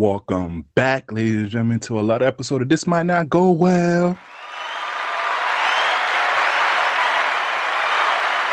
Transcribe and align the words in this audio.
Welcome 0.00 0.64
back, 0.74 1.12
ladies 1.12 1.36
and 1.36 1.50
gentlemen, 1.50 1.80
to 1.80 2.00
a 2.00 2.00
lot 2.00 2.22
of 2.22 2.28
episode 2.28 2.62
of 2.62 2.70
This 2.70 2.86
Might 2.86 3.02
Not 3.02 3.28
Go 3.28 3.50
Well. 3.50 4.18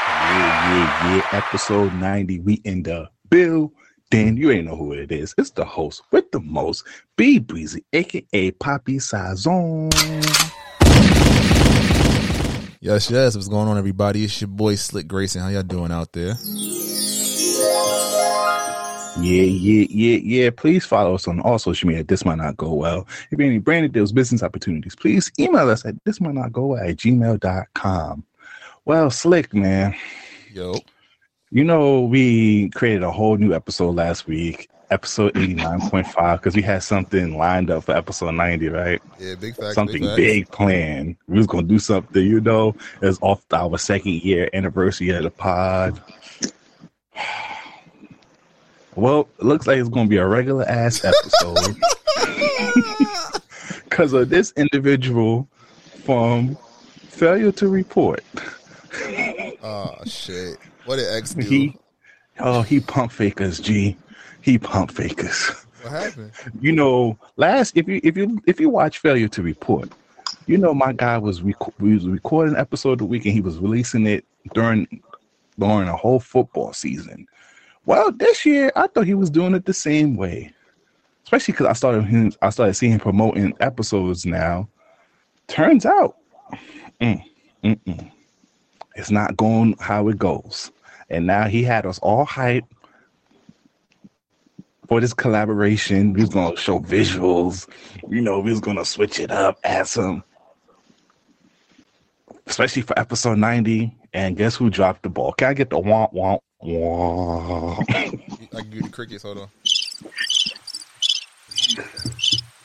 Yeah, 0.04 0.74
yeah, 0.74 1.16
yeah. 1.16 1.30
Episode 1.32 1.94
90. 1.94 2.40
We 2.42 2.56
in 2.66 2.84
the 2.84 3.10
bill. 3.30 3.72
Dan, 4.10 4.36
you 4.36 4.52
ain't 4.52 4.66
know 4.66 4.76
who 4.76 4.92
it 4.92 5.10
is. 5.10 5.34
It's 5.38 5.52
the 5.52 5.64
host 5.64 6.02
with 6.12 6.30
the 6.32 6.42
most, 6.42 6.84
B 7.16 7.40
Breezy, 7.40 7.86
aka 7.94 8.52
Poppy 8.52 8.98
Sazon. 8.98 9.94
Yes, 12.82 13.10
yes. 13.10 13.36
What's 13.36 13.48
going 13.48 13.70
on, 13.70 13.78
everybody? 13.78 14.26
It's 14.26 14.42
your 14.42 14.50
boy 14.50 14.76
Slick 14.76 15.08
Grayson. 15.08 15.44
How 15.44 15.48
y'all 15.48 15.64
doing 15.64 15.94
out 15.94 16.12
there? 16.12 16.34
Yeah, 19.20 19.44
yeah, 19.44 19.88
yeah, 19.90 20.20
yeah. 20.24 20.50
Please 20.52 20.86
follow 20.86 21.16
us 21.16 21.28
on 21.28 21.40
all 21.42 21.58
social 21.58 21.88
media. 21.88 22.04
This 22.04 22.24
might 22.24 22.38
not 22.38 22.56
go 22.56 22.72
well. 22.72 23.08
If 23.32 23.40
you 23.40 23.46
have 23.46 23.50
any 23.52 23.58
branded 23.58 23.92
deals, 23.92 24.12
business 24.12 24.44
opportunities, 24.44 24.96
please 24.96 25.32
email 25.40 25.70
us 25.70 25.86
at 25.86 25.96
this 26.06 26.22
might 26.22 26.36
not 26.36 26.54
go 26.54 26.68
well 26.68 26.84
at 26.88 26.98
gmail.com. 26.98 28.24
Well, 28.86 29.10
Slick, 29.10 29.54
man. 29.54 29.96
Yo. 30.54 30.76
You 31.50 31.64
know, 31.64 32.02
we 32.02 32.70
created 32.70 33.04
a 33.04 33.12
whole 33.12 33.38
new 33.38 33.54
episode 33.54 33.96
last 33.96 34.28
week, 34.28 34.70
episode 34.92 35.34
89.5, 35.34 36.38
because 36.38 36.56
we 36.56 36.62
had 36.62 36.84
something 36.84 37.38
lined 37.38 37.72
up 37.72 37.86
for 37.86 37.96
episode 37.96 38.32
90, 38.32 38.70
right? 38.70 39.02
Yeah, 39.20 39.36
big 39.36 39.56
fact. 39.56 39.74
Something 39.74 40.04
big, 40.04 40.16
big 40.16 40.52
planned. 40.52 41.16
We 41.28 41.38
was 41.38 41.48
gonna 41.48 41.64
do 41.64 41.80
something, 41.80 42.26
you 42.26 42.40
know. 42.40 42.76
It's 43.02 43.18
off 43.22 43.44
our 43.52 43.78
second 43.78 44.24
year 44.24 44.50
anniversary 44.54 45.10
of 45.10 45.24
the 45.24 45.32
pod. 45.32 46.02
Well, 48.98 49.30
looks 49.38 49.68
like 49.68 49.78
it's 49.78 49.90
gonna 49.90 50.10
be 50.10 50.18
a 50.18 50.26
regular 50.26 50.68
ass 50.68 51.06
episode. 51.06 51.78
Cause 53.92 54.12
of 54.14 54.30
this 54.30 54.54
individual 54.58 55.48
from 56.04 56.58
failure 57.08 57.52
to 57.52 57.68
report. 57.68 58.24
Oh 59.62 59.94
shit. 60.08 60.58
What 60.86 60.96
did 60.96 61.14
X 61.14 61.36
do? 61.36 61.48
He, 61.48 61.78
oh, 62.40 62.64
he 62.64 62.80
pump 62.80 63.12
fakers, 63.12 63.60
G. 63.60 63.96
He 64.42 64.58
pump 64.58 64.92
fakers. 64.92 65.52
What 65.84 65.92
happened? 65.92 66.32
You 66.60 66.72
know, 66.72 67.20
last 67.36 67.78
if 67.78 67.88
you 67.88 68.02
if 68.04 68.18
you 68.18 68.42
if 68.48 68.60
you 68.60 68.70
watch 68.70 68.98
Failure 68.98 69.28
to 69.28 69.44
Report, 69.44 69.92
you 70.48 70.58
know 70.58 70.74
my 70.74 70.92
guy 70.92 71.20
was 71.20 71.44
rec- 71.44 71.80
we 71.80 71.94
was 71.94 72.08
recording 72.08 72.56
an 72.56 72.60
episode 72.60 72.94
of 72.94 72.98
the 72.98 73.06
week 73.06 73.26
and 73.26 73.34
he 73.36 73.42
was 73.42 73.60
releasing 73.60 74.08
it 74.08 74.26
during 74.56 74.88
during 75.60 75.88
a 75.88 75.96
whole 75.96 76.20
football 76.20 76.74
season. 76.74 77.28
Well, 77.88 78.12
this 78.12 78.46
year 78.46 78.70
I 78.76 78.88
thought 78.88 79.08
he 79.08 79.14
was 79.14 79.30
doing 79.30 79.56
it 79.56 79.64
the 79.64 79.74
same 79.74 80.18
way, 80.18 80.52
especially 81.24 81.54
because 81.54 81.68
I 81.68 81.74
started 81.74 82.04
him 82.04 82.34
I 82.42 82.50
started 82.50 82.74
seeing 82.74 82.92
him 82.92 83.00
promoting 83.00 83.54
episodes 83.62 84.26
now. 84.26 84.68
Turns 85.48 85.86
out, 85.86 86.18
mm, 87.00 87.24
mm, 87.64 87.80
mm, 87.80 88.12
it's 88.98 89.10
not 89.10 89.38
going 89.38 89.74
how 89.80 90.10
it 90.10 90.18
goes. 90.18 90.70
And 91.10 91.26
now 91.26 91.48
he 91.48 91.64
had 91.64 91.86
us 91.86 91.98
all 92.00 92.26
hyped 92.26 92.68
for 94.90 95.00
this 95.00 95.14
collaboration. 95.14 96.12
We 96.12 96.20
was 96.24 96.30
gonna 96.32 96.58
show 96.58 96.82
visuals, 96.82 97.70
you 98.10 98.20
know, 98.20 98.42
we 98.42 98.52
was 98.52 98.60
gonna 98.60 98.84
switch 98.84 99.18
it 99.18 99.32
up, 99.32 99.60
add 99.64 99.88
some, 99.88 100.26
especially 102.48 102.82
for 102.82 103.00
episode 103.00 103.38
90. 103.38 103.96
And 104.14 104.36
guess 104.36 104.58
who 104.58 104.70
dropped 104.70 105.04
the 105.04 105.10
ball? 105.10 105.32
Can 105.32 105.48
I 105.48 105.54
get 105.54 105.70
the 105.70 105.78
womp 105.78 106.14
womp? 106.14 106.40
I 106.62 107.78
can 108.52 108.70
do 108.70 108.82
the 108.82 108.90
crickets. 108.92 109.24
Hold 109.24 109.38
on. 109.40 109.48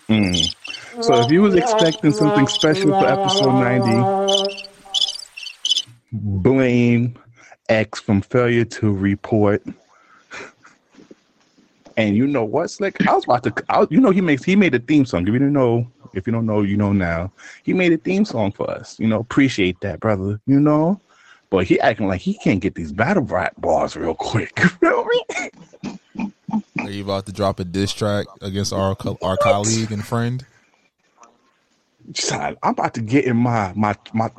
Mm. 0.08 0.54
So 1.00 1.20
if 1.20 1.30
you 1.30 1.42
was 1.42 1.54
expecting 1.54 2.12
something 2.12 2.46
special 2.46 2.90
for 2.90 3.06
episode 3.06 3.52
90, 3.52 4.62
blame 6.12 7.18
X 7.68 8.00
from 8.00 8.20
failure 8.20 8.64
to 8.64 8.92
report. 8.92 9.62
And 11.96 12.16
you 12.16 12.26
know 12.26 12.44
what, 12.44 12.70
Slick? 12.70 13.06
I 13.06 13.14
was 13.14 13.24
about 13.24 13.42
to. 13.44 13.64
I, 13.68 13.86
you 13.90 14.00
know, 14.00 14.10
he 14.10 14.20
makes 14.20 14.42
he 14.44 14.56
made 14.56 14.74
a 14.74 14.78
theme 14.78 15.04
song. 15.04 15.22
If 15.22 15.28
you 15.28 15.38
didn't 15.38 15.52
know, 15.52 15.86
if 16.14 16.26
you 16.26 16.32
don't 16.32 16.46
know, 16.46 16.62
you 16.62 16.76
know 16.76 16.92
now. 16.92 17.30
He 17.62 17.72
made 17.72 17.92
a 17.92 17.98
theme 17.98 18.24
song 18.24 18.52
for 18.52 18.70
us. 18.70 18.98
You 18.98 19.08
know, 19.08 19.20
appreciate 19.20 19.80
that, 19.80 20.00
brother. 20.00 20.40
You 20.46 20.60
know, 20.60 21.00
but 21.52 21.66
he 21.66 21.78
acting 21.80 22.08
like 22.08 22.22
he 22.22 22.32
can't 22.38 22.60
get 22.60 22.74
these 22.74 22.92
battle 22.92 23.22
rap 23.24 23.52
bars 23.58 23.94
real 23.94 24.14
quick. 24.14 24.58
You 24.62 24.68
feel 24.70 25.04
me? 25.04 26.32
Are 26.78 26.90
you 26.90 27.04
about 27.04 27.26
to 27.26 27.32
drop 27.32 27.60
a 27.60 27.64
diss 27.64 27.92
track 27.92 28.26
against 28.40 28.72
our 28.72 28.94
co- 28.94 29.18
our 29.22 29.36
colleague 29.36 29.92
and 29.92 30.04
friend? 30.04 30.44
I'm 32.32 32.56
about 32.62 32.94
to 32.94 33.02
get 33.02 33.26
in 33.26 33.36
my 33.36 33.72
my 33.76 33.94
my. 34.14 34.30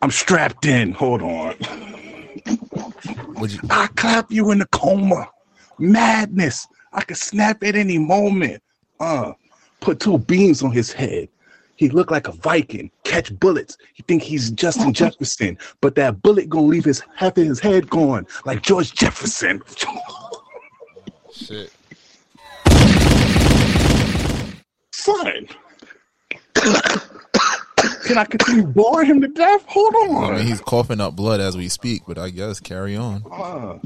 I'm 0.00 0.10
strapped 0.10 0.64
in. 0.64 0.92
Hold 0.92 1.20
on. 1.22 1.54
Would 3.34 3.52
you? 3.52 3.60
I 3.70 3.88
clap 3.96 4.32
you 4.32 4.50
in 4.50 4.58
the 4.60 4.66
coma. 4.72 5.28
Madness. 5.78 6.66
I 6.94 7.02
could 7.02 7.18
snap 7.18 7.62
at 7.62 7.76
any 7.76 7.98
moment. 7.98 8.62
Uh, 9.00 9.32
put 9.80 10.00
two 10.00 10.18
beams 10.18 10.62
on 10.62 10.72
his 10.72 10.92
head. 10.92 11.28
He 11.76 11.88
look 11.90 12.10
like 12.10 12.28
a 12.28 12.32
Viking. 12.32 12.90
Catch 13.04 13.38
bullets. 13.38 13.76
He 13.94 14.02
think 14.02 14.22
he's 14.22 14.50
Justin 14.50 14.92
Jefferson, 14.92 15.58
but 15.80 15.94
that 15.96 16.22
bullet 16.22 16.48
gonna 16.48 16.66
leave 16.66 16.84
his 16.84 17.02
half 17.14 17.36
of 17.36 17.46
his 17.46 17.60
head 17.60 17.88
gone, 17.88 18.26
like 18.44 18.62
George 18.62 18.92
Jefferson. 18.92 19.62
Shit. 21.32 21.72
Son. 24.92 25.46
Can 28.06 28.18
I 28.18 28.24
continue 28.24 28.64
boring 28.64 29.06
him 29.06 29.20
to 29.20 29.28
death? 29.28 29.64
Hold 29.66 29.94
on. 29.94 30.34
I 30.34 30.36
mean, 30.38 30.46
he's 30.46 30.60
coughing 30.60 31.00
up 31.00 31.14
blood 31.14 31.40
as 31.40 31.56
we 31.56 31.68
speak, 31.68 32.02
but 32.06 32.18
I 32.18 32.30
guess 32.30 32.60
carry 32.60 32.96
on. 32.96 33.22
Uh, 33.30 33.78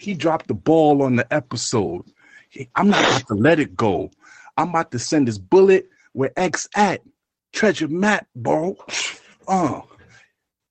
he 0.00 0.14
dropped 0.14 0.48
the 0.48 0.54
ball 0.54 1.02
on 1.02 1.16
the 1.16 1.32
episode. 1.32 2.04
I'm 2.74 2.88
not 2.88 3.04
about 3.04 3.26
to 3.28 3.34
let 3.34 3.60
it 3.60 3.76
go. 3.76 4.10
I'm 4.56 4.70
about 4.70 4.90
to 4.92 4.98
send 4.98 5.28
this 5.28 5.38
bullet 5.38 5.88
where 6.12 6.32
X 6.36 6.68
at. 6.74 7.02
Treasure 7.56 7.88
map, 7.88 8.26
bro. 8.36 8.76
Uh, 9.48 9.80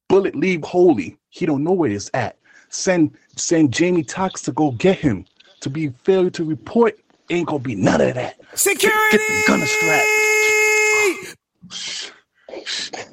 bullet 0.08 0.36
leave 0.36 0.64
holy. 0.64 1.18
He 1.30 1.48
don't 1.48 1.64
know 1.64 1.72
where 1.72 1.90
it's 1.90 2.12
at. 2.14 2.38
Send 2.70 3.18
send 3.36 3.74
Jamie 3.74 4.04
Tox 4.04 4.44
to 4.44 4.52
go 4.52 4.70
get 4.70 5.00
him. 5.00 5.26
To 5.62 5.70
be 5.72 5.90
failure 6.04 6.30
to 6.30 6.44
report 6.44 7.00
ain't 7.32 7.48
gonna 7.48 7.58
be 7.58 7.74
none 7.74 8.02
of 8.02 8.14
that. 8.14 8.40
Security. 8.54 9.18
Get 9.18 9.22
the 9.28 9.44
gunner 9.48 9.66
strap. 9.66 10.06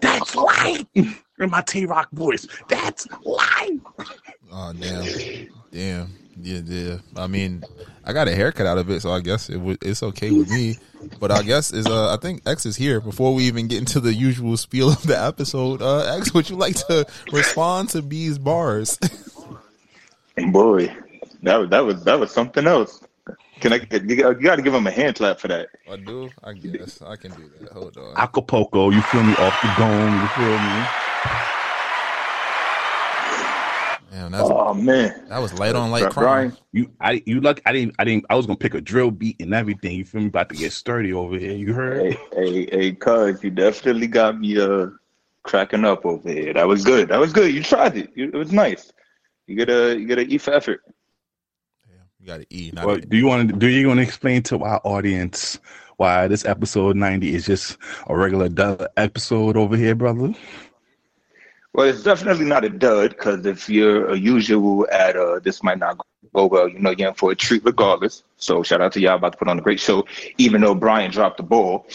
That's 0.02 0.36
light. 0.36 0.86
In 1.42 1.50
my 1.50 1.62
T 1.62 1.86
Rock 1.86 2.08
voice. 2.12 2.46
That's 2.68 3.06
light. 3.24 3.80
Oh 4.52 4.72
damn, 4.78 5.04
damn, 5.72 6.12
yeah, 6.40 6.60
yeah. 6.64 6.96
I 7.16 7.26
mean, 7.26 7.64
I 8.04 8.12
got 8.12 8.28
a 8.28 8.34
haircut 8.34 8.66
out 8.66 8.78
of 8.78 8.90
it, 8.90 9.00
so 9.00 9.10
I 9.12 9.20
guess 9.20 9.48
it 9.48 9.54
w- 9.54 9.78
it's 9.80 10.02
okay 10.02 10.30
with 10.30 10.50
me. 10.50 10.76
But 11.18 11.30
I 11.30 11.42
guess 11.42 11.72
is 11.72 11.86
uh, 11.86 12.14
I 12.14 12.16
think 12.18 12.42
X 12.46 12.66
is 12.66 12.76
here 12.76 13.00
before 13.00 13.34
we 13.34 13.44
even 13.44 13.66
get 13.66 13.78
into 13.78 13.98
the 13.98 14.12
usual 14.14 14.56
spiel 14.56 14.90
of 14.90 15.02
the 15.02 15.20
episode. 15.20 15.82
Uh, 15.82 16.16
X, 16.18 16.32
would 16.34 16.48
you 16.50 16.56
like 16.56 16.76
to 16.86 17.06
respond 17.32 17.88
to 17.90 18.02
B's 18.02 18.38
bars? 18.38 18.98
Boy, 20.52 20.94
that 21.42 21.56
was 21.56 21.70
that 21.70 21.80
was 21.80 22.04
that 22.04 22.20
was 22.20 22.30
something 22.30 22.66
else. 22.66 23.00
Can 23.60 23.72
I? 23.72 23.80
You 23.92 24.16
got 24.16 24.56
to 24.56 24.62
give 24.62 24.74
him 24.74 24.86
a 24.86 24.90
hand 24.90 25.16
clap 25.16 25.38
for 25.38 25.48
that. 25.48 25.68
I 25.90 25.96
do. 25.96 26.30
I 26.42 26.52
guess 26.52 27.00
I 27.00 27.16
can 27.16 27.30
do 27.32 27.48
that. 27.60 27.70
Hold 27.72 27.96
on. 27.96 28.16
Acapulco, 28.16 28.90
you 28.90 29.00
feel 29.02 29.22
me? 29.22 29.32
Off 29.34 29.60
the 29.62 29.72
dome, 29.78 30.20
you 30.20 30.28
feel 30.28 30.58
me? 30.58 30.86
Damn, 34.10 34.30
that's 34.30 34.44
Oh 34.44 34.74
man, 34.74 35.24
that 35.28 35.38
was 35.38 35.54
light 35.58 35.74
on 35.74 35.90
light 35.90 36.10
crime. 36.10 36.54
You, 36.72 36.90
I, 37.00 37.22
you 37.24 37.40
luck. 37.40 37.60
I 37.64 37.72
didn't, 37.72 37.94
I 37.98 38.04
didn't. 38.04 38.26
I 38.28 38.34
was 38.34 38.46
gonna 38.46 38.58
pick 38.58 38.74
a 38.74 38.80
drill 38.80 39.10
beat 39.10 39.40
and 39.40 39.54
everything. 39.54 39.96
You 39.96 40.04
feel 40.04 40.20
me? 40.20 40.26
About 40.26 40.50
to 40.50 40.54
get 40.54 40.72
sturdy 40.72 41.12
over 41.14 41.38
here. 41.38 41.52
You 41.52 41.72
heard? 41.72 42.12
hey, 42.12 42.18
hey, 42.34 42.68
hey, 42.70 42.92
cuz 42.92 43.42
you 43.42 43.50
definitely 43.50 44.08
got 44.08 44.38
me 44.38 44.60
uh 44.60 44.88
cracking 45.44 45.84
up 45.86 46.04
over 46.04 46.28
here. 46.28 46.52
That 46.52 46.68
was 46.68 46.84
good. 46.84 47.08
That 47.08 47.18
was 47.20 47.32
good. 47.32 47.54
You 47.54 47.62
tried 47.62 47.96
it. 47.96 48.10
You- 48.14 48.28
It 48.28 48.36
was 48.36 48.52
nice. 48.52 48.92
You 49.46 49.56
get 49.56 49.70
a 49.70 49.98
you 49.98 50.06
get 50.06 50.18
an 50.18 50.30
E 50.30 50.36
for 50.36 50.52
effort. 50.52 50.82
Yeah, 51.88 51.96
you 52.20 52.26
got 52.26 52.40
an 52.40 52.46
E. 52.50 52.70
Not 52.74 52.86
Well, 52.86 52.96
a, 52.96 53.00
do 53.00 53.16
you 53.16 53.26
want 53.26 53.48
to 53.50 53.56
do 53.56 53.66
you 53.66 53.88
want 53.88 53.98
to 53.98 54.02
explain 54.04 54.42
to 54.44 54.58
our 54.62 54.80
audience 54.84 55.58
why 55.96 56.28
this 56.28 56.44
episode 56.44 56.96
ninety 56.96 57.34
is 57.34 57.46
just 57.46 57.78
a 58.08 58.14
regular 58.16 58.50
episode 58.98 59.56
over 59.56 59.74
here, 59.76 59.94
brother? 59.94 60.34
Well, 61.74 61.88
it's 61.88 62.02
definitely 62.02 62.44
not 62.44 62.64
a 62.64 62.68
dud 62.68 63.10
because 63.10 63.46
if 63.46 63.68
you're 63.68 64.10
a 64.10 64.16
usual 64.16 64.86
at 64.92 65.16
uh, 65.16 65.38
this 65.38 65.62
might 65.62 65.78
not 65.78 65.98
go 66.34 66.46
well, 66.46 66.68
you 66.68 66.78
know 66.78 66.90
you're 66.90 67.08
in 67.08 67.14
for 67.14 67.32
a 67.32 67.34
treat 67.34 67.64
regardless. 67.64 68.24
So 68.36 68.62
shout 68.62 68.82
out 68.82 68.92
to 68.92 69.00
y'all 69.00 69.16
about 69.16 69.32
to 69.32 69.38
put 69.38 69.48
on 69.48 69.58
a 69.58 69.62
great 69.62 69.80
show, 69.80 70.04
even 70.36 70.60
though 70.60 70.74
Brian 70.74 71.10
dropped 71.10 71.38
the 71.38 71.42
ball. 71.42 71.86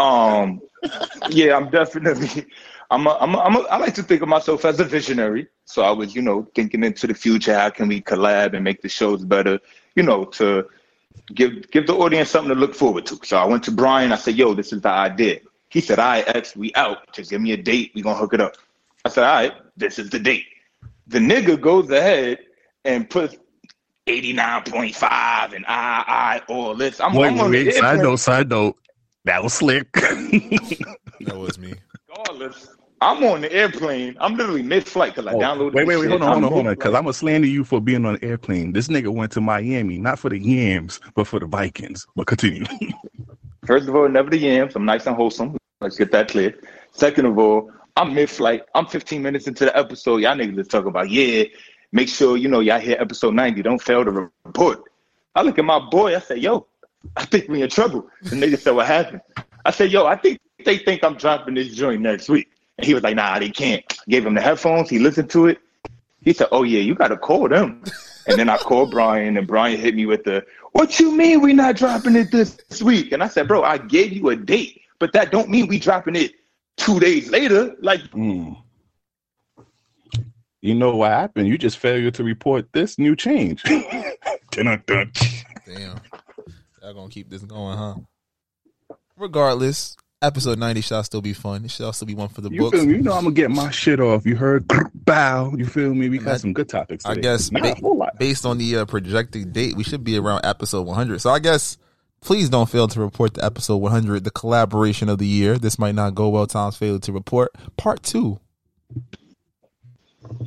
Um, 0.00 0.60
yeah, 1.30 1.56
I'm 1.56 1.70
definitely. 1.70 2.46
I'm 2.92 3.06
a, 3.06 3.16
I'm 3.20 3.34
a, 3.36 3.38
I'm 3.38 3.54
a, 3.54 3.60
I 3.60 3.76
like 3.76 3.94
to 3.94 4.02
think 4.02 4.20
of 4.20 4.28
myself 4.28 4.64
as 4.64 4.80
a 4.80 4.84
visionary. 4.84 5.46
So 5.64 5.82
I 5.82 5.92
was, 5.92 6.12
you 6.12 6.22
know, 6.22 6.48
thinking 6.56 6.82
into 6.82 7.06
the 7.06 7.14
future. 7.14 7.54
How 7.54 7.70
can 7.70 7.86
we 7.86 8.00
collab 8.02 8.54
and 8.54 8.64
make 8.64 8.82
the 8.82 8.88
shows 8.88 9.24
better? 9.24 9.60
You 9.94 10.02
know, 10.02 10.24
to 10.24 10.68
give 11.32 11.70
give 11.70 11.86
the 11.86 11.94
audience 11.94 12.30
something 12.30 12.52
to 12.52 12.58
look 12.58 12.74
forward 12.74 13.06
to. 13.06 13.20
So 13.22 13.36
I 13.36 13.44
went 13.44 13.62
to 13.64 13.70
Brian. 13.70 14.10
I 14.10 14.16
said, 14.16 14.34
"Yo, 14.34 14.54
this 14.54 14.72
is 14.72 14.80
the 14.80 14.88
idea." 14.88 15.38
He 15.68 15.80
said, 15.80 16.00
"All 16.00 16.06
right, 16.08 16.26
X, 16.34 16.56
we 16.56 16.74
out. 16.74 17.12
Just 17.12 17.30
give 17.30 17.40
me 17.40 17.52
a 17.52 17.56
date. 17.56 17.92
We 17.94 18.02
gonna 18.02 18.18
hook 18.18 18.34
it 18.34 18.40
up." 18.40 18.56
I 19.04 19.08
said, 19.08 19.24
"All 19.24 19.34
right, 19.34 19.52
this 19.76 19.98
is 19.98 20.10
the 20.10 20.18
date." 20.18 20.46
The 21.06 21.18
nigga 21.18 21.60
goes 21.60 21.90
ahead 21.90 22.38
and 22.84 23.08
puts 23.08 23.36
eighty 24.06 24.32
nine 24.32 24.62
point 24.62 24.94
five 24.94 25.52
and 25.52 25.64
I 25.66 26.04
I 26.06 26.42
all 26.52 26.74
this. 26.74 27.00
I'm, 27.00 27.14
Wait, 27.14 27.28
I'm 27.28 27.40
on 27.40 27.50
wait, 27.50 27.64
the 27.64 27.72
side 27.72 27.98
note, 28.00 28.16
side 28.16 28.48
note. 28.48 28.76
That 29.24 29.42
was 29.42 29.52
slick. 29.54 29.92
that 29.92 31.36
was 31.36 31.58
me. 31.58 31.74
regardless. 32.08 32.68
I'm 33.02 33.24
on 33.24 33.40
the 33.40 33.50
airplane. 33.50 34.14
I'm 34.20 34.36
literally 34.36 34.62
mid 34.62 34.86
flight 34.86 35.14
because 35.14 35.26
I 35.26 35.34
oh, 35.34 35.38
downloaded. 35.38 35.70
Oh, 35.70 35.74
wait, 35.74 35.86
wait, 35.86 35.96
wait, 35.96 36.10
hold 36.10 36.22
on, 36.22 36.32
hold 36.32 36.44
on, 36.44 36.52
hold 36.52 36.66
on, 36.66 36.74
because. 36.74 36.94
I'm 36.94 37.04
gonna 37.04 37.14
slander 37.14 37.46
you 37.46 37.64
for 37.64 37.80
being 37.80 38.04
on 38.04 38.16
an 38.16 38.24
airplane. 38.24 38.72
This 38.72 38.88
nigga 38.88 39.08
went 39.08 39.32
to 39.32 39.40
Miami, 39.40 39.98
not 39.98 40.18
for 40.18 40.28
the 40.28 40.38
yams, 40.38 41.00
but 41.14 41.26
for 41.26 41.40
the 41.40 41.46
Vikings. 41.46 42.06
But 42.14 42.26
continue. 42.26 42.64
First 43.66 43.88
of 43.88 43.96
all, 43.96 44.08
never 44.08 44.28
the 44.28 44.38
yams. 44.38 44.76
I'm 44.76 44.84
nice 44.84 45.06
and 45.06 45.16
wholesome. 45.16 45.56
Let's 45.80 45.96
get 45.96 46.12
that 46.12 46.28
clear. 46.28 46.58
Second 46.92 47.24
of 47.24 47.38
all, 47.38 47.70
I'm 47.96 48.14
mid 48.14 48.30
flight. 48.30 48.62
I'm 48.74 48.86
15 48.86 49.22
minutes 49.22 49.46
into 49.46 49.64
the 49.64 49.76
episode. 49.76 50.18
Y'all 50.18 50.36
niggas 50.36 50.68
talking 50.68 50.88
about, 50.88 51.10
yeah, 51.10 51.44
make 51.92 52.08
sure, 52.08 52.36
you 52.36 52.48
know, 52.48 52.60
y'all 52.60 52.80
hear 52.80 52.96
episode 52.98 53.34
90. 53.34 53.62
Don't 53.62 53.82
fail 53.82 54.04
to 54.04 54.30
report. 54.44 54.84
I 55.34 55.42
look 55.42 55.58
at 55.58 55.64
my 55.64 55.78
boy. 55.78 56.16
I 56.16 56.20
say, 56.20 56.36
yo, 56.36 56.66
I 57.16 57.24
think 57.24 57.48
we 57.48 57.62
in 57.62 57.70
trouble. 57.70 58.08
The 58.22 58.36
nigga 58.36 58.58
said, 58.58 58.72
what 58.72 58.86
happened? 58.86 59.20
I 59.64 59.70
said, 59.70 59.90
yo, 59.92 60.06
I 60.06 60.16
think 60.16 60.40
they 60.64 60.78
think 60.78 61.04
I'm 61.04 61.14
dropping 61.14 61.54
this 61.54 61.74
joint 61.74 62.02
next 62.02 62.28
week. 62.28 62.50
And 62.78 62.86
he 62.86 62.94
was 62.94 63.02
like, 63.02 63.16
nah, 63.16 63.38
they 63.38 63.50
can't. 63.50 63.84
Gave 64.08 64.26
him 64.26 64.34
the 64.34 64.40
headphones. 64.40 64.88
He 64.88 64.98
listened 64.98 65.30
to 65.30 65.46
it. 65.46 65.58
He 66.22 66.32
said, 66.32 66.48
oh, 66.52 66.62
yeah, 66.62 66.80
you 66.80 66.94
got 66.94 67.08
to 67.08 67.16
call 67.16 67.48
them. 67.48 67.82
And 68.26 68.38
then 68.38 68.48
I 68.48 68.58
called 68.58 68.90
Brian, 68.90 69.36
and 69.36 69.46
Brian 69.46 69.78
hit 69.78 69.94
me 69.94 70.06
with 70.06 70.24
the, 70.24 70.44
what 70.72 71.00
you 71.00 71.16
mean 71.16 71.40
we 71.40 71.52
not 71.52 71.76
dropping 71.76 72.16
it 72.16 72.30
this 72.30 72.58
week? 72.82 73.12
And 73.12 73.22
I 73.22 73.28
said, 73.28 73.48
bro, 73.48 73.62
I 73.62 73.78
gave 73.78 74.12
you 74.12 74.28
a 74.28 74.36
date, 74.36 74.82
but 74.98 75.12
that 75.14 75.32
don't 75.32 75.48
mean 75.48 75.66
we 75.66 75.78
dropping 75.78 76.16
it 76.16 76.32
two 76.80 76.98
days 77.00 77.30
later. 77.30 77.74
Like, 77.80 78.00
Mm. 78.10 78.56
You 80.62 80.74
know 80.74 80.94
what 80.96 81.10
happened? 81.12 81.48
You 81.48 81.56
just 81.56 81.78
failed 81.78 82.12
to 82.14 82.22
report 82.24 82.70
this 82.72 82.98
new 82.98 83.16
change. 83.16 83.62
Damn. 84.52 84.82
Y'all 86.82 86.94
gonna 86.94 87.08
keep 87.08 87.30
this 87.30 87.42
going, 87.42 87.78
huh? 87.78 87.94
Regardless, 89.16 89.96
episode 90.20 90.58
90 90.58 90.80
shall 90.82 91.02
still 91.02 91.22
be 91.22 91.32
fun. 91.32 91.64
It 91.64 91.70
shall 91.70 91.92
still 91.94 92.06
be 92.08 92.14
one 92.14 92.28
for 92.28 92.42
the 92.42 92.50
you 92.50 92.58
books. 92.60 92.76
feel 92.76 92.86
me? 92.86 92.96
You 92.96 93.00
know 93.02 93.12
I'm 93.14 93.24
gonna 93.24 93.34
get 93.34 93.50
my 93.50 93.70
shit 93.70 94.00
off. 94.00 94.26
You 94.26 94.36
heard 94.36 94.66
bow. 95.06 95.54
You 95.56 95.64
feel 95.66 95.94
me? 95.94 96.08
We 96.10 96.16
And 96.18 96.26
got 96.26 96.32
that- 96.32 96.40
some 96.40 96.52
good 96.52 96.68
topics. 96.68 97.06
I 97.06 97.14
guess 97.14 97.50
Not 97.50 97.62
ba- 97.62 97.72
a 97.72 97.74
whole 97.76 97.96
lot. 97.96 98.18
based 98.18 98.44
on 98.44 98.58
the 98.58 98.76
uh, 98.78 98.84
projected 98.84 99.52
date, 99.54 99.76
we 99.76 99.84
should 99.84 100.04
be 100.04 100.18
around 100.18 100.44
episode 100.44 100.86
100. 100.86 101.20
So 101.22 101.30
I 101.30 101.38
guess 101.38 101.78
please 102.20 102.48
don't 102.48 102.68
fail 102.68 102.88
to 102.88 103.00
report 103.00 103.34
the 103.34 103.44
episode 103.44 103.76
100, 103.78 104.24
the 104.24 104.30
collaboration 104.30 105.08
of 105.08 105.18
the 105.18 105.26
year. 105.26 105.58
This 105.58 105.78
might 105.78 105.94
not 105.94 106.14
go 106.14 106.28
well. 106.28 106.46
Tom's 106.46 106.76
failed 106.76 107.02
to 107.04 107.12
report 107.12 107.50
part 107.76 108.02
two. 108.02 108.38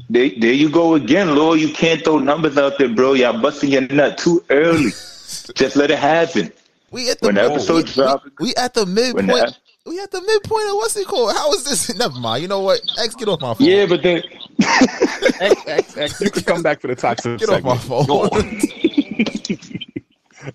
there, 0.09 0.29
there 0.37 0.53
you 0.53 0.69
go 0.69 0.95
again, 0.95 1.35
Lord. 1.35 1.59
You 1.59 1.73
can't 1.73 2.03
throw 2.03 2.19
numbers 2.19 2.57
out 2.57 2.77
there, 2.77 2.89
bro. 2.89 3.13
Y'all 3.13 3.41
busting 3.41 3.71
your 3.71 3.81
nut 3.87 4.17
too 4.17 4.43
early. 4.49 4.89
Just 5.55 5.75
let 5.75 5.89
it 5.91 5.99
happen. 5.99 6.51
We 6.91 7.09
at 7.09 7.19
the 7.19 7.27
When 7.27 7.35
the 7.35 7.43
episode 7.43 7.85
we, 7.85 7.91
drop- 7.91 8.23
we, 8.39 8.45
we 8.47 8.55
at 8.55 8.73
the 8.75 8.85
midpoint. 8.85 9.27
the- 9.27 9.55
we 9.85 9.99
at 9.99 10.11
the 10.11 10.21
midpoint 10.21 10.69
of 10.69 10.75
what's 10.75 10.95
it 10.95 11.05
called? 11.07 11.33
How 11.35 11.51
is 11.53 11.65
this? 11.65 11.93
Never 11.97 12.17
mind. 12.17 12.41
You 12.41 12.47
know 12.47 12.61
what? 12.61 12.79
X, 12.99 13.15
get 13.15 13.27
off 13.27 13.41
my 13.41 13.53
phone. 13.53 13.67
Yeah, 13.67 13.85
but 13.85 14.01
then 14.01 14.23
X, 14.61 15.67
X, 15.67 15.97
X. 15.97 16.21
You 16.21 16.29
can 16.31 16.43
come 16.43 16.61
back 16.63 16.79
for 16.79 16.87
the 16.87 16.95
toxic 16.95 17.37
Get 17.39 17.49
off 17.49 17.63
my 17.63 17.77
phone. 17.77 18.29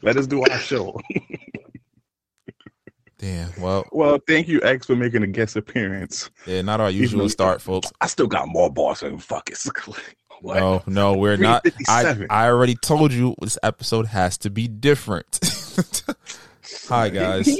Let 0.02 0.16
us 0.16 0.26
do 0.26 0.42
our 0.42 0.58
show. 0.58 0.98
Damn. 3.18 3.50
Well, 3.60 3.84
Well, 3.90 4.18
thank 4.28 4.46
you, 4.46 4.60
X, 4.62 4.86
for 4.86 4.94
making 4.94 5.24
a 5.24 5.26
guest 5.26 5.56
appearance. 5.56 6.30
yeah, 6.46 6.62
not 6.62 6.80
our 6.80 6.90
usual 6.90 7.28
start, 7.28 7.60
folks. 7.60 7.92
I 8.00 8.06
still 8.06 8.28
got 8.28 8.46
more 8.48 8.70
balls 8.72 9.00
than 9.00 9.18
fuck 9.18 9.50
it. 9.50 9.58
What? 10.40 10.58
No, 10.60 10.82
no, 10.86 11.14
we're 11.16 11.36
not. 11.36 11.66
I, 11.88 12.16
I 12.30 12.46
already 12.46 12.76
told 12.76 13.12
you 13.12 13.34
this 13.40 13.58
episode 13.64 14.06
has 14.06 14.38
to 14.38 14.50
be 14.50 14.68
different. 14.68 15.40
hi 16.88 17.08
guys. 17.08 17.48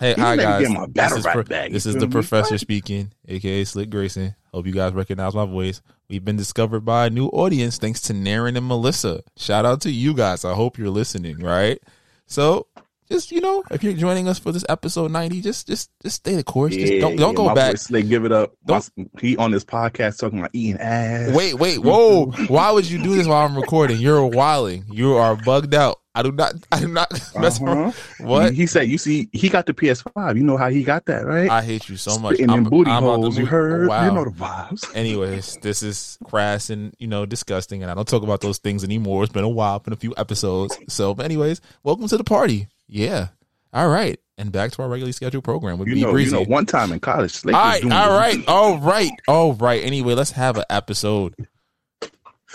Hey, 0.00 0.14
hi 0.14 0.34
guys. 0.36 0.66
This 0.92 1.12
is, 1.12 1.22
pro- 1.24 1.42
this 1.44 1.86
is 1.86 1.94
the 1.94 2.08
professor 2.08 2.58
speaking, 2.58 3.12
aka 3.28 3.62
Slick 3.62 3.90
Grayson. 3.90 4.34
Hope 4.56 4.66
you 4.66 4.72
guys 4.72 4.94
recognize 4.94 5.34
my 5.34 5.44
voice. 5.44 5.82
We've 6.08 6.24
been 6.24 6.38
discovered 6.38 6.80
by 6.80 7.08
a 7.08 7.10
new 7.10 7.26
audience 7.26 7.76
thanks 7.76 8.00
to 8.00 8.14
Naren 8.14 8.56
and 8.56 8.66
Melissa. 8.66 9.22
Shout 9.36 9.66
out 9.66 9.82
to 9.82 9.90
you 9.90 10.14
guys. 10.14 10.46
I 10.46 10.54
hope 10.54 10.78
you're 10.78 10.88
listening, 10.88 11.40
right? 11.40 11.78
So 12.24 12.66
just 13.10 13.32
you 13.32 13.42
know, 13.42 13.62
if 13.70 13.84
you're 13.84 13.92
joining 13.92 14.28
us 14.28 14.38
for 14.38 14.52
this 14.52 14.64
episode 14.66 15.10
90, 15.10 15.42
just 15.42 15.66
just 15.66 15.90
just 16.02 16.16
stay 16.16 16.36
the 16.36 16.42
course. 16.42 16.74
just 16.74 16.90
don't 17.02 17.16
don't 17.16 17.32
yeah, 17.32 17.48
go 17.48 17.54
back. 17.54 17.76
boy 17.90 18.02
give 18.02 18.24
it 18.24 18.32
up. 18.32 18.54
Don't- 18.64 18.90
My- 18.96 19.04
he 19.20 19.36
on 19.36 19.50
this 19.50 19.62
podcast 19.62 20.18
talking 20.18 20.38
about 20.38 20.52
eating 20.54 20.80
ass. 20.80 21.36
Wait, 21.36 21.52
wait, 21.52 21.80
whoa! 21.80 22.30
Why 22.48 22.70
would 22.70 22.88
you 22.88 23.02
do 23.02 23.14
this 23.14 23.26
while 23.26 23.46
I'm 23.46 23.56
recording? 23.56 24.00
You're 24.00 24.24
wilding. 24.24 24.86
You 24.90 25.16
are 25.16 25.36
bugged 25.36 25.74
out. 25.74 25.98
I 26.16 26.22
do 26.22 26.32
not. 26.32 26.54
I 26.72 26.80
do 26.80 26.88
not 26.88 27.10
mess 27.36 27.60
Uh-huh. 27.60 27.70
around. 27.70 27.94
What? 28.18 28.54
He, 28.54 28.66
said, 28.66 28.88
"You 28.88 28.96
see, 28.96 29.28
he 29.32 29.48
got 29.50 29.66
the 29.66 29.74
PS5. 29.74 30.36
You 30.36 30.42
know 30.42 30.56
how 30.56 30.70
he 30.70 30.82
got 30.82 31.04
that, 31.06 31.26
right? 31.26 31.50
I 31.50 31.62
hate 31.62 31.88
you 31.90 31.96
so 31.96 32.18
much. 32.18 32.38
In 32.40 32.48
I'm, 32.48 32.64
booty 32.64 32.90
I'm 32.90 33.02
holes. 33.02 33.36
You 33.38 33.44
heard? 33.44 33.86
Wow. 33.88 34.06
You 34.06 34.12
know 34.12 34.24
the 34.24 34.30
vibes. 34.30 34.90
Anyways, 34.96 35.58
this 35.62 35.82
is 35.82 36.16
crass 36.24 36.70
and 36.70 36.94
you 36.98 37.06
know 37.06 37.26
disgusting, 37.26 37.82
and 37.82 37.90
I 37.90 37.94
don't 37.94 38.08
talk 38.08 38.22
about 38.22 38.40
those 38.40 38.58
things 38.58 38.82
anymore. 38.82 39.24
It's 39.24 39.32
been 39.32 39.44
a 39.44 39.48
while, 39.48 39.78
been 39.78 39.92
a 39.92 39.96
few 39.96 40.14
episodes. 40.16 40.78
So, 40.88 41.12
but 41.14 41.24
anyways, 41.26 41.60
welcome 41.84 42.08
to 42.08 42.16
the 42.16 42.24
party. 42.24 42.68
Yeah. 42.88 43.28
All 43.74 43.88
right, 43.88 44.18
and 44.38 44.50
back 44.50 44.70
to 44.72 44.82
our 44.82 44.88
regularly 44.88 45.12
scheduled 45.12 45.44
program 45.44 45.76
with 45.78 45.88
You 45.88 45.94
B 45.96 46.00
know, 46.00 46.06
you 46.08 46.12
Breezy. 46.14 46.32
know. 46.32 46.44
One 46.44 46.64
time 46.64 46.92
in 46.92 47.00
college, 47.00 47.44
all 47.44 47.52
right, 47.52 47.84
all 47.84 48.10
right, 48.16 48.38
all 48.48 48.78
right, 48.78 49.10
all 49.28 49.52
right. 49.52 49.84
Anyway, 49.84 50.14
let's 50.14 50.30
have 50.30 50.56
an 50.56 50.64
episode. 50.70 51.34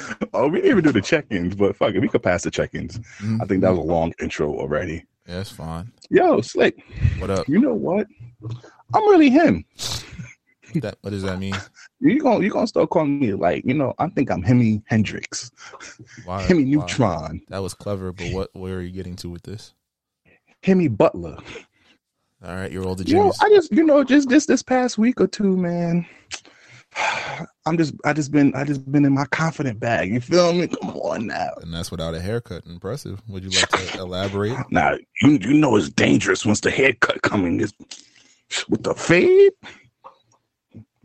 Oh, 0.33 0.47
we 0.47 0.57
didn't 0.61 0.71
even 0.71 0.83
do 0.83 0.91
the 0.93 1.01
check-ins, 1.01 1.55
but 1.55 1.75
fuck 1.75 1.93
it, 1.93 1.99
we 1.99 2.07
could 2.07 2.23
pass 2.23 2.43
the 2.43 2.51
check-ins. 2.51 2.99
I 3.41 3.45
think 3.45 3.61
that 3.61 3.69
was 3.69 3.79
a 3.79 3.81
mm-hmm. 3.81 3.91
long 3.91 4.13
intro 4.21 4.57
already. 4.57 5.03
Yeah, 5.27 5.37
that's 5.37 5.51
fine. 5.51 5.91
Yo, 6.09 6.41
Slick, 6.41 6.83
What 7.19 7.29
up? 7.29 7.47
you 7.47 7.59
know 7.59 7.73
what? 7.73 8.07
I'm 8.93 9.09
really 9.09 9.29
him. 9.29 9.65
That 10.75 10.97
what 11.01 11.09
does 11.09 11.23
that 11.23 11.39
mean? 11.39 11.55
You 12.03 12.19
gonna 12.19 12.43
you 12.43 12.49
gonna 12.49 12.65
start 12.65 12.89
calling 12.89 13.19
me 13.19 13.33
like 13.33 13.63
you 13.63 13.75
know? 13.75 13.93
I 13.99 14.07
think 14.09 14.31
I'm 14.31 14.41
Hemi 14.41 14.81
Hendrix, 14.87 15.51
Why? 16.25 16.41
Hemi? 16.41 16.63
Neutron, 16.63 17.41
That 17.49 17.59
was 17.59 17.75
clever, 17.75 18.11
but 18.11 18.31
what? 18.33 18.49
Where 18.53 18.77
are 18.77 18.81
you 18.81 18.89
getting 18.89 19.15
to 19.17 19.29
with 19.29 19.43
this? 19.43 19.75
Hemi 20.63 20.87
Butler. 20.87 21.37
All 22.43 22.55
right, 22.55 22.71
you're 22.71 22.85
all 22.85 22.95
the 22.95 23.03
You 23.03 23.17
know, 23.17 23.33
I 23.39 23.49
just 23.49 23.71
you 23.71 23.83
know 23.83 24.03
just 24.03 24.29
this 24.29 24.47
this 24.47 24.63
past 24.63 24.97
week 24.97 25.21
or 25.21 25.27
two, 25.27 25.55
man. 25.55 26.07
I'm 27.65 27.77
just 27.77 27.93
I 28.05 28.13
just 28.13 28.31
been 28.31 28.53
I 28.55 28.63
just 28.63 28.89
been 28.91 29.05
in 29.05 29.13
my 29.13 29.25
confident 29.25 29.79
bag. 29.79 30.11
You 30.11 30.19
feel 30.19 30.51
me? 30.53 30.67
Come 30.67 30.89
on 30.97 31.27
now. 31.27 31.49
and 31.61 31.73
that's 31.73 31.91
without 31.91 32.15
a 32.15 32.19
haircut. 32.21 32.65
Impressive. 32.65 33.21
Would 33.27 33.43
you 33.43 33.49
like 33.51 33.69
to 33.69 33.97
elaborate? 33.99 34.57
Now 34.71 34.95
you 35.21 35.31
you 35.41 35.53
know 35.53 35.75
it's 35.75 35.89
dangerous 35.89 36.45
once 36.45 36.61
the 36.61 36.71
haircut 36.71 37.21
coming 37.21 37.59
is 37.59 37.73
with 38.67 38.83
the 38.83 38.93
fade. 38.95 39.51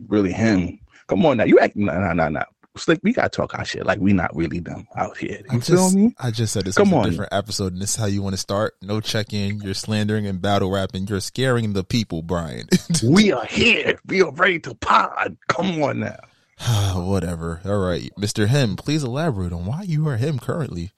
Really 0.07 0.31
him. 0.31 0.79
Come 1.07 1.25
on 1.25 1.37
now. 1.37 1.43
You 1.45 1.59
act 1.59 1.75
no 1.75 1.93
no 1.99 2.13
no 2.13 2.29
no. 2.29 2.43
Slick, 2.75 2.99
we 3.01 3.11
gotta 3.11 3.29
talk 3.29 3.57
our 3.57 3.65
shit 3.65 3.87
like 3.87 3.99
we 3.99 4.13
not 4.13 4.35
really 4.35 4.59
them 4.59 4.87
out 4.95 5.17
here. 5.17 5.39
You 5.49 5.57
I 5.57 5.59
feel 5.59 5.77
just, 5.77 5.95
me? 5.95 6.13
I 6.19 6.29
just 6.29 6.53
said 6.53 6.63
this 6.65 6.75
Come 6.75 6.91
was 6.91 6.97
a 6.97 6.99
on. 6.99 7.09
different 7.09 7.33
episode, 7.33 7.73
and 7.73 7.81
this 7.81 7.91
is 7.91 7.95
how 7.95 8.05
you 8.05 8.21
want 8.21 8.33
to 8.33 8.37
start. 8.37 8.75
No 8.83 9.01
check 9.01 9.33
in. 9.33 9.59
You're 9.61 9.73
slandering 9.73 10.27
and 10.27 10.39
battle 10.39 10.69
rapping. 10.69 11.07
You're 11.07 11.19
scaring 11.19 11.73
the 11.73 11.83
people, 11.83 12.21
Brian. 12.21 12.67
We 13.03 13.31
are 13.31 13.45
here. 13.45 13.99
We 14.05 14.21
are 14.21 14.31
ready 14.31 14.59
to 14.61 14.75
pod. 14.75 15.37
Come 15.49 15.81
on 15.83 15.99
now. 16.01 16.17
Whatever. 16.95 17.61
All 17.65 17.77
right, 17.79 18.11
Mr. 18.17 18.47
Him, 18.47 18.75
please 18.75 19.03
elaborate 19.03 19.53
on 19.53 19.65
why 19.65 19.83
you 19.83 20.07
are 20.07 20.17
him 20.17 20.39
currently. 20.39 20.91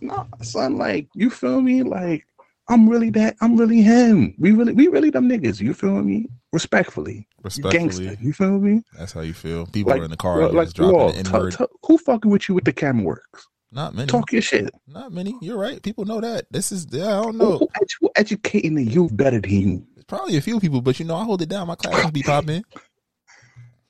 No, 0.00 0.26
son, 0.42 0.76
like 0.76 1.08
you 1.14 1.30
feel 1.30 1.60
me? 1.60 1.82
Like 1.82 2.26
I'm 2.68 2.88
really 2.88 3.10
that. 3.10 3.36
I'm 3.40 3.56
really 3.56 3.80
him. 3.82 4.34
We 4.38 4.52
really, 4.52 4.72
we 4.74 4.88
really 4.88 5.10
them 5.10 5.28
niggas. 5.28 5.60
You 5.60 5.74
feel 5.74 6.02
me? 6.02 6.26
Respectfully, 6.52 7.14
you 7.14 7.24
Respectfully, 7.42 7.78
gangster. 7.78 8.16
You 8.22 8.32
feel 8.32 8.58
me? 8.58 8.82
that's 8.96 9.12
how 9.12 9.20
you 9.22 9.32
feel. 9.34 9.66
People 9.66 9.92
Like, 9.92 10.00
are 10.02 10.04
in 10.04 10.10
the 10.10 10.16
car 10.16 10.48
like 10.50 10.72
dropping 10.72 10.96
Lord, 10.98 11.14
the 11.14 11.18
N 11.18 11.24
tell- 11.24 11.40
word. 11.40 11.52
tell- 11.52 11.70
who 11.86 11.98
fucking 11.98 12.30
with 12.30 12.48
you 12.48 12.54
with 12.54 12.64
the 12.64 12.72
camera 12.72 13.04
works? 13.04 13.48
Not 13.72 13.94
many. 13.94 14.06
Talk 14.06 14.32
your 14.32 14.42
shit. 14.42 14.70
Not 14.86 15.12
many. 15.12 15.36
You're 15.42 15.58
right. 15.58 15.82
People 15.82 16.04
know 16.04 16.20
that. 16.20 16.46
This 16.50 16.70
is 16.72 16.86
yeah, 16.90 17.18
I 17.18 17.22
don't 17.24 17.36
know. 17.36 17.58
who 17.58 17.68
who 18.00 18.10
educating 18.16 18.74
the 18.74 18.84
youth 18.84 19.14
better 19.16 19.40
than 19.40 19.50
you? 19.50 19.86
Probably 20.06 20.36
a 20.36 20.40
few 20.40 20.60
people, 20.60 20.80
but 20.80 21.00
you 21.00 21.04
know, 21.06 21.16
I 21.16 21.24
hold 21.24 21.42
it 21.42 21.48
down. 21.48 21.66
My 21.66 21.74
classes 21.74 22.10
be 22.12 22.22
popping. 22.22 22.64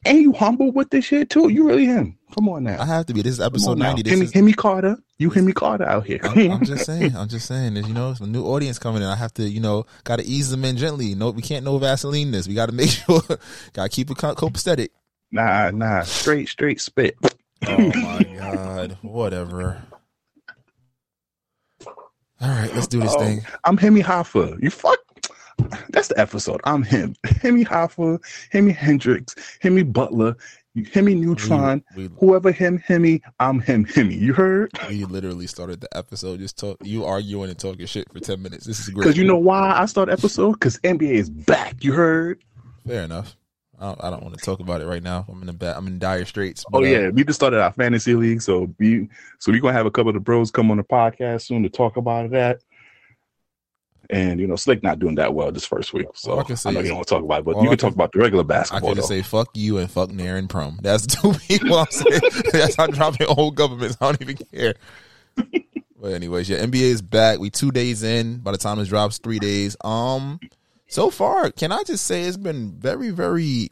And 0.07 0.19
you 0.21 0.33
humble 0.33 0.73
with 0.73 0.91
this 0.91 1.05
shit 1.05 1.31
too. 1.31 1.49
You 1.51 1.67
really 1.67 1.87
him. 1.87 2.17
Come 2.35 2.49
on 2.49 2.65
now. 2.65 2.81
I 2.81 2.87
have 2.87 3.07
to 3.07 3.15
be. 3.15 3.23
This 3.23 3.35
is 3.35 3.41
episode 3.41 3.79
ninety. 3.79 4.03
This 4.03 4.13
Hemi, 4.13 4.25
is 4.27 4.33
Hemi 4.33 4.53
Carter. 4.53 4.97
You 5.19 5.31
Hemi 5.31 5.53
Carter 5.53 5.85
out 5.85 6.07
here. 6.07 6.21
I'm. 6.23 6.51
I'm 6.53 6.65
just 6.65 6.85
saying. 6.87 7.17
I'm 7.17 7.29
just 7.29 7.47
saying. 7.47 7.75
There's, 7.75 7.89
you 7.89 7.95
know, 7.95 8.15
a 8.21 8.27
new 8.27 8.45
audience 8.45 8.79
coming 8.79 9.03
in. 9.03 9.09
I 9.09 9.17
have 9.17 9.33
to, 9.35 9.43
you 9.49 9.61
know, 9.61 9.85
got 10.05 10.19
to 10.19 10.25
ease 10.25 10.51
them 10.51 10.65
in 10.65 10.77
gently. 10.77 11.15
No, 11.15 11.31
we 11.31 11.43
can't 11.43 11.65
no 11.65 11.79
Vaseline 11.79 12.31
this. 12.31 12.47
We 12.49 12.55
got 12.55 12.67
to 12.67 12.73
make 12.73 12.91
sure. 13.07 13.21
got 13.73 13.85
to 13.85 13.89
keep 13.89 14.11
it 14.11 14.19
co- 14.19 14.35
copacetic. 14.35 14.89
Nah, 15.33 15.71
nah. 15.71 16.03
Straight, 16.03 16.49
straight 16.49 16.81
spit. 16.81 17.17
Oh 17.67 17.79
my 17.79 18.23
god. 18.39 18.99
Whatever. 19.01 19.83
All 21.87 22.49
right, 22.51 22.73
let's 22.75 22.87
do 22.87 23.01
this 23.01 23.15
Oh, 23.17 23.19
thing. 23.19 23.45
I'm 23.65 23.79
Hemi 23.79 24.03
Hoffa. 24.03 24.63
You 24.63 24.69
fuck. 24.71 24.99
That's 25.91 26.09
the 26.09 26.19
episode. 26.19 26.61
I'm 26.65 26.83
him. 26.83 27.15
Hemi 27.43 27.65
Hoffa, 27.65 28.19
Hemi 28.51 28.73
Hendrix, 28.73 29.35
Hemi 29.61 29.83
Butler, 29.83 30.37
Hemi 30.93 31.15
Neutron. 31.15 31.83
We, 31.97 32.09
we, 32.09 32.15
Whoever 32.19 32.53
him, 32.53 32.79
Hemi, 32.79 33.23
I'm 33.41 33.61
him, 33.61 33.85
Hemi. 33.85 34.15
You 34.15 34.35
heard? 34.35 34.71
we 34.89 35.05
literally 35.05 35.47
started 35.47 35.81
the 35.81 35.97
episode 35.97 36.41
just 36.41 36.59
talk. 36.59 36.77
You 36.83 37.05
arguing 37.05 37.51
and 37.51 37.59
talking 37.59 37.87
shit 37.87 38.11
for 38.13 38.21
ten 38.21 38.43
minutes. 38.43 38.67
This 38.67 38.81
is 38.81 38.91
great. 38.91 39.05
Because 39.05 39.17
you 39.17 39.25
know 39.25 39.39
why 39.39 39.73
I 39.77 39.87
start 39.87 40.09
episode? 40.09 40.53
Because 40.53 40.79
NBA 40.81 41.13
is 41.13 41.31
back. 41.31 41.83
You 41.83 41.93
heard? 41.93 42.43
Fair 42.87 43.03
enough. 43.03 43.37
I 43.79 43.87
don't, 43.87 44.05
I 44.05 44.11
don't 44.11 44.23
want 44.23 44.39
to 44.39 44.45
talk 44.45 44.61
about 44.61 44.81
it 44.81 44.87
right 44.87 45.03
now. 45.03 45.27
I'm 45.29 45.43
in 45.43 45.49
a 45.49 45.53
bad. 45.53 45.77
I'm 45.77 45.87
in 45.87 45.99
dire 45.99 46.25
straits. 46.25 46.65
Oh 46.69 46.73
but, 46.73 46.85
uh, 46.85 46.87
yeah, 46.87 47.09
we 47.11 47.25
just 47.25 47.39
started 47.39 47.61
our 47.61 47.73
fantasy 47.73 48.15
league, 48.15 48.41
so 48.41 48.73
we 48.79 49.09
so 49.39 49.53
we're 49.53 49.61
gonna 49.61 49.75
have 49.75 49.87
a 49.87 49.91
couple 49.91 50.11
of 50.11 50.15
the 50.15 50.21
bros 50.21 50.51
come 50.51 50.71
on 50.71 50.79
the 50.79 50.85
podcast 50.85 51.43
soon 51.47 51.63
to 51.63 51.69
talk 51.69 51.97
about 51.97 52.31
that. 52.31 52.63
And 54.11 54.39
you 54.41 54.47
know, 54.47 54.57
Slick 54.57 54.83
not 54.83 54.99
doing 54.99 55.17
that 55.17 55.35
well 55.35 55.51
this 55.53 55.65
first 55.67 55.93
week, 55.93 56.07
so 56.15 56.37
I 56.37 56.41
I, 56.41 56.45
can 56.45 56.57
say 56.57 56.71
know 56.73 56.81
you 56.81 56.89
don't 56.89 56.97
want 56.97 57.09
to 57.09 57.15
talk 57.15 57.25
about 57.25 57.41
it, 57.41 57.45
but 57.45 57.53
you 57.57 57.59
I 57.59 57.63
can 57.63 57.71
can- 57.71 57.79
talk 57.79 57.95
about 57.95 58.13
the 58.13 58.19
regular 58.21 58.45
I 58.45 58.47
basketball. 58.47 58.91
can 58.91 58.97
just 58.97 59.09
though. 59.09 59.17
say 59.17 59.23
fuck 59.23 59.49
you 59.55 59.79
and 59.79 59.91
fuck 59.91 60.11
Nair 60.11 60.37
and 60.37 60.49
Prom. 60.49 60.79
That's 60.83 61.07
the 61.07 61.17
two 61.17 61.33
people 61.49 61.77
I'm 61.77 61.87
saying. 61.91 62.21
That's 62.53 62.77
how 62.77 62.87
dropping 62.87 63.27
whole 63.29 63.51
governments. 63.51 63.97
I 64.01 64.07
don't 64.07 64.23
even 64.23 64.37
care. 64.37 64.75
but 66.01 66.13
anyways, 66.13 66.49
yeah, 66.49 66.59
NBA 66.65 66.81
is 66.81 67.03
back. 67.03 67.39
We 67.39 67.51
two 67.51 67.71
days 67.71 68.03
in. 68.03 68.39
By 68.39 68.53
the 68.53 68.59
time 68.59 68.79
this 68.79 68.89
drops, 68.89 69.19
three 69.19 69.39
days. 69.39 69.77
Um, 69.85 70.41
so 70.89 71.11
far, 71.11 71.51
can 71.51 71.73
I 71.73 71.83
just 71.83 72.05
say 72.05 72.23
it's 72.23 72.37
been 72.37 72.73
very, 72.79 73.11
very 73.11 73.69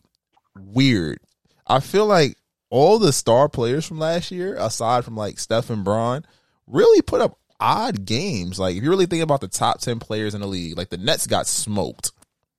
weird. 0.59 1.19
I 1.67 1.81
feel 1.81 2.07
like 2.07 2.37
all 2.71 2.99
the 2.99 3.13
star 3.13 3.49
players 3.49 3.87
from 3.87 3.99
last 3.99 4.31
year, 4.31 4.57
aside 4.57 5.05
from 5.05 5.17
like 5.17 5.39
Steph 5.39 5.71
and 5.71 5.85
Bron, 5.85 6.25
really 6.67 7.03
put 7.03 7.21
up 7.21 7.39
odd 7.65 8.05
games. 8.05 8.59
Like 8.59 8.77
if 8.77 8.83
you 8.85 8.91
really 8.91 9.07
think 9.07 9.23
about 9.23 9.41
the 9.41 9.49
top 9.49 9.81
ten 9.81 9.99
players 9.99 10.35
in 10.35 10.43
the 10.43 10.47
league, 10.47 10.77
like 10.77 10.91
the 10.91 10.99
Nets 10.99 11.27
got 11.27 11.47
smoked 11.47 12.13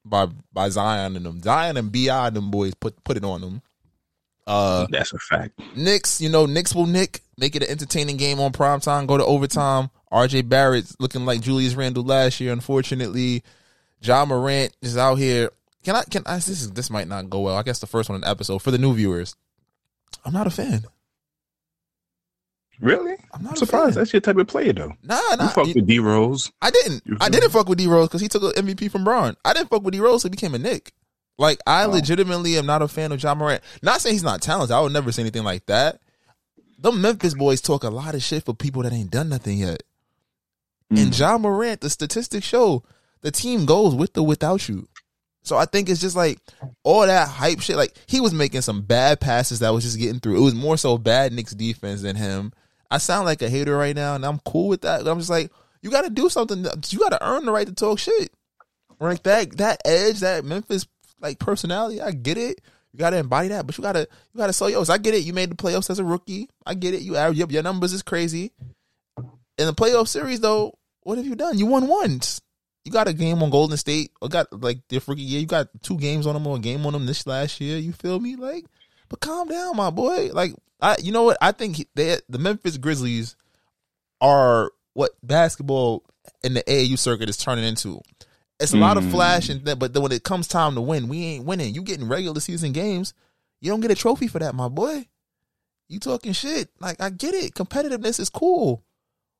by 0.03 0.27
by 0.51 0.69
Zion 0.69 1.15
and 1.15 1.25
them. 1.25 1.41
Zion 1.41 1.77
and 1.77 1.91
Bi 1.91 2.27
and 2.27 2.35
them 2.35 2.51
boys 2.51 2.73
put 2.73 3.01
put 3.03 3.15
it 3.15 3.23
on 3.23 3.41
them. 3.41 3.61
Uh 4.47 4.87
That's 4.89 5.13
a 5.13 5.19
fact. 5.19 5.59
Knicks, 5.75 6.19
you 6.19 6.29
know, 6.29 6.45
Knicks 6.45 6.73
will 6.73 6.87
nick, 6.87 7.21
make 7.37 7.55
it 7.55 7.63
an 7.63 7.69
entertaining 7.69 8.17
game 8.17 8.39
on 8.39 8.51
prime 8.51 8.79
time, 8.79 9.05
go 9.05 9.17
to 9.17 9.25
overtime. 9.25 9.89
RJ 10.11 10.49
Barrett's 10.49 10.95
looking 10.99 11.25
like 11.25 11.41
Julius 11.41 11.75
Randle 11.75 12.03
last 12.03 12.39
year, 12.39 12.51
unfortunately. 12.51 13.43
Ja 14.01 14.25
Morant 14.25 14.75
is 14.81 14.97
out 14.97 15.15
here. 15.15 15.49
Can 15.83 15.95
I 15.95 16.03
can 16.03 16.23
I 16.25 16.35
this 16.35 16.49
is 16.49 16.71
this 16.71 16.89
might 16.89 17.07
not 17.07 17.29
go 17.29 17.41
well. 17.41 17.55
I 17.55 17.63
guess 17.63 17.79
the 17.79 17.87
first 17.87 18.09
one 18.09 18.15
in 18.15 18.21
the 18.21 18.29
episode 18.29 18.59
for 18.59 18.71
the 18.71 18.77
new 18.77 18.93
viewers. 18.93 19.35
I'm 20.23 20.33
not 20.33 20.47
a 20.47 20.51
fan. 20.51 20.85
Really? 22.81 23.15
I'm 23.33 23.43
not 23.43 23.51
I'm 23.51 23.55
surprised. 23.57 23.95
That's 23.97 24.11
your 24.13 24.19
type 24.21 24.37
of 24.37 24.47
player, 24.47 24.73
though. 24.73 24.91
Nah, 25.03 25.19
You 25.31 25.37
nah. 25.37 25.47
fuck 25.49 25.67
you- 25.67 25.73
with 25.75 25.87
D 25.87 25.99
Rose. 25.99 26.51
I 26.61 26.71
didn't. 26.71 27.03
You 27.05 27.17
I 27.21 27.29
didn't 27.29 27.51
fuck 27.51 27.69
with 27.69 27.77
D 27.77 27.87
Rose 27.87 28.07
because 28.07 28.21
he 28.21 28.27
took 28.27 28.43
an 28.43 28.65
MVP 28.67 28.89
from 28.91 29.03
Bron. 29.03 29.35
I 29.45 29.53
didn't 29.53 29.69
fuck 29.69 29.83
with 29.83 29.93
D 29.93 29.99
Rose, 29.99 30.21
so 30.21 30.27
he 30.27 30.31
became 30.31 30.53
a 30.55 30.59
Knick. 30.59 30.93
Like 31.37 31.59
I 31.67 31.85
Oh. 31.85 31.89
legitimately 31.89 32.57
am 32.57 32.65
not 32.65 32.81
a 32.81 32.87
fan 32.87 33.11
of 33.11 33.21
Ja 33.21 33.33
Morant. 33.35 33.61
Not 33.81 34.01
saying 34.01 34.15
he's 34.15 34.23
not 34.23 34.41
talented. 34.41 34.73
I 34.75 34.81
would 34.81 34.93
never 34.93 35.11
say 35.11 35.21
anything 35.21 35.43
like 35.43 35.65
that. 35.67 35.99
The 36.79 36.91
Memphis 36.91 37.33
boys 37.33 37.61
talk 37.61 37.83
a 37.83 37.89
lot 37.89 38.15
of 38.15 38.23
shit 38.23 38.43
for 38.45 38.53
people 38.53 38.83
that 38.83 38.93
ain't 38.93 39.11
done 39.11 39.29
nothing 39.29 39.59
yet. 39.59 39.83
And 40.89 41.11
Mm. 41.11 41.19
Ja 41.19 41.37
Morant, 41.37 41.81
the 41.81 41.89
statistics 41.89 42.45
show 42.45 42.83
the 43.21 43.31
team 43.31 43.65
goes 43.65 43.95
with 43.95 44.17
or 44.17 44.25
without 44.25 44.69
you. 44.69 44.87
So 45.43 45.57
I 45.57 45.65
think 45.65 45.89
it's 45.89 46.01
just 46.01 46.15
like 46.15 46.39
all 46.83 47.05
that 47.05 47.27
hype 47.27 47.59
shit. 47.61 47.75
Like 47.75 47.95
he 48.07 48.19
was 48.19 48.33
making 48.33 48.61
some 48.61 48.81
bad 48.81 49.19
passes 49.19 49.59
that 49.59 49.73
was 49.73 49.83
just 49.83 49.97
getting 49.99 50.19
through. 50.19 50.37
It 50.37 50.41
was 50.41 50.55
more 50.55 50.77
so 50.77 50.97
bad 50.97 51.33
Knicks 51.33 51.53
defense 51.53 52.01
than 52.01 52.15
him. 52.15 52.53
I 52.91 52.97
sound 52.97 53.25
like 53.25 53.41
a 53.41 53.49
hater 53.49 53.77
right 53.77 53.95
now, 53.95 54.15
and 54.15 54.25
I'm 54.25 54.39
cool 54.39 54.67
with 54.67 54.81
that. 54.81 55.07
I'm 55.07 55.19
just 55.19 55.29
like, 55.29 55.51
you 55.81 55.89
got 55.89 56.03
to 56.03 56.09
do 56.09 56.29
something. 56.29 56.65
You 56.89 56.99
got 56.99 57.09
to 57.09 57.25
earn 57.25 57.45
the 57.45 57.51
right 57.51 57.67
to 57.67 57.73
talk 57.73 57.99
shit. 57.99 58.31
Like 58.99 59.23
that, 59.23 59.57
that 59.57 59.81
edge, 59.85 60.21
that 60.21 60.45
Memphis 60.45 60.87
like 61.19 61.39
personality. 61.39 62.01
I 62.01 62.11
get 62.11 62.37
it. 62.37 62.61
You 62.93 62.99
got 62.99 63.09
to 63.09 63.17
embody 63.17 63.49
that, 63.49 63.67
but 63.67 63.77
you 63.77 63.81
got 63.81 63.93
to, 63.93 64.07
you 64.33 64.37
got 64.37 64.47
to 64.47 64.53
sell 64.53 64.69
yours. 64.69 64.89
I 64.89 64.97
get 64.97 65.13
it. 65.13 65.23
You 65.23 65.33
made 65.33 65.51
the 65.51 65.55
playoffs 65.55 65.89
as 65.89 65.99
a 65.99 66.03
rookie. 66.03 66.49
I 66.65 66.75
get 66.75 66.93
it. 66.93 67.01
You 67.01 67.17
up 67.17 67.51
your 67.51 67.63
numbers 67.63 67.91
is 67.91 68.03
crazy. 68.03 68.53
In 69.57 69.65
the 69.65 69.73
playoff 69.73 70.07
series, 70.07 70.39
though, 70.39 70.77
what 71.01 71.17
have 71.17 71.27
you 71.27 71.35
done? 71.35 71.57
You 71.57 71.65
won 71.65 71.87
once. 71.87 72.41
You 72.85 72.91
got 72.91 73.07
a 73.07 73.13
game 73.13 73.41
on 73.43 73.49
Golden 73.49 73.77
State. 73.77 74.11
I 74.21 74.27
got 74.27 74.47
like 74.61 74.79
their 74.89 75.01
rookie 75.05 75.21
year. 75.21 75.41
You 75.41 75.47
got 75.47 75.67
two 75.81 75.97
games 75.97 76.25
on 76.25 76.35
them 76.35 76.47
or 76.47 76.57
a 76.57 76.59
game 76.59 76.85
on 76.85 76.93
them 76.93 77.05
this 77.05 77.27
last 77.27 77.59
year. 77.59 77.77
You 77.77 77.91
feel 77.91 78.19
me? 78.19 78.35
Like, 78.35 78.65
but 79.09 79.19
calm 79.19 79.47
down, 79.49 79.75
my 79.75 79.89
boy. 79.89 80.29
Like, 80.31 80.53
I, 80.85 80.95
you 81.01 81.11
know 81.11 81.23
what? 81.23 81.37
I 81.41 81.51
think 81.51 81.87
they, 81.95 82.17
the 82.29 82.37
Memphis 82.37 82.77
Grizzlies 82.77 83.35
are 84.21 84.71
what 84.93 85.11
basketball 85.23 86.03
in 86.43 86.53
the 86.53 86.63
AAU 86.63 86.97
circuit 86.99 87.27
is 87.27 87.37
turning 87.37 87.65
into. 87.65 88.01
It's 88.59 88.71
a 88.73 88.77
lot 88.77 88.97
of 88.97 89.03
Mm. 89.03 89.11
flash 89.11 89.49
and 89.49 89.65
that, 89.65 89.79
but 89.79 89.93
then 89.93 90.03
when 90.03 90.11
it 90.11 90.23
comes 90.23 90.47
time 90.47 90.75
to 90.75 90.81
win, 90.81 91.07
we 91.07 91.23
ain't 91.25 91.45
winning. 91.45 91.73
You 91.73 91.81
getting 91.81 92.07
regular 92.07 92.39
season 92.39 92.71
games, 92.71 93.13
you 93.61 93.71
don't 93.71 93.81
get 93.81 93.91
a 93.91 93.95
trophy 93.95 94.27
for 94.27 94.39
that, 94.39 94.53
my 94.53 94.67
boy. 94.69 95.07
You 95.89 95.99
talking 95.99 96.33
shit? 96.33 96.69
Like 96.79 97.01
I 97.01 97.09
get 97.09 97.33
it. 97.33 97.53
Competitiveness 97.55 98.19
is 98.19 98.29
cool. 98.29 98.83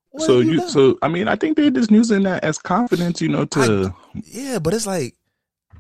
What 0.10 0.26
So 0.26 0.40
have 0.40 0.48
you, 0.48 0.68
so 0.70 0.98
I 1.02 1.08
mean, 1.08 1.28
I 1.28 1.36
think 1.36 1.58
they're 1.58 1.70
just 1.70 1.92
using 1.92 2.24
that 2.24 2.44
as 2.44 2.58
confidence, 2.58 3.22
you 3.22 3.30
know, 3.30 3.46
to 3.46 3.94
Yeah, 4.16 4.60
but 4.60 4.74
it's 4.74 4.88
like 4.88 5.16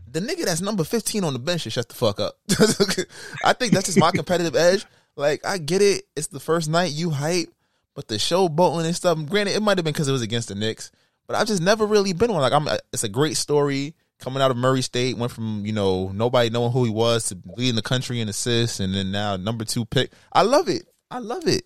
the 0.09 0.19
nigga 0.21 0.45
that's 0.45 0.61
number 0.61 0.83
15 0.83 1.23
on 1.23 1.33
the 1.33 1.39
bench 1.39 1.61
should 1.61 1.73
shut 1.73 1.89
the 1.89 1.95
fuck 1.95 2.19
up. 2.19 2.37
I 3.43 3.53
think 3.53 3.73
that's 3.73 3.87
just 3.87 3.99
my 3.99 4.11
competitive 4.11 4.55
edge. 4.55 4.85
Like, 5.15 5.45
I 5.45 5.57
get 5.57 5.81
it. 5.81 6.03
It's 6.15 6.27
the 6.27 6.39
first 6.39 6.69
night 6.69 6.91
you 6.91 7.09
hype, 7.09 7.49
but 7.93 8.07
the 8.07 8.19
show 8.19 8.49
boating 8.49 8.85
and 8.85 8.95
stuff, 8.95 9.17
granted, 9.27 9.55
it 9.55 9.61
might 9.61 9.77
have 9.77 9.85
been 9.85 9.93
because 9.93 10.07
it 10.07 10.13
was 10.13 10.21
against 10.21 10.49
the 10.49 10.55
Knicks, 10.55 10.91
but 11.27 11.35
I've 11.35 11.47
just 11.47 11.61
never 11.61 11.85
really 11.85 12.13
been 12.13 12.31
one. 12.31 12.41
Like, 12.41 12.53
I'm, 12.53 12.67
uh, 12.67 12.77
it's 12.91 13.03
a 13.03 13.09
great 13.09 13.37
story 13.37 13.95
coming 14.19 14.41
out 14.41 14.51
of 14.51 14.57
Murray 14.57 14.81
State, 14.81 15.17
went 15.17 15.31
from, 15.31 15.65
you 15.65 15.73
know, 15.73 16.09
nobody 16.09 16.49
knowing 16.49 16.71
who 16.71 16.83
he 16.83 16.91
was 16.91 17.29
to 17.29 17.37
leading 17.55 17.75
the 17.75 17.81
country 17.81 18.19
in 18.19 18.29
assists 18.29 18.79
and 18.79 18.93
then 18.93 19.11
now 19.11 19.35
number 19.35 19.65
two 19.65 19.85
pick. 19.85 20.11
I 20.31 20.43
love 20.43 20.69
it. 20.69 20.87
I 21.11 21.19
love 21.19 21.47
it. 21.47 21.63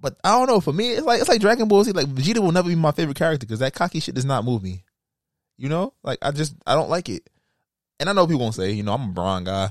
But 0.00 0.18
I 0.22 0.32
don't 0.32 0.48
know. 0.48 0.60
For 0.60 0.72
me, 0.72 0.90
it's 0.90 1.06
like 1.06 1.20
it's 1.20 1.30
like 1.30 1.40
Dragon 1.40 1.66
Ball 1.66 1.82
Z. 1.84 1.92
Like 1.92 2.08
Vegeta 2.08 2.38
will 2.40 2.52
never 2.52 2.68
be 2.68 2.74
my 2.74 2.92
favorite 2.92 3.16
character 3.16 3.46
because 3.46 3.60
that 3.60 3.72
cocky 3.72 4.00
shit 4.00 4.14
does 4.14 4.26
not 4.26 4.44
move 4.44 4.62
me. 4.62 4.84
You 5.56 5.70
know, 5.70 5.94
like 6.02 6.18
I 6.20 6.30
just 6.30 6.54
I 6.66 6.74
don't 6.74 6.90
like 6.90 7.08
it. 7.08 7.30
And 7.98 8.10
I 8.10 8.12
know 8.12 8.26
people 8.26 8.42
won't 8.42 8.54
say, 8.54 8.72
you 8.72 8.82
know, 8.82 8.92
I'm 8.92 9.10
a 9.10 9.12
Bron 9.12 9.44
guy. 9.44 9.70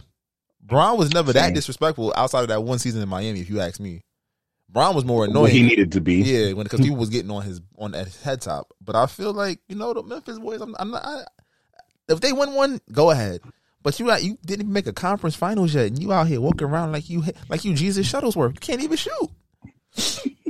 Bron 0.65 0.97
was 0.97 1.13
never 1.13 1.33
that 1.33 1.53
disrespectful 1.53 2.13
outside 2.15 2.41
of 2.41 2.47
that 2.47 2.63
one 2.63 2.79
season 2.79 3.01
in 3.01 3.09
Miami. 3.09 3.41
If 3.41 3.49
you 3.49 3.59
ask 3.59 3.79
me, 3.79 4.03
Bron 4.69 4.95
was 4.95 5.05
more 5.05 5.25
annoying. 5.25 5.51
he 5.51 5.61
needed 5.61 5.91
to 5.91 6.01
be. 6.01 6.15
yeah, 6.15 6.53
when 6.53 6.63
because 6.63 6.79
people 6.79 6.97
was 6.97 7.09
getting 7.09 7.31
on 7.31 7.43
his 7.43 7.61
on 7.77 7.93
his 7.93 8.21
head 8.21 8.41
top. 8.41 8.71
But 8.81 8.95
I 8.95 9.05
feel 9.07 9.33
like 9.33 9.59
you 9.67 9.75
know 9.75 9.93
the 9.93 10.03
Memphis 10.03 10.39
boys. 10.39 10.61
I'm, 10.61 10.75
I'm 10.79 10.91
not. 10.91 11.05
I, 11.05 11.23
if 12.07 12.21
they 12.21 12.33
win 12.33 12.53
one, 12.53 12.79
go 12.91 13.11
ahead. 13.11 13.41
But 13.81 13.99
you 13.99 14.09
you 14.15 14.37
didn't 14.45 14.61
even 14.61 14.73
make 14.73 14.87
a 14.87 14.93
conference 14.93 15.35
finals 15.35 15.75
yet, 15.75 15.87
and 15.87 16.01
you 16.01 16.13
out 16.13 16.27
here 16.27 16.39
walking 16.39 16.67
around 16.67 16.93
like 16.93 17.09
you 17.09 17.23
like 17.49 17.65
you 17.65 17.73
Jesus 17.73 18.09
Shuttlesworth. 18.09 18.53
You 18.53 18.59
can't 18.59 18.81
even 18.81 18.97
shoot. 18.97 20.33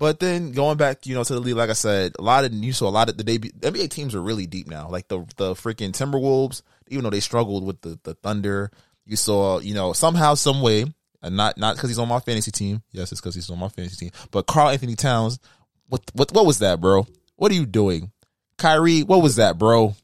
But 0.00 0.18
then 0.18 0.52
going 0.52 0.78
back, 0.78 1.04
you 1.04 1.14
know, 1.14 1.22
to 1.22 1.34
the 1.34 1.40
league, 1.40 1.56
like 1.56 1.68
I 1.68 1.74
said, 1.74 2.14
a 2.18 2.22
lot 2.22 2.46
of 2.46 2.54
you 2.54 2.72
saw 2.72 2.88
a 2.88 2.90
lot 2.90 3.10
of 3.10 3.18
the 3.18 3.22
debut 3.22 3.50
NBA 3.60 3.90
teams 3.90 4.14
are 4.14 4.22
really 4.22 4.46
deep 4.46 4.66
now. 4.66 4.88
Like 4.88 5.08
the 5.08 5.26
the 5.36 5.52
freaking 5.52 5.92
Timberwolves, 5.92 6.62
even 6.88 7.04
though 7.04 7.10
they 7.10 7.20
struggled 7.20 7.66
with 7.66 7.82
the 7.82 8.00
the 8.02 8.14
Thunder, 8.14 8.70
you 9.10 9.16
saw, 9.16 9.58
you 9.58 9.74
know, 9.74 9.92
somehow, 9.92 10.34
some 10.34 10.62
way, 10.62 10.84
and 11.20 11.36
not 11.36 11.58
not 11.58 11.74
because 11.74 11.90
he's 11.90 11.98
on 11.98 12.08
my 12.08 12.20
fantasy 12.20 12.52
team. 12.52 12.80
Yes, 12.92 13.10
it's 13.10 13.20
because 13.20 13.34
he's 13.34 13.50
on 13.50 13.58
my 13.58 13.68
fantasy 13.68 14.06
team. 14.06 14.12
But 14.30 14.46
Karl-Anthony 14.46 14.94
Towns, 14.94 15.40
what 15.88 16.00
what 16.14 16.32
what 16.32 16.46
was 16.46 16.60
that, 16.60 16.80
bro? 16.80 17.06
What 17.34 17.50
are 17.50 17.56
you 17.56 17.66
doing? 17.66 18.12
Kyrie, 18.56 19.02
what 19.02 19.20
was 19.20 19.36
that, 19.36 19.58
bro? 19.58 19.96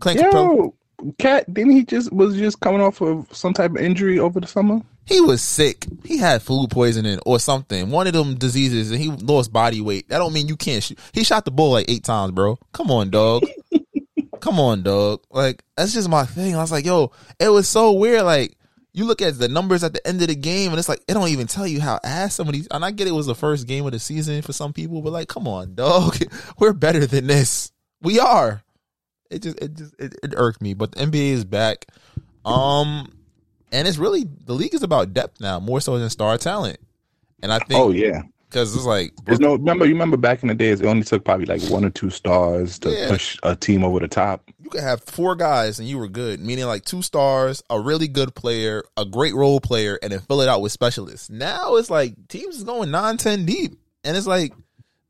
Clint? 0.00 0.20
Yo, 0.20 0.74
Cat, 1.18 1.52
didn't 1.52 1.72
he 1.72 1.84
just 1.84 2.10
was 2.10 2.36
just 2.36 2.60
coming 2.60 2.80
off 2.80 3.02
of 3.02 3.28
some 3.36 3.52
type 3.52 3.72
of 3.72 3.76
injury 3.76 4.18
over 4.18 4.40
the 4.40 4.46
summer? 4.46 4.80
He 5.04 5.20
was 5.20 5.42
sick. 5.42 5.86
He 6.04 6.16
had 6.16 6.42
food 6.42 6.70
poisoning 6.70 7.18
or 7.26 7.38
something. 7.38 7.90
One 7.90 8.06
of 8.06 8.14
them 8.14 8.34
diseases, 8.34 8.90
and 8.90 9.00
he 9.00 9.10
lost 9.10 9.52
body 9.52 9.80
weight. 9.82 10.08
That 10.08 10.18
don't 10.18 10.32
mean 10.32 10.48
you 10.48 10.56
can't 10.56 10.82
shoot. 10.82 10.98
He 11.12 11.22
shot 11.22 11.44
the 11.44 11.50
ball 11.50 11.72
like 11.72 11.90
eight 11.90 12.04
times, 12.04 12.32
bro. 12.32 12.58
Come 12.72 12.90
on, 12.90 13.10
dog. 13.10 13.44
Come 14.40 14.60
on, 14.60 14.82
dog. 14.82 15.22
Like 15.30 15.62
that's 15.76 15.92
just 15.92 16.08
my 16.08 16.24
thing. 16.24 16.56
I 16.56 16.60
was 16.60 16.72
like, 16.72 16.84
yo, 16.84 17.12
it 17.38 17.48
was 17.48 17.68
so 17.68 17.92
weird. 17.92 18.22
Like 18.22 18.56
you 18.92 19.04
look 19.04 19.22
at 19.22 19.38
the 19.38 19.48
numbers 19.48 19.84
at 19.84 19.92
the 19.92 20.06
end 20.06 20.20
of 20.22 20.28
the 20.28 20.34
game, 20.34 20.70
and 20.70 20.78
it's 20.78 20.88
like 20.88 21.02
it 21.06 21.14
don't 21.14 21.28
even 21.28 21.46
tell 21.46 21.66
you 21.66 21.80
how 21.80 22.00
ass 22.04 22.34
some 22.34 22.48
of 22.48 22.52
these. 22.52 22.66
And 22.70 22.84
I 22.84 22.90
get 22.90 23.08
it 23.08 23.12
was 23.12 23.26
the 23.26 23.34
first 23.34 23.66
game 23.66 23.86
of 23.86 23.92
the 23.92 23.98
season 23.98 24.42
for 24.42 24.52
some 24.52 24.72
people, 24.72 25.02
but 25.02 25.12
like, 25.12 25.28
come 25.28 25.46
on, 25.46 25.74
dog, 25.74 26.16
we're 26.58 26.72
better 26.72 27.06
than 27.06 27.26
this. 27.26 27.72
We 28.02 28.18
are. 28.18 28.62
It 29.30 29.42
just 29.42 29.60
it 29.60 29.74
just 29.74 29.94
it, 29.98 30.14
it 30.22 30.34
irked 30.36 30.62
me, 30.62 30.74
but 30.74 30.92
the 30.92 31.04
NBA 31.04 31.32
is 31.32 31.44
back. 31.44 31.86
Um, 32.44 33.12
and 33.72 33.86
it's 33.86 33.98
really 33.98 34.24
the 34.24 34.54
league 34.54 34.74
is 34.74 34.82
about 34.82 35.12
depth 35.12 35.40
now 35.40 35.60
more 35.60 35.80
so 35.80 35.98
than 35.98 36.08
star 36.10 36.38
talent. 36.38 36.78
And 37.42 37.52
I 37.52 37.58
think 37.58 37.80
Oh 37.80 37.90
yeah. 37.90 38.22
Because 38.48 38.74
it's 38.74 38.84
like 38.84 39.12
There's 39.24 39.40
no 39.40 39.52
remember. 39.54 39.84
You 39.84 39.92
remember 39.92 40.16
back 40.16 40.42
in 40.42 40.48
the 40.48 40.54
days, 40.54 40.80
it 40.80 40.86
only 40.86 41.04
took 41.04 41.24
probably 41.24 41.46
like 41.46 41.62
one 41.70 41.84
or 41.84 41.90
two 41.90 42.10
stars 42.10 42.78
to 42.80 42.90
Yeah. 42.90 43.08
push 43.08 43.38
a 43.42 43.54
team 43.56 43.84
over 43.84 43.98
the 44.00 44.08
top. 44.08 44.42
you 44.62 44.70
could 44.70 44.80
have 44.82 45.02
four 45.04 45.34
guys 45.36 45.78
and 45.78 45.88
you 45.88 45.98
were 45.98 46.08
good, 46.08 46.40
meaning 46.40 46.66
like 46.66 46.84
two 46.84 47.02
stars, 47.02 47.62
a 47.70 47.80
really 47.80 48.08
good 48.08 48.34
player, 48.34 48.82
a 48.96 49.04
great 49.04 49.34
role 49.34 49.60
player, 49.60 49.98
and 50.02 50.12
then 50.12 50.20
fill 50.20 50.40
it 50.40 50.48
out 50.48 50.60
with 50.62 50.72
specialists. 50.72 51.30
Now 51.30 51.76
it's 51.76 51.90
like 51.90 52.14
teams 52.28 52.56
is 52.56 52.64
going 52.64 52.90
nine, 52.90 53.16
ten 53.18 53.44
deep, 53.44 53.78
and 54.04 54.16
it's 54.16 54.26
like 54.26 54.52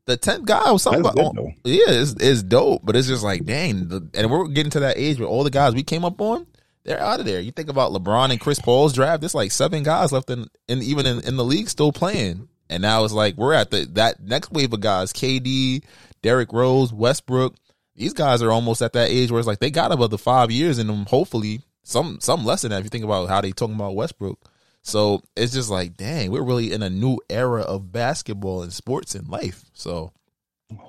the 0.05 0.17
tenth 0.17 0.45
guy 0.45 0.71
was 0.71 0.83
something 0.83 1.01
about. 1.01 1.15
though. 1.15 1.29
Oh, 1.37 1.51
yeah, 1.63 1.83
it's, 1.87 2.15
it's 2.19 2.41
dope, 2.43 2.81
but 2.83 2.95
it's 2.95 3.07
just 3.07 3.23
like 3.23 3.45
dang, 3.45 3.87
the, 3.87 4.09
and 4.15 4.29
we're 4.29 4.47
getting 4.47 4.71
to 4.71 4.79
that 4.81 4.97
age 4.97 5.19
where 5.19 5.29
all 5.29 5.43
the 5.43 5.49
guys 5.49 5.73
we 5.73 5.83
came 5.83 6.03
up 6.03 6.19
on. 6.19 6.45
They're 6.85 6.99
out 6.99 7.19
of 7.19 7.25
there. 7.27 7.39
You 7.41 7.51
think 7.51 7.69
about 7.69 7.91
LeBron 7.91 8.31
and 8.31 8.39
Chris 8.39 8.57
Paul's 8.57 8.93
draft. 8.93 9.21
There's 9.21 9.35
like 9.35 9.51
seven 9.51 9.83
guys 9.83 10.11
left 10.11 10.29
in, 10.31 10.47
in 10.67 10.81
even 10.81 11.05
in, 11.05 11.19
in 11.27 11.35
the 11.37 11.43
league 11.43 11.69
still 11.69 11.91
playing. 11.91 12.47
And 12.69 12.81
now 12.81 13.03
it's 13.03 13.13
like 13.13 13.35
we're 13.35 13.53
at 13.53 13.71
the 13.71 13.85
that 13.93 14.21
next 14.21 14.51
wave 14.51 14.73
of 14.73 14.81
guys. 14.81 15.11
KD, 15.11 15.83
Derrick 16.21 16.53
Rose, 16.53 16.93
Westbrook. 16.93 17.55
These 17.95 18.13
guys 18.13 18.41
are 18.41 18.51
almost 18.51 18.81
at 18.81 18.93
that 18.93 19.09
age 19.09 19.31
where 19.31 19.39
it's 19.39 19.47
like 19.47 19.59
they 19.59 19.71
got 19.71 19.91
about 19.91 20.11
the 20.11 20.17
five 20.17 20.51
years 20.51 20.79
in 20.79 20.87
them. 20.87 21.05
Hopefully, 21.07 21.61
some 21.83 22.19
some 22.21 22.45
less 22.45 22.61
than 22.61 22.71
that. 22.71 22.79
If 22.79 22.85
you 22.85 22.89
think 22.89 23.03
about 23.03 23.29
how 23.29 23.41
they 23.41 23.51
talking 23.51 23.75
about 23.75 23.95
Westbrook, 23.95 24.39
so 24.81 25.21
it's 25.35 25.53
just 25.53 25.69
like, 25.69 25.97
dang, 25.97 26.31
we're 26.31 26.43
really 26.43 26.71
in 26.71 26.81
a 26.83 26.89
new 26.89 27.19
era 27.29 27.61
of 27.61 27.91
basketball 27.91 28.63
and 28.63 28.71
sports 28.71 29.15
and 29.15 29.27
life. 29.27 29.65
So 29.73 30.13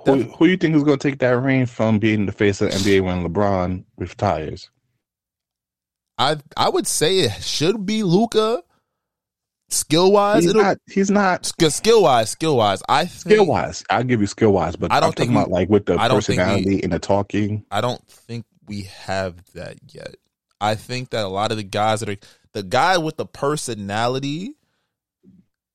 Who, 0.07 0.23
who 0.23 0.47
you 0.47 0.57
think 0.57 0.77
is 0.77 0.85
going 0.85 0.99
to 0.99 1.09
take 1.09 1.19
that 1.21 1.39
reign 1.41 1.67
from 1.67 1.99
being 1.99 2.27
the 2.27 2.33
face 2.33 2.61
of 2.61 2.71
the 2.71 2.77
NBA 2.77 3.03
when 3.05 3.27
LeBron 3.27 3.85
retires? 3.99 4.71
I 6.19 6.37
I 6.57 6.69
would 6.69 6.87
say 6.87 7.21
it 7.21 7.43
should 7.43 7.87
be 7.87 8.03
Luka. 8.03 8.63
Skill 9.73 10.11
wise, 10.11 10.45
He's 10.45 10.55
not. 10.55 10.79
He's 10.91 11.11
not 11.11 11.47
skill 11.47 12.03
wise, 12.03 12.31
skill 12.31 12.57
wise. 12.57 12.83
I 12.89 13.07
skill 13.07 13.47
wise. 13.47 13.85
I'll 13.89 14.03
give 14.03 14.21
you 14.21 14.27
skill 14.27 14.53
wise, 14.53 14.75
but 14.75 14.91
I 14.91 14.99
don't 14.99 15.11
am 15.11 15.12
think 15.12 15.31
about 15.31 15.49
like 15.50 15.69
with 15.69 15.87
the 15.87 15.95
I 15.95 16.09
think 16.09 16.12
we- 16.12 16.17
personality 16.17 16.83
and 16.83 16.93
the 16.93 16.99
talking. 16.99 17.65
I 17.71 17.81
don't 17.81 18.05
think 18.09 18.47
we 18.67 18.83
have 19.05 19.37
that 19.55 19.77
yet. 19.93 20.17
I 20.61 20.75
think 20.75 21.11
that 21.11 21.25
a 21.25 21.29
lot 21.29 21.53
of 21.53 21.57
the 21.57 21.62
guys 21.62 22.00
that 22.00 22.09
are 22.09 22.17
the 22.53 22.65
guy 22.65 22.99
with 22.99 23.17
the 23.17 23.27
personality, 23.27 24.55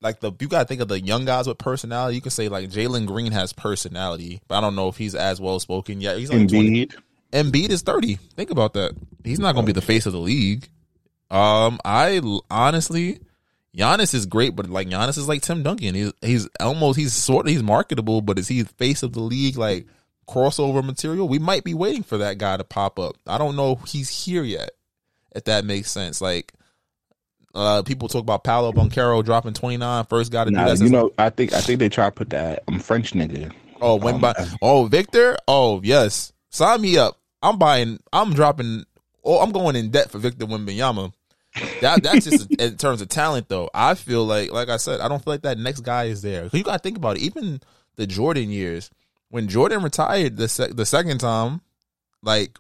like 0.02 0.20
the 0.20 0.34
you 0.40 0.48
gotta 0.50 0.66
think 0.66 0.82
of 0.82 0.90
the 0.90 1.00
young 1.00 1.24
guys 1.24 1.48
with 1.48 1.58
personality. 1.58 2.16
You 2.16 2.22
can 2.22 2.32
say 2.32 2.50
like 2.50 2.70
Jalen 2.70 3.06
Green 3.06 3.32
has 3.32 3.54
personality, 3.54 4.42
but 4.48 4.58
I 4.58 4.62
don't 4.62 4.76
know 4.76 4.90
if 4.90 4.98
he's 4.98 5.16
as 5.16 5.40
well 5.40 5.60
spoken 5.60 6.02
yet. 6.02 6.18
He's 6.18 6.30
20. 6.30 6.48
Embiid. 6.48 6.96
Embiid 7.32 7.70
is 7.70 7.82
thirty. 7.82 8.16
Think 8.36 8.50
about 8.52 8.74
that. 8.74 8.92
He's 9.24 9.40
not 9.40 9.56
gonna 9.56 9.66
be 9.66 9.74
the 9.74 9.82
face 9.82 10.06
of 10.06 10.12
the 10.14 10.20
league. 10.20 10.68
Um, 11.32 11.80
I 11.84 12.22
honestly, 12.52 13.20
Giannis 13.76 14.14
is 14.14 14.26
great, 14.26 14.56
but 14.56 14.70
like 14.70 14.88
Giannis 14.88 15.18
is 15.18 15.28
like 15.28 15.42
Tim 15.42 15.64
Duncan. 15.64 15.96
He's 15.96 16.14
he's 16.22 16.50
almost 16.60 16.98
he's 16.98 17.14
sort 17.14 17.46
of 17.46 17.52
he's 17.52 17.64
marketable, 17.64 18.22
but 18.22 18.40
is 18.40 18.48
he 18.48 18.64
face 18.64 19.04
of 19.04 19.14
the 19.14 19.20
league 19.20 19.58
like 19.58 19.86
crossover 20.28 20.84
material? 20.84 21.28
We 21.28 21.40
might 21.40 21.64
be 21.64 21.74
waiting 21.74 22.04
for 22.04 22.18
that 22.20 22.38
guy 22.38 22.58
to 22.58 22.64
pop 22.64 23.00
up. 23.00 23.18
I 23.28 23.38
don't 23.38 23.56
know 23.56 23.80
if 23.84 23.90
he's 23.90 24.10
here 24.26 24.44
yet. 24.44 24.72
If 25.36 25.44
that 25.46 25.66
makes 25.66 25.92
sense, 25.92 26.22
like 26.22 26.54
uh, 27.54 27.82
people 27.84 28.08
talk 28.08 28.22
about 28.22 28.44
Paolo 28.44 28.72
Banchero 28.72 29.24
dropping 29.24 29.54
29, 29.54 30.06
first 30.06 30.32
guy 30.32 30.46
to 30.46 30.50
do 30.50 30.56
that. 30.56 30.80
you 30.80 30.90
know, 30.90 31.12
I 31.18 31.30
think 31.30 31.54
I 31.54 31.62
think 31.62 31.80
they 31.80 31.90
try 31.90 32.06
to 32.06 32.12
put 32.12 32.30
that 32.30 32.64
um, 32.68 32.80
French 32.80 33.14
nigga. 33.14 33.52
Oh, 33.82 33.96
when 33.96 34.16
Um, 34.16 34.22
by 34.22 34.34
oh 34.62 34.86
Victor. 34.86 35.38
Oh 35.48 35.82
yes, 35.84 36.32
sign 36.50 36.82
me 36.82 36.98
up. 36.98 37.20
I'm 37.42 37.58
buying. 37.58 38.00
I'm 38.14 38.34
dropping. 38.34 38.86
Oh, 39.24 39.40
I'm 39.40 39.52
going 39.52 39.76
in 39.76 39.90
debt 39.90 40.12
for 40.12 40.20
Victor 40.20 40.46
Wembanyama. 40.46 41.12
That 41.82 42.04
that's 42.04 42.26
just 42.26 42.52
in 42.52 42.78
terms 42.78 43.02
of 43.02 43.10
talent, 43.10 43.50
though. 43.50 43.70
I 43.74 43.96
feel 43.96 44.26
like, 44.26 44.52
like 44.52 44.70
I 44.70 44.78
said, 44.78 45.00
I 45.00 45.08
don't 45.08 45.24
feel 45.24 45.34
like 45.34 45.44
that 45.44 45.58
next 45.58 45.82
guy 45.82 46.06
is 46.06 46.22
there. 46.22 46.50
You 46.52 46.64
got 46.64 46.74
to 46.74 46.80
think 46.80 46.98
about 46.98 47.18
it. 47.18 47.22
Even 47.22 47.62
the 47.96 48.08
Jordan 48.08 48.50
years, 48.50 48.92
when 49.30 49.48
Jordan 49.48 49.84
retired 49.84 50.38
the 50.38 50.48
sec- 50.48 50.76
the 50.76 50.86
second 50.86 51.20
time, 51.20 51.62
like 52.22 52.58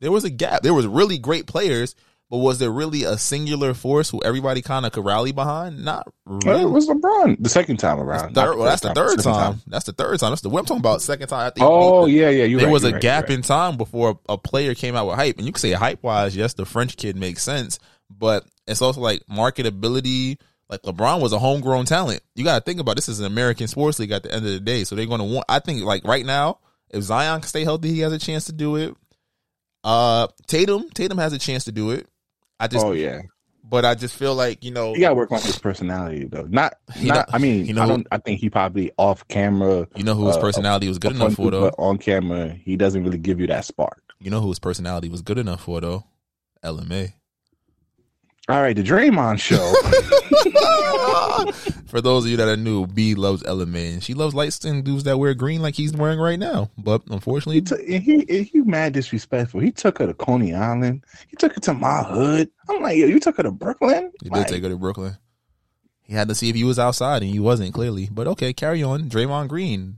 there 0.00 0.12
was 0.12 0.24
a 0.24 0.30
gap. 0.30 0.62
There 0.62 0.74
was 0.74 0.86
really 0.86 1.18
great 1.18 1.46
players, 1.46 1.94
but 2.30 2.38
was 2.38 2.58
there 2.58 2.70
really 2.70 3.04
a 3.04 3.16
singular 3.18 3.72
force 3.72 4.10
who 4.10 4.22
everybody 4.22 4.62
kind 4.62 4.84
of 4.84 4.92
could 4.92 5.04
rally 5.04 5.32
behind? 5.32 5.84
Not 5.84 6.12
Well, 6.24 6.60
it 6.60 6.70
was 6.70 6.88
LeBron 6.88 7.36
the 7.40 7.48
second 7.48 7.78
time 7.78 8.00
around. 8.00 8.34
Third, 8.34 8.56
well, 8.56 8.64
that's 8.64 8.82
the 8.82 8.94
third 8.94 9.20
second 9.20 9.32
time. 9.32 9.62
That's 9.66 9.84
the 9.84 9.92
third 9.92 10.18
time. 10.18 10.30
That's 10.30 10.42
the 10.42 10.48
what 10.48 10.60
I'm 10.60 10.66
talking 10.66 10.80
about. 10.80 11.02
Second 11.02 11.28
time. 11.28 11.52
Oh 11.60 12.06
yeah, 12.06 12.30
yeah. 12.30 12.44
You 12.44 12.58
there 12.58 12.66
right, 12.66 12.72
was 12.72 12.84
a 12.84 12.92
right, 12.92 13.00
gap 13.00 13.24
right. 13.24 13.32
in 13.32 13.42
time 13.42 13.76
before 13.76 14.18
a, 14.28 14.32
a 14.32 14.38
player 14.38 14.74
came 14.74 14.96
out 14.96 15.06
with 15.06 15.16
hype, 15.16 15.36
and 15.38 15.46
you 15.46 15.52
can 15.52 15.60
say 15.60 15.72
hype 15.72 16.02
wise, 16.02 16.36
yes, 16.36 16.54
the 16.54 16.64
French 16.66 16.96
kid 16.96 17.16
makes 17.16 17.42
sense, 17.42 17.78
but 18.10 18.44
it's 18.66 18.82
also 18.82 19.00
like 19.00 19.22
marketability. 19.30 20.38
Like 20.68 20.82
LeBron 20.82 21.20
was 21.20 21.32
a 21.32 21.38
homegrown 21.38 21.84
talent. 21.86 22.22
You 22.34 22.42
got 22.44 22.58
to 22.58 22.64
think 22.64 22.80
about 22.80 22.96
this 22.96 23.08
is 23.08 23.20
an 23.20 23.26
American 23.26 23.68
sports 23.68 23.98
league 24.00 24.10
at 24.10 24.24
the 24.24 24.32
end 24.34 24.44
of 24.44 24.52
the 24.52 24.60
day, 24.60 24.82
so 24.84 24.96
they're 24.96 25.06
going 25.06 25.20
to 25.20 25.24
want. 25.24 25.44
I 25.48 25.60
think 25.60 25.82
like 25.84 26.04
right 26.04 26.26
now, 26.26 26.58
if 26.90 27.02
Zion 27.04 27.40
can 27.40 27.48
stay 27.48 27.62
healthy, 27.64 27.90
he 27.92 28.00
has 28.00 28.12
a 28.12 28.18
chance 28.18 28.46
to 28.46 28.52
do 28.52 28.76
it. 28.76 28.94
Uh, 29.84 30.26
Tatum, 30.48 30.90
Tatum 30.90 31.18
has 31.18 31.32
a 31.32 31.38
chance 31.38 31.64
to 31.64 31.72
do 31.72 31.90
it. 31.92 32.08
I 32.58 32.66
just, 32.66 32.84
Oh 32.84 32.92
yeah, 32.92 33.20
but 33.62 33.84
I 33.84 33.94
just 33.94 34.16
feel 34.16 34.34
like 34.34 34.64
you 34.64 34.72
know, 34.72 34.94
you 34.94 35.00
got 35.00 35.10
to 35.10 35.14
work 35.14 35.30
on 35.30 35.40
his 35.40 35.58
personality 35.58 36.24
though. 36.24 36.46
Not, 36.48 36.74
not. 37.02 37.14
know- 37.14 37.24
I 37.32 37.38
mean, 37.38 37.66
you 37.66 37.74
know 37.74 37.82
I 37.82 37.86
don't. 37.86 38.06
I 38.10 38.18
think 38.18 38.40
he 38.40 38.50
probably 38.50 38.90
off 38.98 39.26
camera, 39.28 39.86
you 39.94 40.02
know 40.02 40.14
who 40.14 40.26
his 40.26 40.36
uh, 40.36 40.40
personality 40.40 40.88
was 40.88 40.98
good 40.98 41.12
enough 41.12 41.34
for 41.34 41.50
though. 41.52 41.60
but 41.70 41.74
on 41.78 41.98
camera, 41.98 42.48
he 42.48 42.76
doesn't 42.76 43.04
really 43.04 43.18
give 43.18 43.38
you 43.40 43.46
that 43.48 43.64
spark. 43.64 44.02
You 44.18 44.30
know 44.30 44.40
who 44.40 44.48
his 44.48 44.58
personality 44.58 45.08
was 45.08 45.22
good 45.22 45.38
enough 45.38 45.62
for 45.62 45.80
though. 45.80 46.04
LMA. 46.64 47.12
All 48.48 48.62
right, 48.62 48.76
the 48.76 48.82
Draymond 48.82 49.40
show. 49.40 49.56
For 51.86 52.00
those 52.00 52.24
of 52.24 52.30
you 52.30 52.36
that 52.36 52.48
are 52.48 52.56
new, 52.56 52.86
B 52.86 53.16
loves 53.16 53.42
and 53.42 54.04
she 54.04 54.14
loves 54.14 54.34
light 54.34 54.52
skinned 54.52 54.84
dudes 54.84 55.02
that 55.04 55.18
wear 55.18 55.34
green 55.34 55.62
like 55.62 55.74
he's 55.74 55.92
wearing 55.92 56.20
right 56.20 56.38
now. 56.38 56.70
But 56.78 57.02
unfortunately, 57.08 57.64
he, 57.78 57.96
and 57.96 58.04
he 58.04 58.42
he 58.44 58.60
mad 58.60 58.92
disrespectful. 58.92 59.60
He 59.60 59.72
took 59.72 59.98
her 59.98 60.06
to 60.06 60.14
Coney 60.14 60.54
Island. 60.54 61.04
He 61.26 61.36
took 61.36 61.54
her 61.54 61.60
to 61.62 61.74
my 61.74 62.04
hood. 62.04 62.48
I'm 62.68 62.82
like, 62.82 62.98
yo, 62.98 63.06
you 63.06 63.18
took 63.18 63.36
her 63.38 63.42
to 63.42 63.50
Brooklyn. 63.50 64.12
he 64.22 64.28
Like, 64.28 64.46
did 64.46 64.54
take 64.54 64.62
her 64.62 64.68
to 64.68 64.76
Brooklyn. 64.76 65.16
He 66.02 66.14
had 66.14 66.28
to 66.28 66.36
see 66.36 66.48
if 66.48 66.54
he 66.54 66.62
was 66.62 66.78
outside 66.78 67.22
and 67.22 67.32
he 67.32 67.40
wasn't 67.40 67.74
clearly. 67.74 68.08
But 68.12 68.28
okay, 68.28 68.52
carry 68.52 68.80
on. 68.80 69.08
Draymond 69.08 69.48
Green. 69.48 69.96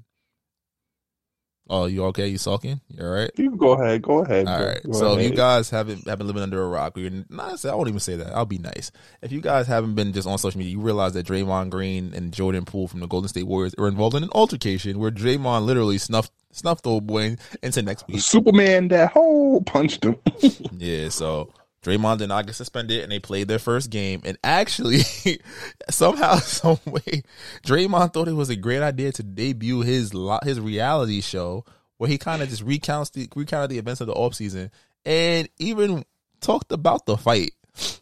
Oh, 1.71 1.85
you 1.85 2.05
okay? 2.07 2.29
You 2.29 2.39
sulking? 2.39 2.81
You 2.89 3.05
all 3.05 3.11
right? 3.11 3.31
You 3.37 3.55
go 3.55 3.73
ahead. 3.73 4.01
Go 4.01 4.25
ahead. 4.25 4.47
All 4.47 4.55
right. 4.55 4.59
bro. 4.61 4.67
right. 4.69 4.83
Go 4.85 4.93
So 4.93 5.19
if 5.19 5.31
you 5.31 5.37
guys 5.37 5.69
haven't 5.69 6.09
have 6.09 6.19
been 6.19 6.27
living 6.27 6.43
under 6.43 6.63
a 6.63 6.67
rock, 6.67 6.97
or 6.97 7.01
you're 7.01 7.25
not, 7.29 7.65
I 7.65 7.75
won't 7.75 7.89
even 7.89 8.01
say 8.01 8.17
that. 8.17 8.35
I'll 8.35 8.47
be 8.47 8.59
nice. 8.59 8.91
If 9.21 9.33
you 9.33 9.41
guys 9.41 9.67
haven't 9.67 9.95
been 9.95 10.13
just 10.13 10.27
on 10.27 10.39
social 10.39 10.59
media, 10.59 10.73
you 10.73 10.81
realize 10.81 11.13
that 11.13 11.27
Draymond 11.27 11.71
Green 11.71 12.15
and 12.15 12.33
Jordan 12.33 12.65
Poole 12.65 12.89
from 12.89 13.01
the 13.01 13.07
Golden 13.07 13.29
State 13.29 13.47
Warriors 13.47 13.75
were 13.77 13.89
involved 13.89 14.17
in 14.17 14.23
an 14.23 14.31
altercation 14.33 14.99
where 14.99 15.11
Draymond 15.11 15.67
literally 15.67 15.99
snuffed 15.99 16.33
snuffed 16.51 16.87
old 16.87 17.07
boy 17.07 17.37
into 17.63 17.83
next 17.83 18.09
week. 18.09 18.21
Superman 18.21 18.89
that 18.89 19.13
whole 19.13 19.61
punched 19.63 20.05
him. 20.05 20.17
Yeah, 20.79 21.09
so 21.09 21.53
Draymond 21.83 22.19
did 22.19 22.29
not 22.29 22.47
get 22.47 22.57
suspended, 22.57 23.03
and 23.03 23.13
they 23.13 23.21
played 23.21 23.49
their 23.49 23.59
first 23.59 23.91
game. 23.91 24.21
And 24.25 24.37
actually, 24.43 25.01
somehow, 25.91 26.37
some 26.39 26.79
way, 26.87 27.23
Draymond 27.65 28.13
thought 28.13 28.29
it 28.29 28.33
was 28.33 28.51
a 28.51 28.57
great 28.57 28.83
idea 28.83 29.13
to 29.13 29.23
debut 29.23 29.81
his 29.81 30.13
his 30.45 30.61
reality 30.61 31.21
show 31.21 31.65
where 31.99 32.11
he 32.11 32.19
kind 32.19 32.43
of 32.43 32.49
just 32.49 32.63
recounts 32.63 33.11
the 33.11 33.29
recounted 33.37 33.71
the 33.71 33.79
events 33.79 34.01
of 34.01 34.07
the 34.07 34.15
offseason 34.15 34.71
and 35.05 35.49
even 35.59 36.05
talked 36.41 36.73
about 36.73 37.07
the 37.07 37.17
fight, 37.17 37.53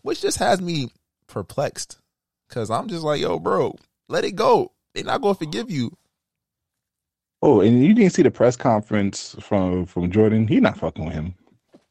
which 0.03 0.23
just 0.23 0.39
has 0.39 0.61
me 0.61 0.91
perplexed. 1.27 1.99
Cause 2.49 2.71
I'm 2.71 2.89
just 2.89 3.03
like, 3.03 3.21
yo, 3.21 3.39
bro, 3.41 3.75
let 4.09 4.25
it 4.25 4.37
go. 4.37 4.73
They're 4.95 5.05
not 5.05 5.21
gonna 5.21 5.35
forgive 5.35 5.71
you. 5.71 5.97
oh, 7.43 7.61
and 7.61 7.85
you 7.85 7.93
didn't 7.93 8.13
see 8.13 8.23
the 8.23 8.31
press 8.31 8.57
conference 8.57 9.37
from 9.41 9.85
from 9.85 10.11
Jordan. 10.11 10.47
He 10.47 10.61
not 10.61 10.79
fucking 10.79 11.05
with 11.05 11.15
him. 11.15 11.35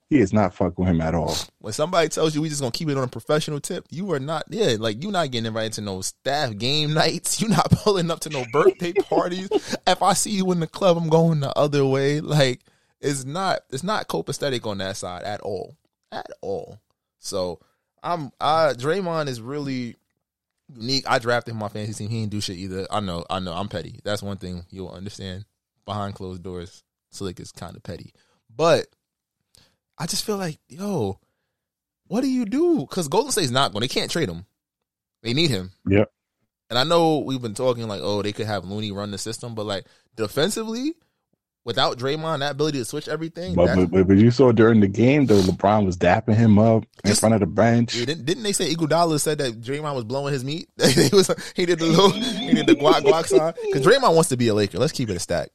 He 0.07 0.19
is 0.19 0.31
not 0.31 0.53
fucking 0.53 0.75
with 0.77 0.89
him 0.89 1.01
at 1.01 1.15
all. 1.15 1.35
When 1.59 1.73
somebody 1.73 2.09
tells 2.09 2.35
you 2.35 2.41
we 2.41 2.49
just 2.49 2.61
gonna 2.61 2.71
keep 2.71 2.89
it 2.89 2.97
on 2.97 3.03
a 3.03 3.07
professional 3.07 3.59
tip, 3.59 3.85
you 3.89 4.11
are 4.11 4.19
not. 4.19 4.43
Yeah, 4.49 4.75
like 4.79 5.01
you're 5.01 5.11
not 5.11 5.31
getting 5.31 5.47
invited 5.47 5.73
to 5.73 5.81
no 5.81 6.01
staff 6.01 6.55
game 6.57 6.93
nights. 6.93 7.41
You're 7.45 7.49
not 7.49 7.71
pulling 7.71 8.11
up 8.11 8.19
to 8.21 8.29
no 8.29 8.45
birthday 8.51 8.93
parties. 9.09 9.49
If 9.87 10.03
I 10.03 10.13
see 10.13 10.31
you 10.31 10.51
in 10.51 10.59
the 10.59 10.67
club, 10.67 10.97
I'm 10.97 11.09
going 11.09 11.39
the 11.39 11.57
other 11.57 11.85
way. 11.85 12.21
Like 12.21 12.61
it's 13.01 13.25
not. 13.25 13.61
It's 13.71 13.83
not 13.83 14.07
copacetic 14.07 14.67
on 14.67 14.77
that 14.77 14.97
side 14.97 15.23
at 15.23 15.41
all. 15.41 15.75
At 16.11 16.29
all. 16.41 16.79
So 17.19 17.59
I'm. 18.03 18.31
I 18.39 18.73
Draymond 18.73 19.27
is 19.27 19.41
really 19.41 19.95
unique. 20.71 21.09
I 21.09 21.17
drafted 21.17 21.53
him 21.53 21.57
on 21.57 21.65
my 21.65 21.69
fantasy 21.69 22.03
team. 22.03 22.11
He 22.11 22.19
didn't 22.21 22.31
do 22.31 22.41
shit 22.41 22.57
either. 22.57 22.85
I 22.91 22.99
know. 22.99 23.25
I 23.27 23.39
know. 23.39 23.53
I'm 23.53 23.69
petty. 23.69 23.99
That's 24.03 24.21
one 24.21 24.37
thing 24.37 24.65
you'll 24.69 24.89
understand. 24.89 25.45
Behind 25.85 26.13
closed 26.13 26.43
doors, 26.43 26.83
Slick 27.09 27.39
is 27.39 27.51
kind 27.51 27.75
of 27.75 27.83
petty, 27.83 28.13
but 28.55 28.87
I 29.97 30.05
just 30.05 30.25
feel 30.25 30.37
like 30.37 30.59
yo 30.67 31.19
what 32.07 32.21
do 32.21 32.27
you 32.27 32.45
do? 32.45 32.79
Because 32.81 33.07
Golden 33.07 33.31
State's 33.31 33.51
not 33.51 33.71
going. 33.71 33.81
They 33.81 33.87
can't 33.87 34.11
trade 34.11 34.29
him. 34.29 34.45
They 35.23 35.33
need 35.33 35.49
him. 35.49 35.71
Yep. 35.87 36.11
And 36.69 36.79
I 36.79 36.83
know 36.83 37.19
we've 37.19 37.41
been 37.41 37.53
talking 37.53 37.87
like, 37.87 38.01
oh, 38.03 38.21
they 38.21 38.31
could 38.31 38.47
have 38.47 38.65
Looney 38.65 38.91
run 38.91 39.11
the 39.11 39.17
system, 39.17 39.55
but 39.55 39.65
like 39.65 39.85
defensively, 40.15 40.93
without 41.63 41.97
Draymond, 41.97 42.39
that 42.39 42.51
ability 42.51 42.79
to 42.79 42.85
switch 42.85 43.07
everything. 43.07 43.55
But, 43.55 43.89
but, 43.91 44.07
but, 44.07 44.17
you 44.17 44.31
saw 44.31 44.51
during 44.51 44.79
the 44.79 44.87
game 44.87 45.25
though, 45.25 45.41
LeBron 45.41 45.85
was 45.85 45.97
dapping 45.97 46.35
him 46.35 46.57
up 46.57 46.83
in 47.03 47.09
Just- 47.09 47.19
front 47.19 47.35
of 47.35 47.41
the 47.41 47.47
bench. 47.47 47.95
Yeah, 47.95 48.05
didn't, 48.05 48.25
didn't 48.25 48.43
they 48.43 48.53
say 48.53 48.73
Iguodala 48.73 49.19
said 49.19 49.39
that 49.39 49.61
Draymond 49.61 49.95
was 49.95 50.03
blowing 50.03 50.33
his 50.33 50.43
meat? 50.43 50.67
he 50.83 51.09
was 51.11 51.29
he 51.55 51.65
did 51.65 51.79
the 51.79 51.85
little 51.85 52.11
he 52.11 52.53
did 52.53 52.67
the 52.67 52.75
guac 52.75 53.01
guac 53.01 53.27
sign 53.27 53.53
because 53.65 53.85
Draymond 53.85 54.13
wants 54.13 54.29
to 54.29 54.37
be 54.37 54.47
a 54.47 54.53
Laker. 54.53 54.79
Let's 54.79 54.93
keep 54.93 55.09
it 55.09 55.15
a 55.15 55.19
stack. 55.19 55.49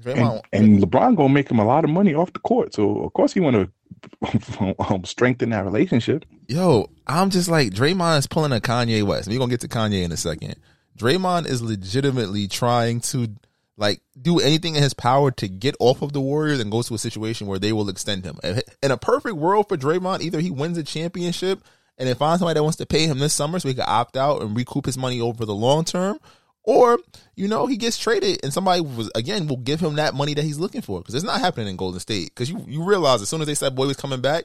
Draymond, 0.00 0.42
And, 0.52 0.64
and 0.64 0.82
LeBron 0.82 1.16
gonna 1.16 1.28
make 1.28 1.50
him 1.50 1.58
a 1.58 1.64
lot 1.64 1.84
of 1.84 1.90
money 1.90 2.14
off 2.14 2.32
the 2.32 2.38
court, 2.38 2.74
so 2.74 3.02
of 3.02 3.12
course 3.12 3.32
he 3.32 3.40
want 3.40 3.56
to 3.56 4.74
um, 4.92 5.04
strengthen 5.04 5.50
that 5.50 5.64
relationship. 5.64 6.24
yo, 6.48 6.90
I'm 7.06 7.30
just 7.30 7.48
like 7.48 7.70
Draymond 7.70 8.18
is 8.18 8.26
pulling 8.26 8.52
a 8.52 8.60
Kanye 8.60 9.02
West. 9.02 9.28
We're 9.28 9.38
gonna 9.38 9.50
get 9.50 9.60
to 9.62 9.68
Kanye 9.68 10.02
in 10.02 10.12
a 10.12 10.16
second. 10.16 10.56
Draymond 10.98 11.46
is 11.46 11.62
legitimately 11.62 12.48
trying 12.48 13.00
to 13.00 13.28
like 13.76 14.00
do 14.20 14.38
anything 14.38 14.74
in 14.76 14.82
his 14.82 14.94
power 14.94 15.30
to 15.32 15.48
get 15.48 15.76
off 15.78 16.02
of 16.02 16.12
the 16.12 16.20
Warriors 16.20 16.60
and 16.60 16.70
go 16.70 16.82
to 16.82 16.94
a 16.94 16.98
situation 16.98 17.46
where 17.46 17.58
they 17.58 17.72
will 17.72 17.88
extend 17.88 18.24
him. 18.24 18.38
In 18.82 18.90
a 18.90 18.96
perfect 18.96 19.36
world 19.36 19.68
for 19.68 19.76
Draymond, 19.76 20.22
either 20.22 20.40
he 20.40 20.50
wins 20.50 20.78
a 20.78 20.82
championship 20.82 21.62
and 21.98 22.08
then 22.08 22.16
find 22.16 22.38
somebody 22.38 22.58
that 22.58 22.62
wants 22.62 22.78
to 22.78 22.86
pay 22.86 23.06
him 23.06 23.18
this 23.18 23.34
summer 23.34 23.58
so 23.58 23.68
he 23.68 23.74
can 23.74 23.84
opt 23.86 24.16
out 24.16 24.40
and 24.42 24.56
recoup 24.56 24.86
his 24.86 24.96
money 24.98 25.20
over 25.20 25.44
the 25.44 25.54
long 25.54 25.84
term, 25.84 26.18
or 26.66 26.98
you 27.36 27.48
know 27.48 27.66
he 27.66 27.76
gets 27.76 27.96
traded 27.96 28.40
and 28.42 28.52
somebody 28.52 28.82
was 28.82 29.10
again 29.14 29.46
will 29.46 29.56
give 29.56 29.80
him 29.80 29.94
that 29.96 30.14
money 30.14 30.34
that 30.34 30.44
he's 30.44 30.58
looking 30.58 30.82
for 30.82 31.00
because 31.00 31.14
it's 31.14 31.24
not 31.24 31.40
happening 31.40 31.68
in 31.68 31.76
Golden 31.76 32.00
State 32.00 32.26
because 32.26 32.50
you 32.50 32.62
you 32.68 32.84
realize 32.84 33.22
as 33.22 33.28
soon 33.28 33.40
as 33.40 33.46
they 33.46 33.54
said 33.54 33.74
boy 33.74 33.86
was 33.86 33.96
coming 33.96 34.20
back. 34.20 34.44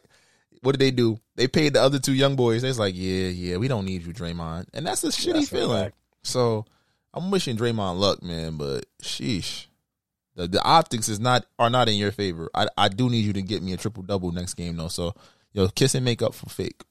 What 0.64 0.74
did 0.74 0.82
they 0.82 0.92
do? 0.92 1.20
They 1.36 1.48
paid 1.48 1.74
the 1.74 1.82
other 1.82 1.98
two 1.98 2.14
young 2.14 2.36
boys. 2.36 2.62
They 2.62 2.68
was 2.68 2.78
like, 2.78 2.94
"Yeah, 2.96 3.30
yeah, 3.30 3.58
we 3.58 3.68
don't 3.68 3.84
need 3.84 4.06
you, 4.06 4.14
Draymond," 4.14 4.68
and 4.76 4.86
that's 4.86 5.04
a 5.04 5.08
shitty 5.08 5.34
That's 5.34 5.50
feeling. 5.50 5.92
So 6.22 6.66
I'm 7.16 7.32
wishing 7.32 7.58
Draymond 7.58 7.98
luck, 7.98 8.22
man, 8.22 8.58
but 8.58 8.86
sheesh. 9.02 9.66
The 10.36 10.48
the 10.48 10.64
optics 10.64 11.10
is 11.10 11.20
not 11.20 11.46
are 11.58 11.72
not 11.72 11.90
in 11.90 11.96
your 11.96 12.12
favor. 12.12 12.50
I 12.54 12.68
I 12.78 12.90
do 12.90 13.10
need 13.10 13.26
you 13.26 13.34
to 13.34 13.42
get 13.42 13.64
me 13.64 13.74
a 13.74 13.78
triple 13.78 14.04
double 14.04 14.32
next 14.32 14.54
game 14.54 14.78
though. 14.78 14.88
So 14.88 15.16
yo, 15.52 15.68
kiss 15.70 15.96
and 15.96 16.06
make 16.06 16.22
up 16.22 16.36
for 16.36 16.50
fake. 16.50 16.84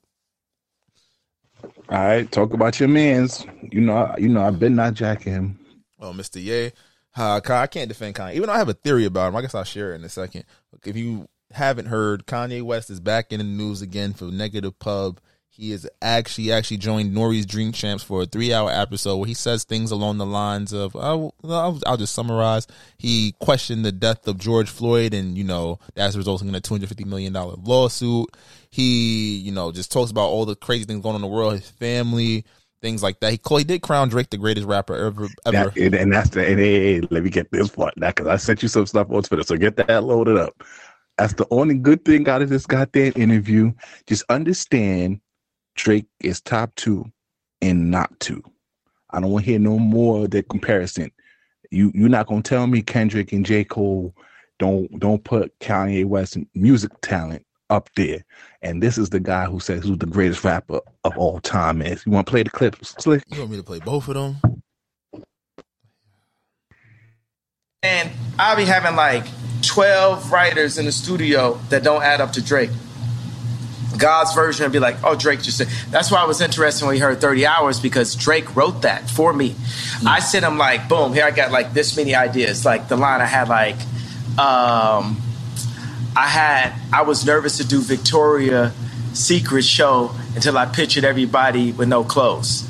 All 1.64 1.98
right, 1.98 2.30
talk 2.30 2.52
about 2.52 2.78
your 2.80 2.88
man's. 2.88 3.46
You 3.62 3.80
know, 3.80 4.14
you 4.18 4.28
know, 4.28 4.42
I've 4.42 4.58
been 4.58 4.76
not 4.76 4.94
jacking 4.94 5.32
him. 5.32 5.58
Well, 5.98 6.14
Mr. 6.14 6.42
Ye, 6.42 6.72
uh, 7.16 7.40
I 7.44 7.66
can't 7.66 7.88
defend 7.88 8.14
Kanye. 8.14 8.34
Even 8.34 8.46
though 8.46 8.54
I 8.54 8.58
have 8.58 8.68
a 8.68 8.74
theory 8.74 9.04
about 9.04 9.28
him, 9.28 9.36
I 9.36 9.42
guess 9.42 9.54
I'll 9.54 9.64
share 9.64 9.92
it 9.92 9.96
in 9.96 10.04
a 10.04 10.08
second. 10.08 10.44
If 10.84 10.96
you 10.96 11.28
haven't 11.52 11.86
heard, 11.86 12.26
Kanye 12.26 12.62
West 12.62 12.90
is 12.90 13.00
back 13.00 13.32
in 13.32 13.38
the 13.38 13.44
news 13.44 13.82
again 13.82 14.12
for 14.12 14.26
Negative 14.26 14.76
Pub. 14.78 15.20
He 15.52 15.72
is 15.72 15.86
actually 16.00 16.52
actually 16.52 16.78
joined 16.78 17.14
Nori's 17.14 17.44
Drink 17.44 17.74
Champs 17.74 18.04
for 18.04 18.22
a 18.22 18.26
three 18.26 18.54
hour 18.54 18.70
episode 18.70 19.16
where 19.16 19.26
he 19.26 19.34
says 19.34 19.64
things 19.64 19.90
along 19.90 20.18
the 20.18 20.24
lines 20.24 20.72
of, 20.72 20.94
I'll, 20.94 21.34
I'll, 21.44 21.78
I'll 21.86 21.96
just 21.96 22.14
summarize. 22.14 22.66
He 22.96 23.34
questioned 23.40 23.84
the 23.84 23.92
death 23.92 24.26
of 24.28 24.38
George 24.38 24.70
Floyd 24.70 25.12
and, 25.12 25.36
you 25.36 25.44
know, 25.44 25.78
that's 25.94 26.16
resulting 26.16 26.48
in 26.48 26.54
a 26.54 26.60
$250 26.60 27.04
million 27.04 27.32
lawsuit. 27.32 28.34
He, 28.70 29.36
you 29.36 29.52
know, 29.52 29.72
just 29.72 29.90
talks 29.90 30.10
about 30.10 30.28
all 30.28 30.46
the 30.46 30.54
crazy 30.54 30.84
things 30.84 31.02
going 31.02 31.14
on 31.14 31.22
in 31.22 31.28
the 31.28 31.34
world, 31.34 31.54
his 31.54 31.70
family, 31.70 32.44
things 32.80 33.02
like 33.02 33.20
that. 33.20 33.32
He, 33.32 33.40
he 33.58 33.64
did 33.64 33.82
crown 33.82 34.08
Drake 34.08 34.30
the 34.30 34.36
greatest 34.36 34.66
rapper 34.66 34.94
ever. 34.94 35.28
ever. 35.46 35.70
That, 35.70 35.94
and, 35.94 36.12
that's 36.12 36.30
the. 36.30 36.46
And 36.46 36.58
hey, 36.58 36.94
hey, 36.94 37.08
let 37.10 37.24
me 37.24 37.30
get 37.30 37.50
this 37.50 37.68
part 37.70 37.96
now 37.96 38.08
because 38.08 38.26
I 38.26 38.36
sent 38.36 38.62
you 38.62 38.68
some 38.68 38.86
stuff 38.86 39.10
on 39.10 39.22
Twitter. 39.22 39.42
So 39.42 39.56
get 39.56 39.76
that 39.76 40.04
loaded 40.04 40.36
up. 40.36 40.62
That's 41.18 41.34
the 41.34 41.46
only 41.50 41.74
good 41.74 42.04
thing 42.04 42.28
out 42.28 42.42
of 42.42 42.48
this 42.48 42.64
goddamn 42.64 43.12
interview. 43.16 43.72
Just 44.06 44.24
understand, 44.30 45.20
Drake 45.74 46.06
is 46.20 46.40
top 46.40 46.74
two 46.76 47.04
and 47.60 47.90
not 47.90 48.18
two. 48.20 48.42
I 49.10 49.20
don't 49.20 49.30
want 49.30 49.44
to 49.44 49.50
hear 49.50 49.58
no 49.58 49.78
more 49.78 50.24
of 50.24 50.30
that 50.30 50.48
comparison. 50.48 51.10
You 51.70 51.92
you're 51.94 52.08
not 52.08 52.26
gonna 52.26 52.42
tell 52.42 52.66
me 52.66 52.82
Kendrick 52.82 53.32
and 53.32 53.44
J 53.44 53.64
Cole 53.64 54.14
don't 54.58 54.98
don't 54.98 55.22
put 55.22 55.58
Kanye 55.60 56.04
West 56.04 56.36
music 56.54 56.90
talent 57.02 57.44
up 57.70 57.88
there. 57.94 58.24
And 58.62 58.82
this 58.82 58.98
is 58.98 59.10
the 59.10 59.20
guy 59.20 59.46
who 59.46 59.60
says 59.60 59.84
who's 59.84 59.98
the 59.98 60.06
greatest 60.06 60.44
rapper 60.44 60.80
of 61.04 61.16
all 61.16 61.40
time 61.40 61.80
is. 61.80 62.04
You 62.04 62.12
want 62.12 62.26
to 62.26 62.30
play 62.30 62.42
the 62.42 62.50
clip, 62.50 62.84
Slick? 62.84 63.22
You 63.28 63.38
want 63.38 63.52
me 63.52 63.56
to 63.56 63.62
play 63.62 63.78
both 63.78 64.08
of 64.08 64.14
them? 64.14 64.62
And 67.82 68.10
I'll 68.38 68.56
be 68.56 68.66
having 68.66 68.96
like 68.96 69.24
12 69.62 70.30
writers 70.30 70.76
in 70.76 70.84
the 70.84 70.92
studio 70.92 71.54
that 71.70 71.82
don't 71.82 72.02
add 72.02 72.20
up 72.20 72.32
to 72.32 72.42
Drake. 72.42 72.70
God's 73.96 74.34
version 74.34 74.64
would 74.64 74.72
be 74.72 74.78
like, 74.78 74.96
oh, 75.04 75.14
Drake 75.14 75.42
just 75.42 75.58
said. 75.58 75.68
That's 75.90 76.10
why 76.10 76.22
I 76.22 76.24
was 76.24 76.40
interested 76.40 76.84
when 76.84 76.94
we 76.94 76.98
heard 76.98 77.20
30 77.20 77.46
hours 77.46 77.80
because 77.80 78.14
Drake 78.14 78.54
wrote 78.56 78.82
that 78.82 79.08
for 79.08 79.32
me. 79.32 79.54
I 80.06 80.20
sent 80.20 80.44
him 80.44 80.58
like, 80.58 80.88
boom, 80.88 81.12
here 81.12 81.24
I 81.24 81.30
got 81.30 81.52
like 81.52 81.72
this 81.72 81.96
many 81.96 82.14
ideas. 82.14 82.64
Like 82.64 82.88
the 82.88 82.96
line 82.96 83.20
I 83.20 83.26
had 83.26 83.48
like, 83.48 83.76
um, 84.38 85.20
I 86.20 86.26
had, 86.26 86.74
I 86.92 87.00
was 87.00 87.24
nervous 87.24 87.56
to 87.56 87.66
do 87.66 87.80
Victoria 87.80 88.72
Secret 89.14 89.64
show 89.64 90.10
until 90.34 90.58
I 90.58 90.66
pictured 90.66 91.02
everybody 91.04 91.72
with 91.72 91.88
no 91.88 92.04
clothes. 92.04 92.68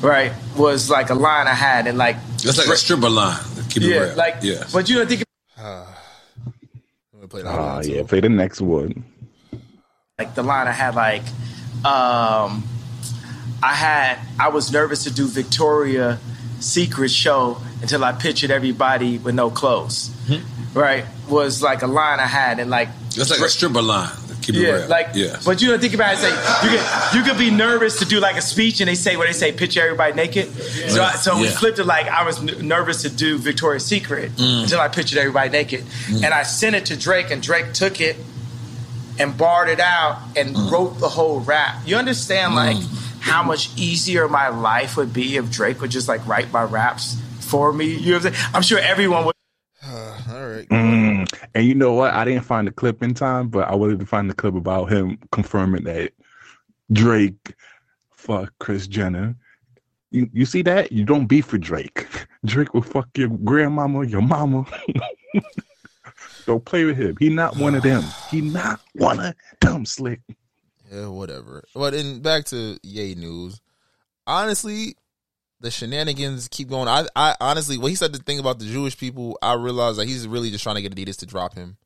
Right? 0.00 0.32
Was 0.56 0.88
like 0.90 1.10
a 1.10 1.14
line 1.14 1.48
I 1.48 1.54
had 1.54 1.88
and 1.88 1.98
like, 1.98 2.16
That's 2.44 2.56
like 2.56 2.68
a 2.68 2.76
stripper 2.76 3.10
line. 3.10 3.42
Keep 3.68 3.82
it 3.82 3.88
yeah, 3.88 3.98
real. 3.98 4.14
like, 4.16 4.36
yeah. 4.42 4.62
but 4.72 4.88
you 4.88 4.98
don't 4.98 5.08
think 5.08 5.24
I'm 5.58 5.84
gonna 7.14 7.28
play 7.28 7.42
that 7.42 7.48
Ah, 7.48 7.80
yeah. 7.82 8.04
Play 8.04 8.20
the 8.20 8.28
next 8.28 8.60
one. 8.60 9.04
like 10.18 10.36
the 10.36 10.44
line 10.44 10.68
I 10.68 10.72
had 10.72 10.94
like 10.94 11.22
um 11.84 12.62
I 13.60 13.74
had 13.74 14.18
I 14.38 14.48
was 14.50 14.70
nervous 14.70 15.02
to 15.04 15.10
do 15.10 15.26
Victoria 15.26 16.20
Secret 16.60 17.10
show 17.10 17.58
until 17.84 18.02
I 18.02 18.12
pictured 18.12 18.50
everybody 18.50 19.18
with 19.18 19.34
no 19.34 19.50
clothes. 19.50 20.10
Right? 20.72 21.04
Was 21.28 21.62
like 21.62 21.82
a 21.82 21.86
line 21.86 22.18
I 22.18 22.26
had 22.26 22.58
and 22.58 22.70
like 22.70 22.88
That's 23.14 23.30
like 23.30 23.40
a 23.40 23.48
stripper 23.50 23.82
line. 23.82 24.10
Keep 24.40 24.56
it 24.56 24.60
yeah, 24.62 24.70
real. 24.72 24.88
like, 24.88 25.08
yeah. 25.14 25.36
but 25.44 25.60
you 25.62 25.68
don't 25.70 25.80
think 25.80 25.94
about 25.94 26.14
it. 26.14 26.18
Say 26.18 26.30
you 26.64 26.70
could 26.78 27.14
you 27.16 27.22
could 27.22 27.38
be 27.38 27.50
nervous 27.50 27.98
to 28.00 28.04
do 28.04 28.20
like 28.20 28.36
a 28.36 28.42
speech, 28.42 28.80
and 28.80 28.88
they 28.88 28.94
say 28.94 29.16
what 29.16 29.26
they 29.26 29.32
say, 29.32 29.52
picture 29.52 29.80
everybody 29.82 30.12
naked. 30.14 30.48
So, 30.90 31.02
I- 31.02 31.12
so 31.16 31.38
we 31.38 31.46
flipped 31.48 31.78
it 31.78 31.84
like 31.84 32.08
I 32.08 32.24
was 32.24 32.38
n- 32.40 32.66
nervous 32.68 33.02
to 33.02 33.08
do 33.10 33.38
Victoria's 33.38 33.84
Secret 33.86 34.32
Mm. 34.36 34.62
until 34.64 34.80
I 34.80 34.88
pictured 34.88 35.18
everybody 35.18 35.48
naked, 35.50 35.84
and 36.10 36.26
I 36.40 36.42
sent 36.42 36.74
it 36.76 36.86
to 36.86 36.96
Drake, 36.96 37.30
and 37.30 37.42
Drake 37.42 37.72
took 37.74 38.00
it 38.02 38.16
and 39.18 39.36
barred 39.38 39.68
it 39.70 39.80
out 39.80 40.18
and 40.36 40.54
Mm. 40.56 40.70
wrote 40.70 40.98
the 41.00 41.08
whole 41.08 41.40
rap. 41.40 41.76
You 41.86 41.96
understand 41.96 42.54
like 42.54 42.76
how 43.20 43.42
much 43.42 43.70
easier 43.76 44.28
my 44.28 44.48
life 44.48 44.96
would 44.98 45.12
be 45.14 45.36
if 45.38 45.50
Drake 45.50 45.80
would 45.80 45.90
just 45.90 46.08
like 46.08 46.26
write 46.26 46.52
my 46.52 46.64
raps 46.64 47.16
for 47.44 47.72
me. 47.72 47.86
You 47.86 48.12
know 48.12 48.16
what 48.18 48.26
I'm 48.26 48.32
saying? 48.32 48.50
I'm 48.54 48.62
sure 48.62 48.78
everyone 48.78 49.26
would. 49.26 49.34
All 49.86 50.48
right. 50.48 50.68
Mm. 50.68 51.32
And 51.54 51.66
you 51.66 51.74
know 51.74 51.92
what? 51.92 52.12
I 52.12 52.24
didn't 52.24 52.44
find 52.44 52.66
the 52.66 52.72
clip 52.72 53.02
in 53.02 53.14
time, 53.14 53.48
but 53.48 53.68
I 53.68 53.74
wanted 53.74 54.00
to 54.00 54.06
find 54.06 54.28
the 54.28 54.34
clip 54.34 54.54
about 54.54 54.90
him 54.90 55.18
confirming 55.30 55.84
that 55.84 56.12
Drake 56.92 57.54
fuck 58.10 58.52
Chris 58.58 58.86
Jenner. 58.86 59.36
You 60.10 60.28
you 60.32 60.46
see 60.46 60.62
that? 60.62 60.92
You 60.92 61.04
don't 61.04 61.26
beef 61.26 61.52
with 61.52 61.60
Drake. 61.60 62.06
Drake 62.44 62.72
will 62.72 62.82
fuck 62.82 63.08
your 63.16 63.28
grandmama, 63.28 64.06
your 64.06 64.22
mama. 64.22 64.64
don't 66.46 66.64
play 66.64 66.84
with 66.84 66.96
him. 66.96 67.16
He 67.18 67.28
not 67.28 67.56
one 67.56 67.74
of 67.74 67.82
them. 67.82 68.02
He 68.30 68.40
not 68.40 68.80
one 68.94 69.20
of 69.20 69.34
them 69.60 69.84
slick. 69.84 70.20
Yeah, 70.90 71.08
whatever. 71.08 71.64
But 71.74 71.94
in 71.94 72.20
back 72.20 72.44
to 72.46 72.78
Yay 72.82 73.14
news. 73.14 73.60
Honestly, 74.26 74.96
the 75.60 75.70
shenanigans 75.70 76.48
keep 76.48 76.68
going. 76.68 76.88
I, 76.88 77.06
I 77.16 77.34
honestly, 77.40 77.78
when 77.78 77.90
he 77.90 77.96
said 77.96 78.12
the 78.12 78.18
thing 78.18 78.38
about 78.38 78.58
the 78.58 78.66
Jewish 78.66 78.96
people, 78.98 79.38
I 79.42 79.54
realized 79.54 79.98
that 79.98 80.06
he's 80.06 80.26
really 80.26 80.50
just 80.50 80.62
trying 80.62 80.76
to 80.76 80.82
get 80.82 80.94
Adidas 80.94 81.18
to 81.18 81.26
drop 81.26 81.54
him 81.54 81.76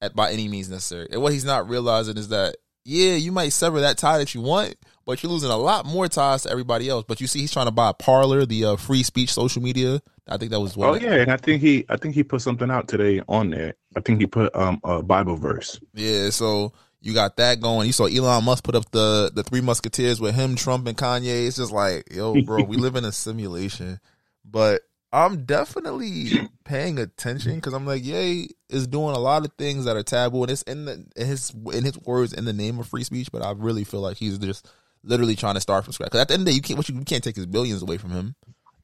at 0.00 0.14
by 0.14 0.32
any 0.32 0.48
means 0.48 0.70
necessary. 0.70 1.08
And 1.10 1.22
what 1.22 1.32
he's 1.32 1.44
not 1.44 1.68
realizing 1.68 2.16
is 2.16 2.28
that 2.28 2.56
yeah, 2.86 3.14
you 3.14 3.32
might 3.32 3.48
sever 3.48 3.80
that 3.80 3.98
tie 3.98 4.18
that 4.18 4.32
you 4.32 4.40
want, 4.40 4.76
but 5.04 5.20
you're 5.20 5.32
losing 5.32 5.50
a 5.50 5.56
lot 5.56 5.86
more 5.86 6.06
ties 6.06 6.44
to 6.44 6.50
everybody 6.50 6.88
else. 6.88 7.04
But 7.06 7.20
you 7.20 7.26
see, 7.26 7.40
he's 7.40 7.52
trying 7.52 7.66
to 7.66 7.72
buy 7.72 7.90
a 7.90 7.92
Parler, 7.94 8.46
the 8.46 8.64
uh, 8.64 8.76
free 8.76 9.02
speech 9.02 9.32
social 9.32 9.60
media. 9.60 10.00
I 10.28 10.36
think 10.36 10.52
that 10.52 10.60
was 10.60 10.76
one. 10.76 10.88
Oh 10.90 10.94
yeah, 10.94 11.14
and 11.14 11.32
I 11.32 11.36
think 11.36 11.60
he 11.62 11.84
I 11.88 11.96
think 11.96 12.14
he 12.14 12.22
put 12.22 12.42
something 12.42 12.70
out 12.70 12.86
today 12.86 13.22
on 13.28 13.50
there. 13.50 13.74
I 13.96 14.00
think 14.00 14.20
he 14.20 14.26
put 14.26 14.54
um 14.54 14.80
a 14.84 15.02
Bible 15.02 15.36
verse. 15.36 15.80
Yeah, 15.94 16.30
so 16.30 16.72
you 17.00 17.14
got 17.14 17.36
that 17.36 17.60
going. 17.60 17.86
You 17.86 17.92
saw 17.92 18.06
Elon 18.06 18.44
Musk 18.44 18.64
put 18.64 18.74
up 18.74 18.90
the 18.90 19.30
the 19.34 19.42
three 19.42 19.60
musketeers 19.60 20.20
with 20.20 20.34
him, 20.34 20.56
Trump, 20.56 20.86
and 20.86 20.96
Kanye. 20.96 21.46
It's 21.46 21.56
just 21.56 21.72
like, 21.72 22.12
yo, 22.12 22.40
bro, 22.42 22.64
we 22.64 22.76
live 22.76 22.96
in 22.96 23.04
a 23.04 23.12
simulation. 23.12 24.00
But 24.44 24.82
I'm 25.12 25.44
definitely 25.44 26.48
paying 26.64 26.98
attention 26.98 27.54
because 27.56 27.72
I'm 27.72 27.86
like, 27.86 28.04
yay, 28.04 28.48
is 28.68 28.86
doing 28.86 29.14
a 29.14 29.18
lot 29.18 29.44
of 29.44 29.52
things 29.58 29.84
that 29.84 29.96
are 29.96 30.02
taboo, 30.02 30.42
and 30.42 30.50
it's 30.50 30.62
in 30.62 30.84
the 30.84 31.06
in 31.16 31.26
his 31.26 31.52
in 31.72 31.84
his 31.84 31.98
words 31.98 32.32
in 32.32 32.44
the 32.44 32.52
name 32.52 32.78
of 32.78 32.88
free 32.88 33.04
speech. 33.04 33.30
But 33.30 33.42
I 33.42 33.52
really 33.52 33.84
feel 33.84 34.00
like 34.00 34.16
he's 34.16 34.38
just 34.38 34.68
literally 35.02 35.36
trying 35.36 35.54
to 35.54 35.60
start 35.60 35.84
from 35.84 35.92
scratch. 35.92 36.08
Because 36.08 36.20
at 36.22 36.28
the 36.28 36.34
end 36.34 36.42
of 36.42 36.46
the 36.46 36.52
day, 36.52 36.56
you 36.56 36.62
can't 36.62 36.76
what 36.76 36.88
you, 36.88 36.96
you 36.96 37.04
can't 37.04 37.22
take 37.22 37.36
his 37.36 37.46
billions 37.46 37.82
away 37.82 37.98
from 37.98 38.10
him. 38.10 38.34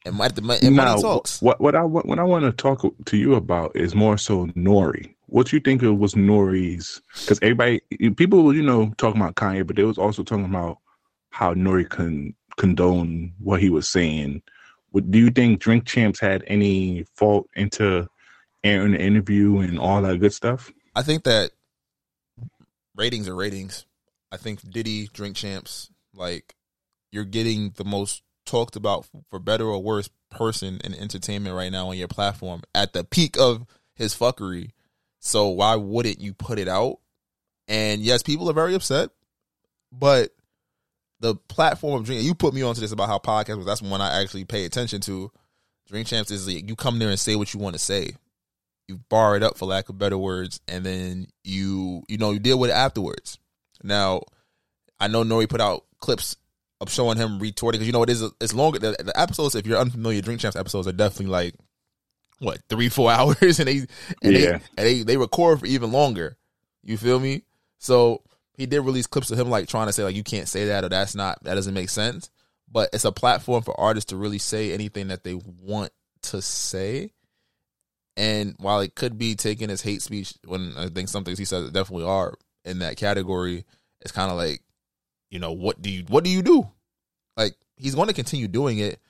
And, 0.05 0.21
at 0.21 0.35
the, 0.35 0.59
and 0.63 0.75
Now, 0.77 0.85
money 0.85 1.03
talks. 1.03 1.41
what 1.43 1.61
what 1.61 1.75
I 1.75 1.83
what 1.85 2.19
I 2.19 2.25
want 2.25 2.45
to 2.45 2.53
talk 2.53 2.85
to 3.07 3.17
you 3.17 3.35
about 3.35 3.77
is 3.77 3.95
more 3.95 4.19
so 4.19 4.47
Nori. 4.49 5.15
What 5.33 5.51
you 5.51 5.61
think 5.61 5.83
it 5.83 5.91
was 5.91 6.13
Nori's? 6.13 7.01
Because 7.15 7.39
everybody, 7.41 7.81
people, 8.17 8.55
you 8.55 8.63
know, 8.63 8.93
talking 8.99 9.19
about 9.19 9.35
Kanye, 9.35 9.67
but 9.67 9.77
they 9.77 9.83
was 9.83 9.97
also 9.97 10.23
talking 10.23 10.45
about 10.45 10.77
how 11.31 11.55
Nori 11.55 11.89
can 11.89 12.35
condone 12.59 13.33
what 13.39 13.59
he 13.59 13.71
was 13.71 13.89
saying. 13.89 14.43
What, 14.91 15.11
do 15.11 15.19
you 15.19 15.31
think 15.31 15.59
Drink 15.59 15.87
Champs 15.87 16.21
had 16.21 16.45
any 16.47 17.07
fault 17.17 17.49
into 17.57 18.07
airing 18.63 18.93
the 18.93 19.01
interview 19.01 19.61
and 19.61 19.79
all 19.79 20.03
that 20.03 20.21
good 20.21 20.35
stuff? 20.35 20.71
I 20.95 21.03
think 21.03 21.25
that 21.25 21.53
ratings 22.95 23.27
are 23.27 23.35
ratings. 23.35 23.87
I 24.31 24.37
think 24.37 24.61
Diddy, 24.71 25.09
Drink 25.15 25.37
Champs, 25.37 25.89
like 26.13 26.55
you're 27.11 27.25
getting 27.25 27.73
the 27.77 27.85
most 27.85 28.23
talked 28.45 28.77
about 28.77 29.07
for 29.31 29.39
better 29.39 29.65
or 29.65 29.83
worse 29.83 30.11
person 30.31 30.79
in 30.85 30.95
entertainment 30.95 31.57
right 31.57 31.73
now 31.73 31.89
on 31.89 31.97
your 31.97 32.09
platform 32.09 32.61
at 32.75 32.93
the 32.93 33.03
peak 33.03 33.39
of 33.39 33.65
his 33.95 34.15
fuckery. 34.15 34.73
So 35.25 35.51
why 35.51 35.77
wouldn't 35.77 36.21
you 36.21 36.35
put 36.35 36.59
it 36.59 36.67
out? 36.67 36.99
And 37.69 38.03
yes, 38.03 38.25
people 38.25 38.51
are 38.51 38.55
very 38.55 38.75
upset, 38.75 39.11
but 39.93 40.35
the 41.21 41.37
platform 41.37 42.01
of 42.01 42.05
Drink, 42.05 42.25
you 42.25 42.35
put 42.35 42.53
me 42.53 42.63
onto 42.63 42.81
this 42.81 42.91
about 42.91 43.07
how 43.07 43.19
podcast 43.19 43.57
was. 43.57 43.65
That's 43.65 43.81
one 43.81 44.01
I 44.01 44.21
actually 44.21 44.45
pay 44.45 44.65
attention 44.65 45.01
to. 45.03 45.31
Drink 45.87 46.09
Champs 46.09 46.33
is 46.33 46.49
like, 46.49 46.69
you 46.69 46.75
come 46.75 46.99
there 46.99 47.09
and 47.09 47.21
say 47.21 47.37
what 47.37 47.55
you 47.55 47.61
want 47.61 47.75
to 47.75 47.79
say. 47.79 48.17
You 48.89 48.99
bar 49.09 49.37
it 49.37 49.45
up 49.45 49.57
for 49.57 49.67
lack 49.67 49.89
of 49.89 49.97
better 49.97 50.19
words, 50.19 50.61
and 50.67 50.85
then 50.85 51.29
you 51.45 52.03
you 52.09 52.19
know 52.19 52.33
you 52.33 52.41
deal 52.41 52.59
with 52.59 52.71
it 52.71 52.75
afterwards. 52.75 53.39
Now, 53.85 54.23
I 54.99 55.07
know 55.07 55.23
Nori 55.23 55.49
put 55.49 55.61
out 55.61 55.85
clips 56.01 56.37
of 56.81 56.91
showing 56.91 57.17
him 57.17 57.39
retorting 57.39 57.79
because 57.79 57.87
you 57.87 57.93
know 57.93 58.03
it 58.03 58.11
is 58.11 58.23
it's 58.41 58.53
longer. 58.53 58.81
The, 58.81 58.97
the, 58.99 59.19
episodes, 59.19 59.55
if 59.55 59.67
you're 59.67 59.79
unfamiliar, 59.79 60.21
Drink 60.21 60.41
Champs 60.41 60.57
episodes 60.57 60.89
are 60.89 60.93
definitely 60.93 61.27
like 61.27 61.55
what 62.43 62.61
three 62.69 62.89
four 62.89 63.11
hours, 63.13 63.59
and 63.59 63.69
they 63.69 63.79
and, 64.23 64.33
yeah. 64.33 64.39
they, 64.39 64.53
and 64.53 64.61
they 64.77 65.03
they 65.03 65.17
record 65.17 65.61
for 65.61 65.67
even 65.67 65.93
longer. 65.93 66.37
You 66.83 66.97
feel 66.97 67.21
me? 67.21 67.43
So 67.79 68.23
he 68.55 68.67
did 68.67 68.81
release 68.81 69.07
clips 69.07 69.31
of 69.31 69.39
him 69.39 69.49
like 69.49 69.69
trying 69.69 69.87
to 69.87 69.93
say 69.93 70.05
like 70.05 70.17
you 70.17 70.25
can't 70.25 70.49
say 70.49 70.67
that 70.67 70.85
or 70.85 70.89
that's 70.89 71.15
not 71.15 71.43
that 71.45 71.55
doesn't 71.55 71.75
make 71.75 71.89
sense. 71.89 72.31
But 72.71 72.91
it's 72.93 73.05
a 73.05 73.13
platform 73.13 73.63
for 73.63 73.79
artists 73.79 74.09
to 74.11 74.17
really 74.17 74.39
say 74.39 74.73
anything 74.73 75.09
that 75.09 75.25
they 75.25 75.35
want 75.35 75.93
to 76.23 76.41
say. 76.41 77.13
And 78.17 78.55
while 78.59 78.81
it 78.81 78.95
could 78.95 79.19
be 79.19 79.35
taken 79.35 79.71
as 79.71 79.83
hate 79.83 80.03
speech, 80.03 80.35
when 80.47 80.75
I 80.77 80.89
think 80.89 81.09
some 81.09 81.25
things 81.25 81.39
he 81.39 81.45
says 81.45 81.71
definitely 81.71 82.07
are 82.07 82.35
in 82.65 82.79
that 82.79 82.97
category, 82.97 83.65
it's 84.01 84.13
kind 84.13 84.31
of 84.31 84.37
like, 84.37 84.63
you 85.31 85.39
know, 85.39 85.53
what 85.53 85.81
do 85.81 85.91
you 85.91 86.05
what 86.09 86.25
do 86.25 86.31
you 86.31 86.43
do? 86.43 86.67
Like 87.37 87.55
he's 87.77 87.95
going 87.95 88.09
to 88.09 88.15
continue 88.15 88.49
doing 88.49 88.79
it, 88.79 89.01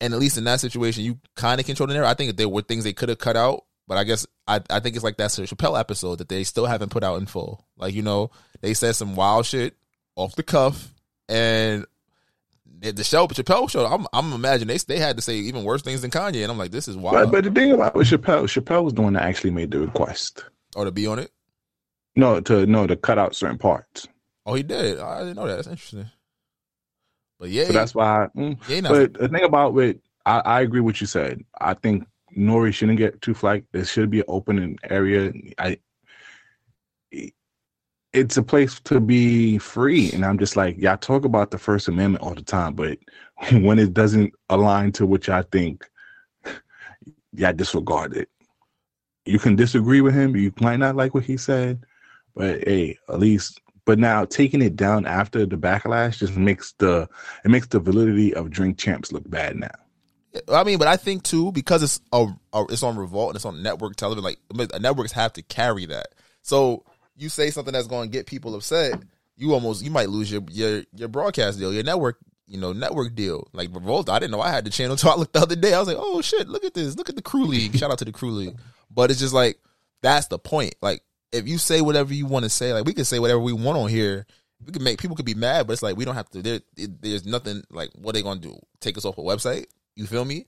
and 0.00 0.12
at 0.12 0.20
least 0.20 0.38
in 0.38 0.44
that 0.44 0.60
situation, 0.60 1.04
you 1.04 1.18
kind 1.36 1.60
of 1.60 1.66
control 1.66 1.86
the 1.86 1.94
narrative. 1.94 2.10
I 2.10 2.14
think 2.14 2.36
there 2.36 2.48
were 2.48 2.62
things 2.62 2.84
they 2.84 2.92
could 2.92 3.08
have 3.08 3.18
cut 3.18 3.36
out, 3.36 3.64
but 3.86 3.98
I 3.98 4.04
guess 4.04 4.26
I 4.46 4.60
I 4.70 4.80
think 4.80 4.96
it's 4.96 5.04
like 5.04 5.16
that 5.18 5.30
Chappelle 5.30 5.78
episode 5.78 6.18
that 6.18 6.28
they 6.28 6.44
still 6.44 6.66
haven't 6.66 6.90
put 6.90 7.04
out 7.04 7.20
in 7.20 7.26
full. 7.26 7.66
Like 7.76 7.94
you 7.94 8.02
know, 8.02 8.30
they 8.60 8.74
said 8.74 8.96
some 8.96 9.16
wild 9.16 9.46
shit 9.46 9.74
off 10.16 10.36
the 10.36 10.42
cuff, 10.42 10.94
and 11.28 11.86
the 12.80 13.04
show, 13.04 13.26
Chappelle 13.28 13.70
show, 13.70 13.86
I'm, 13.86 14.06
I'm 14.12 14.32
imagining 14.32 14.76
they 14.76 14.94
they 14.94 15.00
had 15.00 15.16
to 15.16 15.22
say 15.22 15.36
even 15.36 15.64
worse 15.64 15.82
things 15.82 16.02
than 16.02 16.10
Kanye, 16.10 16.42
and 16.42 16.50
I'm 16.50 16.58
like, 16.58 16.70
this 16.70 16.88
is 16.88 16.96
wild. 16.96 17.30
But, 17.30 17.32
but 17.32 17.44
the 17.44 17.50
thing 17.60 17.72
about 17.72 17.94
with 17.94 18.08
Chappelle, 18.08 18.44
Chappelle 18.44 18.84
was 18.84 18.94
the 18.94 19.02
one 19.02 19.14
that 19.14 19.22
actually 19.22 19.50
made 19.50 19.70
the 19.70 19.80
request. 19.80 20.44
Or 20.76 20.84
to 20.84 20.92
be 20.92 21.06
on 21.06 21.18
it? 21.18 21.30
No, 22.16 22.40
to 22.40 22.66
no 22.66 22.86
to 22.86 22.96
cut 22.96 23.18
out 23.18 23.34
certain 23.34 23.58
parts. 23.58 24.06
Oh, 24.46 24.54
he 24.54 24.62
did. 24.62 24.98
I 24.98 25.20
didn't 25.20 25.36
know 25.36 25.46
that. 25.46 25.56
That's 25.56 25.68
interesting. 25.68 26.10
But 27.44 27.50
yeah, 27.50 27.66
so 27.66 27.74
that's 27.74 27.94
why. 27.94 28.28
Mm, 28.34 28.58
yeah, 28.70 28.80
but 28.80 29.12
the 29.12 29.28
thing 29.28 29.44
about 29.44 29.76
it, 29.76 30.00
I, 30.24 30.38
I 30.38 30.60
agree 30.62 30.80
with 30.80 30.94
what 30.94 31.00
you 31.02 31.06
said. 31.06 31.44
I 31.60 31.74
think 31.74 32.06
Nori 32.34 32.72
shouldn't 32.72 32.96
get 32.96 33.20
too 33.20 33.34
flagged. 33.34 33.66
It 33.74 33.86
should 33.86 34.08
be 34.08 34.20
an 34.20 34.26
open 34.28 34.78
area. 34.88 35.30
I 35.58 35.76
it's 38.14 38.38
a 38.38 38.42
place 38.42 38.80
to 38.84 38.98
be 38.98 39.58
free. 39.58 40.10
And 40.12 40.24
I'm 40.24 40.38
just 40.38 40.56
like, 40.56 40.78
y'all 40.78 40.96
talk 40.96 41.26
about 41.26 41.50
the 41.50 41.58
First 41.58 41.86
Amendment 41.86 42.24
all 42.24 42.34
the 42.34 42.40
time, 42.40 42.72
but 42.72 42.96
when 43.52 43.78
it 43.78 43.92
doesn't 43.92 44.32
align 44.48 44.90
to 44.92 45.04
what 45.04 45.26
y'all 45.26 45.44
think, 45.52 45.84
y'all 47.34 47.52
disregard 47.52 48.16
it. 48.16 48.30
You 49.26 49.38
can 49.38 49.54
disagree 49.54 50.00
with 50.00 50.14
him. 50.14 50.34
You 50.34 50.50
might 50.62 50.78
not 50.78 50.96
like 50.96 51.12
what 51.12 51.24
he 51.24 51.36
said, 51.36 51.84
but 52.34 52.66
hey, 52.66 52.96
at 53.10 53.18
least. 53.18 53.60
But 53.86 53.98
now 53.98 54.24
taking 54.24 54.62
it 54.62 54.76
down 54.76 55.06
after 55.06 55.44
the 55.44 55.56
backlash 55.56 56.18
just 56.18 56.36
makes 56.36 56.72
the 56.78 57.08
it 57.44 57.50
makes 57.50 57.66
the 57.66 57.80
validity 57.80 58.34
of 58.34 58.50
Drink 58.50 58.78
Champs 58.78 59.12
look 59.12 59.28
bad 59.28 59.56
now. 59.56 59.70
I 60.48 60.64
mean, 60.64 60.78
but 60.78 60.88
I 60.88 60.96
think 60.96 61.22
too 61.22 61.52
because 61.52 61.82
it's 61.82 62.00
a, 62.12 62.26
a 62.52 62.64
it's 62.70 62.82
on 62.82 62.96
Revolt 62.96 63.30
and 63.30 63.36
it's 63.36 63.44
on 63.44 63.62
network 63.62 63.96
television. 63.96 64.24
Like 64.24 64.38
networks 64.80 65.12
have 65.12 65.32
to 65.34 65.42
carry 65.42 65.86
that. 65.86 66.08
So 66.42 66.84
you 67.16 67.28
say 67.28 67.50
something 67.50 67.72
that's 67.72 67.86
going 67.86 68.10
to 68.10 68.12
get 68.12 68.26
people 68.26 68.54
upset, 68.54 69.00
you 69.36 69.54
almost 69.54 69.84
you 69.84 69.90
might 69.90 70.08
lose 70.08 70.30
your 70.30 70.42
your 70.50 70.82
your 70.94 71.08
broadcast 71.08 71.58
deal, 71.58 71.72
your 71.72 71.84
network 71.84 72.18
you 72.46 72.58
know 72.58 72.72
network 72.72 73.14
deal. 73.14 73.48
Like 73.52 73.68
Revolt, 73.72 74.08
I 74.08 74.18
didn't 74.18 74.32
know 74.32 74.40
I 74.40 74.50
had 74.50 74.64
the 74.64 74.70
channel 74.70 74.92
until 74.94 75.10
I 75.10 75.16
looked 75.16 75.34
the 75.34 75.40
other 75.40 75.56
day. 75.56 75.74
I 75.74 75.78
was 75.78 75.88
like, 75.88 75.98
oh 75.98 76.22
shit, 76.22 76.48
look 76.48 76.64
at 76.64 76.74
this, 76.74 76.96
look 76.96 77.08
at 77.08 77.16
the 77.16 77.22
Crew 77.22 77.44
League. 77.44 77.76
Shout 77.76 77.90
out 77.90 77.98
to 77.98 78.04
the 78.04 78.12
Crew 78.12 78.30
League. 78.30 78.56
But 78.90 79.10
it's 79.10 79.20
just 79.20 79.34
like 79.34 79.58
that's 80.02 80.26
the 80.28 80.38
point. 80.38 80.74
Like 80.82 81.02
if 81.34 81.48
you 81.48 81.58
say 81.58 81.80
whatever 81.80 82.14
you 82.14 82.26
want 82.26 82.44
to 82.44 82.48
say, 82.48 82.72
like 82.72 82.84
we 82.84 82.94
can 82.94 83.04
say 83.04 83.18
whatever 83.18 83.40
we 83.40 83.52
want 83.52 83.78
on 83.78 83.88
here. 83.88 84.26
We 84.64 84.72
can 84.72 84.84
make 84.84 84.98
people 84.98 85.14
could 85.14 85.26
be 85.26 85.34
mad, 85.34 85.66
but 85.66 85.74
it's 85.74 85.82
like 85.82 85.96
we 85.96 86.06
don't 86.06 86.14
have 86.14 86.30
to. 86.30 86.40
There, 86.40 86.60
there's 86.76 87.26
nothing 87.26 87.64
like 87.70 87.90
what 87.96 88.14
they 88.14 88.22
gonna 88.22 88.40
do? 88.40 88.58
Take 88.80 88.96
us 88.96 89.04
off 89.04 89.18
a 89.18 89.20
website? 89.20 89.66
You 89.94 90.06
feel 90.06 90.24
me? 90.24 90.46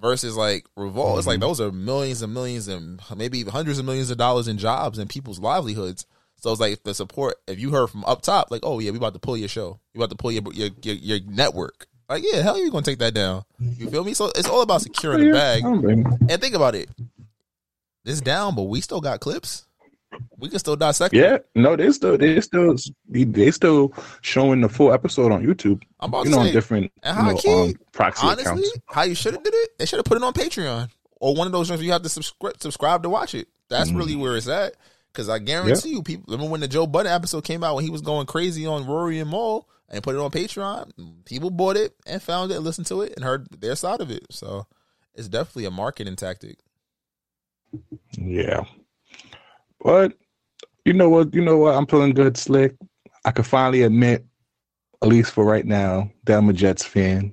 Versus 0.00 0.36
like 0.36 0.66
Revolt, 0.76 1.08
mm-hmm. 1.08 1.18
it's 1.18 1.26
like 1.26 1.40
mm-hmm. 1.40 1.48
those 1.48 1.60
are 1.60 1.72
millions 1.72 2.22
and 2.22 2.32
millions 2.32 2.68
and 2.68 3.00
maybe 3.16 3.42
hundreds 3.42 3.80
of 3.80 3.84
millions 3.84 4.10
of 4.10 4.18
dollars 4.18 4.46
in 4.46 4.58
jobs 4.58 4.98
and 4.98 5.10
people's 5.10 5.40
livelihoods 5.40 6.06
so 6.38 6.52
it's 6.52 6.60
like 6.60 6.74
if 6.74 6.82
the 6.82 6.94
support. 6.94 7.36
If 7.46 7.58
you 7.58 7.70
heard 7.70 7.88
from 7.88 8.04
up 8.04 8.22
top, 8.22 8.50
like, 8.50 8.60
oh 8.62 8.78
yeah, 8.78 8.90
we 8.90 8.98
about 8.98 9.14
to 9.14 9.18
pull 9.18 9.36
your 9.36 9.48
show, 9.48 9.80
we 9.94 9.98
about 9.98 10.10
to 10.10 10.16
pull 10.16 10.32
your 10.32 10.42
your 10.52 10.70
your, 10.82 10.94
your 10.94 11.18
network. 11.26 11.86
Like, 12.08 12.22
yeah, 12.24 12.42
hell, 12.42 12.58
you 12.58 12.70
gonna 12.70 12.82
take 12.82 12.98
that 12.98 13.14
down? 13.14 13.44
You 13.58 13.90
feel 13.90 14.04
me? 14.04 14.14
So 14.14 14.26
it's 14.34 14.48
all 14.48 14.62
about 14.62 14.82
securing 14.82 15.26
the 15.26 15.32
bag. 15.32 15.64
And 15.64 16.40
think 16.40 16.54
about 16.54 16.74
it. 16.74 16.88
It's 18.04 18.20
down, 18.20 18.54
but 18.54 18.64
we 18.64 18.80
still 18.80 19.00
got 19.00 19.18
clips. 19.20 19.65
We 20.38 20.48
can 20.48 20.58
still 20.58 20.76
dissect. 20.76 21.14
Yeah, 21.14 21.34
it. 21.34 21.48
no, 21.54 21.76
they 21.76 21.90
still 21.92 22.18
they 22.18 22.40
still 22.40 22.76
they 23.08 23.50
still 23.50 23.92
showing 24.20 24.60
the 24.60 24.68
full 24.68 24.92
episode 24.92 25.32
on 25.32 25.44
YouTube. 25.44 25.82
I'm 26.00 26.10
about 26.10 26.26
you 26.26 26.30
to 26.32 26.36
know, 26.36 26.42
say, 26.42 26.48
on 26.48 26.54
different 26.54 26.92
and 27.02 27.16
how 27.16 27.30
you 27.30 27.40
know, 27.44 27.64
um, 27.64 27.74
proxy 27.92 28.26
honestly, 28.26 28.50
accounts. 28.50 28.78
How 28.86 29.02
you 29.02 29.14
should 29.14 29.34
have 29.34 29.42
did 29.42 29.54
it? 29.54 29.78
They 29.78 29.86
should 29.86 29.98
have 29.98 30.04
put 30.04 30.16
it 30.16 30.22
on 30.22 30.32
Patreon 30.32 30.90
or 31.20 31.34
one 31.34 31.46
of 31.46 31.52
those 31.52 31.70
ones 31.70 31.82
you 31.82 31.92
have 31.92 32.02
to 32.02 32.08
subscribe 32.08 32.60
subscribe 32.60 33.02
to 33.02 33.10
watch 33.10 33.34
it. 33.34 33.48
That's 33.68 33.90
mm. 33.90 33.96
really 33.96 34.16
where 34.16 34.36
it's 34.36 34.48
at. 34.48 34.74
Because 35.12 35.28
I 35.30 35.38
guarantee 35.38 35.90
you, 35.90 36.02
people 36.02 36.26
remember 36.28 36.50
when 36.50 36.60
the 36.60 36.68
Joe 36.68 36.86
Budden 36.86 37.10
episode 37.10 37.42
came 37.42 37.64
out 37.64 37.74
when 37.74 37.84
he 37.84 37.90
was 37.90 38.02
going 38.02 38.26
crazy 38.26 38.66
on 38.66 38.86
Rory 38.86 39.18
and 39.18 39.30
Mal 39.30 39.66
and 39.88 40.02
put 40.02 40.14
it 40.14 40.20
on 40.20 40.30
Patreon. 40.30 41.24
People 41.24 41.50
bought 41.50 41.78
it 41.78 41.94
and 42.06 42.22
found 42.22 42.50
it, 42.50 42.56
and 42.56 42.64
listened 42.64 42.86
to 42.88 43.00
it, 43.00 43.14
and 43.16 43.24
heard 43.24 43.48
their 43.50 43.76
side 43.76 44.02
of 44.02 44.10
it. 44.10 44.26
So 44.30 44.66
it's 45.14 45.28
definitely 45.28 45.64
a 45.64 45.70
marketing 45.70 46.16
tactic. 46.16 46.58
Yeah, 48.12 48.64
but 49.86 50.14
you 50.84 50.92
know 50.92 51.08
what? 51.08 51.32
You 51.32 51.42
know 51.42 51.58
what? 51.58 51.76
I'm 51.76 51.86
feeling 51.86 52.12
good, 52.12 52.36
slick. 52.36 52.74
I 53.24 53.30
can 53.30 53.44
finally 53.44 53.82
admit, 53.82 54.26
at 55.00 55.06
least 55.06 55.30
for 55.30 55.44
right 55.44 55.64
now, 55.64 56.10
that 56.24 56.38
I'm 56.38 56.48
a 56.48 56.52
Jets 56.52 56.84
fan. 56.84 57.32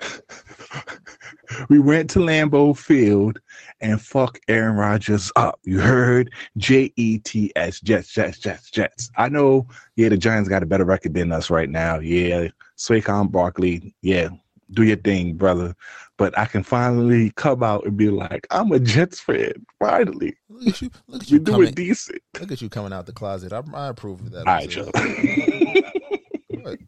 we 1.68 1.78
went 1.78 2.08
to 2.10 2.18
Lambeau 2.18 2.74
Field 2.74 3.40
and 3.82 4.00
fuck 4.00 4.38
Aaron 4.48 4.76
Rodgers 4.76 5.30
up. 5.36 5.60
You 5.64 5.80
heard 5.80 6.32
J 6.56 6.90
E 6.96 7.18
T 7.18 7.52
S 7.56 7.78
Jets, 7.78 8.08
Jets, 8.08 8.38
Jets, 8.38 8.70
Jets. 8.70 9.10
I 9.18 9.28
know, 9.28 9.66
yeah, 9.96 10.08
the 10.08 10.16
Giants 10.16 10.48
got 10.48 10.62
a 10.62 10.66
better 10.66 10.86
record 10.86 11.12
than 11.12 11.30
us 11.30 11.50
right 11.50 11.68
now. 11.68 11.98
Yeah, 11.98 12.48
Saquon 12.78 13.30
Barkley, 13.30 13.94
yeah, 14.00 14.30
do 14.70 14.82
your 14.82 14.96
thing, 14.96 15.34
brother. 15.34 15.74
But 16.22 16.38
I 16.38 16.44
can 16.44 16.62
finally 16.62 17.32
come 17.32 17.64
out 17.64 17.84
and 17.84 17.96
be 17.96 18.08
like, 18.08 18.46
I'm 18.52 18.70
a 18.70 18.78
Jets 18.78 19.18
fan. 19.18 19.66
Finally, 19.80 20.36
look 20.48 20.68
at 20.68 20.80
you, 20.80 20.90
look 21.08 21.22
at 21.22 21.30
you, 21.32 21.40
do 21.40 21.62
it 21.62 21.74
decent. 21.74 22.22
Look 22.38 22.52
at 22.52 22.62
you 22.62 22.68
coming 22.68 22.92
out 22.92 23.06
the 23.06 23.12
closet. 23.12 23.52
I, 23.52 23.60
I 23.74 23.88
approve 23.88 24.20
of 24.20 24.30
that. 24.30 24.46
All 24.46 24.54
right, 24.54 24.70
Joe. 24.70 24.88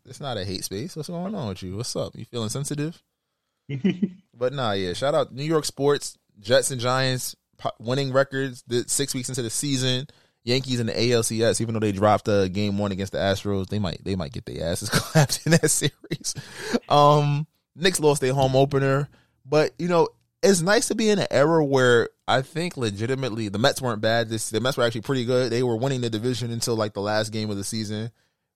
it's 0.04 0.20
not 0.20 0.36
a 0.36 0.44
hate 0.44 0.62
space. 0.62 0.94
What's 0.94 1.08
going 1.08 1.34
on 1.34 1.48
with 1.48 1.64
you? 1.64 1.76
What's 1.76 1.96
up? 1.96 2.14
You 2.14 2.24
feeling 2.26 2.48
sensitive? 2.48 3.02
but 4.34 4.52
nah, 4.52 4.70
yeah. 4.70 4.92
Shout 4.92 5.16
out 5.16 5.34
New 5.34 5.42
York 5.42 5.64
sports. 5.64 6.16
Jets 6.38 6.70
and 6.70 6.80
Giants 6.80 7.34
winning 7.80 8.12
records 8.12 8.62
the 8.68 8.84
six 8.86 9.16
weeks 9.16 9.30
into 9.30 9.42
the 9.42 9.50
season. 9.50 10.06
Yankees 10.44 10.78
in 10.78 10.86
the 10.86 10.92
ALCS, 10.92 11.60
even 11.60 11.74
though 11.74 11.80
they 11.80 11.90
dropped 11.90 12.28
a 12.28 12.42
uh, 12.42 12.46
game 12.46 12.78
one 12.78 12.92
against 12.92 13.14
the 13.14 13.18
Astros, 13.18 13.66
they 13.66 13.80
might 13.80 13.98
they 14.04 14.14
might 14.14 14.30
get 14.30 14.46
their 14.46 14.64
asses 14.64 14.88
clapped 14.92 15.40
in 15.44 15.50
that 15.50 15.72
series. 15.72 16.36
Um, 16.88 17.48
Knicks 17.74 17.98
lost 17.98 18.20
their 18.20 18.34
home 18.34 18.54
opener, 18.54 19.08
but 19.44 19.72
you 19.78 19.88
know 19.88 20.08
it's 20.42 20.60
nice 20.60 20.88
to 20.88 20.94
be 20.94 21.08
in 21.08 21.18
an 21.18 21.26
era 21.30 21.64
where 21.64 22.10
I 22.28 22.42
think 22.42 22.76
legitimately 22.76 23.48
the 23.48 23.58
Mets 23.58 23.80
weren't 23.80 24.02
bad. 24.02 24.28
This 24.28 24.50
the 24.50 24.60
Mets 24.60 24.76
were 24.76 24.84
actually 24.84 25.00
pretty 25.00 25.24
good. 25.24 25.50
They 25.50 25.62
were 25.62 25.76
winning 25.76 26.02
the 26.02 26.10
division 26.10 26.50
until 26.50 26.76
like 26.76 26.92
the 26.92 27.00
last 27.00 27.30
game 27.30 27.50
of 27.50 27.56
the 27.56 27.64
season. 27.64 28.10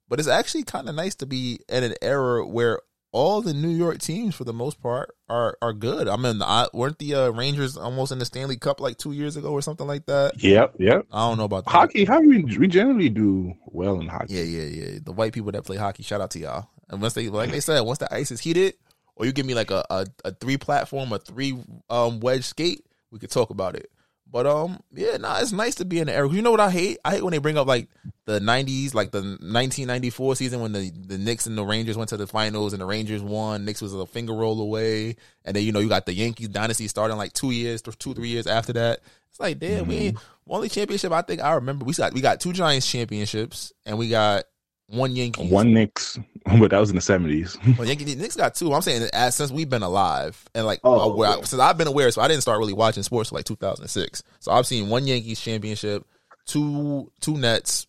But 0.09 0.19
it's 0.19 0.29
actually 0.29 0.65
kind 0.65 0.89
of 0.89 0.95
nice 0.95 1.15
to 1.17 1.27
be 1.27 1.61
in 1.69 1.85
an 1.85 1.95
era 2.01 2.47
where 2.47 2.81
all 3.11 3.41
the 3.41 3.55
New 3.55 3.71
York 3.71 3.99
teams 3.99 4.35
for 4.35 4.45
the 4.45 4.53
most 4.53 4.81
part 4.83 5.15
are 5.29 5.57
are 5.63 5.73
good. 5.73 6.09
I 6.09 6.17
mean, 6.17 6.43
I, 6.43 6.69
weren't 6.73 6.99
the 6.99 7.15
uh, 7.15 7.31
Rangers 7.31 7.77
almost 7.77 8.13
in 8.13 8.19
the 8.19 8.25
Stanley 8.25 8.57
Cup 8.57 8.81
like 8.81 8.99
two 8.99 9.13
years 9.13 9.37
ago 9.37 9.53
or 9.53 9.63
something 9.63 9.87
like 9.87 10.07
that? 10.07 10.43
Yep, 10.43 10.75
yep. 10.79 11.07
I 11.13 11.29
don't 11.29 11.39
know 11.39 11.45
about 11.45 11.65
that. 11.65 11.71
Hockey, 11.71 12.05
hockey, 12.05 12.45
we 12.45 12.69
generally 12.69 13.09
do 13.09 13.55
well 13.67 14.01
in 14.01 14.09
hockey. 14.09 14.35
Yeah, 14.35 14.43
yeah, 14.43 14.85
yeah. 14.85 14.99
The 15.03 15.13
white 15.13 15.33
people 15.33 15.53
that 15.53 15.65
play 15.65 15.77
hockey, 15.77 16.03
shout 16.03 16.21
out 16.21 16.31
to 16.33 16.39
y'all. 16.39 16.69
And 16.91 17.01
once 17.01 17.15
they, 17.15 17.29
like 17.29 17.51
they 17.51 17.61
said, 17.61 17.81
once 17.81 17.99
the 17.99 18.13
ice 18.13 18.31
is 18.31 18.41
heated, 18.41 18.75
or 19.19 19.27
you 19.27 19.33
give 19.33 19.47
me 19.47 19.55
like 19.55 19.71
a 19.71 19.85
a, 19.91 20.07
a 20.25 20.33
three 20.33 20.57
platform, 20.57 21.13
a 21.13 21.19
three 21.19 21.59
um 21.91 22.21
wedge 22.21 22.45
skate, 22.45 22.85
we 23.11 23.19
could 23.19 23.31
talk 23.31 23.51
about 23.51 23.77
it. 23.77 23.91
But 24.31 24.47
um, 24.47 24.81
yeah, 24.93 25.17
nah, 25.17 25.39
it's 25.39 25.53
nice 25.53 25.77
to 25.77 25.87
be 25.87 26.01
in 26.01 26.07
the 26.07 26.15
era. 26.15 26.31
You 26.31 26.43
know 26.43 26.51
what 26.51 26.61
I 26.61 26.71
hate? 26.71 26.99
I 27.03 27.13
hate 27.13 27.23
when 27.23 27.33
they 27.33 27.39
bring 27.39 27.57
up 27.57 27.67
like 27.67 27.89
the 28.27 28.41
'90s, 28.41 28.93
like 28.93 29.11
the 29.11 29.21
1994 29.21 30.37
season 30.37 30.61
when 30.61 30.73
the 30.73 30.91
the 30.91 31.17
Knicks 31.17 31.47
and 31.47 31.57
the 31.57 31.65
Rangers 31.65 31.97
went 31.97 32.11
to 32.11 32.19
the 32.19 32.27
finals 32.27 32.75
and 32.75 32.83
the 32.83 32.87
Rangers 32.87 33.23
won. 33.23 33.65
Knicks 33.65 33.81
was 33.81 33.95
a 33.95 34.05
finger 34.05 34.35
roll 34.35 34.61
away, 34.61 35.17
and 35.47 35.57
then 35.57 35.63
you 35.63 35.73
know 35.73 35.81
you 35.81 35.89
got 35.89 36.05
the 36.05 36.13
Yankees 36.13 36.49
dynasty 36.49 36.89
starting 36.89 37.17
like 37.17 37.33
two 37.33 37.53
years, 37.53 37.81
two 37.81 38.13
three 38.13 38.29
years 38.29 38.47
after 38.47 38.75
that. 38.75 39.01
It's 39.31 39.41
like 39.41 39.59
damn, 39.59 39.87
mm-hmm. 39.87 39.91
we 39.91 40.17
only 40.51 40.69
championship 40.69 41.11
I 41.11 41.23
think 41.23 41.41
I 41.41 41.55
remember. 41.55 41.87
We 41.87 41.95
got 41.95 42.13
we 42.13 42.21
got 42.21 42.39
two 42.39 42.53
Giants 42.53 42.91
championships, 42.91 43.73
and 43.87 43.97
we 43.97 44.11
got 44.11 44.45
one 44.89 45.15
Yankees, 45.15 45.51
one 45.51 45.73
Knicks, 45.75 46.19
but 46.59 46.71
that 46.71 46.79
was 46.79 46.91
in 46.91 46.97
the 46.97 47.03
seventies. 47.03 47.57
well, 47.79 47.87
Yankees, 47.87 48.17
Knicks 48.17 48.37
got 48.37 48.55
two. 48.55 48.73
I'm 48.73 48.83
saying 48.83 49.09
as 49.13 49.35
since 49.35 49.51
we've 49.51 49.69
been 49.69 49.83
alive, 49.83 50.43
and 50.55 50.67
like 50.67 50.81
oh, 50.83 51.13
aware, 51.13 51.33
okay. 51.35 51.45
since 51.45 51.61
I've 51.61 51.79
been 51.79 51.89
aware, 51.89 52.11
so 52.11 52.23
I 52.23 52.29
didn't 52.29 52.43
start 52.43 52.59
really 52.59 52.73
watching 52.73 53.03
sports 53.03 53.31
like 53.31 53.45
2006. 53.45 54.23
So 54.41 54.53
I've 54.53 54.67
seen 54.67 54.89
one 54.89 55.07
Yankees 55.07 55.41
championship, 55.41 56.07
two 56.47 57.13
two 57.21 57.37
Nets. 57.37 57.87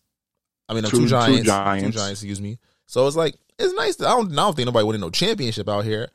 I 0.68 0.74
mean, 0.74 0.84
two, 0.84 0.98
two, 0.98 1.08
Giants, 1.08 1.40
two 1.40 1.44
Giants, 1.44 1.86
two 1.86 1.92
Giants. 1.92 2.20
Excuse 2.20 2.40
me. 2.40 2.58
So 2.86 3.06
it's 3.06 3.16
like 3.16 3.34
it's 3.58 3.74
nice. 3.74 3.96
To, 3.96 4.06
I 4.06 4.10
don't, 4.10 4.32
I 4.32 4.36
don't 4.36 4.54
think 4.54 4.66
nobody 4.66 4.84
winning 4.84 5.00
no 5.00 5.10
championship 5.10 5.68
out 5.68 5.84
here. 5.84 6.10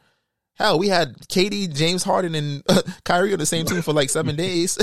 Hell, 0.54 0.80
we 0.80 0.88
had 0.88 1.18
KD, 1.28 1.76
James 1.76 2.04
Harden, 2.04 2.34
and 2.34 2.64
uh, 2.70 2.82
Kyrie 3.04 3.34
on 3.34 3.40
the 3.40 3.46
same 3.46 3.66
team 3.66 3.82
for 3.82 3.92
like 3.92 4.10
seven 4.10 4.38
days. 4.38 4.78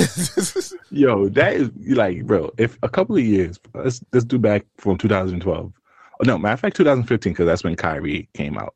Yo, 0.91 1.31
that 1.31 1.55
is 1.55 1.71
like, 1.97 2.27
bro. 2.27 2.53
If 2.59 2.77
a 2.83 2.89
couple 2.91 3.17
of 3.17 3.25
years, 3.25 3.59
let's 3.73 4.05
let's 4.13 4.27
do 4.27 4.39
back 4.39 4.67
from 4.77 4.99
2012 4.99 5.73
no, 6.27 6.39
matter 6.39 6.55
of 6.55 6.61
fact, 6.61 6.77
2015, 6.77 7.33
because 7.33 7.47
that's 7.47 7.65
when 7.65 7.77
Kyrie 7.77 8.29
came 8.35 8.59
out. 8.59 8.75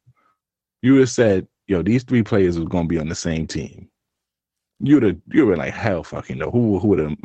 You 0.83 0.93
would 0.93 1.01
have 1.01 1.11
said, 1.11 1.47
yo, 1.67 1.83
these 1.83 2.03
three 2.03 2.23
players 2.23 2.57
are 2.57 2.65
going 2.65 2.85
to 2.85 2.89
be 2.89 2.99
on 2.99 3.09
the 3.09 3.15
same 3.15 3.47
team. 3.47 3.89
You 4.81 4.95
would 4.95 5.03
have, 5.03 5.17
you 5.33 5.47
were 5.47 5.57
like, 5.57 5.73
hell 5.73 6.03
fucking 6.03 6.39
no. 6.39 6.51
Who, 6.51 6.79
who 6.79 6.89
would 6.89 6.99
have? 6.99 7.17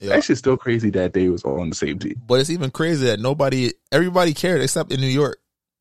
Yeah. 0.00 0.10
That 0.10 0.24
shit's 0.24 0.38
still 0.38 0.56
crazy 0.56 0.90
that 0.90 1.12
they 1.12 1.28
was 1.28 1.42
all 1.42 1.60
on 1.60 1.68
the 1.68 1.74
same 1.74 1.98
team. 1.98 2.20
But 2.26 2.40
it's 2.40 2.50
even 2.50 2.70
crazy 2.70 3.06
that 3.06 3.20
nobody, 3.20 3.72
everybody 3.92 4.32
cared 4.32 4.62
except 4.62 4.92
in 4.92 5.00
New 5.00 5.06
York. 5.06 5.38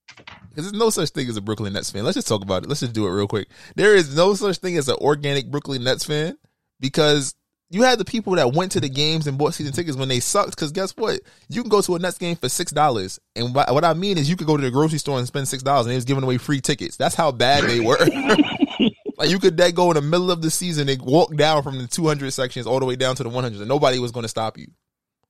Because 0.08 0.72
there's 0.72 0.74
no 0.74 0.90
such 0.90 1.10
thing 1.10 1.30
as 1.30 1.38
a 1.38 1.42
Brooklyn 1.42 1.74
Nets 1.74 1.92
fan. 1.92 2.04
Let's 2.04 2.16
just 2.16 2.28
talk 2.28 2.42
about 2.42 2.64
it. 2.64 2.70
Let's 2.70 2.80
just 2.80 2.94
do 2.94 3.08
it 3.08 3.12
real 3.12 3.28
quick. 3.28 3.48
There 3.76 3.96
is 3.96 4.16
no 4.16 4.34
such 4.34 4.58
thing 4.58 4.78
as 4.78 4.90
an 4.90 4.98
organic 5.00 5.52
Brooklyn 5.52 5.84
Nets 5.84 6.06
fan 6.06 6.38
because 6.80 7.36
you 7.70 7.84
had 7.84 8.00
the 8.00 8.06
people 8.06 8.36
that 8.36 8.54
went 8.54 8.72
to 8.74 8.80
the 8.80 8.90
games 8.90 9.28
and 9.28 9.38
bought 9.38 9.54
season 9.54 9.74
tickets 9.74 9.98
when 9.98 10.08
they 10.08 10.20
sucked. 10.20 10.52
Because 10.52 10.72
guess 10.72 10.92
what? 10.92 11.20
You 11.50 11.62
can 11.62 11.70
go 11.70 11.82
to 11.82 11.96
a 11.96 12.00
Nets 12.00 12.18
game 12.18 12.36
for 12.36 12.50
six 12.50 12.72
dollars, 12.72 13.20
and 13.36 13.54
what 13.54 13.84
I 13.84 13.94
mean 13.94 14.18
is 14.18 14.30
you 14.30 14.38
could 14.38 14.48
go 14.48 14.58
to 14.58 14.64
the 14.64 14.72
grocery 14.72 15.00
store 15.00 15.18
and 15.18 15.28
spend 15.28 15.48
six 15.48 15.64
dollars, 15.64 15.86
and 15.86 15.92
they 15.92 15.98
was 15.98 16.06
giving 16.06 16.24
away 16.24 16.38
free 16.38 16.62
tickets. 16.62 16.96
That's 16.98 17.16
how 17.16 17.32
bad 17.32 17.66
they 17.66 17.80
were. 17.80 17.98
like 19.18 19.30
you 19.30 19.40
could 19.40 19.58
that 19.58 19.76
go 19.76 19.92
in 19.92 19.96
the 19.96 20.02
middle 20.02 20.32
of 20.32 20.42
the 20.42 20.50
season 20.50 20.88
and 20.88 21.02
walk 21.02 21.36
down 21.36 21.64
from 21.64 21.78
the 21.78 21.88
200 21.88 22.32
sections 22.32 22.68
all 22.68 22.80
the 22.80 22.86
way 22.86 22.96
down 22.96 23.16
to 23.16 23.24
the 23.24 23.30
100, 23.30 23.60
and 23.60 23.68
nobody 23.68 24.00
was 24.00 24.12
going 24.12 24.24
to 24.24 24.30
stop 24.30 24.58
you, 24.58 24.68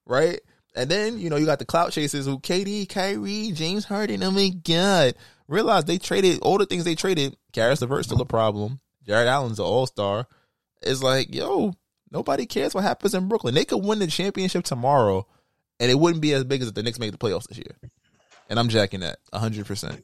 right? 0.06 0.40
And 0.76 0.92
then 0.92 1.18
you 1.18 1.32
know 1.32 1.38
you 1.38 1.48
got 1.48 1.58
the 1.58 1.66
clout 1.66 1.92
chasers 1.92 2.28
who 2.28 2.40
KD, 2.40 2.88
Kyrie, 2.88 3.52
James 3.52 3.86
Harden. 3.86 4.22
Oh 4.22 4.32
my 4.32 4.50
god! 4.50 5.16
Realize 5.48 5.86
they 5.86 5.98
traded 5.98 6.40
all 6.42 6.60
the 6.60 6.68
things 6.68 6.84
they 6.84 6.94
traded. 6.94 7.36
Caris 7.52 7.82
LeVert 7.82 8.06
still 8.06 8.22
a 8.22 8.26
problem. 8.26 8.80
Jarrett 9.08 9.28
Allen's 9.28 9.60
an 9.60 9.66
all 9.66 9.88
star. 9.88 10.28
It's 10.84 11.02
like 11.02 11.34
yo, 11.34 11.74
Nobody 12.12 12.46
cares 12.46 12.74
what 12.74 12.84
happens 12.84 13.14
in 13.14 13.28
Brooklyn. 13.28 13.54
They 13.54 13.66
could 13.66 13.84
win 13.84 14.00
the 14.00 14.08
championship 14.08 14.64
tomorrow, 14.64 15.28
and 15.80 15.92
it 15.92 16.00
wouldn't 16.00 16.22
be 16.22 16.34
as 16.34 16.44
big 16.44 16.62
as 16.62 16.70
if 16.70 16.74
the 16.74 16.84
Knicks 16.84 17.00
make 17.00 17.12
the 17.12 17.18
playoffs 17.18 17.48
this 17.48 17.58
year. 17.58 17.76
And 18.50 18.60
I'm 18.60 18.70
jacking 18.70 19.02
that 19.02 19.18
100. 19.32 19.66
percent 19.66 20.04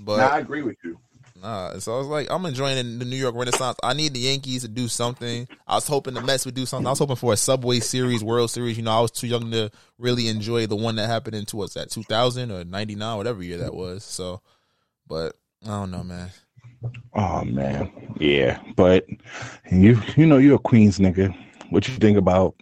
But 0.00 0.20
I 0.20 0.38
agree 0.38 0.62
with 0.62 0.76
you. 0.82 0.98
Nah, 1.40 1.78
so 1.78 1.94
I 1.94 1.98
was 1.98 2.06
like, 2.06 2.30
I'm 2.30 2.44
enjoying 2.44 2.98
the 2.98 3.04
New 3.04 3.16
York 3.16 3.34
Renaissance. 3.34 3.78
I 3.82 3.94
need 3.94 4.12
the 4.12 4.20
Yankees 4.20 4.62
to 4.62 4.68
do 4.68 4.88
something. 4.88 5.48
I 5.66 5.76
was 5.76 5.86
hoping 5.86 6.12
the 6.12 6.20
Mets 6.20 6.44
would 6.44 6.54
do 6.54 6.66
something. 6.66 6.86
I 6.86 6.90
was 6.90 6.98
hoping 6.98 7.16
for 7.16 7.32
a 7.32 7.36
Subway 7.36 7.80
Series, 7.80 8.22
World 8.22 8.50
Series. 8.50 8.76
You 8.76 8.82
know, 8.82 8.90
I 8.90 9.00
was 9.00 9.10
too 9.10 9.26
young 9.26 9.50
to 9.52 9.70
really 9.96 10.28
enjoy 10.28 10.66
the 10.66 10.76
one 10.76 10.96
that 10.96 11.06
happened 11.06 11.36
in 11.36 11.46
what's 11.52 11.74
that, 11.74 11.90
2000 11.90 12.50
or 12.50 12.64
99, 12.64 13.16
whatever 13.16 13.42
year 13.42 13.58
that 13.58 13.74
was. 13.74 14.04
So, 14.04 14.42
but 15.06 15.34
I 15.64 15.68
don't 15.68 15.90
know, 15.90 16.04
man. 16.04 16.28
Oh 17.14 17.44
man, 17.44 17.90
yeah, 18.18 18.60
but 18.76 19.06
you 19.70 20.00
you 20.16 20.26
know 20.26 20.38
you're 20.38 20.56
a 20.56 20.58
Queens 20.58 20.98
nigga. 20.98 21.34
What 21.70 21.86
you 21.86 21.94
think 21.94 22.16
about 22.16 22.54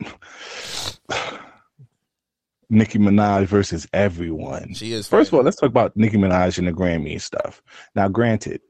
Nicki 2.70 2.98
Minaj 2.98 3.46
versus 3.46 3.86
everyone? 3.92 4.74
She 4.74 4.92
is. 4.92 5.08
First 5.08 5.28
of 5.28 5.34
all, 5.34 5.42
let's 5.42 5.56
talk 5.56 5.70
about 5.70 5.96
Nicki 5.96 6.16
Minaj 6.16 6.58
and 6.58 6.68
the 6.68 6.72
Grammy 6.72 7.20
stuff. 7.20 7.62
Now, 7.94 8.08
granted, 8.08 8.60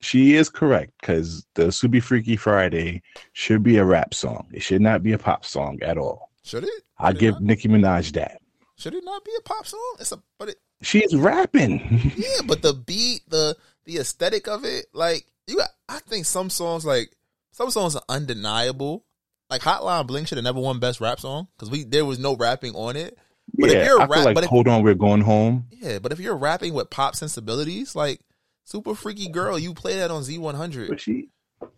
she 0.00 0.34
is 0.34 0.48
correct 0.48 0.92
because 1.00 1.46
the 1.54 1.64
Subi 1.64 2.02
Freaky 2.02 2.36
Friday 2.36 3.02
should 3.32 3.62
be 3.62 3.78
a 3.78 3.84
rap 3.84 4.14
song. 4.14 4.46
It 4.52 4.62
should 4.62 4.82
not 4.82 5.02
be 5.02 5.12
a 5.12 5.18
pop 5.18 5.44
song 5.44 5.78
at 5.82 5.98
all. 5.98 6.30
Should 6.44 6.64
it? 6.64 6.70
Should 6.70 6.82
I 6.98 7.12
give 7.12 7.34
not? 7.34 7.42
Nicki 7.42 7.68
Minaj 7.68 8.12
that. 8.12 8.40
Should 8.76 8.94
it 8.94 9.04
not 9.04 9.24
be 9.24 9.32
a 9.36 9.42
pop 9.42 9.66
song? 9.66 9.96
It's 9.98 10.12
a 10.12 10.22
but 10.38 10.50
it. 10.50 10.56
She's 10.82 11.14
rapping. 11.16 12.12
yeah, 12.16 12.42
but 12.46 12.62
the 12.62 12.74
beat, 12.74 13.22
the 13.28 13.56
the 13.88 13.96
aesthetic 13.96 14.46
of 14.46 14.64
it, 14.64 14.86
like 14.92 15.26
you 15.48 15.56
got, 15.56 15.70
I 15.88 15.98
think 16.00 16.26
some 16.26 16.50
songs 16.50 16.84
like 16.84 17.10
some 17.50 17.70
songs 17.70 17.96
are 17.96 18.02
undeniable. 18.08 19.04
Like 19.50 19.62
Hotline 19.62 20.06
Bling 20.06 20.26
should 20.26 20.36
have 20.36 20.44
never 20.44 20.60
won 20.60 20.78
best 20.78 21.00
rap 21.00 21.18
song 21.18 21.48
because 21.56 21.70
we 21.70 21.82
there 21.84 22.04
was 22.04 22.18
no 22.18 22.36
rapping 22.36 22.74
on 22.74 22.96
it. 22.96 23.18
But 23.54 23.70
yeah, 23.70 23.78
if 23.78 23.86
you're 23.86 24.00
I 24.02 24.04
rap, 24.04 24.24
like 24.26 24.34
but 24.34 24.44
if, 24.44 24.50
hold 24.50 24.68
on, 24.68 24.82
we're 24.82 24.94
going 24.94 25.22
home. 25.22 25.66
Yeah, 25.70 25.98
but 25.98 26.12
if 26.12 26.20
you're 26.20 26.36
rapping 26.36 26.74
with 26.74 26.90
pop 26.90 27.16
sensibilities, 27.16 27.96
like 27.96 28.20
Super 28.64 28.94
Freaky 28.94 29.30
Girl, 29.30 29.58
you 29.58 29.72
play 29.72 29.96
that 29.96 30.10
on 30.10 30.22
Z100. 30.22 30.88
But 30.88 31.00
she 31.00 31.30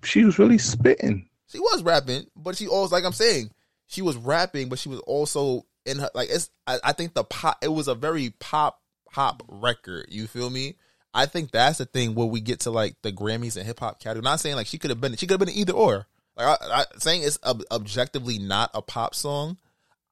she 0.03 0.25
was 0.25 0.39
really 0.39 0.59
spitting. 0.59 1.29
She 1.47 1.61
was 1.61 1.85
rapping, 1.85 2.27
but 2.35 2.57
she 2.57 2.67
always 2.67 2.91
like 2.91 3.05
I'm 3.05 3.13
saying, 3.13 3.53
she 3.87 4.03
was 4.03 4.17
rapping, 4.17 4.69
but 4.69 4.81
she 4.81 4.89
was 4.89 4.99
also 5.01 5.65
in 5.87 6.01
her 6.01 6.11
like 6.13 6.29
it's. 6.29 6.51
I, 6.67 6.79
I 6.83 6.93
think 6.93 7.15
the 7.15 7.23
pop. 7.23 7.59
It 7.63 7.69
was 7.69 7.87
a 7.87 7.95
very 7.95 8.31
pop 8.41 8.81
pop 9.13 9.45
record. 9.47 10.07
You 10.09 10.27
feel 10.27 10.51
me? 10.51 10.75
I 11.13 11.27
think 11.27 11.51
that's 11.51 11.79
the 11.79 11.87
thing 11.87 12.15
where 12.15 12.27
we 12.27 12.41
get 12.41 12.61
to 12.61 12.71
like 12.71 12.95
the 13.03 13.13
Grammys 13.13 13.57
and 13.57 13.67
hip 13.67 13.81
hop 13.81 14.01
category. 14.01 14.23
Not 14.23 14.41
saying 14.41 14.57
like 14.57 14.67
she 14.67 14.79
could 14.79 14.91
have 14.91 15.01
been 15.01 15.17
she 15.17 15.27
could 15.27 15.41
have 15.41 15.47
been 15.47 15.57
either 15.57 15.73
or. 15.73 16.07
Like 16.37 16.61
I, 16.63 16.81
I, 16.81 16.85
saying 16.99 17.23
it's 17.23 17.39
ob- 17.45 17.65
objectively 17.71 18.39
not 18.39 18.71
a 18.75 18.83
pop 18.83 19.15
song. 19.15 19.59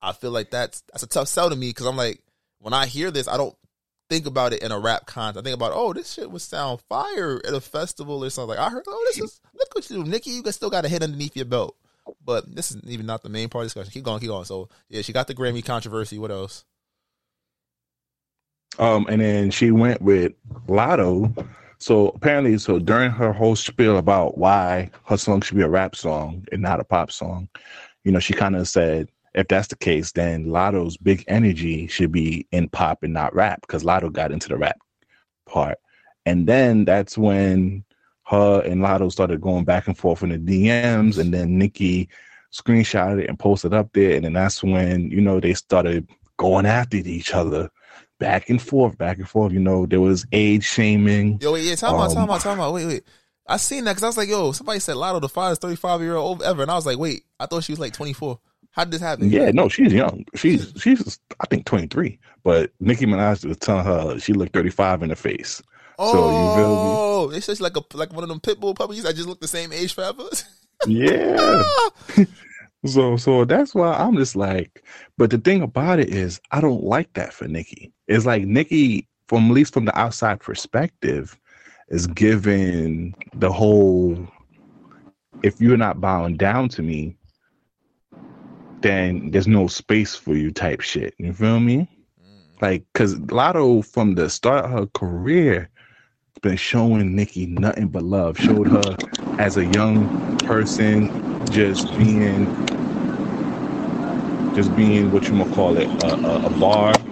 I 0.03 0.13
feel 0.13 0.31
like 0.31 0.51
that's 0.51 0.83
that's 0.93 1.03
a 1.03 1.09
tough 1.09 1.29
sell 1.29 1.51
to 1.51 1.57
me 1.57 1.71
because 1.71 1.87
I'm 1.87 1.97
like 1.97 2.23
when 2.59 2.75
I 2.75 2.87
hear 2.87 3.11
this, 3.11 3.29
I 3.29 3.37
don't 3.37 3.55
think 4.11 4.27
about 4.27 4.53
it 4.53 4.63
in 4.63 4.73
a 4.73 4.79
rap 4.79 5.07
context. 5.07 5.41
I 5.41 5.43
think 5.45 5.55
about 5.55 5.73
oh 5.75 5.93
this 5.93 6.13
shit 6.13 6.31
would 6.31 6.43
sound 6.43 6.81
fire 6.89 7.41
at 7.47 7.55
a 7.55 7.61
festival 7.61 8.25
or 8.25 8.31
something. 8.31 8.57
Like 8.57 8.67
I 8.67 8.71
heard 8.71 8.85
oh 8.89 9.05
this 9.09 9.21
is 9.21 9.41
look 9.55 9.75
what 9.75 9.89
you 9.89 10.05
do, 10.05 10.11
Nicki. 10.11 10.31
You 10.31 10.53
still 10.53 10.71
got 10.71 10.85
a 10.85 10.89
hit 10.89 11.03
underneath 11.03 11.37
your 11.37 11.47
belt. 11.47 11.77
But 12.25 12.55
this 12.55 12.71
is 12.71 12.83
even 12.87 13.07
not 13.07 13.23
the 13.23 13.29
main 13.29 13.49
part 13.49 13.65
of 13.65 13.67
the 13.67 13.81
discussion. 13.81 13.93
Keep 13.93 14.05
going, 14.05 14.21
keep 14.21 14.31
going. 14.31 14.47
So 14.47 14.69
yeah, 14.89 15.03
she 15.03 15.13
got 15.13 15.27
the 15.27 15.35
Grammy 15.35 15.65
controversy. 15.65 16.19
What 16.19 16.31
else? 16.31 16.65
Um, 18.79 19.07
and 19.09 19.21
then 19.21 19.51
she 19.51 19.71
went 19.71 20.01
with 20.03 20.33
Latto. 20.67 21.47
So 21.79 22.09
apparently, 22.09 22.59
so 22.59 22.79
during 22.79 23.11
her 23.11 23.33
whole 23.33 23.57
spiel 23.57 23.99
about 23.99 24.39
why 24.39 24.91
her 25.05 25.17
song 25.17 25.41
should 25.41 25.57
be 25.57 25.63
a 25.63 25.69
rap 25.69 25.95
song 25.95 26.47
and 26.53 26.63
not 26.63 26.81
a 26.81 26.85
pop 26.85 27.11
song, 27.11 27.49
you 28.05 28.13
know, 28.13 28.19
she 28.21 28.33
kind 28.33 28.57
of 28.57 28.67
said, 28.69 29.09
if 29.35 29.47
that's 29.49 29.69
the 29.69 29.77
case, 29.77 30.13
then 30.13 30.47
Latto's 30.47 30.97
big 30.97 31.25
energy 31.29 31.87
should 31.87 32.11
be 32.11 32.47
in 32.51 32.69
pop 32.69 33.03
and 33.03 33.13
not 33.13 33.35
rap 33.35 33.61
because 33.61 33.85
Latto 33.85 34.13
got 34.13 34.33
into 34.33 34.49
the 34.49 34.57
rap 34.57 34.79
part. 35.47 35.79
And 36.27 36.47
then 36.47 36.85
that's 36.85 37.17
when 37.17 37.85
her 38.27 38.61
and 38.61 38.83
Latto 38.83 39.11
started 39.11 39.41
going 39.41 39.65
back 39.65 39.87
and 39.87 39.97
forth 39.97 40.23
in 40.23 40.31
the 40.31 40.39
DMs, 40.39 41.19
and 41.19 41.33
then 41.33 41.59
Nicki 41.59 42.09
screenshotted 42.53 43.23
it 43.23 43.29
and 43.29 43.39
posted 43.39 43.73
up 43.73 43.91
there. 43.93 44.17
And 44.17 44.25
then 44.25 44.33
that's 44.35 44.63
when, 44.63 45.11
you 45.11 45.21
know, 45.21 45.41
they 45.41 45.55
started 45.55 46.09
going 46.37 46.67
after 46.67 46.97
each 46.97 47.33
other 47.33 47.71
back 48.19 48.51
and 48.51 48.61
forth, 48.61 48.99
back 48.99 49.19
and 49.19 49.29
forth. 49.29 49.53
You 49.53 49.61
know, 49.61 49.87
there 49.87 50.01
was 50.01 50.27
age 50.33 50.65
shaming. 50.65 51.39
Yo, 51.41 51.53
wait, 51.53 51.65
yeah, 51.65 51.75
talk 51.75 51.93
um, 51.93 51.97
about, 51.97 52.15
talk 52.15 52.25
about, 52.25 52.41
talk 52.41 52.55
about. 52.55 52.75
Wait, 52.75 52.87
wait. 52.87 53.05
I 53.47 53.57
seen 53.57 53.85
that 53.85 53.93
because 53.93 54.03
I 54.03 54.09
was 54.09 54.17
like, 54.17 54.29
yo, 54.29 54.53
somebody 54.53 54.79
said 54.79 54.97
Latto 54.97 55.21
the 55.21 55.29
finest 55.29 55.63
35 55.63 56.03
year 56.03 56.17
old 56.17 56.43
ever. 56.43 56.63
And 56.63 56.71
I 56.71 56.75
was 56.75 56.85
like, 56.85 56.99
wait, 56.99 57.25
I 57.41 57.47
thought 57.47 57.65
she 57.65 57.73
was 57.73 57.79
like 57.79 57.95
24. 57.95 58.39
How 58.73 58.85
did 58.85 58.93
this 58.93 59.01
happen? 59.01 59.31
Yeah, 59.31 59.51
no, 59.51 59.69
she's 59.69 59.93
young. 59.93 60.25
She's, 60.35 60.73
she's, 60.79 61.19
I 61.41 61.47
think 61.47 61.65
23. 61.65 62.19
But 62.45 62.73
Nicki 62.81 63.07
Minaj 63.07 63.45
was 63.47 63.57
telling 63.57 63.87
her 63.87 64.19
she 64.19 64.35
looked 64.35 64.53
35 64.53 65.03
in 65.03 65.09
the 65.09 65.17
face. 65.17 65.63
Oh, 65.99 66.13
so 66.13 66.19
you 66.29 66.57
feel 66.57 66.75
me? 66.75 66.91
Oh, 66.97 67.31
it's 67.35 67.47
just 67.47 67.61
like 67.61 67.77
a 67.77 67.83
like 67.95 68.13
one 68.13 68.23
of 68.23 68.29
them 68.29 68.39
pit 68.39 68.61
bull 68.61 68.75
puppies. 68.75 69.05
I 69.05 69.13
just 69.13 69.27
look 69.27 69.41
the 69.41 69.49
same 69.49 69.73
age 69.73 69.95
forever. 69.95 70.25
yeah. 70.87 71.63
So 72.87 73.17
so 73.17 73.45
that's 73.45 73.75
why 73.75 73.93
I'm 73.95 74.17
just 74.17 74.37
like, 74.37 74.85
but 75.17 75.31
the 75.31 75.39
thing 75.39 75.63
about 75.63 75.99
it 75.99 76.11
is 76.11 76.41
I 76.51 76.61
don't 76.61 76.85
like 76.85 77.13
that 77.15 77.33
for 77.33 77.49
Nicki. 77.49 77.93
It's 78.07 78.25
like 78.25 78.45
Nicki, 78.45 79.09
from 79.27 79.47
at 79.51 79.55
least 79.55 79.75
from 79.75 79.85
the 79.85 79.99
outside 79.99 80.41
perspective, 80.41 81.37
is 81.89 82.07
given 82.07 83.15
the 83.35 83.51
whole 83.51 84.29
if 85.43 85.61
you're 85.61 85.77
not 85.77 86.01
bowing 86.01 86.37
down 86.37 86.69
to 86.71 86.83
me, 86.83 87.17
then 88.81 89.31
there's 89.31 89.49
no 89.49 89.67
space 89.67 90.15
for 90.15 90.35
you 90.35 90.51
type 90.51 90.81
shit. 90.81 91.15
You 91.19 91.33
feel 91.33 91.61
me? 91.61 91.89
Mm. 92.21 92.63
Like, 92.63 92.85
cause 92.95 93.17
Latto 93.17 93.85
from 93.85 94.15
the 94.15 94.31
start 94.31 94.65
of 94.65 94.71
her 94.71 94.87
career 94.87 95.69
been 96.43 96.57
showing 96.57 97.17
Nicki 97.17 97.47
nothing 97.47 97.89
but 97.89 98.05
love. 98.05 98.39
Showed 98.39 98.69
her 98.69 98.99
as 99.39 99.57
a 99.57 99.67
young 99.67 100.13
person, 100.43 101.11
just 101.51 101.95
being, 101.97 102.53
just 104.55 104.75
being 104.75 105.11
what 105.11 105.31
you 105.31 105.39
gonna 105.39 105.47
call 105.47 105.79
it, 105.79 105.93
a, 106.01 106.19
a, 106.25 106.37
a 106.45 106.51
bar 106.51 107.05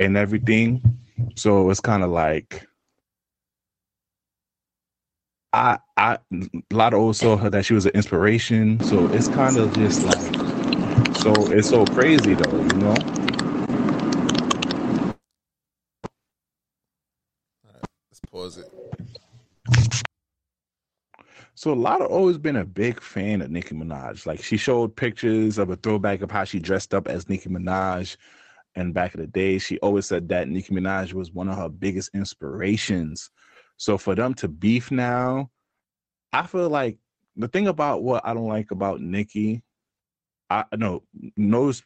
and 0.00 0.16
everything. 0.16 0.82
So 1.36 1.70
it's 1.70 1.80
kind 1.80 2.04
of 2.04 2.10
like 2.10 2.66
I 5.52 5.78
I 5.96 6.18
Latto 6.72 6.94
also 6.98 7.36
saw 7.36 7.38
her 7.38 7.50
that 7.50 7.66
she 7.66 7.74
was 7.74 7.86
an 7.86 7.92
inspiration. 7.94 8.80
So 8.82 9.08
it's 9.08 9.28
kind 9.28 9.58
of 9.58 9.72
just 9.74 10.04
like 10.04 10.42
so 11.12 11.50
it's 11.52 11.70
so 11.70 11.86
crazy 11.86 12.34
though, 12.34 12.62
you 12.62 12.78
know. 12.78 13.06
Let's 18.10 18.21
pause 18.32 18.58
it. 18.58 18.68
So 21.54 21.72
a 21.72 21.74
lot 21.74 22.00
of 22.00 22.10
always 22.10 22.38
been 22.38 22.56
a 22.56 22.64
big 22.64 23.00
fan 23.00 23.42
of 23.42 23.50
Nicki 23.50 23.74
Minaj. 23.74 24.26
Like 24.26 24.42
she 24.42 24.56
showed 24.56 24.96
pictures 24.96 25.58
of 25.58 25.70
a 25.70 25.76
throwback 25.76 26.22
of 26.22 26.30
how 26.30 26.44
she 26.44 26.58
dressed 26.58 26.94
up 26.94 27.06
as 27.06 27.28
Nicki 27.28 27.50
Minaj. 27.50 28.16
And 28.74 28.94
back 28.94 29.14
in 29.14 29.20
the 29.20 29.26
day, 29.26 29.58
she 29.58 29.78
always 29.80 30.06
said 30.06 30.30
that 30.30 30.48
Nicki 30.48 30.74
Minaj 30.74 31.12
was 31.12 31.30
one 31.30 31.48
of 31.48 31.58
her 31.58 31.68
biggest 31.68 32.10
inspirations. 32.14 33.30
So 33.76 33.98
for 33.98 34.14
them 34.14 34.32
to 34.34 34.48
beef 34.48 34.90
now, 34.90 35.50
I 36.32 36.46
feel 36.46 36.70
like 36.70 36.96
the 37.36 37.48
thing 37.48 37.68
about 37.68 38.02
what 38.02 38.24
I 38.24 38.32
don't 38.32 38.48
like 38.48 38.70
about 38.70 39.02
Nicki, 39.02 39.62
I 40.48 40.64
know 40.74 41.02
knows 41.36 41.82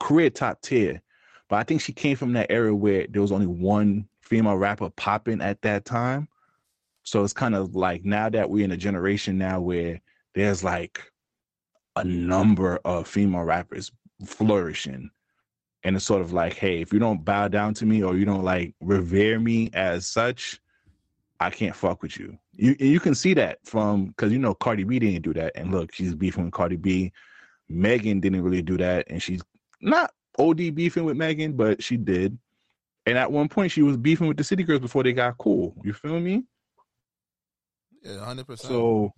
career 0.00 0.30
top 0.30 0.60
tier, 0.62 1.00
but 1.48 1.56
I 1.56 1.62
think 1.62 1.80
she 1.80 1.92
came 1.92 2.16
from 2.16 2.32
that 2.32 2.50
era 2.50 2.74
where 2.74 3.06
there 3.08 3.22
was 3.22 3.32
only 3.32 3.46
one 3.46 4.08
female 4.26 4.56
rapper 4.56 4.90
popping 4.90 5.40
at 5.40 5.62
that 5.62 5.84
time. 5.84 6.28
So 7.04 7.22
it's 7.22 7.32
kind 7.32 7.54
of 7.54 7.76
like 7.76 8.04
now 8.04 8.28
that 8.28 8.50
we're 8.50 8.64
in 8.64 8.72
a 8.72 8.76
generation 8.76 9.38
now 9.38 9.60
where 9.60 10.00
there's 10.34 10.64
like 10.64 11.00
a 11.94 12.02
number 12.02 12.80
of 12.84 13.06
female 13.06 13.44
rappers 13.44 13.92
flourishing. 14.24 15.10
And 15.84 15.94
it's 15.94 16.04
sort 16.04 16.22
of 16.22 16.32
like, 16.32 16.54
hey, 16.54 16.80
if 16.80 16.92
you 16.92 16.98
don't 16.98 17.24
bow 17.24 17.46
down 17.46 17.72
to 17.74 17.86
me 17.86 18.02
or 18.02 18.16
you 18.16 18.24
don't 18.24 18.42
like 18.42 18.74
revere 18.80 19.38
me 19.38 19.70
as 19.72 20.08
such, 20.08 20.60
I 21.38 21.50
can't 21.50 21.76
fuck 21.76 22.02
with 22.02 22.18
you. 22.18 22.36
You 22.54 22.74
you 22.80 22.98
can 22.98 23.14
see 23.14 23.34
that 23.34 23.58
from 23.62 24.06
because 24.06 24.32
you 24.32 24.38
know 24.38 24.54
Cardi 24.54 24.82
B 24.82 24.98
didn't 24.98 25.22
do 25.22 25.34
that, 25.34 25.52
and 25.54 25.70
look, 25.70 25.92
she's 25.92 26.14
beefing 26.14 26.46
with 26.46 26.54
Cardi 26.54 26.76
B. 26.76 27.12
Megan 27.68 28.20
didn't 28.20 28.42
really 28.42 28.62
do 28.62 28.78
that, 28.78 29.06
and 29.10 29.22
she's 29.22 29.42
not 29.80 30.12
OD 30.38 30.74
beefing 30.74 31.04
with 31.04 31.16
Megan, 31.16 31.52
but 31.52 31.82
she 31.82 31.96
did. 31.96 32.36
And 33.06 33.16
at 33.16 33.30
one 33.30 33.48
point, 33.48 33.70
she 33.70 33.82
was 33.82 33.96
beefing 33.96 34.26
with 34.26 34.36
the 34.36 34.44
City 34.44 34.64
Girls 34.64 34.80
before 34.80 35.04
they 35.04 35.12
got 35.12 35.38
cool. 35.38 35.74
You 35.84 35.92
feel 35.92 36.18
me? 36.18 36.44
Yeah, 38.02 38.24
hundred 38.24 38.46
percent. 38.46 38.68
So 38.68 39.12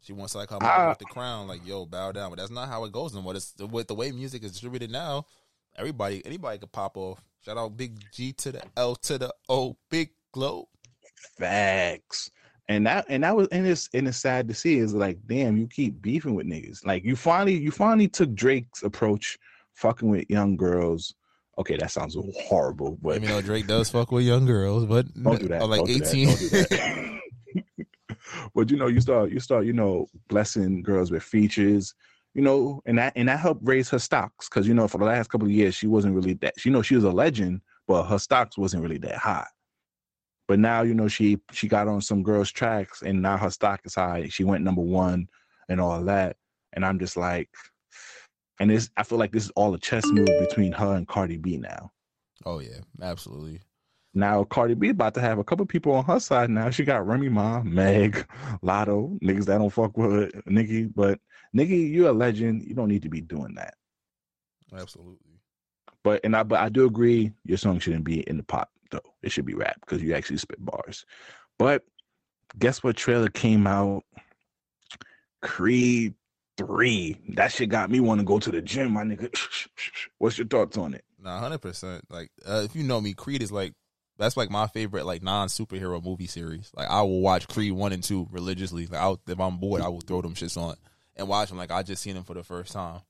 She 0.00 0.12
wants 0.12 0.34
like 0.34 0.50
her 0.50 0.58
mom 0.60 0.88
with 0.88 0.98
the 0.98 1.04
crown, 1.04 1.48
like 1.48 1.66
yo, 1.66 1.86
bow 1.86 2.12
down. 2.12 2.30
But 2.30 2.38
that's 2.38 2.50
not 2.50 2.68
how 2.68 2.84
it 2.84 2.92
goes 2.92 3.14
anymore. 3.14 3.36
It's 3.36 3.54
with 3.58 3.88
the 3.88 3.94
way 3.94 4.12
music 4.12 4.42
is 4.44 4.52
distributed 4.52 4.90
now. 4.90 5.26
Everybody, 5.76 6.24
anybody 6.24 6.58
could 6.58 6.72
pop 6.72 6.96
off. 6.96 7.22
Shout 7.44 7.58
out 7.58 7.76
Big 7.76 7.98
G 8.12 8.32
to 8.34 8.52
the 8.52 8.62
L 8.76 8.94
to 8.96 9.18
the 9.18 9.34
O, 9.48 9.76
Big 9.90 10.10
Glow. 10.32 10.68
Facts. 11.38 12.30
And 12.68 12.86
that 12.86 13.06
and 13.08 13.24
that 13.24 13.36
was 13.36 13.48
and 13.48 13.66
it's 13.66 13.88
and 13.94 14.08
it's 14.08 14.18
sad 14.18 14.48
to 14.48 14.54
see 14.54 14.78
is 14.78 14.94
like, 14.94 15.18
damn, 15.26 15.56
you 15.56 15.66
keep 15.66 16.00
beefing 16.00 16.34
with 16.34 16.46
niggas. 16.46 16.84
Like 16.84 17.04
you 17.04 17.16
finally 17.16 17.56
you 17.56 17.70
finally 17.70 18.08
took 18.08 18.32
Drake's 18.34 18.82
approach, 18.82 19.38
fucking 19.74 20.08
with 20.08 20.30
young 20.30 20.56
girls. 20.56 21.14
Okay, 21.58 21.76
that 21.76 21.90
sounds 21.90 22.16
horrible, 22.46 22.98
but 23.00 23.16
Even 23.16 23.28
though 23.28 23.40
Drake 23.40 23.66
does 23.66 23.90
fuck 23.90 24.10
with 24.10 24.24
young 24.24 24.44
girls, 24.44 24.86
but 24.86 25.06
don't 25.22 25.40
do 25.40 25.48
that. 25.48 25.62
uh, 25.62 25.66
like 25.66 25.80
don't 25.80 25.90
eighteen. 25.90 26.28
do 26.28 26.48
that. 26.48 27.20
but 28.54 28.70
you 28.70 28.76
know, 28.76 28.88
you 28.88 29.00
start 29.00 29.30
you 29.30 29.40
start, 29.40 29.64
you 29.64 29.72
know, 29.72 30.06
blessing 30.28 30.82
girls 30.82 31.10
with 31.10 31.22
features, 31.22 31.94
you 32.34 32.42
know, 32.42 32.82
and 32.86 32.98
that 32.98 33.12
and 33.16 33.28
that 33.28 33.38
helped 33.38 33.60
raise 33.64 33.88
her 33.90 33.98
stocks. 33.98 34.48
Cause 34.48 34.66
you 34.66 34.74
know, 34.74 34.88
for 34.88 34.98
the 34.98 35.04
last 35.04 35.28
couple 35.28 35.46
of 35.46 35.52
years, 35.52 35.74
she 35.74 35.86
wasn't 35.86 36.14
really 36.14 36.34
that 36.34 36.54
you 36.64 36.70
know, 36.70 36.82
she 36.82 36.96
was 36.96 37.04
a 37.04 37.10
legend, 37.10 37.60
but 37.86 38.04
her 38.04 38.18
stocks 38.18 38.58
wasn't 38.58 38.82
really 38.82 38.98
that 38.98 39.16
high. 39.16 39.46
But 40.46 40.58
now, 40.58 40.82
you 40.82 40.94
know, 40.94 41.08
she 41.08 41.38
she 41.52 41.68
got 41.68 41.88
on 41.88 42.00
some 42.00 42.22
girls' 42.22 42.50
tracks 42.52 43.02
and 43.02 43.22
now 43.22 43.36
her 43.36 43.50
stock 43.50 43.80
is 43.84 43.94
high. 43.94 44.28
She 44.28 44.44
went 44.44 44.64
number 44.64 44.82
one 44.82 45.28
and 45.68 45.80
all 45.80 46.02
that. 46.04 46.36
And 46.72 46.84
I'm 46.84 46.98
just 46.98 47.16
like, 47.16 47.48
and 48.60 48.70
this 48.70 48.90
I 48.96 49.02
feel 49.02 49.18
like 49.18 49.32
this 49.32 49.44
is 49.44 49.50
all 49.56 49.74
a 49.74 49.78
chess 49.78 50.04
move 50.06 50.28
between 50.48 50.72
her 50.72 50.94
and 50.94 51.06
Cardi 51.08 51.36
B 51.36 51.56
now. 51.56 51.90
oh 52.44 52.60
yeah, 52.60 52.80
absolutely. 53.02 53.60
Now 54.14 54.44
Cardi 54.44 54.74
B 54.74 54.90
about 54.90 55.14
to 55.14 55.20
have 55.20 55.38
a 55.38 55.44
couple 55.44 55.66
people 55.66 55.92
on 55.92 56.04
her 56.04 56.20
side 56.20 56.50
now. 56.50 56.70
She 56.70 56.84
got 56.84 57.06
Remy 57.06 57.28
Ma, 57.30 57.62
Meg, 57.62 58.26
Latto, 58.62 59.18
niggas 59.20 59.46
that 59.46 59.58
don't 59.58 59.70
fuck 59.70 59.96
with 59.96 60.12
her, 60.12 60.42
Nicki. 60.46 60.84
But 60.84 61.18
Nicki, 61.52 61.78
you're 61.78 62.10
a 62.10 62.12
legend. 62.12 62.64
You 62.64 62.74
don't 62.74 62.88
need 62.88 63.02
to 63.02 63.08
be 63.08 63.20
doing 63.20 63.54
that. 63.54 63.74
Absolutely. 64.72 65.40
But 66.04 66.20
and 66.24 66.36
I 66.36 66.42
but 66.42 66.60
I 66.60 66.68
do 66.68 66.86
agree 66.86 67.32
your 67.44 67.58
song 67.58 67.78
shouldn't 67.78 68.04
be 68.04 68.20
in 68.28 68.36
the 68.36 68.42
pop 68.44 68.70
though. 68.90 69.14
It 69.22 69.32
should 69.32 69.46
be 69.46 69.54
rap 69.54 69.76
because 69.80 70.02
you 70.02 70.14
actually 70.14 70.36
spit 70.38 70.64
bars. 70.64 71.04
But 71.58 71.82
guess 72.58 72.82
what 72.82 72.96
trailer 72.96 73.28
came 73.28 73.66
out? 73.66 74.04
Creed 75.42 76.14
3. 76.56 77.16
That 77.34 77.52
shit 77.52 77.68
got 77.68 77.90
me 77.90 78.00
want 78.00 78.20
to 78.20 78.24
go 78.24 78.38
to 78.38 78.50
the 78.50 78.62
gym, 78.62 78.92
my 78.92 79.02
nigga. 79.02 79.34
What's 80.18 80.38
your 80.38 80.46
thoughts 80.46 80.76
on 80.76 80.94
it? 80.94 81.04
Nah, 81.18 81.38
hundred 81.38 81.58
percent. 81.58 82.04
Like, 82.10 82.30
uh, 82.46 82.62
if 82.64 82.76
you 82.76 82.82
know 82.82 83.00
me, 83.00 83.14
Creed 83.14 83.42
is 83.42 83.52
like 83.52 83.74
that's 84.18 84.36
like 84.36 84.50
my 84.50 84.66
favorite 84.68 85.06
like 85.06 85.22
non 85.22 85.48
superhero 85.48 86.02
movie 86.02 86.26
series. 86.26 86.70
Like, 86.74 86.88
I 86.88 87.02
will 87.02 87.20
watch 87.20 87.48
Creed 87.48 87.72
one 87.72 87.92
and 87.92 88.02
two 88.02 88.28
religiously. 88.30 88.86
Like, 88.86 89.00
I'll, 89.00 89.20
if 89.26 89.40
I'm 89.40 89.56
bored, 89.56 89.82
I 89.82 89.88
will 89.88 90.00
throw 90.00 90.22
them 90.22 90.34
shits 90.34 90.56
on 90.56 90.76
and 91.16 91.28
watch 91.28 91.48
them. 91.48 91.58
Like, 91.58 91.70
I 91.70 91.82
just 91.82 92.02
seen 92.02 92.14
them 92.14 92.24
for 92.24 92.34
the 92.34 92.44
first 92.44 92.72
time. 92.72 93.00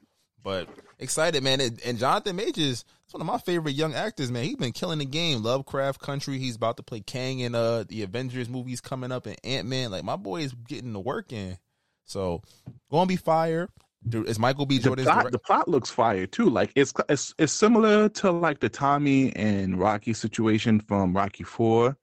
But 0.42 0.68
excited, 0.99 1.42
man. 1.42 1.61
And, 1.61 1.80
and 1.84 1.99
Jonathan 1.99 2.36
Majors, 2.36 2.84
is 2.84 2.84
one 3.11 3.22
of 3.22 3.26
my 3.26 3.38
favorite 3.38 3.74
young 3.74 3.95
actors, 3.95 4.30
man. 4.30 4.45
He's 4.45 4.57
been 4.57 4.72
killing 4.72 4.99
the 4.99 5.07
game. 5.07 5.42
Lovecraft 5.42 6.01
Country. 6.01 6.38
He's 6.38 6.57
about 6.57 6.76
to 6.76 6.82
play 6.82 7.01
Kang 7.01 7.40
in 7.40 7.55
uh 7.55 7.84
the 7.88 8.03
Avengers 8.03 8.49
movies 8.49 8.80
coming 8.80 9.11
up 9.11 9.26
and 9.26 9.36
Ant 9.42 9.66
Man. 9.66 9.90
Like, 9.90 10.05
my 10.05 10.16
boy 10.16 10.42
is 10.42 10.53
getting 10.53 10.92
the 10.92 11.01
work 11.01 11.32
in. 11.32 11.59
So, 12.05 12.42
gonna 12.90 13.07
be 13.07 13.16
fire. 13.16 13.68
Is 14.12 14.38
Michael 14.38 14.66
B. 14.66 14.78
Jordan? 14.78 15.07
the 15.07 15.11
plot, 15.11 15.22
direct- 15.22 15.32
the 15.32 15.38
plot 15.38 15.68
looks 15.68 15.88
fire 15.90 16.26
too. 16.26 16.50
Like 16.50 16.70
it's 16.76 16.92
it's 17.09 17.34
it's 17.38 17.52
similar 17.52 18.09
to 18.11 18.30
like 18.30 18.61
the 18.61 18.68
Tommy 18.68 19.34
and 19.34 19.78
Rocky 19.78 20.12
situation 20.12 20.78
from 20.80 21.16
Rocky 21.16 21.44
Four, 21.44 21.96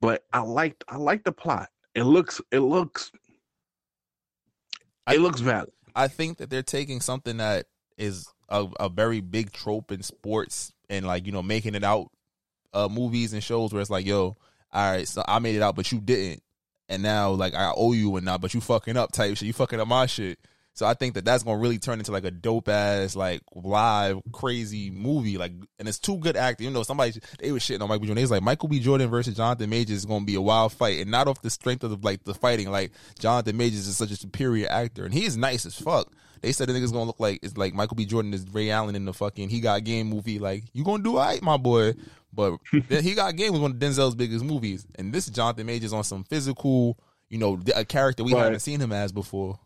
but 0.00 0.24
I 0.32 0.38
liked 0.40 0.84
I 0.88 0.96
like 0.98 1.24
the 1.24 1.32
plot. 1.32 1.68
It 1.96 2.04
looks 2.04 2.40
it 2.52 2.60
looks 2.60 3.10
I- 5.06 5.14
it 5.14 5.20
looks 5.20 5.40
valid. 5.40 5.72
I 5.94 6.08
think 6.08 6.38
that 6.38 6.48
they're 6.48 6.62
taking 6.62 7.00
something 7.00 7.36
that 7.38 7.66
is 7.98 8.26
a, 8.48 8.66
a 8.80 8.88
very 8.88 9.20
big 9.20 9.52
trope 9.52 9.92
in 9.92 10.02
sports 10.02 10.72
and 10.88 11.06
like 11.06 11.26
you 11.26 11.32
know 11.32 11.42
making 11.42 11.74
it 11.74 11.84
out 11.84 12.08
uh 12.72 12.88
movies 12.88 13.32
and 13.34 13.42
shows 13.44 13.72
where 13.72 13.80
it's 13.82 13.90
like 13.90 14.06
yo 14.06 14.36
all 14.72 14.90
right 14.92 15.06
so 15.06 15.22
I 15.28 15.38
made 15.38 15.54
it 15.56 15.62
out 15.62 15.76
but 15.76 15.90
you 15.92 16.00
didn't 16.00 16.42
and 16.92 17.02
now 17.02 17.30
like 17.30 17.54
I 17.54 17.72
owe 17.74 17.92
you 17.92 18.16
and 18.16 18.24
now 18.24 18.38
but 18.38 18.54
you 18.54 18.60
fucking 18.60 18.96
up 18.96 19.12
type 19.12 19.36
shit. 19.36 19.46
You 19.46 19.52
fucking 19.52 19.80
up 19.80 19.88
my 19.88 20.06
shit. 20.06 20.38
So 20.74 20.86
I 20.86 20.94
think 20.94 21.14
that 21.14 21.24
that's 21.24 21.42
gonna 21.42 21.58
really 21.58 21.78
turn 21.78 21.98
into 21.98 22.12
like 22.12 22.24
a 22.24 22.30
dope 22.30 22.68
ass 22.68 23.16
like 23.16 23.42
live 23.54 24.20
crazy 24.32 24.90
movie. 24.90 25.38
Like 25.38 25.52
and 25.78 25.88
it's 25.88 25.98
two 25.98 26.18
good 26.18 26.36
actors. 26.36 26.64
You 26.64 26.70
know 26.70 26.82
somebody 26.82 27.14
they 27.38 27.50
was 27.50 27.62
shitting 27.62 27.80
on 27.82 27.88
Michael 27.88 28.00
B. 28.00 28.06
Jordan. 28.06 28.16
They 28.16 28.22
was 28.22 28.30
like 28.30 28.42
Michael 28.42 28.68
B. 28.68 28.80
Jordan 28.80 29.10
versus 29.10 29.36
Jonathan 29.36 29.70
Majors 29.70 29.98
is 29.98 30.06
gonna 30.06 30.24
be 30.24 30.34
a 30.34 30.40
wild 30.40 30.72
fight. 30.72 31.00
And 31.00 31.10
not 31.10 31.28
off 31.28 31.42
the 31.42 31.50
strength 31.50 31.82
of 31.84 31.90
the, 31.90 31.98
like 32.02 32.24
the 32.24 32.34
fighting. 32.34 32.70
Like 32.70 32.92
Jonathan 33.18 33.56
Majors 33.56 33.86
is 33.86 33.96
such 33.96 34.10
a 34.10 34.16
superior 34.16 34.68
actor 34.70 35.04
and 35.04 35.14
he 35.14 35.24
is 35.24 35.36
nice 35.36 35.66
as 35.66 35.74
fuck. 35.74 36.12
They 36.42 36.52
said 36.52 36.68
the 36.68 36.72
nigga's 36.72 36.92
gonna 36.92 37.04
look 37.04 37.20
like 37.20 37.40
it's 37.42 37.56
like 37.56 37.74
Michael 37.74 37.96
B. 37.96 38.04
Jordan 38.04 38.34
is 38.34 38.46
Ray 38.50 38.70
Allen 38.70 38.96
in 38.96 39.04
the 39.04 39.12
fucking 39.12 39.48
He 39.48 39.60
Got 39.60 39.84
Game 39.84 40.08
movie. 40.08 40.38
Like 40.38 40.64
you 40.72 40.84
gonna 40.84 41.02
do 41.02 41.16
alright 41.18 41.42
my 41.42 41.56
boy 41.56 41.94
but 42.32 42.56
He 42.88 43.14
Got 43.14 43.36
Game 43.36 43.52
was 43.52 43.60
one 43.60 43.72
of 43.72 43.76
Denzel's 43.78 44.14
biggest 44.14 44.44
movies 44.44 44.86
and 44.96 45.12
this 45.12 45.26
Jonathan 45.28 45.66
Majors 45.66 45.92
on 45.92 46.04
some 46.04 46.24
physical 46.24 46.98
you 47.28 47.38
know 47.38 47.58
a 47.74 47.84
character 47.84 48.24
we 48.24 48.32
But- 48.32 48.44
haven't 48.44 48.60
seen 48.60 48.80
him 48.80 48.92
as 48.92 49.12
before. 49.12 49.58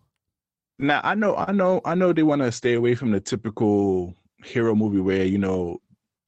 Now 0.78 1.00
I 1.04 1.14
know 1.14 1.34
I 1.36 1.52
know 1.52 1.80
I 1.84 1.94
know 1.94 2.12
they 2.12 2.22
want 2.22 2.42
to 2.42 2.52
stay 2.52 2.74
away 2.74 2.94
from 2.94 3.10
the 3.10 3.20
typical 3.20 4.14
hero 4.44 4.74
movie 4.74 5.00
where 5.00 5.24
you 5.24 5.38
know, 5.38 5.78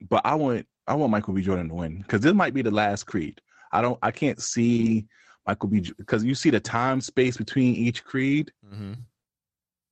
but 0.09 0.23
I 0.25 0.35
want 0.35 0.67
I 0.87 0.95
want 0.95 1.11
Michael 1.13 1.35
B. 1.35 1.43
Jordan 1.43 1.69
to 1.69 1.75
win 1.75 1.99
because 1.99 2.23
this 2.23 2.33
might 2.33 2.55
be 2.55 2.63
the 2.63 2.71
last 2.71 3.05
Creed. 3.05 3.41
I 3.73 3.83
don't 3.83 3.99
I 4.03 4.11
can't 4.11 4.41
see 4.41 5.07
Michael 5.47 5.69
B. 5.69 5.93
because 5.99 6.25
you 6.25 6.35
see 6.35 6.49
the 6.49 6.61
time 6.61 7.01
space 7.03 7.37
between 7.37 7.75
each 7.75 8.05
Creed. 8.05 8.51
Mm-hmm. 8.67 8.95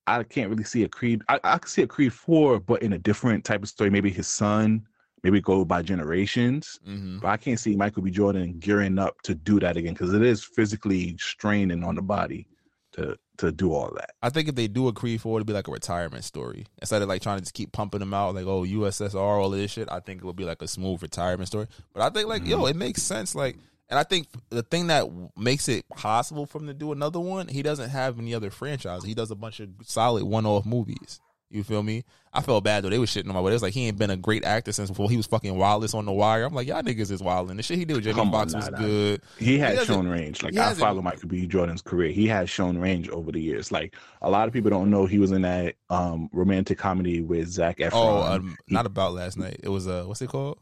I 0.06 0.22
can't 0.22 0.48
really 0.48 0.64
see 0.64 0.84
a 0.84 0.88
Creed. 0.88 1.20
I, 1.28 1.38
I 1.44 1.58
can 1.58 1.68
see 1.68 1.82
a 1.82 1.86
Creed 1.86 2.12
four, 2.12 2.58
but 2.60 2.82
in 2.82 2.92
a 2.94 2.98
different 2.98 3.44
type 3.44 3.62
of 3.62 3.68
story. 3.68 3.90
Maybe 3.90 4.10
his 4.10 4.26
son 4.28 4.86
maybe 5.22 5.40
go 5.40 5.64
by 5.64 5.82
generations. 5.82 6.78
hmm 6.84 7.18
But 7.18 7.28
I 7.28 7.36
can't 7.36 7.58
see 7.58 7.76
Michael 7.76 8.02
B. 8.02 8.10
Jordan 8.10 8.58
gearing 8.58 8.98
up 8.98 9.20
to 9.22 9.34
do 9.34 9.58
that 9.60 9.76
again 9.76 9.94
because 9.94 10.12
it 10.14 10.22
is 10.22 10.44
physically 10.44 11.16
straining 11.18 11.84
on 11.84 11.94
the 11.94 12.02
body 12.02 12.46
to 12.92 13.16
to 13.38 13.52
do 13.52 13.72
all 13.74 13.92
that. 13.96 14.12
I 14.22 14.30
think 14.30 14.48
if 14.48 14.54
they 14.54 14.66
do 14.66 14.88
a 14.88 14.92
Creed 14.92 15.20
four, 15.20 15.36
it'd 15.38 15.46
be 15.46 15.52
like 15.52 15.68
a 15.68 15.72
retirement 15.72 16.24
story 16.24 16.66
instead 16.80 17.02
of 17.02 17.08
like 17.08 17.20
trying 17.20 17.36
to 17.36 17.42
just 17.42 17.54
keep 17.54 17.70
pumping 17.72 18.00
them 18.00 18.14
out, 18.14 18.34
like 18.34 18.46
oh 18.46 18.62
USSR, 18.62 19.14
all 19.14 19.52
of 19.52 19.58
this 19.58 19.72
shit. 19.72 19.88
I 19.90 20.00
think 20.00 20.22
it 20.22 20.24
would 20.24 20.36
be 20.36 20.44
like 20.44 20.62
a 20.62 20.68
smooth 20.68 21.02
retirement 21.02 21.48
story. 21.48 21.66
But 21.92 22.02
I 22.02 22.10
think 22.10 22.28
like 22.28 22.46
yo, 22.46 22.66
it 22.66 22.76
makes 22.76 23.02
sense. 23.02 23.34
Like, 23.34 23.56
and 23.90 23.98
I 23.98 24.02
think 24.04 24.28
the 24.48 24.62
thing 24.62 24.86
that 24.86 25.08
makes 25.36 25.68
it 25.68 25.86
possible 25.90 26.46
for 26.46 26.58
him 26.58 26.68
to 26.68 26.74
do 26.74 26.92
another 26.92 27.20
one, 27.20 27.48
he 27.48 27.62
doesn't 27.62 27.90
have 27.90 28.18
any 28.18 28.34
other 28.34 28.50
franchise. 28.50 29.04
He 29.04 29.14
does 29.14 29.30
a 29.30 29.36
bunch 29.36 29.60
of 29.60 29.68
solid 29.82 30.24
one 30.24 30.46
off 30.46 30.64
movies. 30.64 31.20
You 31.48 31.62
feel 31.62 31.82
me? 31.82 32.02
I 32.32 32.42
felt 32.42 32.64
bad 32.64 32.82
though. 32.82 32.90
They 32.90 32.98
was 32.98 33.08
shitting 33.08 33.28
on 33.28 33.34
my 33.34 33.40
way. 33.40 33.52
It 33.52 33.54
was 33.54 33.62
like 33.62 33.72
he 33.72 33.86
ain't 33.86 33.96
been 33.98 34.10
a 34.10 34.16
great 34.16 34.44
actor 34.44 34.72
since 34.72 34.90
before 34.90 35.08
he 35.08 35.16
was 35.16 35.26
fucking 35.26 35.56
Wallace 35.56 35.94
on 35.94 36.04
the 36.04 36.12
Wire. 36.12 36.44
I'm 36.44 36.52
like, 36.54 36.66
y'all 36.66 36.82
niggas 36.82 37.10
is 37.12 37.22
wilding. 37.22 37.56
The 37.56 37.62
shit 37.62 37.78
he 37.78 37.84
did 37.84 37.94
with 37.94 38.04
Jamie 38.04 38.28
Foxx 38.30 38.52
was 38.54 38.68
nah, 38.70 38.78
good. 38.78 39.22
He 39.38 39.56
had 39.58 39.70
hasn't- 39.78 39.86
shown 39.86 40.08
range. 40.08 40.42
Like 40.42 40.56
I 40.56 40.74
follow 40.74 41.00
Michael 41.02 41.28
B. 41.28 41.46
Jordan's 41.46 41.82
career. 41.82 42.10
He 42.10 42.26
has 42.26 42.50
shown 42.50 42.76
range 42.78 43.08
over 43.10 43.30
the 43.30 43.40
years. 43.40 43.70
Like 43.70 43.94
a 44.22 44.28
lot 44.28 44.48
of 44.48 44.52
people 44.54 44.70
don't 44.70 44.90
know 44.90 45.06
he 45.06 45.18
was 45.20 45.30
in 45.30 45.42
that 45.42 45.76
um 45.88 46.28
romantic 46.32 46.78
comedy 46.78 47.22
with 47.22 47.48
Zac 47.48 47.78
Efron. 47.78 47.90
Oh, 47.94 48.22
um, 48.22 48.56
not 48.68 48.84
about 48.86 49.14
last 49.14 49.38
night. 49.38 49.60
It 49.62 49.68
was 49.68 49.86
uh, 49.86 50.02
what's 50.04 50.20
it 50.20 50.28
called? 50.28 50.58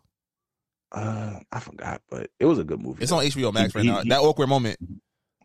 uh, 0.92 1.40
I 1.50 1.58
forgot, 1.60 2.02
but 2.08 2.30
it 2.38 2.44
was 2.46 2.58
a 2.60 2.64
good 2.64 2.80
movie. 2.80 3.02
It's 3.02 3.10
on 3.10 3.24
HBO 3.24 3.52
Max 3.52 3.72
He- 3.72 3.78
right 3.78 3.84
he- 3.84 3.90
now. 3.90 4.00
he- 4.02 4.08
that 4.10 4.20
awkward 4.20 4.48
moment. 4.48 4.78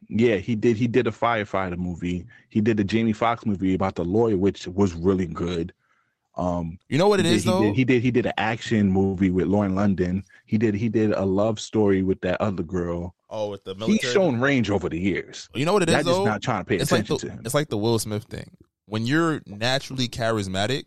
Yeah, 0.09 0.37
he 0.37 0.55
did. 0.55 0.75
He 0.77 0.87
did 0.87 1.05
a 1.07 1.11
firefighter 1.11 1.77
movie. 1.77 2.25
He 2.49 2.61
did 2.61 2.77
the 2.77 2.83
Jamie 2.83 3.13
Foxx 3.13 3.45
movie 3.45 3.73
about 3.75 3.95
the 3.95 4.03
lawyer, 4.03 4.37
which 4.37 4.67
was 4.67 4.93
really 4.93 5.27
good. 5.27 5.71
Um, 6.35 6.79
You 6.87 6.97
know 6.97 7.07
what 7.07 7.19
it 7.19 7.25
is 7.25 7.43
did, 7.43 7.51
though. 7.51 7.61
He 7.61 7.67
did, 7.67 7.75
he 7.75 7.83
did. 7.85 8.01
He 8.03 8.11
did 8.11 8.25
an 8.27 8.33
action 8.37 8.91
movie 8.91 9.29
with 9.29 9.47
Lauren 9.47 9.75
London. 9.75 10.23
He 10.45 10.57
did. 10.57 10.73
He 10.73 10.89
did 10.89 11.11
a 11.11 11.25
love 11.25 11.59
story 11.59 12.01
with 12.01 12.21
that 12.21 12.39
other 12.41 12.63
girl. 12.63 13.13
oh, 13.29 13.49
with 13.51 13.63
the 13.65 13.75
military. 13.75 13.99
He's 13.99 14.11
shown 14.11 14.39
range 14.39 14.69
over 14.71 14.89
the 14.89 14.99
years. 14.99 15.49
You 15.53 15.65
know 15.65 15.73
what 15.73 15.83
it 15.83 15.89
is 15.89 15.95
That 15.95 16.05
just 16.05 16.17
though. 16.17 16.25
not 16.25 16.41
trying 16.41 16.61
to 16.61 16.65
pay 16.65 16.77
it's 16.77 16.91
like 16.91 17.01
attention 17.05 17.27
the 17.27 17.33
to 17.33 17.39
him. 17.39 17.45
it's 17.45 17.53
like 17.53 17.67
the 17.69 17.77
Will 17.77 17.99
Smith 17.99 18.23
thing. 18.23 18.49
When 18.85 19.05
you're 19.05 19.41
naturally 19.45 20.07
charismatic, 20.07 20.85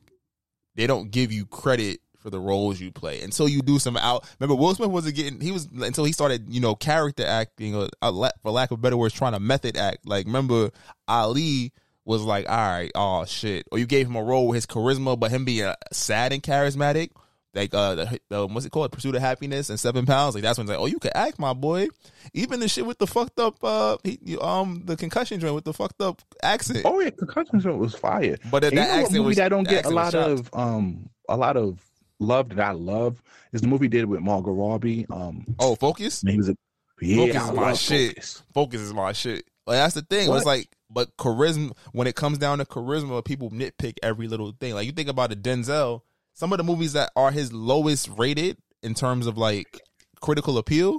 they 0.74 0.86
don't 0.88 1.10
give 1.12 1.30
you 1.30 1.44
credit 1.46 2.00
for 2.22 2.30
the 2.30 2.40
roles 2.40 2.80
you 2.80 2.90
play 2.92 3.20
until 3.20 3.48
you 3.48 3.60
do 3.62 3.78
some 3.78 3.96
out. 3.96 4.24
Remember, 4.40 4.54
Will 4.60 4.74
Smith 4.74 4.90
wasn't 4.90 5.16
getting. 5.16 5.40
He 5.40 5.52
was 5.52 5.66
until 5.66 6.04
he 6.04 6.12
started, 6.12 6.46
you 6.48 6.60
know, 6.60 6.74
character 6.74 7.26
acting, 7.26 7.74
or 7.74 7.88
uh, 8.00 8.30
for 8.42 8.50
lack 8.52 8.70
of 8.70 8.80
better 8.80 8.96
words, 8.96 9.14
trying 9.14 9.32
to 9.32 9.40
method 9.40 9.76
act. 9.76 10.06
Like 10.06 10.26
remember, 10.26 10.70
Ali 11.08 11.72
was 12.04 12.22
like, 12.22 12.48
all 12.48 12.56
right, 12.56 12.90
oh 12.94 13.24
shit, 13.24 13.66
or 13.70 13.78
you 13.78 13.86
gave 13.86 14.06
him 14.06 14.16
a 14.16 14.22
role 14.22 14.48
with 14.48 14.56
his 14.56 14.66
charisma, 14.66 15.18
but 15.18 15.30
him 15.30 15.44
being 15.44 15.64
uh, 15.66 15.74
sad 15.92 16.32
and 16.32 16.42
charismatic. 16.42 17.10
Like 17.54 17.74
uh, 17.74 17.94
the, 17.96 18.20
the 18.30 18.46
what's 18.46 18.64
it 18.64 18.70
called, 18.72 18.90
Pursuit 18.92 19.14
of 19.14 19.20
Happiness 19.20 19.68
and 19.68 19.78
Seven 19.78 20.06
Pounds. 20.06 20.34
Like 20.34 20.42
that's 20.42 20.56
when 20.56 20.64
it's 20.64 20.70
like, 20.70 20.78
oh, 20.80 20.86
you 20.86 20.98
could 20.98 21.12
act, 21.14 21.38
my 21.38 21.52
boy. 21.52 21.88
Even 22.32 22.60
the 22.60 22.66
shit 22.68 22.86
with 22.86 22.96
the 22.96 23.06
fucked 23.06 23.38
up, 23.38 23.62
uh, 23.62 23.98
he, 24.02 24.18
you- 24.24 24.40
um, 24.40 24.80
the 24.86 24.96
concussion 24.96 25.38
joint 25.38 25.54
with 25.54 25.64
the 25.64 25.74
fucked 25.74 26.00
up 26.00 26.22
accent. 26.42 26.80
Oh 26.86 26.98
yeah, 27.00 27.10
concussion 27.10 27.60
Zone 27.60 27.76
was 27.78 27.94
fire. 27.94 28.38
But 28.50 28.62
that 28.62 28.72
And 28.72 28.76
you 28.78 28.82
accent 29.04 29.24
was- 29.24 29.36
that 29.36 29.50
don't 29.50 29.68
get 29.68 29.84
a 29.84 29.90
lot 29.90 30.14
of 30.14 30.48
um 30.54 31.10
a 31.28 31.36
lot 31.36 31.58
of 31.58 31.78
love 32.22 32.48
that 32.50 32.60
I 32.60 32.72
love 32.72 33.22
is 33.52 33.60
the 33.60 33.68
movie 33.68 33.88
did 33.88 34.06
with 34.06 34.20
Margot 34.20 34.52
Robbie. 34.52 35.06
Um, 35.10 35.44
Oh, 35.58 35.74
focus. 35.76 36.22
he 36.22 36.36
was 36.36 36.48
a 36.48 36.56
yeah, 37.00 37.16
Focus 37.16 37.42
is 37.48 37.52
my 37.52 37.72
shit. 37.72 38.08
Focus. 38.14 38.42
Focus 38.54 38.80
is 38.80 38.94
my 38.94 39.12
shit. 39.12 39.44
Like 39.66 39.78
that's 39.78 39.94
the 39.94 40.02
thing. 40.02 40.32
It's 40.32 40.46
like, 40.46 40.68
but 40.88 41.16
charisma. 41.16 41.72
When 41.92 42.06
it 42.06 42.14
comes 42.14 42.38
down 42.38 42.58
to 42.58 42.64
charisma, 42.64 43.24
people 43.24 43.50
nitpick 43.50 43.94
every 44.02 44.28
little 44.28 44.52
thing. 44.60 44.74
Like 44.74 44.86
you 44.86 44.92
think 44.92 45.08
about 45.08 45.32
it, 45.32 45.42
Denzel. 45.42 46.02
Some 46.34 46.52
of 46.52 46.58
the 46.58 46.64
movies 46.64 46.92
that 46.94 47.10
are 47.16 47.30
his 47.30 47.52
lowest 47.52 48.08
rated 48.16 48.56
in 48.82 48.94
terms 48.94 49.26
of 49.26 49.36
like 49.36 49.80
critical 50.20 50.58
appeal. 50.58 50.98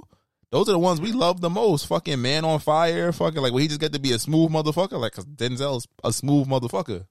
Those 0.50 0.68
are 0.68 0.72
the 0.72 0.78
ones 0.78 1.00
we 1.00 1.10
love 1.12 1.40
the 1.40 1.50
most. 1.50 1.86
Fucking 1.86 2.20
Man 2.22 2.44
on 2.44 2.60
Fire. 2.60 3.10
Fucking 3.10 3.40
like 3.42 3.52
where 3.52 3.62
he 3.62 3.68
just 3.68 3.80
got 3.80 3.92
to 3.92 3.98
be 3.98 4.12
a 4.12 4.18
smooth 4.18 4.52
motherfucker. 4.52 5.00
Like 5.00 5.12
cause 5.12 5.24
Denzel's 5.26 5.88
a 6.04 6.12
smooth 6.12 6.46
motherfucker. 6.46 7.06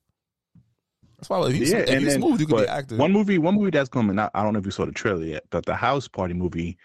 That's 1.24 1.30
why 1.30 1.48
if 1.48 1.56
you, 1.56 1.66
Yeah, 1.66 1.78
if 1.84 1.90
and 1.90 2.02
you 2.02 2.08
then, 2.10 2.20
smooth, 2.22 2.40
you 2.42 2.48
could 2.48 2.58
be 2.58 2.68
active. 2.68 3.00
One 3.00 3.14
movie, 3.14 3.38
one 3.38 3.56
movie 3.56 3.72
that's 3.72 3.88
coming 3.88 4.20
out. 4.20 4.30
I 4.34 4.44
don't 4.44 4.52
know 4.52 4.60
if 4.60 4.66
you 4.66 4.72
saw 4.72 4.86
the 4.86 4.92
trailer 4.92 5.24
yet, 5.24 5.44
but 5.52 5.66
the 5.66 5.74
House 5.74 6.06
Party 6.06 6.34
movie 6.34 6.78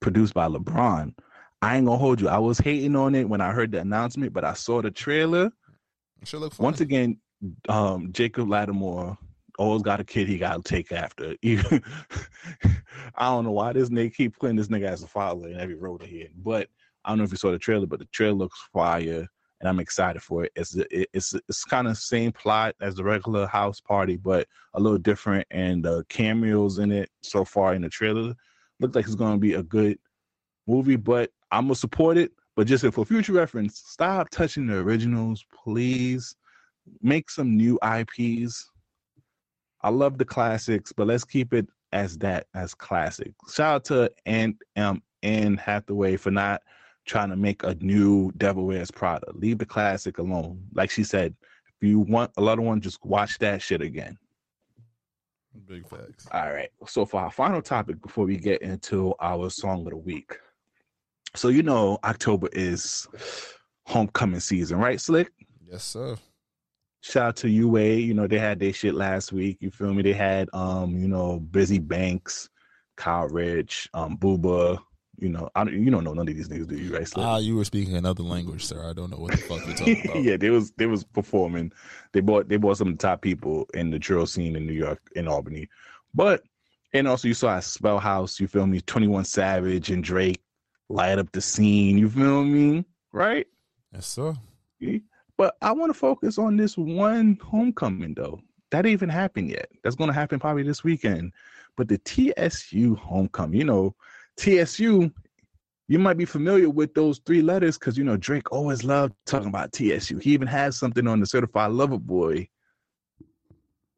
produced 0.00 0.34
by 0.34 0.48
LeBron. 0.48 1.14
I 1.62 1.76
ain't 1.78 1.86
gonna 1.86 1.96
hold 1.96 2.20
you. 2.20 2.28
I 2.28 2.36
was 2.36 2.58
hating 2.58 2.94
on 2.94 3.14
it 3.14 3.26
when 3.26 3.40
I 3.40 3.52
heard 3.52 3.72
the 3.72 3.80
announcement, 3.80 4.34
but 4.34 4.44
I 4.44 4.52
saw 4.52 4.82
the 4.82 4.90
trailer. 4.90 5.50
Should 6.24 6.40
look 6.40 6.52
fun. 6.52 6.64
Once 6.64 6.80
again, 6.82 7.18
um, 7.70 8.12
Jacob 8.12 8.48
Latimore 8.48 9.16
always 9.58 9.80
got 9.80 9.98
a 10.00 10.04
kid 10.04 10.28
he 10.28 10.36
got 10.36 10.62
to 10.62 10.62
take 10.62 10.92
after. 10.92 11.34
Even- 11.42 11.82
I 13.14 13.30
don't 13.30 13.44
know 13.44 13.52
why 13.52 13.72
this 13.72 13.88
nigga 13.88 14.14
keep 14.14 14.38
putting 14.38 14.56
this 14.56 14.68
nigga 14.68 14.88
as 14.88 15.02
a 15.04 15.06
father 15.08 15.48
in 15.48 15.58
every 15.58 15.76
role 15.76 15.98
he 15.98 16.20
in, 16.20 16.32
but 16.36 16.68
I 17.02 17.08
don't 17.10 17.18
know 17.18 17.24
if 17.24 17.30
you 17.30 17.38
saw 17.38 17.50
the 17.50 17.58
trailer, 17.58 17.86
but 17.86 18.00
the 18.00 18.08
trailer 18.12 18.34
looks 18.36 18.60
fire, 18.74 19.26
and 19.60 19.68
I'm 19.68 19.80
excited 19.80 20.22
for 20.22 20.44
it. 20.44 20.52
It's 20.54 20.76
it's 20.90 21.34
it's 21.34 21.64
kind 21.64 21.88
of 21.88 21.96
same 21.96 22.32
plot 22.32 22.74
as 22.80 22.94
the 22.94 23.04
regular 23.04 23.46
house 23.46 23.80
party, 23.80 24.16
but 24.16 24.46
a 24.74 24.80
little 24.80 24.98
different, 24.98 25.46
and 25.50 25.84
the 25.84 26.04
cameos 26.08 26.78
in 26.78 26.92
it 26.92 27.10
so 27.22 27.44
far 27.44 27.74
in 27.74 27.82
the 27.82 27.88
trailer 27.88 28.34
look 28.80 28.94
like 28.94 29.06
it's 29.06 29.14
going 29.14 29.32
to 29.32 29.38
be 29.38 29.54
a 29.54 29.62
good 29.62 29.98
movie. 30.66 30.96
But 30.96 31.30
I'm 31.50 31.64
gonna 31.64 31.74
support 31.74 32.18
it. 32.18 32.32
But 32.54 32.66
just 32.66 32.86
for 32.92 33.04
future 33.04 33.34
reference, 33.34 33.82
stop 33.84 34.30
touching 34.30 34.66
the 34.66 34.78
originals, 34.78 35.44
please. 35.52 36.36
Make 37.02 37.30
some 37.30 37.56
new 37.56 37.78
IPs. 37.82 38.70
I 39.82 39.90
love 39.90 40.18
the 40.18 40.24
classics, 40.24 40.92
but 40.92 41.08
let's 41.08 41.24
keep 41.24 41.52
it 41.52 41.66
as 41.92 42.16
that 42.18 42.46
as 42.54 42.74
classic. 42.74 43.32
Shout 43.52 43.74
out 43.74 43.84
to 43.86 44.12
Anne 44.24 44.56
um 44.76 45.02
Anne 45.22 45.56
Hathaway 45.56 46.16
for 46.16 46.30
not 46.30 46.62
trying 47.06 47.30
to 47.30 47.36
make 47.36 47.62
a 47.62 47.74
new 47.76 48.32
Devil 48.36 48.66
Wears 48.66 48.90
Prada. 48.90 49.26
Leave 49.32 49.58
the 49.58 49.66
classic 49.66 50.18
alone. 50.18 50.62
Like 50.74 50.90
she 50.90 51.04
said, 51.04 51.34
if 51.80 51.88
you 51.88 52.00
want 52.00 52.32
a 52.36 52.40
lot 52.40 52.58
of 52.58 52.64
one, 52.64 52.80
just 52.80 53.04
watch 53.04 53.38
that 53.38 53.62
shit 53.62 53.80
again. 53.80 54.18
Big 55.66 55.88
facts. 55.88 56.26
All 56.32 56.52
right. 56.52 56.68
So 56.86 57.06
for 57.06 57.20
our 57.20 57.30
final 57.30 57.62
topic 57.62 58.02
before 58.02 58.26
we 58.26 58.36
get 58.36 58.60
into 58.60 59.14
our 59.20 59.48
song 59.48 59.86
of 59.86 59.90
the 59.90 59.96
week. 59.96 60.36
So 61.34 61.48
you 61.48 61.62
know 61.62 61.98
October 62.04 62.48
is 62.52 63.06
homecoming 63.86 64.40
season, 64.40 64.78
right, 64.78 65.00
Slick? 65.00 65.30
Yes, 65.70 65.84
sir. 65.84 66.16
Shout 67.00 67.28
out 67.28 67.36
to 67.36 67.48
UA. 67.48 67.94
You 67.94 68.14
know, 68.14 68.26
they 68.26 68.38
had 68.38 68.58
their 68.58 68.72
shit 68.72 68.94
last 68.94 69.32
week. 69.32 69.58
You 69.60 69.70
feel 69.70 69.94
me? 69.94 70.02
They 70.02 70.12
had 70.12 70.48
um, 70.52 70.96
you 70.96 71.08
know, 71.08 71.40
Bizzy 71.50 71.86
Banks, 71.86 72.48
Kyle 72.96 73.28
Richh, 73.28 73.86
um, 73.94 74.16
Booba. 74.18 74.78
You 75.18 75.30
know, 75.30 75.48
I 75.54 75.64
don't 75.64 75.74
you 75.82 75.90
don't 75.90 76.04
know 76.04 76.12
none 76.12 76.28
of 76.28 76.34
these 76.34 76.48
niggas, 76.48 76.68
do 76.68 76.76
you, 76.76 76.94
right? 76.94 77.08
Ah, 77.16 77.38
you 77.38 77.56
were 77.56 77.64
speaking 77.64 77.96
another 77.96 78.22
language, 78.22 78.64
sir. 78.64 78.88
I 78.88 78.92
don't 78.92 79.10
know 79.10 79.16
what 79.16 79.32
the 79.32 79.38
fuck 79.38 79.66
you're 79.66 79.74
talking 79.76 80.02
about. 80.10 80.22
yeah, 80.22 80.36
they 80.36 80.50
was 80.50 80.72
they 80.72 80.86
was 80.86 81.04
performing. 81.04 81.72
They 82.12 82.20
bought 82.20 82.48
they 82.48 82.56
bought 82.56 82.76
some 82.78 82.88
of 82.88 82.98
the 82.98 83.02
top 83.02 83.22
people 83.22 83.66
in 83.74 83.90
the 83.90 83.98
drill 83.98 84.26
scene 84.26 84.56
in 84.56 84.66
New 84.66 84.72
York 84.74 85.00
in 85.14 85.26
Albany. 85.28 85.68
But 86.14 86.42
and 86.92 87.08
also 87.08 87.28
you 87.28 87.34
saw 87.34 87.56
at 87.56 87.64
Spell 87.64 87.98
House, 87.98 88.40
you 88.40 88.46
feel 88.46 88.66
me, 88.66 88.80
21 88.80 89.24
Savage 89.24 89.90
and 89.90 90.02
Drake 90.04 90.40
light 90.88 91.18
up 91.18 91.30
the 91.32 91.40
scene, 91.40 91.98
you 91.98 92.08
feel 92.08 92.44
me? 92.44 92.84
Right? 93.12 93.46
Yes, 93.92 94.06
sir. 94.06 94.34
But 95.36 95.56
I 95.60 95.72
want 95.72 95.90
to 95.92 95.98
focus 95.98 96.38
on 96.38 96.56
this 96.56 96.76
one 96.76 97.38
homecoming 97.42 98.14
though. 98.14 98.40
That 98.70 98.86
even 98.86 99.08
happened 99.08 99.50
yet. 99.50 99.68
That's 99.82 99.96
gonna 99.96 100.12
happen 100.12 100.38
probably 100.38 100.62
this 100.62 100.82
weekend. 100.84 101.32
But 101.76 101.88
the 101.88 101.98
TSU 101.98 102.94
homecoming, 102.96 103.58
you 103.58 103.64
know, 103.64 103.94
TSU, 104.36 105.10
you 105.88 105.98
might 105.98 106.16
be 106.16 106.24
familiar 106.24 106.68
with 106.68 106.94
those 106.94 107.20
three 107.24 107.42
letters 107.42 107.78
because 107.78 107.96
you 107.96 108.04
know 108.04 108.16
Drake 108.16 108.50
always 108.52 108.84
loved 108.84 109.14
talking 109.24 109.48
about 109.48 109.72
TSU. 109.72 110.18
He 110.18 110.32
even 110.32 110.48
has 110.48 110.76
something 110.76 111.06
on 111.06 111.20
the 111.20 111.26
certified 111.26 111.72
lover 111.72 111.98
boy 111.98 112.48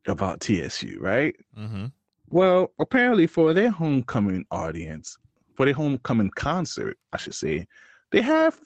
about 0.06 0.40
TSU, 0.40 0.98
right? 1.00 1.34
Mm-hmm. 1.56 1.86
Well, 2.30 2.72
apparently 2.78 3.26
for 3.26 3.54
their 3.54 3.70
homecoming 3.70 4.44
audience, 4.50 5.16
for 5.54 5.64
their 5.64 5.74
homecoming 5.74 6.30
concert, 6.30 6.98
I 7.12 7.16
should 7.16 7.34
say, 7.34 7.66
they 8.10 8.20
have 8.20 8.58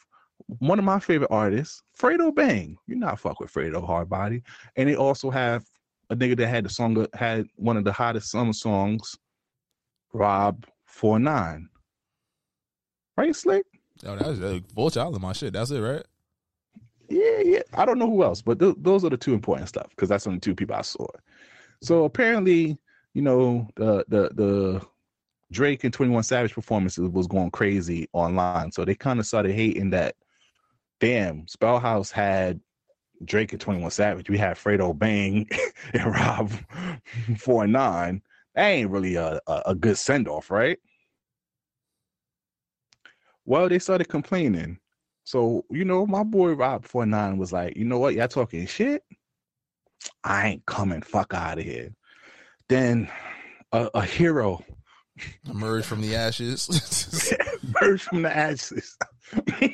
one 0.58 0.78
of 0.78 0.84
my 0.84 0.98
favorite 0.98 1.30
artists, 1.30 1.82
Fredo 1.98 2.34
Bang. 2.34 2.76
You 2.86 2.96
not 2.96 3.20
fuck 3.20 3.40
with 3.40 3.52
Fredo 3.52 3.86
Hardbody, 3.86 4.42
and 4.76 4.88
they 4.88 4.96
also 4.96 5.30
have 5.30 5.64
a 6.10 6.16
nigga 6.16 6.36
that 6.38 6.48
had 6.48 6.64
the 6.64 6.68
song 6.68 7.06
had 7.14 7.46
one 7.56 7.76
of 7.76 7.84
the 7.84 7.92
hottest 7.92 8.30
summer 8.30 8.52
songs, 8.52 9.16
Rob 10.12 10.66
Four 10.92 11.18
Nine. 11.18 11.70
Right, 13.16 13.34
Slick? 13.34 13.64
Oh, 14.04 14.14
that 14.14 14.26
was 14.26 14.40
uh, 14.40 14.60
Vulture 14.74 15.00
Island, 15.00 15.22
my 15.22 15.32
shit. 15.32 15.54
That's 15.54 15.70
it, 15.70 15.80
right? 15.80 16.04
Yeah, 17.08 17.40
yeah. 17.42 17.62
I 17.74 17.84
don't 17.86 17.98
know 17.98 18.06
who 18.08 18.22
else, 18.22 18.42
but 18.42 18.58
th- 18.58 18.76
those 18.78 19.04
are 19.04 19.10
the 19.10 19.16
two 19.16 19.32
important 19.32 19.68
stuff 19.68 19.88
because 19.90 20.08
that's 20.08 20.26
only 20.26 20.38
two 20.38 20.54
people 20.54 20.76
I 20.76 20.82
saw. 20.82 21.06
So 21.80 22.04
apparently, 22.04 22.78
you 23.14 23.22
know, 23.22 23.66
the 23.76 24.04
the 24.08 24.30
the 24.34 24.82
Drake 25.50 25.84
and 25.84 25.92
Twenty 25.94 26.12
One 26.12 26.22
Savage 26.22 26.54
performances 26.54 27.08
was 27.08 27.26
going 27.26 27.50
crazy 27.50 28.08
online. 28.12 28.70
So 28.70 28.84
they 28.84 28.94
kind 28.94 29.18
of 29.18 29.26
started 29.26 29.54
hating 29.54 29.90
that. 29.90 30.14
Damn, 31.00 31.48
Spellhouse 31.48 32.10
had 32.10 32.60
Drake 33.24 33.52
and 33.52 33.60
Twenty 33.60 33.80
One 33.80 33.90
Savage. 33.90 34.28
We 34.28 34.38
had 34.38 34.58
Fredo 34.58 34.96
Bang 34.96 35.48
and 35.94 36.14
Rob 36.14 36.52
Four 37.38 37.66
Nine. 37.66 38.22
That 38.54 38.68
ain't 38.68 38.90
really 38.90 39.14
a, 39.16 39.40
a, 39.46 39.62
a 39.66 39.74
good 39.74 39.98
send 39.98 40.28
off, 40.28 40.50
right? 40.50 40.78
Well, 43.44 43.68
they 43.68 43.78
started 43.78 44.08
complaining. 44.08 44.78
So, 45.24 45.64
you 45.70 45.84
know, 45.84 46.06
my 46.06 46.22
boy 46.22 46.52
Rob 46.52 46.84
49 46.84 47.38
was 47.38 47.52
like, 47.52 47.76
you 47.76 47.84
know 47.84 47.98
what, 47.98 48.14
y'all 48.14 48.28
talking 48.28 48.66
shit? 48.66 49.02
I 50.24 50.48
ain't 50.48 50.66
coming. 50.66 51.02
Fuck 51.02 51.34
out 51.34 51.58
of 51.58 51.64
here. 51.64 51.94
Then 52.68 53.08
a, 53.72 53.88
a 53.94 54.04
hero 54.04 54.64
emerged 55.48 55.86
from 55.86 56.00
the 56.00 56.16
ashes. 56.16 56.68
emerged 57.80 58.04
from 58.04 58.22
the 58.22 58.36
ashes. 58.36 58.96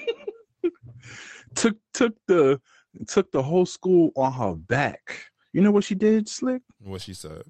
took 1.54 1.76
took 1.94 2.14
the 2.26 2.60
took 3.06 3.30
the 3.32 3.42
whole 3.42 3.66
school 3.66 4.10
on 4.16 4.32
her 4.32 4.54
back. 4.54 5.24
You 5.52 5.62
know 5.62 5.70
what 5.70 5.84
she 5.84 5.94
did, 5.94 6.28
Slick? 6.28 6.62
what 6.80 7.02
she 7.02 7.14
said. 7.14 7.42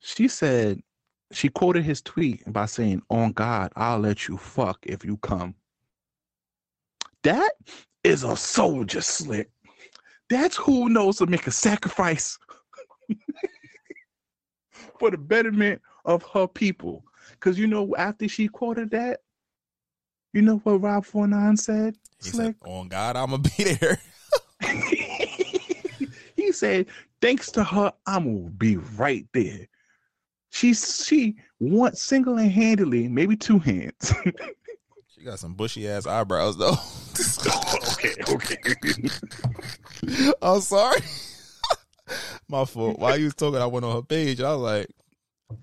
She 0.00 0.28
said 0.28 0.82
she 1.32 1.48
quoted 1.48 1.84
his 1.84 2.02
tweet 2.02 2.42
by 2.52 2.66
saying, 2.66 3.02
"On 3.10 3.32
God, 3.32 3.72
I'll 3.76 3.98
let 3.98 4.28
you 4.28 4.36
fuck 4.36 4.78
if 4.82 5.04
you 5.04 5.16
come." 5.18 5.54
That 7.22 7.52
is 8.02 8.24
a 8.24 8.36
soldier, 8.36 9.02
Slick. 9.02 9.50
That's 10.28 10.56
who 10.56 10.88
knows 10.88 11.18
to 11.18 11.26
make 11.26 11.46
a 11.46 11.50
sacrifice 11.50 12.38
for 14.98 15.10
the 15.10 15.18
betterment 15.18 15.82
of 16.04 16.22
her 16.32 16.46
people. 16.46 17.04
Because 17.30 17.58
you 17.58 17.66
know, 17.66 17.94
after 17.96 18.28
she 18.28 18.48
quoted 18.48 18.90
that, 18.90 19.20
you 20.32 20.42
know 20.42 20.56
what 20.58 20.80
Rob 20.80 21.04
49 21.04 21.56
said? 21.56 21.96
He 22.22 22.30
Slick? 22.30 22.56
said, 22.62 22.70
"On 22.70 22.88
God, 22.88 23.16
I'm 23.16 23.30
gonna 23.30 23.42
be 23.56 23.64
there." 23.64 24.00
he 26.36 26.52
said, 26.52 26.86
thanks 27.20 27.50
to 27.52 27.64
her, 27.64 27.92
I'm 28.06 28.24
gonna 28.24 28.50
be 28.50 28.76
right 28.76 29.26
there. 29.32 29.66
She 30.50 30.74
she 30.74 31.36
wants 31.58 32.02
single 32.02 32.36
handedly, 32.36 33.08
maybe 33.08 33.36
two 33.36 33.58
hands. 33.58 34.12
She 35.20 35.26
got 35.26 35.38
some 35.38 35.52
bushy 35.52 35.86
ass 35.86 36.06
eyebrows 36.06 36.56
though. 36.56 36.76
okay, 37.92 38.14
okay. 38.26 40.32
I'm 40.40 40.62
sorry. 40.62 41.00
My 42.48 42.64
fault. 42.64 42.98
While 42.98 43.18
you 43.18 43.26
was 43.26 43.34
talking, 43.34 43.60
I 43.60 43.66
went 43.66 43.84
on 43.84 43.96
her 43.96 44.02
page. 44.02 44.40
I 44.40 44.54
was 44.54 44.62
like, 44.62 44.86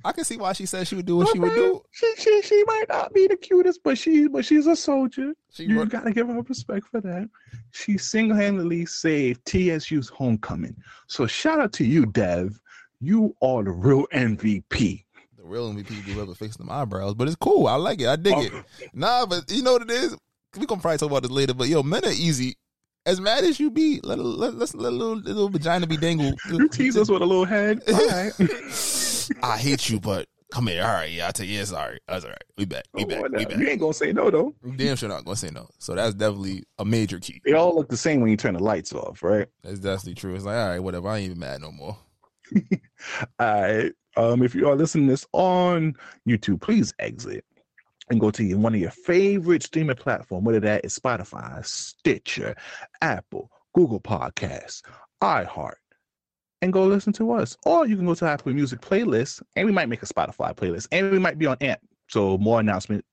I 0.06 0.12
can 0.12 0.26
see 0.26 0.38
why 0.38 0.54
she 0.54 0.68
said 0.68 0.88
she 0.88 0.94
would 0.94 1.08
do 1.08 1.18
what 1.18 1.30
she 1.34 1.40
would 1.40 1.56
do. 1.56 1.82
She, 1.90 2.14
she 2.18 2.42
she 2.44 2.64
might 2.68 2.86
not 2.90 3.16
be 3.16 3.26
the 3.26 3.36
cutest, 3.36 3.80
but 3.84 3.98
she 3.98 4.28
but 4.28 4.46
she's 4.46 4.68
a 4.68 4.76
soldier. 4.76 5.34
She 5.52 5.64
you 5.64 5.80
run- 5.80 5.88
gotta 5.88 6.12
give 6.12 6.28
her 6.28 6.40
respect 6.42 6.86
for 6.86 7.02
that. 7.02 7.28
She 7.72 7.98
single 7.98 8.38
handedly 8.38 8.86
saved 8.86 9.44
TSU's 9.46 10.10
homecoming. 10.10 10.76
So 11.08 11.26
shout 11.26 11.60
out 11.60 11.74
to 11.74 11.84
you, 11.84 12.06
Dev. 12.06 12.60
You 13.00 13.36
are 13.42 13.64
the 13.64 13.72
real 13.72 14.08
MVP. 14.08 15.04
The 15.38 15.44
real 15.44 15.72
MVP 15.72 16.06
do 16.06 16.20
ever 16.22 16.34
fix 16.34 16.58
them 16.58 16.70
eyebrows, 16.70 17.14
but 17.14 17.28
it's 17.28 17.36
cool. 17.36 17.68
I 17.68 17.76
like 17.76 18.02
it. 18.02 18.08
I 18.08 18.16
dig 18.16 18.38
it. 18.38 18.54
Nah, 18.94 19.26
but 19.26 19.52
you 19.52 19.62
know 19.62 19.74
what 19.74 19.84
it 19.84 19.92
is? 19.92 20.16
We 20.58 20.66
gonna 20.66 20.82
probably 20.82 20.98
talk 20.98 21.12
about 21.12 21.22
this 21.22 21.32
later. 21.32 21.54
But 21.54 21.68
yo, 21.68 21.84
men 21.84 22.06
are 22.06 22.12
easy. 22.12 22.56
As 23.06 23.22
mad 23.22 23.44
as 23.44 23.60
you 23.60 23.70
be, 23.70 24.00
let 24.04 24.18
let 24.18 24.56
let's 24.56 24.74
let 24.74 24.92
a 24.92 24.96
little, 24.96 25.16
little 25.16 25.50
vagina 25.50 25.86
be 25.86 25.98
dangled. 25.98 26.40
You 26.50 26.68
tease 26.68 26.98
us 26.98 27.10
with 27.10 27.22
a 27.22 27.26
little 27.26 27.46
head. 27.46 27.82
All 27.88 28.08
right. 28.08 28.34
I 29.44 29.58
hate 29.58 29.90
you, 29.90 30.00
but 30.00 30.28
come 30.52 30.68
here. 30.68 30.84
All 30.84 30.90
right, 30.90 31.12
yeah, 31.12 31.28
I 31.28 31.32
tell 31.32 31.46
you, 31.46 31.62
it's 31.62 31.72
all 31.72 31.88
right. 31.88 32.00
That's 32.08 32.24
all 32.24 32.32
right. 32.32 32.44
We 32.58 32.66
back. 32.66 32.86
We 32.94 33.04
oh, 33.04 33.08
back. 33.08 33.24
We 33.32 33.46
back. 33.46 33.58
you 33.58 33.68
ain't 33.68 33.80
gonna 33.80 33.94
say 33.94 34.12
no 34.14 34.32
though. 34.32 34.56
Damn 34.76 34.96
sure 34.96 35.10
not 35.10 35.26
gonna 35.26 35.36
say 35.36 35.50
no. 35.50 35.70
So 35.78 35.96
that's 35.96 36.16
definitely 36.16 36.64
a 36.80 36.86
major 36.86 37.20
key. 37.20 37.42
They 37.46 37.54
all 37.54 37.76
look 37.76 37.90
the 37.90 37.98
same 37.98 38.22
when 38.22 38.32
you 38.32 38.38
turn 38.38 38.54
the 38.54 38.64
lights 38.64 38.94
off, 38.94 39.22
right? 39.22 39.48
That's 39.64 39.80
definitely 39.80 40.16
true. 40.16 40.36
It's 40.36 40.46
like, 40.46 40.58
all 40.58 40.70
right, 40.70 40.80
whatever. 40.80 41.10
I 41.10 41.18
ain't 41.18 41.26
even 41.26 41.40
mad 41.40 41.62
no 41.62 41.72
more. 41.72 41.98
Um, 44.18 44.42
if 44.42 44.56
you 44.56 44.68
are 44.68 44.76
listening 44.76 45.06
to 45.06 45.14
this 45.14 45.28
on 45.32 45.94
YouTube, 46.28 46.60
please 46.60 46.92
exit 46.98 47.46
and 48.10 48.20
go 48.20 48.32
to 48.32 48.56
one 48.56 48.74
of 48.74 48.82
your 48.82 48.90
favorite 48.90 49.62
streaming 49.62 49.96
platform, 49.96 50.44
whether 50.44 50.60
that 50.62 50.84
is 50.84 50.98
Spotify, 50.98 51.64
Stitcher, 51.64 52.56
Apple, 53.02 53.52
Google 53.76 54.00
Podcasts, 54.00 54.82
iHeart, 55.22 55.76
and 56.62 56.74
go 56.74 56.86
listen 56.86 57.14
to 57.14 57.32
us. 57.32 57.56
Or 57.66 57.86
you 57.86 57.96
can 57.96 58.08
go 58.08 58.16
to 58.16 58.26
Apple 58.26 58.54
Music 58.54 58.82
playlist, 58.82 59.44
and 59.56 59.68
we 59.68 59.72
might 59.72 59.90
make 59.90 60.02
a 60.02 60.08
Spotify 60.08 60.56
playlist, 60.56 60.88
and 60.92 61.12
we 61.12 61.20
might 61.20 61.38
be 61.38 61.46
on 61.46 61.58
AMP. 61.62 61.80
So 62.10 62.40
more 62.40 62.60
announcement 62.60 63.06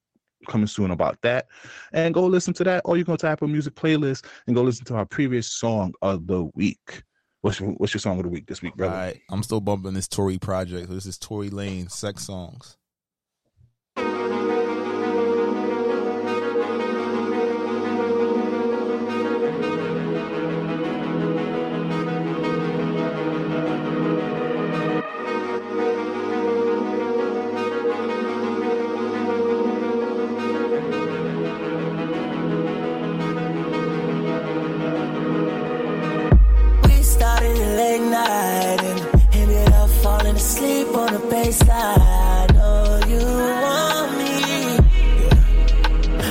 coming 0.48 0.66
soon 0.66 0.90
about 0.90 1.18
that. 1.22 1.48
And 1.92 2.14
go 2.14 2.24
listen 2.24 2.54
to 2.54 2.64
that, 2.64 2.82
or 2.86 2.96
you 2.96 3.04
can 3.04 3.12
go 3.12 3.16
to 3.18 3.26
Apple 3.26 3.48
Music 3.48 3.74
playlist 3.74 4.24
and 4.46 4.56
go 4.56 4.62
listen 4.62 4.86
to 4.86 4.94
our 4.94 5.06
previous 5.06 5.50
song 5.50 5.92
of 6.00 6.26
the 6.26 6.44
week. 6.54 7.02
What's 7.44 7.60
your, 7.60 7.72
what's 7.72 7.92
your 7.92 8.00
song 8.00 8.16
of 8.16 8.22
the 8.22 8.30
week 8.30 8.46
this 8.46 8.62
week, 8.62 8.74
brother? 8.74 8.94
right. 8.94 9.20
I'm 9.30 9.42
still 9.42 9.60
bumping 9.60 9.92
this 9.92 10.08
Tory 10.08 10.38
project. 10.38 10.88
This 10.88 11.04
is 11.04 11.18
Tory 11.18 11.50
Lanez, 11.50 11.90
Sex 11.90 12.26
Songz. 12.26 12.76
The. 41.54 42.56
Oh, 42.56 43.00
you 43.06 43.20
want 43.64 44.18
me, 44.18 44.76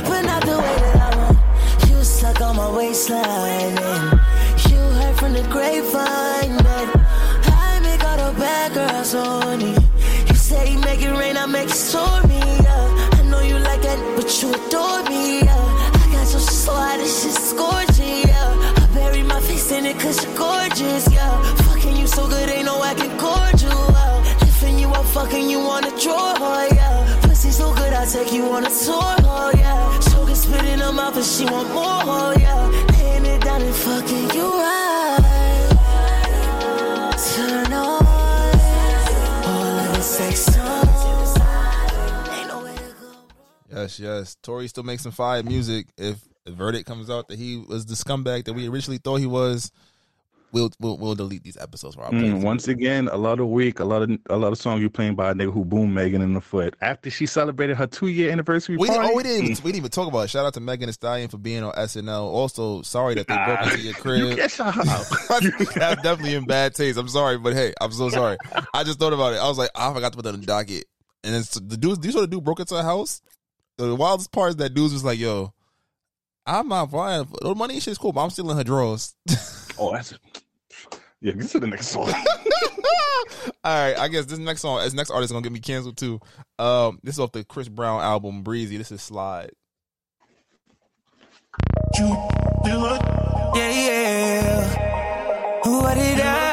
but 0.10 0.22
not 0.24 0.42
the 0.44 0.58
way 0.58 0.76
that 0.84 0.96
I 0.96 1.16
want. 1.18 1.90
You 1.90 1.96
was 1.98 2.10
stuck 2.10 2.42
on 2.42 2.56
my 2.56 2.70
waistline 2.76 3.43
you 28.34 28.46
on 28.52 28.66
a 28.66 28.70
tour. 28.70 29.16
Oh, 29.26 29.52
yeah. 29.56 30.00
Can 30.26 30.36
spit 30.36 30.66
in 30.66 30.80
her 30.80 30.92
mouth 30.92 31.16
and 31.16 31.26
she 31.26 31.46
want 31.46 31.68
more. 31.70 31.84
Oh, 31.86 32.34
yeah. 32.40 32.68
Laying 32.98 33.26
it 33.26 33.42
down 33.42 33.62
and 33.62 33.76
fucking 33.76 34.30
you 34.32 34.52
right. 34.52 35.70
Turn 37.36 37.74
on 37.74 38.06
all 39.46 39.80
of 39.80 39.96
the 39.96 40.02
sex. 40.02 40.50
Yes, 43.70 44.00
yes. 44.00 44.36
Tory 44.42 44.68
still 44.68 44.84
makes 44.84 45.04
some 45.04 45.12
fire 45.12 45.44
music. 45.44 45.88
If 45.98 46.20
the 46.46 46.52
verdict 46.52 46.86
comes 46.88 47.10
out 47.10 47.28
that 47.28 47.38
he 47.38 47.58
was 47.58 47.86
the 47.86 47.96
scumbag 47.96 48.46
that 48.46 48.54
we 48.54 48.68
originally 48.68 49.00
thought 49.00 49.18
he 49.18 49.26
was, 49.26 49.72
we'll 50.54 50.70
we'll, 50.80 50.98
we'll 50.98 51.16
delete 51.16 51.44
these 51.44 51.58
episodes 51.58 51.96
for 51.96 52.04
our 52.04 52.12
Mm, 52.12 52.42
once 52.44 52.70
again, 52.70 53.10
a 53.10 53.18
lot 53.18 53.42
of 53.42 53.48
week, 53.48 53.80
a 53.80 53.84
lot 53.84 54.02
of 54.04 54.12
a 54.30 54.38
lot 54.38 54.54
of 54.54 54.58
song 54.58 54.80
you 54.80 54.90
playing 54.90 55.16
by 55.16 55.32
a 55.32 55.34
nigga 55.34 55.52
who 55.52 55.66
boomed 55.66 55.94
Megan 55.94 56.22
in 56.22 56.34
the 56.34 56.40
foot 56.40 56.76
after 56.80 57.10
she 57.10 57.26
celebrated 57.26 57.76
her 57.76 57.88
two 57.88 58.08
year 58.08 58.32
anniversary 58.32 58.78
We 58.78 58.88
party. 58.88 59.02
didn't, 59.02 59.12
oh, 59.14 59.18
we 59.18 59.24
didn't, 59.24 59.44
even, 59.52 59.64
we 59.64 59.72
didn't 59.72 59.76
even 59.80 59.92
talk 59.92 60.08
about 60.08 60.22
it. 60.22 60.30
Shout 60.30 60.46
out 60.46 60.54
to 60.54 60.62
Megan 60.62 60.88
Thee 60.88 60.94
Stallion 60.94 61.28
for 61.28 61.38
being 61.40 61.64
on 61.64 61.74
SNL. 61.74 62.22
Also, 62.22 62.82
sorry 62.84 63.16
that 63.16 63.28
they 63.28 63.36
broke 63.36 63.64
into 63.64 63.82
your 63.82 63.94
crib. 63.96 64.40
out. 64.60 65.06
That's 65.30 66.02
definitely 66.02 66.36
in 66.36 66.46
bad 66.46 66.76
taste. 66.76 66.98
I'm 66.98 67.10
sorry, 67.10 67.38
but 67.38 67.54
hey, 67.54 67.74
I'm 67.82 67.92
so 67.92 68.08
sorry. 68.10 68.38
I 68.74 68.84
just 68.84 69.00
thought 69.00 69.14
about 69.14 69.34
it. 69.34 69.38
I 69.38 69.48
was 69.50 69.58
like, 69.58 69.72
I 69.76 69.92
forgot 69.94 70.14
to 70.14 70.16
put 70.18 70.24
that 70.26 70.34
on 70.36 70.40
the 70.40 70.46
docket. 70.46 70.86
And 71.24 71.34
then 71.34 71.44
the 71.68 71.78
dude, 71.78 72.02
these 72.02 72.14
saw 72.14 72.22
the 72.22 72.28
dude 72.28 72.44
broke 72.44 72.60
into 72.60 72.76
a 72.76 72.84
house. 72.84 73.22
The 73.78 73.96
wildest 73.96 74.32
part 74.32 74.50
is 74.50 74.56
that 74.58 74.74
dude 74.76 74.92
was 74.92 75.04
like, 75.04 75.18
"Yo, 75.18 75.52
I'm 76.46 76.68
not 76.68 76.92
buying 76.92 77.26
the 77.42 77.56
money. 77.56 77.80
Shit's 77.80 77.98
cool, 77.98 78.12
but 78.12 78.24
I'm 78.24 78.30
stealing 78.30 78.56
her 78.56 78.64
drawers." 78.64 79.16
oh, 79.78 79.92
that's 79.94 80.12
it. 80.14 80.20
yeah. 81.22 81.34
This 81.36 81.54
is 81.56 81.62
the 81.62 81.68
next 81.68 81.88
song. 81.88 82.14
All 83.66 83.72
right, 83.74 83.98
I 83.98 84.08
guess 84.10 84.26
this 84.26 84.40
next 84.40 84.62
song, 84.62 84.80
this 84.80 84.94
next 84.94 85.10
artist 85.10 85.30
is 85.30 85.32
gonna 85.32 85.44
get 85.44 85.52
me 85.52 85.60
canceled 85.60 85.98
too. 85.98 86.20
Um, 86.60 87.00
this 87.04 87.16
is 87.16 87.20
off 87.20 87.32
the 87.32 87.44
Chris 87.44 87.70
Brown 87.70 88.02
album 88.02 88.44
Breezy. 88.44 88.78
This 88.78 88.92
is 88.92 89.02
Slide. 89.02 89.52
Yeah, 93.56 93.70
yeah. 93.70 95.60
What 95.64 95.96
did 95.96 96.20
I? 96.20 96.53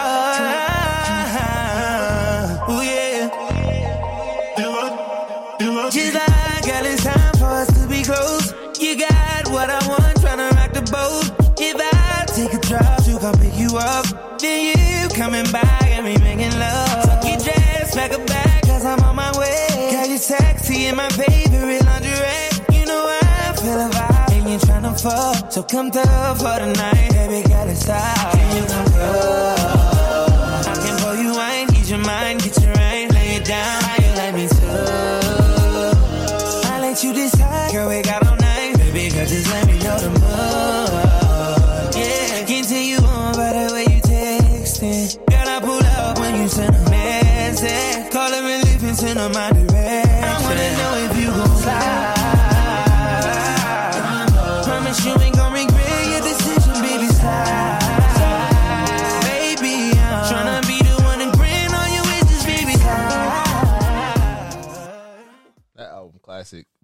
Fuck, 25.03 25.51
so 25.51 25.63
come 25.63 25.91
through 25.91 26.03
for 26.03 26.61
the 26.61 26.75
night. 26.77 27.11
Baby, 27.13 27.49
girl, 27.49 27.69
it's 27.71 27.87
time. 27.87 28.33
Can 28.33 28.57
you 28.57 28.69
come 28.69 28.85
through? 28.85 29.01
I 30.69 30.75
can 30.77 30.97
pour 31.01 31.15
you 31.15 31.33
wine, 31.33 31.75
ease 31.75 31.89
your 31.91 32.01
mind, 32.01 32.43
get 32.43 32.61
you 32.61 32.69
right, 32.69 33.11
lay 33.11 33.37
it 33.37 33.47
down. 33.47 33.83
How 33.83 33.97
you 33.97 34.13
like 34.21 34.35
me 34.35 34.47
too? 34.47 34.67
I 36.69 36.81
let 36.83 37.03
you 37.03 37.15
decide, 37.15 37.73
girl, 37.73 37.89
we 37.89 38.03
got 38.03 38.27
all 38.27 38.37
night. 38.37 38.77
Baby, 38.77 39.09
girl, 39.09 39.25
just 39.25 39.49
let 39.49 39.67
me 39.69 39.70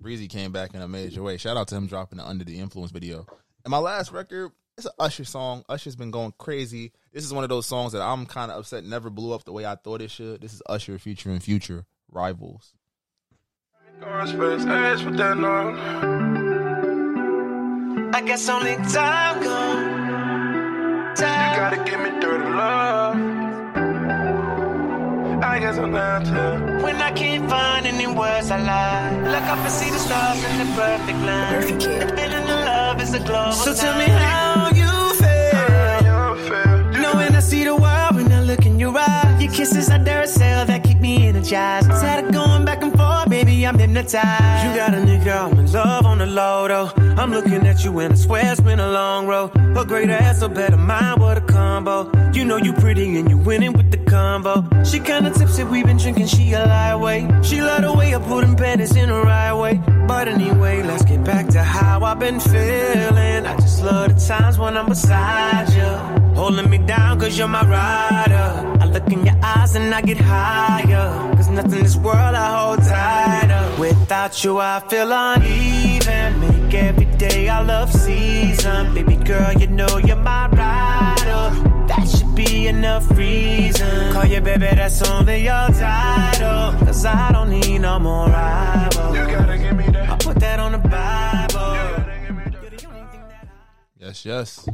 Breezy 0.06 0.28
came 0.28 0.52
back 0.52 0.72
in 0.72 0.80
a 0.80 0.86
major 0.86 1.20
way. 1.20 1.36
Shout 1.36 1.56
out 1.56 1.66
to 1.66 1.74
him 1.74 1.88
dropping 1.88 2.18
the 2.18 2.24
Under 2.24 2.44
the 2.44 2.60
Influence 2.60 2.92
video. 2.92 3.26
And 3.64 3.72
my 3.72 3.78
last 3.78 4.12
record, 4.12 4.52
it's 4.78 4.86
an 4.86 4.92
Usher 5.00 5.24
song. 5.24 5.64
Usher's 5.68 5.96
been 5.96 6.12
going 6.12 6.32
crazy. 6.38 6.92
This 7.12 7.24
is 7.24 7.34
one 7.34 7.42
of 7.42 7.50
those 7.50 7.66
songs 7.66 7.90
that 7.90 8.02
I'm 8.02 8.24
kind 8.24 8.52
of 8.52 8.60
upset 8.60 8.84
never 8.84 9.10
blew 9.10 9.32
up 9.32 9.42
the 9.42 9.50
way 9.50 9.66
I 9.66 9.74
thought 9.74 10.00
it 10.00 10.12
should. 10.12 10.42
This 10.42 10.54
is 10.54 10.62
Usher 10.66 10.96
featuring 11.00 11.40
Future 11.40 11.86
Rivals. 12.08 12.72
I 14.00 14.26
guess 18.24 18.48
only 18.48 18.76
time 18.76 19.42
gon' 19.42 19.86
You 21.16 21.16
gotta 21.16 21.82
give 21.84 21.98
me 21.98 22.10
dirty 22.20 22.44
love. 22.44 23.25
I 25.42 25.58
guess 25.58 25.76
I'm 25.76 25.92
down 25.92 26.24
to. 26.24 26.82
When 26.82 26.96
I 26.96 27.12
can't 27.12 27.48
find 27.48 27.86
any 27.86 28.06
words 28.06 28.50
I 28.50 28.58
lie. 28.60 29.10
Look 29.30 29.42
up 29.42 29.58
and 29.58 29.70
see 29.72 29.90
the 29.90 29.98
stars 29.98 30.42
in 30.44 30.58
the 30.58 30.74
perfect 30.74 31.18
line. 31.28 31.54
Perfect 31.54 31.82
Feeling 31.82 32.42
of 32.42 32.60
love 32.72 33.00
is 33.02 33.14
a 33.14 33.18
global 33.20 33.52
So 33.52 33.74
tell 33.74 33.98
me 33.98 34.06
how 34.06 34.70
you 34.74 35.14
feel. 35.20 37.00
Knowing 37.02 37.34
I 37.34 37.40
see 37.40 37.64
the 37.64 37.74
world 37.76 38.14
when 38.16 38.32
I 38.32 38.40
look 38.42 38.64
in 38.66 38.78
your 38.78 38.96
eyes. 38.98 39.42
Your 39.42 39.52
kisses 39.52 39.90
are 39.90 39.98
Duracell 39.98 40.66
that 40.66 40.82
keep 40.84 40.98
me 41.00 41.28
energized. 41.28 41.88
Tired 41.90 42.24
of 42.24 42.32
going 42.32 42.64
back 42.64 42.82
and 42.82 42.90
forth, 42.92 42.95
baby, 43.36 43.66
I'm 43.66 43.78
hypnotized. 43.78 44.64
You 44.64 44.70
got 44.80 44.94
a 44.94 45.00
nigga, 45.08 45.52
I'm 45.52 45.58
in 45.58 45.70
love 45.70 46.06
on 46.06 46.18
the 46.18 46.26
low 46.26 46.68
though. 46.68 46.90
I'm 47.20 47.30
looking 47.30 47.66
at 47.66 47.84
you 47.84 47.98
and 47.98 48.14
I 48.14 48.16
swear 48.16 48.52
it's 48.52 48.60
been 48.60 48.80
a 48.80 48.90
long 48.90 49.26
road. 49.26 49.50
A 49.76 49.84
great 49.84 50.08
ass, 50.08 50.40
a 50.42 50.48
better 50.48 50.78
mind, 50.78 51.20
what 51.20 51.36
a 51.36 51.42
combo. 51.42 52.10
You 52.32 52.44
know 52.44 52.56
you 52.56 52.72
pretty 52.72 53.18
and 53.18 53.28
you 53.28 53.36
winning 53.36 53.74
with 53.74 53.90
the 53.90 53.98
combo. 53.98 54.54
She 54.84 55.00
kinda 55.00 55.30
tipsy, 55.30 55.64
we 55.64 55.82
been 55.82 55.98
drinking, 55.98 56.28
she 56.28 56.52
a 56.52 56.64
lightweight. 56.64 57.44
She 57.44 57.60
love 57.60 57.82
the 57.82 57.92
way 57.92 58.14
I 58.14 58.18
put 58.18 58.40
them 58.42 58.56
panties 58.56 58.96
in 58.96 59.08
the 59.10 59.20
right 59.20 59.52
way. 59.52 59.74
But 60.08 60.28
anyway, 60.28 60.82
let's 60.82 61.04
get 61.04 61.22
back 61.24 61.48
to 61.48 61.62
how 61.62 62.04
I've 62.04 62.18
been 62.18 62.40
feeling. 62.40 63.42
I 63.50 63.54
just 63.56 63.82
love 63.82 64.14
the 64.14 64.18
times 64.26 64.58
when 64.58 64.76
I'm 64.78 64.88
beside 64.88 65.68
you. 65.78 66.25
Holding 66.36 66.68
me 66.70 66.78
down 66.78 67.18
cause 67.18 67.36
you're 67.38 67.48
my 67.48 67.64
rider. 67.66 68.48
I 68.82 68.84
look 68.86 69.06
in 69.10 69.24
your 69.24 69.36
eyes 69.42 69.74
and 69.74 69.92
I 69.94 70.02
get 70.02 70.18
higher. 70.18 71.34
Cause 71.34 71.48
nothing 71.48 71.78
in 71.78 71.82
this 71.84 71.96
world 71.96 72.34
I 72.34 72.46
hold 72.58 72.78
tighter. 72.80 73.80
Without 73.80 74.44
you, 74.44 74.58
I 74.58 74.80
feel 74.88 75.10
uneven. 75.12 76.40
Make 76.40 76.74
every 76.74 77.06
day 77.16 77.48
I 77.48 77.62
love 77.62 77.90
season. 77.92 78.94
Baby 78.94 79.16
girl, 79.16 79.52
you 79.54 79.66
know 79.66 79.96
you're 79.98 80.16
my 80.16 80.48
rider. 80.48 81.44
That 81.88 82.06
should 82.08 82.34
be 82.34 82.66
enough 82.68 83.10
reason. 83.16 84.12
Call 84.12 84.26
you 84.26 84.40
baby, 84.42 84.66
that's 84.74 85.00
only 85.08 85.44
your 85.44 85.68
title. 85.68 86.78
Cause 86.86 87.04
I 87.06 87.32
don't 87.32 87.48
need 87.50 87.78
no 87.78 87.98
more 87.98 88.26
rival. 88.28 89.14
You 89.16 89.24
gotta 89.26 89.56
give 89.58 89.76
me 89.76 89.86
that. 89.86 90.10
I 90.10 90.16
put 90.18 90.36
that 90.40 90.58
on 90.60 90.72
the 90.72 90.78
Bible. 90.78 91.74
You're 91.74 92.70
the 92.70 92.86
only 92.88 93.06
thing 93.10 93.24
that 93.30 93.48
I- 93.48 94.04
Yes, 94.04 94.24
yes. 94.26 94.68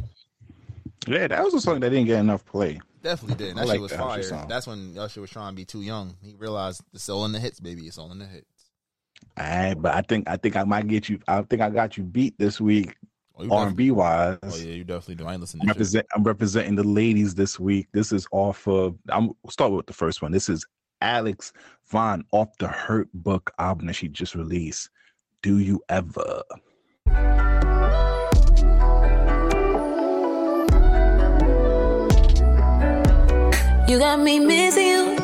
Yeah, 1.07 1.27
that 1.27 1.43
was 1.43 1.53
a 1.53 1.61
song 1.61 1.79
that 1.81 1.89
didn't 1.89 2.05
get 2.07 2.19
enough 2.19 2.45
play. 2.45 2.79
Definitely 3.01 3.35
did. 3.45 3.57
I 3.57 3.61
That 3.61 3.67
like 3.67 3.75
shit 3.75 3.81
was 3.81 3.91
Usher 3.91 4.01
fire. 4.01 4.23
song. 4.23 4.47
That's 4.47 4.67
when 4.67 4.97
Usher 4.97 5.21
was 5.21 5.29
trying 5.29 5.51
to 5.51 5.55
be 5.55 5.65
too 5.65 5.81
young. 5.81 6.15
He 6.23 6.33
realized 6.35 6.81
it's 6.93 7.09
all 7.09 7.25
in 7.25 7.31
the 7.33 7.39
hits, 7.39 7.59
baby. 7.59 7.83
It's 7.83 7.97
all 7.97 8.11
in 8.11 8.19
the 8.19 8.25
hits. 8.25 8.45
All 9.37 9.45
right, 9.45 9.73
but 9.73 9.93
I 9.95 10.01
think 10.01 10.29
I 10.29 10.37
think 10.37 10.55
I 10.55 10.63
might 10.63 10.87
get 10.87 11.09
you. 11.09 11.19
I 11.27 11.41
think 11.41 11.61
I 11.61 11.69
got 11.69 11.97
you 11.97 12.03
beat 12.03 12.37
this 12.37 12.61
week, 12.61 12.95
Oh, 13.35 13.49
R 13.49 13.67
and 13.67 13.75
B 13.75 13.89
wise. 13.91 14.37
oh 14.43 14.55
yeah, 14.57 14.73
you 14.73 14.83
definitely 14.83 15.15
do. 15.15 15.25
I 15.25 15.33
ain't 15.33 15.41
listening 15.41 15.63
I'm, 15.63 15.67
represent, 15.69 16.05
I'm 16.15 16.23
representing 16.23 16.75
the 16.75 16.83
ladies 16.83 17.33
this 17.35 17.59
week. 17.59 17.87
This 17.93 18.11
is 18.11 18.27
off 18.31 18.67
of. 18.67 18.95
I'm 19.09 19.27
we'll 19.43 19.51
start 19.51 19.71
with 19.71 19.87
the 19.87 19.93
first 19.93 20.21
one. 20.21 20.31
This 20.31 20.47
is 20.49 20.65
Alex 21.01 21.51
Vaughn 21.89 22.23
off 22.31 22.55
the 22.59 22.67
Hurt 22.67 23.09
Book 23.13 23.51
album 23.59 23.87
that 23.87 23.93
she 23.93 24.07
just 24.07 24.35
released. 24.35 24.89
Do 25.41 25.57
you 25.57 25.81
ever? 25.89 26.43
You 33.85 33.99
got 33.99 34.19
me 34.19 34.39
missing 34.39 34.87
you, 34.87 35.17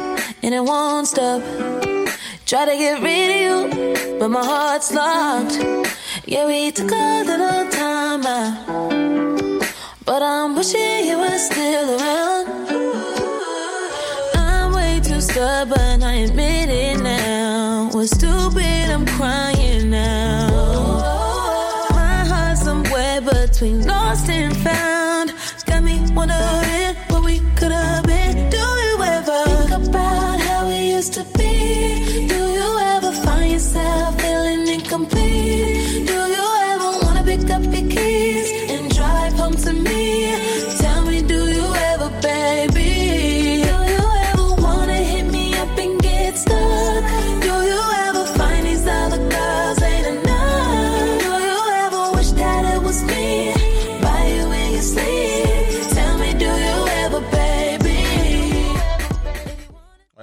and 0.44 0.54
it 0.54 0.64
won't 0.64 1.08
stop. 1.08 1.42
Try 2.46 2.66
to 2.66 2.76
get 2.76 3.02
rid 3.02 3.30
of 3.32 3.40
you, 3.46 4.20
but 4.20 4.30
my 4.30 4.44
heart's 4.44 4.94
locked. 4.94 5.56
Yeah, 6.26 6.46
we 6.46 6.70
took 6.72 6.92
a 6.92 7.24
little 7.26 7.70
time 7.72 8.26
out, 8.26 9.64
but 10.06 10.22
I'm 10.22 10.56
wishing 10.56 11.06
you 11.06 11.18
were 11.18 11.38
still 11.38 12.00
around. 12.00 12.48
I'm 14.36 14.74
way 14.74 15.00
too 15.00 15.22
stubborn, 15.22 16.04
I 16.04 16.26
admit 16.26 16.70
it 16.70 17.02
now. 17.02 17.90
Was 17.94 18.12
stupid, 18.12 18.92
I'm 18.92 19.06
crying 19.06 19.90
now. 19.90 20.50
My 21.92 22.26
heart's 22.28 22.64
somewhere 22.64 23.22
between 23.22 23.88
lost 23.88 24.30
and 24.30 24.56
found. 24.58 25.34
Got 25.66 25.84
me 25.84 26.02
wondering 26.14 26.59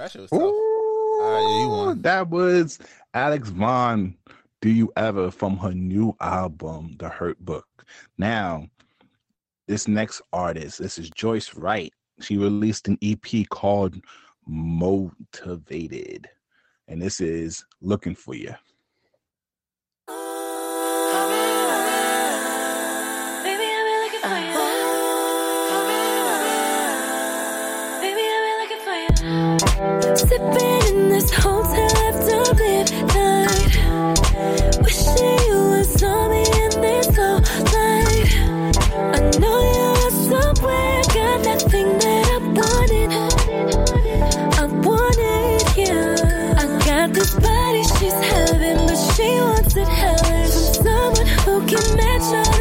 that 0.07 0.11
shit 0.13 0.21
was 0.21 0.31
tough. 0.31 0.41
All 0.41 1.19
right, 1.19 1.41
yeah, 1.41 1.59
you 1.59 1.65
Ooh, 1.65 1.85
won. 1.85 2.01
That 2.01 2.29
was 2.29 2.79
Alex 3.13 3.49
Vaughn. 3.49 4.15
Do 4.61 4.69
you 4.69 4.91
ever 4.95 5.29
from 5.29 5.57
her 5.57 5.73
new 5.73 6.15
album, 6.21 6.95
The 6.97 7.09
Hurt 7.09 7.37
Book? 7.43 7.67
Now, 8.17 8.67
this 9.67 9.87
next 9.87 10.21
artist, 10.33 10.79
this 10.79 10.97
is 10.97 11.09
Joyce 11.09 11.53
Wrice. 11.55 11.89
She 12.21 12.37
released 12.37 12.87
an 12.87 12.97
EP 13.03 13.47
called 13.49 13.95
Motivated, 14.47 16.27
and 16.87 17.01
this 17.01 17.19
is 17.19 17.65
Looking 17.81 18.15
for 18.15 18.33
You. 18.33 18.55
Sipping 29.27 30.81
in 30.87 31.09
this 31.09 31.29
hotel 31.33 31.91
after 32.07 32.53
midnight. 32.55 33.73
Wishing 34.81 35.39
you 35.47 35.59
me 36.29 36.43
in 36.63 36.71
this 36.79 37.13
whole 37.13 37.41
night. 37.75 38.29
I 38.95 39.19
know 39.37 39.59
you 39.75 39.87
are 40.05 40.15
somewhere, 40.31 41.01
got 41.11 41.43
that 41.43 41.61
thing 41.69 41.99
that 41.99 42.25
I 42.29 42.39
wanted. 42.55 43.11
I 44.57 44.65
wanted 44.87 45.61
you. 45.75 45.97
I 46.55 46.65
got 46.85 47.11
this 47.11 47.33
body, 47.33 47.83
she's 47.99 48.13
but 48.87 48.95
she 49.13 49.29
wants 49.41 49.75
it 49.75 49.89
someone 50.55 51.27
who 51.43 51.65
can 51.67 51.97
match 51.97 52.47
all 52.47 52.56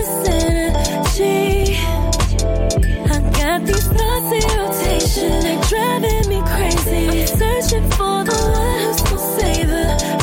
driving 5.68 6.28
me 6.28 6.40
crazy. 6.42 7.20
I'm 7.20 7.26
searching 7.26 7.90
for 7.90 8.24
the 8.24 8.34
one 8.52 8.80
who's 8.80 9.02
gonna 9.02 9.18
save 9.38 9.68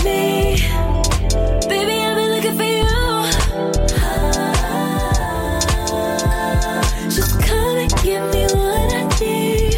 me. 0.04 0.58
Baby, 1.68 1.96
I've 2.02 2.16
been 2.16 2.30
looking 2.32 2.56
for 2.58 2.64
you. 2.64 2.84
Just 7.10 7.34
come 7.41 7.78
and 7.78 7.91
give 8.04 8.24
me 8.34 8.44
what 8.46 8.94
I 8.94 9.04
need. 9.20 9.78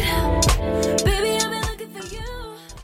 Baby, 1.04 1.30
I've 1.36 1.50
been 1.50 1.62
looking 1.62 1.90
for 1.90 2.06
you. 2.14 2.30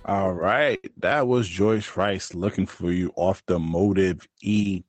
All 0.04 0.32
right, 0.32 0.80
that 0.98 1.26
was 1.26 1.48
Joyce 1.48 1.96
Wrice 1.96 2.34
looking 2.34 2.66
for 2.66 2.90
you 2.90 3.12
off 3.16 3.42
the 3.46 3.58
Motive 3.58 4.26
EP. 4.44 4.82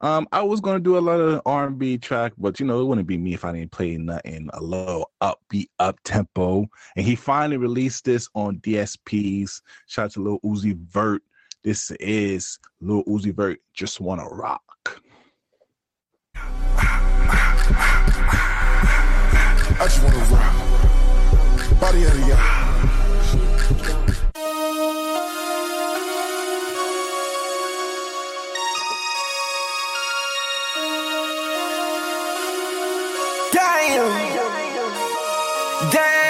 Um, 0.00 0.28
I 0.32 0.42
was 0.42 0.60
gonna 0.60 0.80
do 0.80 0.98
a 0.98 1.00
lot 1.00 1.20
of 1.20 1.40
R 1.46 1.66
and 1.66 1.78
B 1.78 1.96
track, 1.96 2.32
but 2.36 2.60
you 2.60 2.66
know 2.66 2.80
it 2.80 2.84
wouldn't 2.84 3.06
be 3.06 3.16
me 3.16 3.34
if 3.34 3.44
I 3.44 3.52
didn't 3.52 3.72
play 3.72 3.96
nothing 3.96 4.50
a 4.52 4.62
little 4.62 5.10
upbeat, 5.22 5.68
up 5.78 5.98
tempo. 6.04 6.66
And 6.96 7.06
he 7.06 7.16
finally 7.16 7.56
released 7.56 8.04
this 8.04 8.28
on 8.34 8.58
DSPs. 8.58 9.62
Shout 9.86 10.06
out 10.06 10.10
to 10.12 10.22
Lil 10.22 10.40
Uzi 10.40 10.76
Vert. 10.76 11.22
This 11.64 11.90
is 11.92 12.58
Lil 12.80 13.04
Uzi 13.04 13.34
Vert. 13.34 13.58
Just 13.72 14.00
wanna 14.00 14.28
rock. 14.28 14.62
I 19.78 19.84
just 19.84 20.02
wanna 20.02 20.18
rock. 20.18 21.80
Body 21.80 22.04
of 22.04 22.28
ya. 22.28 22.65
Damn. 33.52 34.10
Damn. 35.92 36.26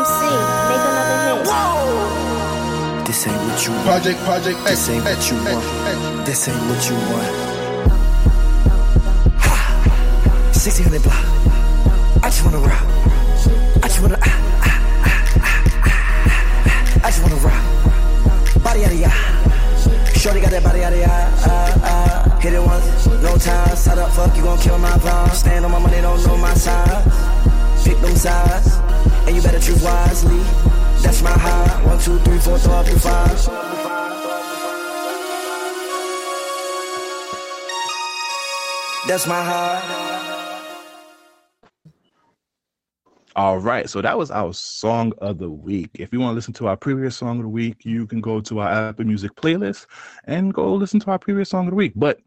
MC, 0.00 0.18
make 0.68 0.84
another 0.88 1.16
hit. 1.24 1.46
Whoa. 1.48 3.04
This 3.04 3.26
ain't 3.26 3.36
what 3.36 3.66
you 3.66 3.72
want. 3.72 3.84
Project, 3.84 4.18
project, 4.20 4.58
This 4.64 4.88
ain't 4.88 5.04
what 5.04 5.30
you 5.30 5.36
want. 5.44 6.26
This 6.26 6.48
ain't 6.48 6.62
what 6.68 6.88
you 6.88 6.96
want. 7.10 7.50
1600 10.60 11.02
block. 11.02 11.24
I 12.22 12.28
just 12.28 12.44
wanna 12.44 12.58
rock. 12.58 12.84
I 13.82 13.88
just 13.88 14.00
wanna. 14.02 14.18
Ah, 14.20 14.28
ah, 14.60 14.78
ah, 15.08 15.18
ah, 15.40 15.64
ah, 15.88 16.00
ah. 16.68 17.06
I 17.06 17.08
just 17.10 17.22
wanna 17.22 17.36
rock. 17.36 17.64
Body 18.62 18.84
out 18.84 18.92
of 18.92 19.00
ya. 19.00 19.10
Shorty 20.20 20.42
got 20.42 20.50
that 20.50 20.62
body 20.62 20.84
out 20.84 20.92
of. 20.92 21.00
Ah, 21.02 21.80
ah. 21.82 22.38
Hit 22.42 22.52
it 22.52 22.60
once, 22.60 23.06
no 23.22 23.38
time. 23.38 23.74
Side 23.74 23.96
up, 23.96 24.12
fuck, 24.12 24.36
you 24.36 24.42
gon' 24.42 24.58
kill 24.58 24.76
my 24.76 24.90
vibe. 24.98 25.30
Stand 25.32 25.64
on 25.64 25.70
my 25.70 25.78
money, 25.78 25.98
don't 26.02 26.22
know 26.26 26.36
my 26.36 26.52
size. 26.52 27.04
Pick 27.82 27.98
them 28.02 28.14
sides, 28.14 28.76
and 29.26 29.34
you 29.34 29.40
better 29.40 29.58
choose 29.58 29.82
wisely. 29.82 30.36
That's 31.00 31.22
my 31.22 31.30
high. 31.30 31.86
One, 31.86 31.98
two, 31.98 32.18
three, 32.18 32.38
four, 32.38 32.58
throw 32.58 32.74
up 32.74 32.86
your 32.86 32.98
five. 32.98 33.30
That's 39.08 39.26
my 39.26 39.42
high. 39.42 40.19
All 43.36 43.58
right, 43.58 43.88
so 43.88 44.02
that 44.02 44.18
was 44.18 44.30
our 44.30 44.52
song 44.52 45.12
of 45.18 45.38
the 45.38 45.50
week. 45.50 45.90
If 45.94 46.12
you 46.12 46.20
want 46.20 46.32
to 46.32 46.34
listen 46.34 46.52
to 46.54 46.66
our 46.68 46.76
previous 46.76 47.16
song 47.16 47.38
of 47.38 47.44
the 47.44 47.48
week, 47.48 47.84
you 47.84 48.06
can 48.06 48.20
go 48.20 48.40
to 48.40 48.60
our 48.60 48.90
Apple 48.90 49.04
Music 49.06 49.34
playlist 49.36 49.86
and 50.24 50.52
go 50.52 50.74
listen 50.74 51.00
to 51.00 51.10
our 51.12 51.18
previous 51.18 51.50
song 51.50 51.66
of 51.66 51.70
the 51.70 51.76
week. 51.76 51.92
But 51.96 52.20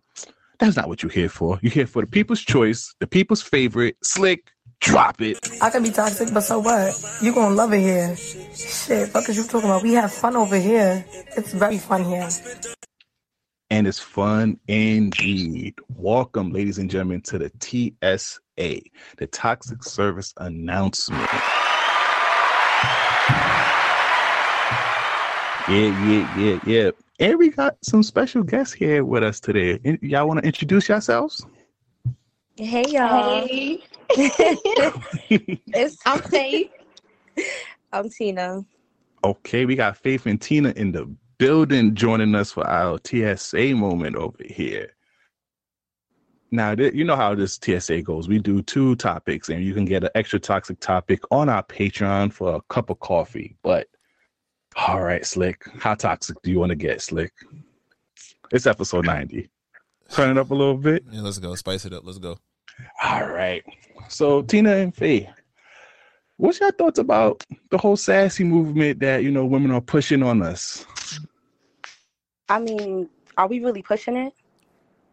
that's 0.59 0.77
not 0.77 0.87
what 0.87 1.03
you're 1.03 1.11
here 1.11 1.29
for. 1.29 1.59
You're 1.61 1.73
here 1.73 1.87
for 1.87 2.01
the 2.03 2.07
people's 2.07 2.41
choice, 2.41 2.95
the 2.99 3.07
people's 3.07 3.41
favorite, 3.41 3.97
slick. 4.03 4.51
Drop 4.81 5.21
it. 5.21 5.39
I 5.61 5.69
can 5.69 5.83
be 5.83 5.91
toxic, 5.91 6.33
but 6.33 6.41
so 6.41 6.59
what? 6.59 6.93
You 7.21 7.33
gonna 7.33 7.55
love 7.55 7.73
it 7.73 7.81
here. 7.81 8.15
Shit, 8.17 9.09
fuck 9.09 9.29
is 9.29 9.37
you 9.37 9.43
talking 9.45 9.69
about? 9.69 9.83
We 9.83 9.93
have 9.93 10.13
fun 10.13 10.35
over 10.35 10.57
here. 10.59 11.05
It's 11.37 11.53
very 11.53 11.77
fun 11.79 12.03
here. 12.05 12.29
and 13.69 13.87
it's 13.87 13.99
fun 13.99 14.59
indeed. 14.67 15.75
Welcome, 15.89 16.51
ladies 16.51 16.77
and 16.79 16.89
gentlemen, 16.89 17.21
to 17.23 17.37
the 17.39 17.49
TSA, 18.57 18.81
the 19.17 19.27
Toxic 19.27 19.83
Service 19.83 20.33
Announcement. 20.37 21.29
Yeah, 25.69 26.05
yeah, 26.07 26.37
yeah, 26.37 26.59
yeah. 26.65 26.91
And 27.19 27.37
we 27.39 27.49
got 27.49 27.77
some 27.83 28.03
special 28.03 28.43
guests 28.43 28.73
here 28.73 29.05
with 29.05 29.23
us 29.23 29.39
today. 29.39 29.79
Y'all 30.01 30.27
want 30.27 30.41
to 30.41 30.45
introduce 30.45 30.89
yourselves? 30.89 31.45
Hey 32.57 32.83
y'all. 32.89 33.47
it's, 34.09 35.97
I'm 36.05 36.21
Faith. 36.21 36.69
I'm 37.93 38.09
Tina. 38.09 38.65
Okay, 39.23 39.65
we 39.65 39.75
got 39.75 39.97
Faith 39.97 40.25
and 40.25 40.41
Tina 40.41 40.73
in 40.75 40.91
the 40.91 41.09
building 41.37 41.95
joining 41.95 42.35
us 42.35 42.51
for 42.51 42.67
our 42.67 42.99
TSA 43.05 43.73
moment 43.75 44.15
over 44.15 44.43
here. 44.45 44.93
Now, 46.53 46.75
th- 46.75 46.93
you 46.93 47.03
know 47.03 47.15
how 47.15 47.33
this 47.33 47.59
TSA 47.59 48.03
goes. 48.03 48.27
We 48.27 48.37
do 48.37 48.61
two 48.61 48.95
topics, 48.97 49.49
and 49.49 49.63
you 49.63 49.73
can 49.73 49.85
get 49.85 50.03
an 50.03 50.11
extra 50.13 50.37
toxic 50.37 50.79
topic 50.79 51.21
on 51.31 51.49
our 51.49 51.63
Patreon 51.63 52.31
for 52.31 52.53
a 52.53 52.61
cup 52.69 52.91
of 52.91 52.99
coffee. 52.99 53.57
But, 53.63 53.87
all 54.75 55.01
right, 55.01 55.25
Slick, 55.25 55.65
how 55.79 55.95
toxic 55.95 56.39
do 56.43 56.51
you 56.51 56.59
want 56.59 56.69
to 56.69 56.75
get, 56.75 57.01
Slick? 57.01 57.33
It's 58.51 58.67
episode 58.67 59.07
90. 59.07 59.49
Turn 60.11 60.29
it 60.29 60.39
up 60.39 60.51
a 60.51 60.53
little 60.53 60.77
bit. 60.77 61.03
Yeah, 61.09 61.21
let's 61.21 61.39
go. 61.39 61.55
Spice 61.55 61.85
it 61.85 61.93
up. 61.93 62.03
Let's 62.05 62.19
go. 62.19 62.37
All 63.03 63.27
right. 63.27 63.63
So, 64.07 64.43
Tina 64.43 64.75
and 64.75 64.93
Faye, 64.93 65.31
what's 66.37 66.59
your 66.59 66.71
thoughts 66.71 66.99
about 66.99 67.43
the 67.71 67.79
whole 67.79 67.97
sassy 67.97 68.43
movement 68.43 68.99
that, 68.99 69.23
you 69.23 69.31
know, 69.31 69.43
women 69.43 69.71
are 69.71 69.81
pushing 69.81 70.21
on 70.21 70.43
us? 70.43 70.85
I 72.47 72.59
mean, 72.59 73.09
are 73.37 73.47
we 73.47 73.59
really 73.59 73.81
pushing 73.81 74.17
it? 74.17 74.33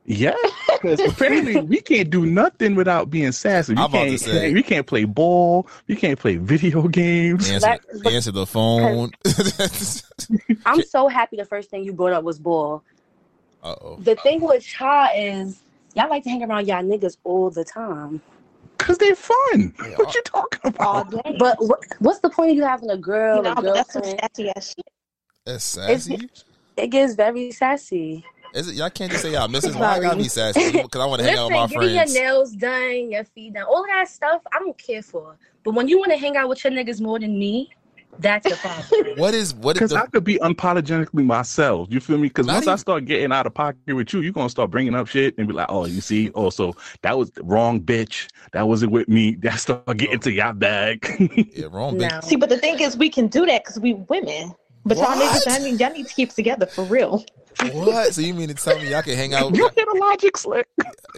Yeah, 0.05 0.35
because 0.81 1.01
apparently 1.13 1.61
we 1.61 1.81
can't 1.81 2.11
do 2.11 2.27
nothing 2.27 2.75
without 2.75 3.11
being 3.11 3.33
sassy. 3.33 3.75
We 3.75 3.81
I'm 3.81 3.91
about 3.91 4.03
to 4.05 4.09
can't, 4.11 4.21
say. 4.21 4.53
we 4.55 4.63
can't 4.63 4.87
play 4.87 5.05
ball. 5.05 5.67
We 5.87 5.97
can't 5.97 6.19
play 6.19 6.37
video 6.37 6.87
games. 6.89 7.51
Answer, 7.51 7.67
That- 7.67 7.81
but- 8.03 8.13
answer 8.13 8.33
the 8.33 8.47
phone. 8.47 9.11
I'm 10.67 10.83
so 10.83 11.09
happy 11.09 11.37
the 11.37 11.45
first 11.45 11.71
thing 11.71 11.85
you 11.85 11.93
brought 11.93 12.13
up 12.13 12.25
was 12.25 12.39
ball. 12.39 12.83
uh 13.63 13.75
oh. 13.81 13.97
The 14.01 14.17
thing 14.17 14.41
with 14.41 14.65
Cha 14.65 15.11
is 15.15 15.61
y'all 15.95 16.09
like 16.09 16.23
to 16.25 16.31
hang 16.31 16.43
around 16.43 16.67
y'all 16.67 16.83
niggas 16.83 17.17
all 17.25 17.51
the 17.51 17.65
time. 17.65 18.21
Cause 18.79 18.97
they're 18.97 19.15
fun. 19.15 19.75
What 19.97 20.15
you 20.15 20.23
talking 20.23 20.75
all 20.81 21.01
about? 21.03 21.25
day. 21.25 21.37
But 21.39 21.57
what, 21.61 21.81
what's 21.99 22.21
the 22.21 22.31
point 22.31 22.53
of 22.53 22.57
you 22.57 22.65
having 22.65 22.89
a 22.91 22.97
girl, 22.97 23.37
you 23.37 23.43
know, 23.43 23.53
a 23.53 23.55
but 23.57 23.75
that's 23.75 23.93
some 23.93 24.03
sassy 24.03 24.49
ass 24.57 24.75
shit. 24.75 24.87
That's 25.45 25.77
It's- 25.77 26.05
sassy. 26.05 26.31
It 26.77 26.87
gets 26.89 27.15
very 27.15 27.51
sassy. 27.53 28.25
Is 28.55 28.69
it? 28.69 28.75
Y'all 28.75 28.91
can't 28.91 29.11
just 29.11 29.23
say 29.23 29.33
y'all 29.33 29.49
misses. 29.49 29.77
Why 29.77 29.87
I 29.97 30.01
gotta 30.01 30.17
be 30.17 30.29
sassy? 30.29 30.73
Because 30.73 31.01
I 31.01 31.07
want 31.07 31.21
to 31.21 31.29
hang 31.29 31.39
out 31.39 31.47
with 31.47 31.55
my 31.55 31.63
Listen, 31.63 31.81
getting 31.81 31.95
friends. 31.95 32.15
your 32.15 32.25
nails 32.25 32.53
done, 32.53 33.11
your 33.11 33.25
feet 33.25 33.55
done, 33.55 33.65
all 33.65 33.85
that 33.87 34.09
stuff, 34.09 34.43
I 34.53 34.59
don't 34.59 34.77
care 34.79 35.03
for. 35.03 35.37
But 35.65 35.75
when 35.75 35.89
you 35.89 35.99
want 35.99 36.13
to 36.13 36.19
hang 36.19 36.37
out 36.37 36.49
with 36.49 36.65
your 36.65 36.73
niggas 36.73 37.01
more 37.01 37.19
than 37.19 37.39
me, 37.39 37.71
that's 38.19 38.49
the 38.49 38.57
problem. 38.57 38.87
What 39.17 39.35
is 39.35 39.55
what 39.55 39.77
is 39.77 39.81
Because 39.81 39.91
the 39.91 40.03
I 40.03 40.07
could 40.07 40.25
be 40.25 40.39
unapologetically 40.39 41.25
myself. 41.25 41.89
You 41.91 42.01
feel 42.01 42.17
me? 42.17 42.29
Because 42.29 42.47
Not 42.47 42.55
once 42.55 42.67
I 42.69 42.77
start 42.77 43.05
getting 43.05 43.33
out 43.33 43.47
of 43.47 43.55
pocket 43.55 43.95
with 43.95 44.13
you, 44.13 44.21
you're 44.21 44.33
gonna 44.33 44.49
start 44.49 44.71
bringing 44.71 44.95
up 44.95 45.07
shit 45.09 45.37
and 45.39 45.47
be 45.47 45.53
like, 45.55 45.67
"Oh, 45.69 45.85
you 45.87 46.01
see? 46.01 46.31
Oh, 46.35 46.51
so 46.51 46.75
that 47.03 47.17
was 47.17 47.31
the 47.31 47.43
wrong, 47.43 47.81
bitch. 47.81 48.29
That 48.53 48.67
wasn't 48.69 48.93
with 48.93 49.09
me. 49.09 49.37
That 49.37 49.59
start 49.59 49.85
getting 49.97 50.21
to 50.21 50.33
your 50.33 50.53
bag." 50.53 51.07
yeah, 51.55 51.67
wrong 51.71 51.95
bitch? 51.95 52.13
no. 52.13 52.21
See, 52.23 52.37
but 52.37 52.49
the 52.49 52.59
thing 52.59 52.81
is, 52.81 52.97
we 52.97 53.11
can 53.11 53.27
do 53.29 53.47
that 53.47 53.65
because 53.65 53.81
we 53.81 53.95
women. 53.95 54.55
But 54.85 54.97
y'all 54.97 55.09
niggas, 55.09 55.47
y'all 55.47 55.63
need, 55.63 55.81
y'all 55.81 55.93
need 55.93 56.07
to 56.07 56.15
keep 56.15 56.33
together 56.33 56.67
for 56.67 56.85
real. 56.85 57.25
What? 57.73 58.15
So 58.15 58.21
you 58.23 58.33
mean 58.35 58.49
to 58.49 58.55
tell 58.55 58.79
me 58.79 58.91
y'all 58.91 59.03
can 59.03 59.17
hang 59.17 59.35
out? 59.35 59.55
you 59.55 59.69
hear 59.75 59.85
a 59.93 59.99
logic, 59.99 60.37
slick? 60.37 60.67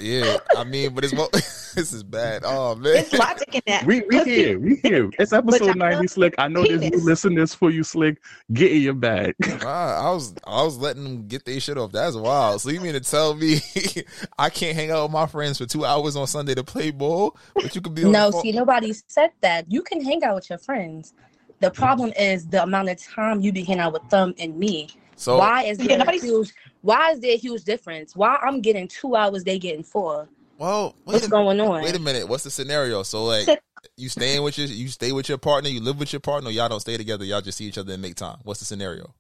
Yeah, 0.01 0.39
I 0.57 0.65
mean, 0.65 0.95
but 0.95 1.05
it's 1.05 1.13
mo- 1.15 1.29
this 1.33 1.93
is 1.93 2.03
bad. 2.03 2.43
Oh 2.45 2.75
man, 2.75 2.97
It's 2.97 3.13
logic 3.13 3.55
in 3.55 3.63
that. 3.67 3.85
We 3.87 4.01
we 4.01 4.19
Pussy. 4.19 4.31
here, 4.35 4.59
we 4.59 4.77
here. 4.77 5.11
It's 5.19 5.33
episode 5.33 5.67
y'all 5.67 5.75
ninety, 5.75 6.01
know 6.01 6.07
slick. 6.07 6.35
I 6.39 6.49
know 6.49 6.65
there's 6.67 6.81
new 6.81 6.91
penis. 6.91 7.05
listeners 7.05 7.55
for 7.55 7.71
you, 7.71 7.85
slick. 7.85 8.21
Get 8.53 8.73
in 8.73 8.81
your 8.83 8.95
bag. 8.95 9.35
Wow, 9.63 10.09
I 10.11 10.15
was 10.15 10.35
I 10.47 10.65
was 10.65 10.79
letting 10.79 11.05
them 11.05 11.27
get 11.29 11.45
their 11.45 11.61
shit 11.61 11.79
off. 11.79 11.93
That's 11.93 12.17
wild. 12.17 12.61
So 12.63 12.71
you 12.71 12.81
mean 12.81 12.95
to 12.95 13.01
tell 13.01 13.35
me 13.35 13.61
I 14.39 14.51
can't 14.51 14.75
hang 14.75 14.91
out 14.91 15.05
with 15.05 15.13
my 15.13 15.27
friends 15.27 15.59
for 15.59 15.67
two 15.67 15.85
hours 15.85 16.17
on 16.17 16.27
Sunday 16.27 16.55
to 16.55 16.65
play 16.65 16.91
ball, 16.91 17.37
but 17.55 17.75
you 17.75 17.81
could 17.81 17.95
be 17.95 18.05
on 18.05 18.13
No, 18.13 18.27
the 18.27 18.33
phone- 18.33 18.43
see, 18.43 18.53
nobody 18.53 18.93
said 19.07 19.31
that. 19.43 19.71
You 19.71 19.83
can 19.83 20.03
hang 20.03 20.25
out 20.25 20.35
with 20.37 20.49
your 20.51 20.59
friends. 20.59 21.13
The 21.61 21.71
problem 21.71 22.13
is 22.19 22.49
the 22.49 22.63
amount 22.63 22.89
of 22.89 23.01
time 23.01 23.41
you 23.41 23.53
be 23.53 23.63
hanging 23.63 23.81
out 23.81 23.93
with 23.93 24.09
them 24.09 24.35
and 24.41 24.59
me. 24.59 24.89
So 25.17 25.39
why 25.39 25.65
is 25.65 25.79
Yeah, 25.79 25.99
there 25.99 26.09
a 26.09 26.19
huge? 26.19 26.53
Why 26.81 27.11
is 27.13 27.21
there 27.21 27.33
a 27.33 27.37
huge 27.37 27.65
difference? 27.65 28.17
Why 28.17 28.37
I'm 28.43 28.61
getting 28.61 28.89
two 28.89 29.15
hours, 29.17 29.45
they 29.45 29.59
getting 29.59 29.85
four? 29.85 30.29
well, 30.59 30.95
What's 31.05 31.27
a, 31.27 31.29
going 31.29 31.61
on? 31.61 31.83
wait 31.83 31.95
a 31.95 31.99
minute. 31.99 32.29
What's 32.29 32.45
the 32.45 32.51
scenario? 32.51 33.03
So 33.03 33.25
like, 33.25 33.47
you 33.97 34.09
staying 34.09 34.43
with 34.43 34.59
your 34.59 34.67
you 34.67 34.89
stay 34.89 35.13
with 35.13 35.29
your 35.29 35.39
partner, 35.39 35.69
you 35.71 35.81
live 35.81 35.99
with 35.99 36.13
your 36.13 36.21
partner, 36.21 36.51
y'all 36.51 36.69
don't 36.69 36.81
stay 36.81 36.97
together, 36.97 37.25
y'all 37.25 37.41
just 37.41 37.59
see 37.59 37.65
each 37.67 37.79
other 37.79 37.93
and 37.93 38.03
make 38.03 38.15
time. 38.17 38.39
What's 38.43 38.61
the 38.61 38.67
scenario? 38.67 39.15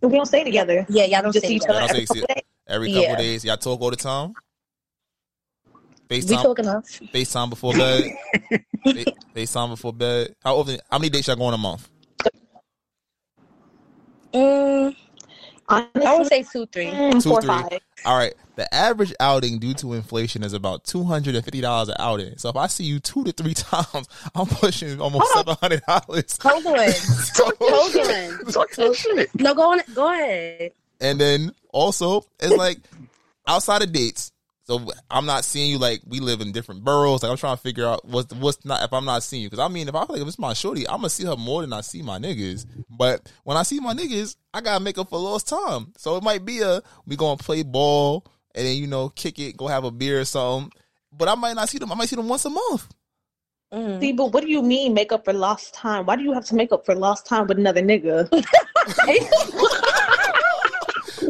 We 0.00 0.08
don't 0.10 0.26
stay 0.26 0.42
together. 0.44 0.84
Yeah, 0.88 1.04
y'all 1.04 1.22
don't 1.22 1.32
Just 1.32 1.44
say 1.44 1.48
see 1.48 1.56
each 1.56 1.62
other 1.64 1.74
Y'all 1.80 1.88
every 1.90 2.04
don't 2.04 2.06
say- 2.16 2.20
couple 2.20 2.34
days. 2.34 2.44
Every 2.68 2.88
couple 2.88 3.02
Yeah. 3.02 3.16
days, 3.16 3.44
y'all 3.44 3.56
talk 3.56 3.80
all 3.80 3.90
the 3.90 3.96
time. 3.96 4.34
We 6.10 6.20
FaceTime, 6.20 6.42
talking 6.42 6.64
enough. 6.66 6.84
FaceTime 7.12 7.50
before 7.50 7.72
bed. 7.72 8.04
Fa- 8.84 9.04
FaceTime 9.34 9.70
before 9.70 9.92
bed. 9.92 10.34
How 10.44 10.56
often? 10.56 10.78
How 10.90 10.98
many 10.98 11.08
dates 11.08 11.26
y'all 11.28 11.36
go 11.36 11.44
on 11.44 11.54
a 11.54 11.58
month? 11.58 11.88
Mm, 14.34 14.96
Honestly, 15.68 16.06
I 16.06 16.18
would 16.18 16.26
say 16.26 16.42
two, 16.42 16.66
three. 16.66 16.86
mm, 16.86 17.22
Two, 17.22 17.30
four 17.30 17.38
or 17.38 17.42
three. 17.42 17.48
five. 17.48 17.78
All 18.04 18.16
right, 18.18 18.34
the 18.56 18.72
average 18.74 19.14
outing 19.20 19.58
due 19.60 19.74
to 19.74 19.92
inflation 19.94 20.42
is 20.42 20.52
about 20.52 20.84
two 20.84 21.04
hundred 21.04 21.36
and 21.36 21.44
fifty 21.44 21.60
dollars 21.60 21.88
an 21.88 21.94
outing. 22.00 22.36
So 22.36 22.48
if 22.48 22.56
I 22.56 22.66
see 22.66 22.84
you 22.84 22.98
two 22.98 23.22
to 23.24 23.32
three 23.32 23.54
times, 23.54 24.08
I'm 24.34 24.46
pushing 24.46 25.00
almost 25.00 25.32
seven 25.32 25.56
hundred 25.60 25.82
dollars. 25.86 26.38
Hold 26.42 26.66
on. 26.66 26.72
Hold 27.60 27.96
on. 27.96 28.52
Talk 28.52 28.70
that 28.72 28.96
shit. 28.96 29.34
No, 29.40 29.54
go 29.54 29.72
on. 29.72 29.80
Go 29.94 30.12
ahead. 30.12 30.72
And 31.00 31.20
then 31.20 31.52
also, 31.72 32.26
it's 32.40 32.56
like 32.56 32.78
outside 33.46 33.82
of 33.82 33.92
dates. 33.92 34.32
So 34.64 34.92
I'm 35.10 35.26
not 35.26 35.44
seeing 35.44 35.70
you 35.70 35.78
like 35.78 36.02
we 36.06 36.20
live 36.20 36.40
in 36.40 36.52
different 36.52 36.84
boroughs. 36.84 37.22
Like 37.22 37.32
I'm 37.32 37.36
trying 37.36 37.56
to 37.56 37.62
figure 37.62 37.86
out 37.86 38.04
what's 38.04 38.32
what's 38.34 38.64
not 38.64 38.82
if 38.84 38.92
I'm 38.92 39.04
not 39.04 39.22
seeing 39.22 39.42
you. 39.42 39.50
Because 39.50 39.64
I 39.64 39.68
mean, 39.68 39.88
if 39.88 39.94
I 39.94 40.06
feel 40.06 40.14
like 40.14 40.22
if 40.22 40.28
it's 40.28 40.38
my 40.38 40.52
shorty, 40.52 40.86
I'm 40.86 40.98
gonna 40.98 41.10
see 41.10 41.24
her 41.24 41.36
more 41.36 41.62
than 41.62 41.72
I 41.72 41.80
see 41.80 42.00
my 42.02 42.18
niggas. 42.18 42.66
But 42.88 43.30
when 43.42 43.56
I 43.56 43.64
see 43.64 43.80
my 43.80 43.92
niggas, 43.92 44.36
I 44.54 44.60
gotta 44.60 44.82
make 44.82 44.98
up 44.98 45.08
for 45.08 45.18
lost 45.18 45.48
time. 45.48 45.92
So 45.96 46.16
it 46.16 46.22
might 46.22 46.44
be 46.44 46.60
a 46.60 46.80
we 47.06 47.16
gonna 47.16 47.36
play 47.36 47.64
ball 47.64 48.24
and 48.54 48.66
then 48.66 48.76
you 48.76 48.86
know 48.86 49.08
kick 49.08 49.38
it, 49.40 49.56
go 49.56 49.66
have 49.66 49.84
a 49.84 49.90
beer 49.90 50.20
or 50.20 50.24
something. 50.24 50.72
But 51.12 51.28
I 51.28 51.34
might 51.34 51.54
not 51.54 51.68
see 51.68 51.78
them. 51.78 51.90
I 51.90 51.96
might 51.96 52.08
see 52.08 52.16
them 52.16 52.28
once 52.28 52.44
a 52.44 52.50
month. 52.50 52.88
Mm. 53.74 54.00
See, 54.00 54.12
but 54.12 54.32
what 54.32 54.44
do 54.44 54.50
you 54.50 54.62
mean 54.62 54.94
make 54.94 55.12
up 55.12 55.24
for 55.24 55.32
lost 55.32 55.74
time? 55.74 56.06
Why 56.06 56.14
do 56.14 56.22
you 56.22 56.32
have 56.32 56.44
to 56.46 56.54
make 56.54 56.70
up 56.72 56.86
for 56.86 56.94
lost 56.94 57.26
time 57.26 57.48
with 57.48 57.58
another 57.58 57.82
nigga? 57.82 58.28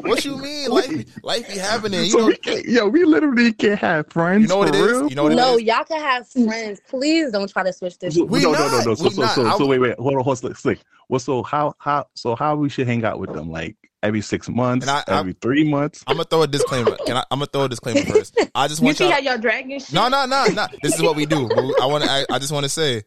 What 0.02 0.24
you 0.24 0.36
mean? 0.36 0.70
Life, 0.70 0.88
be- 0.88 1.06
life 1.22 1.48
be 1.48 1.58
happening. 1.58 2.00
You 2.04 2.10
So 2.10 2.18
know, 2.18 2.26
we 2.26 2.36
can't, 2.36 2.64
yo, 2.64 2.88
we 2.88 3.04
literally 3.04 3.52
can't 3.52 3.78
have 3.80 4.06
friends. 4.10 4.42
You 4.42 4.48
know 4.48 4.58
what 4.58 4.68
for 4.68 4.74
it 4.74 4.78
is? 4.80 4.86
real? 4.92 5.08
You 5.08 5.14
know 5.16 5.22
what 5.24 5.32
it 5.32 5.36
no, 5.36 5.56
is? 5.56 5.62
y'all 5.62 5.84
can 5.84 6.00
have 6.00 6.28
friends. 6.28 6.80
Please 6.88 7.30
don't 7.32 7.48
try 7.50 7.62
to 7.62 7.72
switch 7.72 7.98
this. 7.98 8.14
So- 8.14 8.24
We 8.24 8.42
no, 8.42 8.52
no, 8.52 8.68
no, 8.68 8.82
no. 8.84 8.94
So, 8.94 9.04
We 9.04 9.10
so, 9.10 9.22
not. 9.22 9.34
so, 9.34 9.46
I 9.46 9.56
so, 9.58 9.66
wait, 9.66 9.78
wait, 9.78 9.96
hold 9.98 10.14
on, 10.14 10.24
hold 10.24 10.28
on, 10.28 10.36
slick, 10.36 10.56
slick. 10.56 10.78
Well, 11.08 11.20
so 11.20 11.42
how, 11.42 11.74
how, 11.78 12.06
so 12.14 12.34
how 12.34 12.56
we 12.56 12.68
should 12.68 12.86
hang 12.86 13.04
out 13.04 13.18
with 13.18 13.32
them? 13.32 13.50
Like 13.50 13.76
every 14.02 14.20
six 14.20 14.48
months, 14.48 14.86
And 14.86 14.90
I- 14.90 15.04
I- 15.14 15.20
every 15.20 15.34
three 15.34 15.62
months. 15.68 16.02
I'm 16.06 16.16
gonna 16.16 16.24
throw 16.24 16.42
a 16.42 16.46
disclaimer. 16.48 16.96
Can 17.06 17.16
I? 17.18 17.24
I'm 17.30 17.38
gonna 17.38 17.46
throw 17.46 17.62
a 17.64 17.68
disclaimer 17.68 18.00
first. 18.02 18.36
I 18.54 18.66
just 18.66 18.80
You 18.80 18.86
want 18.86 18.96
see 18.98 19.04
y'all. 19.04 19.12
how 19.12 19.18
y'all 19.20 19.38
dragging 19.38 19.78
shit? 19.78 19.92
No, 19.92 20.08
no, 20.08 20.26
no, 20.26 20.46
no. 20.46 20.66
This 20.82 20.94
is 20.96 21.02
what 21.02 21.14
we 21.14 21.24
do. 21.26 21.48
I 21.80 21.86
want 21.86 22.02
to. 22.04 22.10
I, 22.10 22.24
I 22.32 22.38
just 22.40 22.52
want 22.52 22.64
to 22.64 22.68
say, 22.68 23.02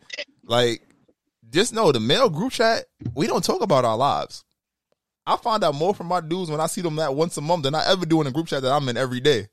like, 0.45 0.81
just 1.49 1.73
know 1.73 1.91
the 1.91 1.99
male 1.99 2.29
group 2.29 2.53
chat. 2.53 2.85
We 3.13 3.27
don't 3.27 3.43
talk 3.43 3.61
about 3.61 3.83
our 3.83 3.97
lives. 3.97 4.44
I 5.27 5.37
find 5.37 5.63
out 5.63 5.75
more 5.75 5.93
from 5.93 6.07
my 6.07 6.21
dudes 6.21 6.51
when 6.51 6.59
I 6.59 6.67
see 6.67 6.81
them 6.81 6.95
that 6.97 7.15
once 7.15 7.37
a 7.37 7.41
month 7.41 7.63
than 7.63 7.75
I 7.75 7.83
ever 7.87 8.05
do 8.05 8.21
in 8.21 8.27
a 8.27 8.31
group 8.31 8.47
chat 8.47 8.61
that 8.61 8.71
I'm 8.71 8.87
in 8.89 8.97
every 8.97 9.19
day. 9.19 9.47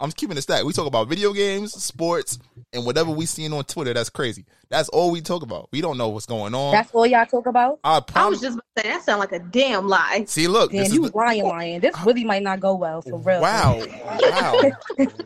I'm 0.00 0.12
keeping 0.12 0.36
it 0.36 0.42
stacked. 0.42 0.64
We 0.64 0.72
talk 0.72 0.86
about 0.86 1.08
video 1.08 1.32
games, 1.32 1.72
sports, 1.72 2.38
and 2.72 2.86
whatever 2.86 3.10
we 3.10 3.26
seeing 3.26 3.52
on 3.52 3.64
Twitter. 3.64 3.92
That's 3.92 4.10
crazy. 4.10 4.44
That's 4.68 4.88
all 4.90 5.10
we 5.10 5.20
talk 5.20 5.42
about. 5.42 5.68
We 5.72 5.80
don't 5.80 5.98
know 5.98 6.08
what's 6.10 6.26
going 6.26 6.54
on. 6.54 6.72
That's 6.72 6.92
all 6.92 7.04
y'all 7.04 7.26
talk 7.26 7.46
about. 7.46 7.80
I 7.82 8.00
I 8.14 8.28
was 8.28 8.40
just 8.40 8.54
about 8.54 8.64
to 8.76 8.82
say 8.82 8.88
that 8.90 9.02
sound 9.02 9.18
like 9.18 9.32
a 9.32 9.40
damn 9.40 9.88
lie. 9.88 10.24
See, 10.28 10.46
look. 10.46 10.70
Damn, 10.70 10.78
This 10.78 10.88
is 10.90 10.94
you 10.94 11.08
the, 11.08 11.16
lying, 11.16 11.42
lying. 11.42 11.80
This 11.80 11.96
really 12.04 12.22
might 12.22 12.44
not 12.44 12.60
go 12.60 12.76
well 12.76 13.02
for 13.02 13.18
real. 13.18 13.40
Wow. 13.40 13.82
Wow. 14.28 14.60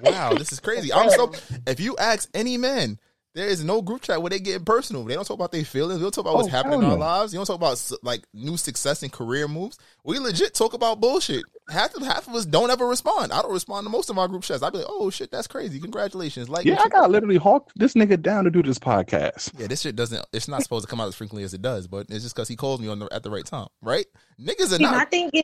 wow. 0.03 0.33
This 0.35 0.53
is 0.53 0.61
crazy. 0.61 0.93
I'm 0.93 1.11
so 1.11 1.33
if 1.67 1.81
you 1.81 1.97
ask 1.99 2.31
any 2.35 2.57
man, 2.57 2.99
there 3.35 3.47
is 3.49 3.65
no 3.65 3.81
group 3.81 4.03
chat 4.03 4.21
where 4.21 4.31
they 4.31 4.39
get 4.41 4.65
personal. 4.65 5.05
They 5.05 5.15
don't 5.15 5.27
talk 5.27 5.37
about 5.37 5.53
their 5.53 5.65
feelings. 5.65 5.99
We 6.01 6.05
don't 6.05 6.13
talk 6.13 6.25
about 6.25 6.35
what's 6.35 6.49
Oh, 6.49 6.51
happening 6.51 6.81
in 6.81 6.85
our 6.85 6.97
lives. 6.97 7.33
You 7.33 7.39
don't 7.39 7.47
talk 7.47 7.57
about 7.57 7.81
like 8.03 8.23
new 8.35 8.57
success 8.57 9.03
and 9.03 9.11
career 9.13 9.49
moves. 9.49 9.79
We 10.05 10.19
legit 10.19 10.55
talk 10.55 10.75
about 10.75 11.01
bullshit. 11.01 11.45
Half 11.71 11.95
of 11.95 12.03
half 12.03 12.29
of 12.29 12.35
us 12.35 12.45
don't 12.45 12.71
ever 12.71 12.87
respond. 12.87 13.33
I 13.33 13.41
don't 13.41 13.53
respond 13.53 13.87
to 13.87 13.91
most 13.91 14.11
of 14.11 14.19
our 14.19 14.29
group 14.29 14.43
chats. 14.43 14.63
I'd 14.63 14.73
be 14.73 14.79
like, 14.81 14.87
oh 14.91 15.09
shit, 15.11 15.31
that's 15.31 15.47
crazy. 15.47 15.81
Congratulations. 15.81 16.49
Like 16.51 16.67
Yeah, 16.67 16.81
I 16.85 16.89
got 16.89 17.11
literally 17.11 17.37
hawked 17.37 17.73
this 17.77 17.95
nigga 17.95 18.21
down 18.21 18.45
to 18.45 18.51
do 18.51 18.63
this 18.63 18.79
podcast. 18.79 19.59
yeah, 19.59 19.67
this 19.67 19.81
shit 19.81 19.97
doesn't. 19.97 20.27
It's 20.33 20.49
not 20.49 20.63
supposed 20.63 20.85
to 20.85 20.91
come 20.91 21.01
out 21.01 21.09
as 21.09 21.15
frequently 21.15 21.45
as 21.45 21.55
it 21.55 21.63
does, 21.63 21.87
but 21.87 22.07
it's 22.11 22.25
just 22.25 22.35
because 22.35 22.49
he 22.49 22.57
calls 22.57 22.81
me 22.81 22.89
on 22.89 22.99
the 22.99 23.09
at 23.13 23.23
the 23.23 23.31
right 23.31 23.47
time, 23.47 23.69
right? 23.81 24.07
Niggas 24.41 24.73
are 24.73 24.77
See, 24.77 24.83
my 24.85 24.91
not. 24.91 25.11
thing 25.11 25.31
is, 25.33 25.43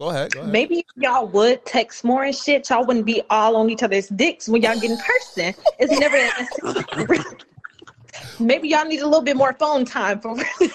Go 0.00 0.08
ahead. 0.08 0.32
Go 0.32 0.40
ahead. 0.40 0.50
maybe 0.52 0.78
if 0.78 0.86
y'all 0.96 1.26
would 1.26 1.64
text 1.66 2.04
more 2.04 2.24
and 2.24 2.34
shit, 2.34 2.70
y'all 2.70 2.86
wouldn't 2.86 3.04
be 3.04 3.20
all 3.28 3.54
on 3.56 3.68
each 3.68 3.82
other's 3.82 4.08
dicks 4.08 4.48
when 4.48 4.62
y'all 4.62 4.80
get 4.80 4.90
in 4.92 4.96
person. 4.96 5.54
It's 5.78 5.92
never 6.00 6.16
that. 6.16 7.44
Maybe 8.40 8.68
y'all 8.68 8.86
need 8.86 9.00
a 9.00 9.06
little 9.06 9.20
bit 9.20 9.36
more 9.36 9.52
phone 9.52 9.84
time 9.84 10.20
for 10.20 10.34
real. 10.34 10.70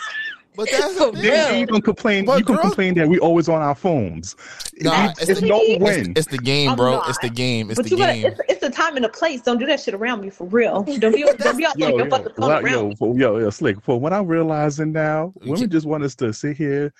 But 0.55 0.69
that's 0.71 0.95
For 0.97 1.11
the 1.11 1.19
Then 1.21 1.59
you 1.59 1.67
can 1.67 1.81
complain. 1.81 2.25
But 2.25 2.37
you 2.39 2.45
can 2.45 2.55
girls- 2.55 2.67
complain 2.67 2.93
that 2.93 3.07
we 3.07 3.19
always 3.19 3.49
on 3.49 3.61
our 3.61 3.75
phones. 3.75 4.35
Nah, 4.79 5.09
it's, 5.19 5.29
it's 5.29 5.41
the- 5.41 5.47
no 5.47 5.59
it's- 5.59 5.81
win. 5.81 6.13
It's 6.15 6.27
the 6.27 6.37
game, 6.37 6.75
bro. 6.75 7.01
It's 7.07 7.17
the 7.17 7.29
game. 7.29 7.71
It's 7.71 7.77
but 7.77 7.85
the 7.85 7.91
you 7.91 7.97
gotta, 7.97 8.13
game. 8.13 8.25
it's, 8.27 8.39
it's 8.47 8.63
a 8.63 8.69
time 8.69 8.95
and 8.95 9.03
the 9.03 9.09
place. 9.09 9.41
Don't 9.41 9.57
do 9.57 9.65
that 9.65 9.79
shit 9.79 9.95
around 9.95 10.21
me 10.21 10.29
for 10.29 10.45
real. 10.47 10.83
Don't 10.99 11.13
be, 11.13 11.23
don't 11.23 11.57
be 11.57 11.65
out 11.65 11.77
there 11.77 11.89
yo, 11.89 11.97
your 11.97 12.05
yo, 12.05 12.09
fucking 12.09 12.33
phone 12.37 12.47
well, 12.47 12.59
around 12.63 12.95
yo, 13.01 13.07
me. 13.13 13.19
yo, 13.21 13.37
yo, 13.39 13.49
slick. 13.49 13.81
For 13.81 13.99
what 13.99 14.13
I'm 14.13 14.27
realizing 14.27 14.91
now, 14.91 15.33
women 15.43 15.69
just 15.69 15.85
want 15.87 16.03
us 16.03 16.15
to 16.15 16.31
sit 16.31 16.55
here, 16.55 16.93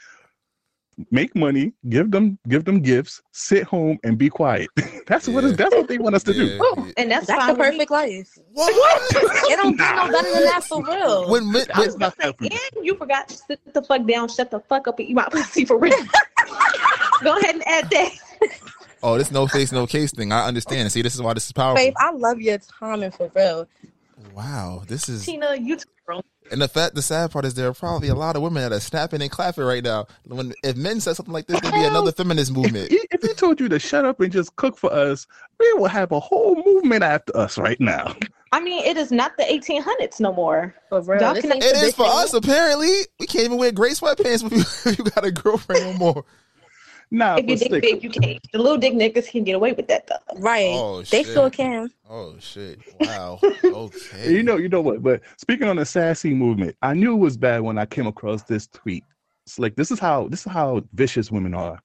make 1.12 1.36
money, 1.36 1.74
give 1.90 2.12
them, 2.12 2.38
give 2.48 2.64
them 2.66 2.80
gifts, 2.82 3.22
sit 3.32 3.64
home 3.64 3.98
and 4.04 4.18
be 4.18 4.30
quiet. 4.30 4.70
that's 5.08 5.28
what 5.28 5.44
Yeah. 5.44 5.50
it, 5.52 5.58
that's 5.58 5.76
what 5.76 5.88
they 5.88 5.98
want 5.98 6.16
us 6.16 6.24
to 6.24 6.34
do. 6.34 6.46
Yeah, 6.46 6.60
yeah. 6.78 6.92
And 6.98 7.12
that's, 7.12 7.28
That's 7.28 7.48
the 7.48 7.56
perfect 7.56 7.92
life. 7.92 8.38
What? 8.54 8.72
It 9.52 9.58
don't 9.58 9.78
get 9.78 9.96
no 9.96 10.12
better 10.12 10.32
than 10.34 10.44
that 10.46 10.64
for 10.64 10.84
real. 10.88 11.30
when, 11.30 11.52
men- 11.52 11.66
I 11.74 11.80
when, 11.80 11.88
was 11.88 11.96
about 11.96 12.16
to 12.20 12.34
say, 12.40 12.48
and 12.76 12.86
you 12.86 12.96
forgot 12.96 13.28
to 13.30 13.36
sit 13.38 13.60
the 13.74 13.82
fuck 13.82 14.06
down, 14.08 14.28
shut 14.30 14.50
the 14.52 14.60
fuck 14.62 14.88
up, 14.88 14.98
and 15.00 15.10
eat 15.10 15.14
my 15.16 15.28
pussy 15.30 15.66
for 15.66 15.78
real. 15.78 15.94
Go 17.24 17.38
ahead 17.38 17.56
and 17.56 17.68
add 17.68 17.90
that. 17.92 18.10
oh, 19.04 19.18
this 19.18 19.32
no 19.32 19.48
face, 19.48 19.72
no 19.72 19.86
case 19.88 20.12
thing. 20.12 20.32
I 20.32 20.48
understand. 20.48 20.92
See, 20.92 21.02
this 21.02 21.14
is 21.16 21.22
why 21.22 21.34
this 21.34 21.46
is 21.46 21.52
powerful. 21.52 21.76
Babe, 21.84 21.94
I 21.98 22.12
love 22.12 22.40
your 22.42 22.58
timing 22.58 23.12
for 23.12 23.30
real. 23.36 23.68
Wow, 24.34 24.84
this 24.88 25.08
is 25.10 25.26
Tina, 25.26 25.56
you 25.56 25.76
too, 25.76 25.86
bro. 25.86 25.95
And 26.52 26.62
the 26.62 26.68
fact. 26.68 26.96
The 26.96 27.02
sad 27.02 27.32
part 27.32 27.46
is 27.46 27.54
there 27.54 27.68
are 27.68 27.74
probably 27.74 28.08
a 28.10 28.16
lot 28.16 28.36
of 28.36 28.42
women 28.42 28.64
that 28.64 28.72
are 28.72 28.80
snapping 28.80 29.22
and 29.22 29.32
clapping 29.32 29.64
right 29.64 29.84
now. 29.84 30.08
When 30.28 30.54
if 30.64 30.76
men 30.76 31.00
said 31.00 31.16
something 31.16 31.34
like 31.34 31.48
this, 31.48 31.60
there'd 31.62 31.74
be 31.74 31.84
another 31.84 32.12
feminist 32.12 32.52
movement. 32.52 32.92
If, 32.92 33.06
if 33.12 33.22
he 33.22 33.34
told 33.34 33.60
you 33.60 33.68
to 33.70 33.80
shut 33.80 34.06
up 34.06 34.20
and 34.20 34.32
just 34.32 34.56
cook 34.56 34.78
for 34.78 34.92
us, 34.92 35.28
we 35.60 35.74
will 35.74 35.88
have 35.88 36.12
a 36.12 36.20
whole 36.20 36.62
movement 36.66 37.04
after 37.04 37.36
us 37.36 37.58
right 37.58 37.80
now. 37.80 38.16
I 38.52 38.62
mean, 38.62 38.86
it 38.86 38.96
is 38.96 39.12
not 39.12 39.36
the 39.38 39.44
1800s 39.44 40.20
no 40.22 40.32
more. 40.34 40.74
For 40.90 41.02
real. 41.02 41.22
Y'all 41.22 41.34
This 41.34 41.42
can- 41.44 41.54
ain't 41.54 41.64
It 41.64 41.76
is 41.78 41.96
for 41.96 42.06
us. 42.06 42.34
Apparently, 42.34 42.90
we 43.20 43.28
can't 43.28 43.46
even 43.46 43.58
wear 43.58 43.72
gray 43.72 43.92
sweatpants 43.92 44.46
if 44.46 44.52
you, 44.52 44.60
if 44.92 44.98
you 44.98 45.04
got 45.04 45.26
a 45.26 45.32
girlfriend 45.32 45.84
no 45.84 45.94
more. 45.94 46.26
Nah, 47.12 47.36
If 47.38 47.42
you 47.48 47.48
but 47.56 47.60
dick 47.60 47.68
slick, 47.70 47.82
big, 47.82 48.04
you 48.04 48.10
can't. 48.10 48.40
The 48.52 48.58
little 48.60 48.78
dick 48.78 48.94
niggas 48.94 49.30
can 49.30 49.44
get 49.44 49.54
away 49.56 49.74
with 49.74 49.88
that 49.88 50.08
though. 50.08 50.40
Right. 50.40 50.72
Oh, 50.74 51.02
they 51.04 51.24
shit. 51.24 51.34
sure 51.34 51.50
can. 51.50 51.90
Oh 52.10 52.36
shit! 52.40 52.80
Wow. 53.00 53.40
Okay. 53.64 54.32
you 54.34 54.44
know, 54.44 54.58
you 54.58 54.70
know 54.70 54.82
what? 54.82 55.02
But 55.04 55.22
speaking 55.38 55.68
on 55.68 55.76
the 55.78 55.86
sassy 55.86 56.34
movement, 56.34 56.76
I 56.82 56.94
knew 56.94 57.14
it 57.14 57.20
was 57.20 57.38
bad 57.38 57.62
when 57.62 57.78
I 57.78 57.86
came 57.86 58.08
across 58.08 58.44
this 58.44 58.68
tweet. 58.68 59.04
It's 59.46 59.60
like 59.60 59.76
this 59.76 59.92
is 59.92 60.00
how 60.00 60.28
this 60.30 60.46
is 60.46 60.52
how 60.52 60.82
vicious 60.94 61.32
women 61.32 61.54
are. 61.54 61.80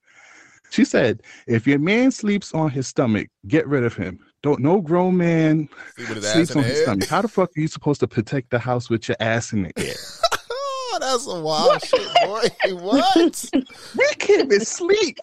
She 0.71 0.85
said, 0.85 1.21
"If 1.47 1.67
your 1.67 1.79
man 1.79 2.11
sleeps 2.11 2.53
on 2.53 2.69
his 2.69 2.87
stomach, 2.87 3.27
get 3.47 3.67
rid 3.67 3.83
of 3.83 3.93
him. 3.95 4.19
Don't 4.41 4.61
no 4.61 4.81
grown 4.81 5.17
man 5.17 5.69
Sleep 5.95 6.07
with 6.09 6.17
his 6.17 6.25
ass 6.25 6.33
sleeps 6.33 6.55
on 6.55 6.63
his 6.63 6.77
air? 6.79 6.83
stomach. 6.83 7.07
How 7.09 7.21
the 7.21 7.27
fuck 7.27 7.49
are 7.55 7.59
you 7.61 7.67
supposed 7.67 7.99
to 7.99 8.07
protect 8.07 8.49
the 8.49 8.57
house 8.59 8.89
with 8.89 9.07
your 9.07 9.17
ass 9.19 9.53
in 9.53 9.63
the 9.63 9.71
air? 9.77 9.93
That's 11.11 11.27
a 11.27 11.39
wild 11.41 11.83
shit, 11.83 12.07
boy. 12.25 12.41
What? 12.81 13.49
we 13.53 14.07
can't 14.19 14.45
even 14.45 14.61
sleep. 14.65 15.17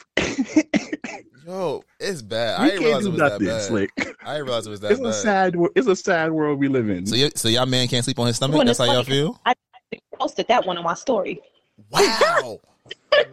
Yo, 1.46 1.82
it's 1.98 2.20
bad. 2.20 2.60
I 2.60 2.64
didn't 2.68 2.82
can't 2.82 2.84
realize 2.84 3.02
do 3.04 3.08
it 3.08 3.12
was 3.12 3.20
that 3.20 3.32
nothing. 3.32 3.46
bad. 3.46 3.62
Slick. 3.62 3.90
I 4.22 4.32
didn't 4.34 4.44
realize 4.46 4.66
it 4.66 4.70
was 4.70 4.80
that 4.82 4.92
It's 4.92 5.00
a 5.00 5.12
sad. 5.14 5.56
It's 5.74 5.86
a 5.86 5.96
sad 5.96 6.30
world 6.30 6.58
we 6.58 6.68
live 6.68 6.90
in. 6.90 7.06
So, 7.06 7.16
y- 7.16 7.30
so 7.34 7.48
y'all 7.48 7.64
man 7.64 7.88
can't 7.88 8.04
sleep 8.04 8.18
on 8.18 8.26
his 8.26 8.36
stomach. 8.36 8.58
When 8.58 8.66
That's 8.66 8.78
it's 8.78 8.86
how 8.86 8.94
y'all 8.94 9.02
feel. 9.02 9.40
I 9.46 9.54
posted 10.20 10.46
that 10.48 10.66
one 10.66 10.76
on 10.76 10.84
my 10.84 10.92
story. 10.94 11.40
Wow. 11.90 12.00
wow. 12.42 12.60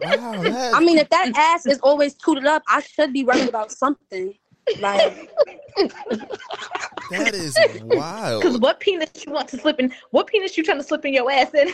I 0.74 0.80
mean, 0.80 0.96
if 0.98 1.10
that 1.10 1.32
ass 1.36 1.66
is 1.66 1.78
always 1.80 2.14
tooted 2.14 2.46
up, 2.46 2.62
I 2.68 2.80
should 2.80 3.12
be 3.12 3.22
worried 3.24 3.48
about 3.50 3.70
something. 3.70 4.32
Like, 4.80 5.30
that 7.10 7.34
is 7.34 7.56
Because 7.56 7.82
wild. 7.82 8.62
what 8.62 8.80
penis 8.80 9.10
you 9.24 9.32
want 9.32 9.48
to 9.48 9.58
slip 9.58 9.78
in? 9.78 9.92
What 10.10 10.26
penis 10.26 10.56
you 10.56 10.64
trying 10.64 10.78
to 10.78 10.84
slip 10.84 11.04
in 11.04 11.14
your 11.14 11.30
ass 11.30 11.52
in? 11.54 11.68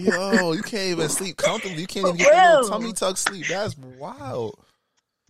Yo, 0.00 0.52
you 0.52 0.62
can't 0.62 0.88
even 0.92 1.08
sleep 1.08 1.36
comfortably. 1.36 1.80
You 1.82 1.86
can't 1.86 2.06
even 2.06 2.16
get 2.16 2.32
that 2.32 2.48
little 2.54 2.60
real. 2.62 2.70
tummy 2.70 2.92
tuck 2.92 3.16
sleep. 3.16 3.46
That's 3.48 3.76
wild. 3.76 4.58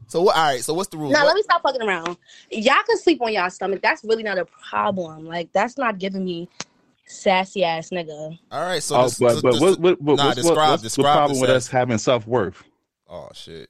So 0.07 0.23
what? 0.23 0.37
All 0.37 0.45
right. 0.45 0.63
So 0.65 0.73
what's 0.75 0.89
the 0.89 0.97
rule? 0.97 1.11
now 1.11 1.21
What- 1.21 1.27
let 1.29 1.35
me 1.37 1.43
stop 1.43 1.63
fucking 1.63 1.83
around. 1.83 2.17
Y'all 2.51 2.75
can 2.87 2.99
sleep 2.99 3.21
on 3.21 3.33
y'all 3.33 3.51
stomach. 3.51 3.83
That's 3.83 4.03
really 4.05 4.23
not 4.23 4.39
a 4.39 4.47
problem. 4.47 5.27
Like, 5.27 5.53
that's 5.53 5.77
not 5.77 5.99
giving 5.99 6.25
me 6.25 6.49
sassy 7.07 7.65
ass 7.65 7.91
nigga. 7.91 8.39
all 8.51 8.63
right. 8.63 8.83
So, 8.83 8.97
oh, 8.97 9.05
this- 9.05 9.19
but 9.19 9.33
this- 9.35 9.43
but 9.43 9.53
this- 9.53 9.61
what, 9.61 9.81
what, 9.81 10.01
what, 10.01 10.17
nah, 10.17 10.25
what's, 10.27 10.37
describe- 10.37 10.57
what, 10.57 10.83
what's 10.83 10.97
the 10.97 11.03
problem 11.03 11.41
with 11.41 11.51
us 11.51 11.69
having 11.69 11.99
self 11.99 12.27
worth? 12.27 12.63
oh 13.11 13.29
shit. 13.35 13.69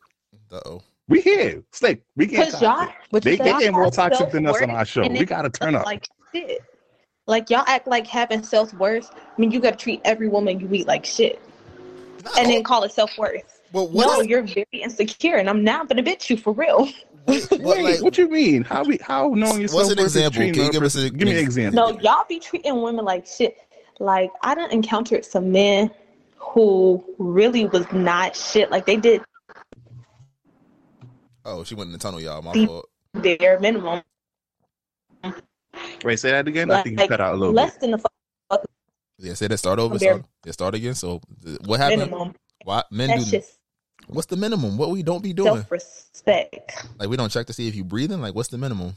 Uh 0.50 0.60
oh. 0.66 0.82
We 1.08 1.20
here, 1.22 1.62
slick. 1.72 2.02
We 2.16 2.26
get 2.26 2.46
Because 2.46 2.62
y'all, 2.62 2.82
you 3.12 3.20
They, 3.20 3.36
say? 3.36 3.44
they 3.52 3.58
get 3.60 3.72
more 3.72 3.84
have 3.84 3.92
toxic 3.94 4.30
than 4.30 4.46
us 4.46 4.60
on 4.60 4.70
our 4.70 4.84
show. 4.84 5.08
We 5.08 5.24
gotta 5.24 5.50
turn 5.50 5.74
up. 5.74 5.86
Like 5.86 6.06
shit. 6.34 6.62
Like 7.26 7.50
y'all 7.50 7.64
act 7.66 7.86
like 7.86 8.06
having 8.06 8.42
self 8.42 8.72
worth. 8.74 9.10
I 9.14 9.40
mean, 9.40 9.50
you 9.50 9.60
got 9.60 9.72
to 9.72 9.76
treat 9.76 10.00
every 10.04 10.28
woman 10.28 10.60
you 10.60 10.68
meet 10.68 10.86
like 10.86 11.04
shit, 11.04 11.40
and 12.38 12.48
then 12.50 12.62
call 12.62 12.84
it 12.84 12.92
self 12.92 13.16
worth. 13.18 13.60
But 13.72 13.90
what 13.90 14.06
No, 14.06 14.20
is- 14.20 14.26
you're 14.26 14.42
very 14.42 14.66
insecure, 14.72 15.36
and 15.36 15.48
I'm 15.48 15.62
not 15.64 15.88
gonna 15.88 16.02
bitch 16.02 16.30
you 16.30 16.36
for 16.38 16.52
real. 16.54 16.88
what, 17.24 17.50
Wait, 17.60 17.82
like, 17.84 18.02
what 18.02 18.16
you 18.16 18.28
mean? 18.28 18.64
How 18.64 18.82
we 18.84 18.98
how 19.02 19.28
knowing 19.34 19.60
yourself? 19.62 19.82
What's 19.82 19.92
an 19.92 19.98
example? 19.98 20.40
Can 20.40 20.54
you 20.64 20.72
give 20.72 20.82
us 20.82 20.96
a- 20.96 21.10
give 21.10 21.26
me 21.26 21.32
an 21.32 21.38
an 21.38 21.44
example? 21.44 21.92
No, 21.92 21.98
y'all 22.00 22.24
be 22.28 22.38
treating 22.40 22.80
women 22.80 23.04
like 23.04 23.26
shit. 23.26 23.58
Like 23.98 24.30
I 24.42 24.54
done 24.54 24.70
encountered 24.70 25.24
some 25.24 25.52
men 25.52 25.90
who 26.36 27.04
really 27.18 27.66
was 27.66 27.90
not 27.92 28.34
shit. 28.36 28.70
Like 28.70 28.86
they 28.86 28.96
did 28.96 29.22
Oh, 31.48 31.64
she 31.64 31.74
went 31.74 31.88
in 31.88 31.92
the 31.92 31.98
tunnel, 31.98 32.20
y'all. 32.20 32.42
My 32.42 32.52
See- 32.52 32.66
fault. 32.66 32.88
Bare 33.14 33.58
minimum. 33.58 34.02
Wait, 36.04 36.18
say 36.18 36.30
that 36.30 36.46
again. 36.46 36.70
I 36.70 36.82
think 36.82 37.00
you 37.00 37.08
cut 37.08 37.20
out 37.20 37.34
a 37.34 37.36
little 37.36 37.54
less 37.54 37.72
bit. 37.74 37.80
teen 37.82 37.90
the 37.92 37.98
fuck 37.98 38.64
Yeah, 39.18 39.34
say 39.34 39.48
that. 39.48 39.56
Start 39.58 39.78
over. 39.78 39.98
Bare- 39.98 40.14
Start, 40.14 40.24
yeah, 40.44 40.52
start 40.52 40.74
again. 40.74 40.94
So, 40.94 41.20
what 41.64 41.80
happened? 41.80 42.02
minimum. 42.02 42.34
Why 42.64 42.82
men 42.90 43.08
That's 43.08 43.24
do? 43.24 43.30
just 43.38 43.54
What's 44.08 44.26
the 44.26 44.36
minimum? 44.36 44.76
What 44.78 44.90
we 44.90 45.02
don't 45.02 45.22
be 45.22 45.32
doing? 45.32 45.54
self 45.54 45.70
respect. 45.70 46.86
Like 46.98 47.08
we 47.08 47.16
don't 47.16 47.28
check 47.30 47.46
to 47.46 47.52
see 47.52 47.66
if 47.68 47.74
you 47.74 47.84
breathing. 47.84 48.20
Like 48.20 48.34
what's 48.34 48.48
the 48.48 48.58
minimum? 48.58 48.94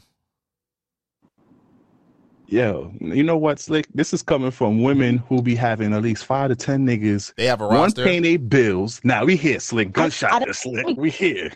Yo, 2.46 2.92
you 3.00 3.22
know 3.22 3.36
what, 3.38 3.58
Slick? 3.58 3.86
This 3.94 4.12
is 4.12 4.22
coming 4.22 4.50
from 4.50 4.82
women 4.82 5.18
who 5.18 5.40
be 5.40 5.54
having 5.54 5.94
at 5.94 6.02
least 6.02 6.26
five 6.26 6.50
to 6.50 6.56
ten 6.56 6.86
niggas. 6.86 7.32
They 7.36 7.46
have 7.46 7.62
a 7.62 7.66
roster. 7.66 8.02
One 8.02 8.08
paying 8.08 8.22
their 8.22 8.38
bills. 8.38 9.00
Now 9.04 9.24
we 9.24 9.36
here, 9.36 9.58
Slick. 9.58 9.88
I 9.88 9.90
Gunshot 9.92 10.30
don't- 10.32 10.46
to 10.48 10.54
Slick. 10.54 10.96
We 10.98 11.08
here. 11.10 11.50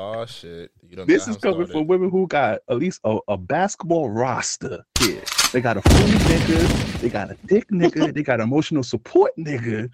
Oh 0.00 0.24
shit! 0.26 0.70
You 0.88 0.94
don't 0.94 1.08
This 1.08 1.26
is 1.26 1.36
coming 1.38 1.66
from 1.66 1.88
women 1.88 2.08
who 2.08 2.28
got 2.28 2.60
at 2.70 2.76
least 2.76 3.00
a, 3.02 3.18
a 3.26 3.36
basketball 3.36 4.08
roster 4.08 4.84
here. 5.00 5.24
They 5.52 5.60
got 5.60 5.76
a 5.76 5.82
food 5.82 6.10
nigga, 6.20 7.00
they 7.00 7.08
got 7.08 7.32
a 7.32 7.36
dick 7.46 7.68
nigga, 7.72 8.14
they 8.14 8.22
got 8.22 8.38
emotional 8.38 8.84
support 8.84 9.32
nigga. 9.36 9.90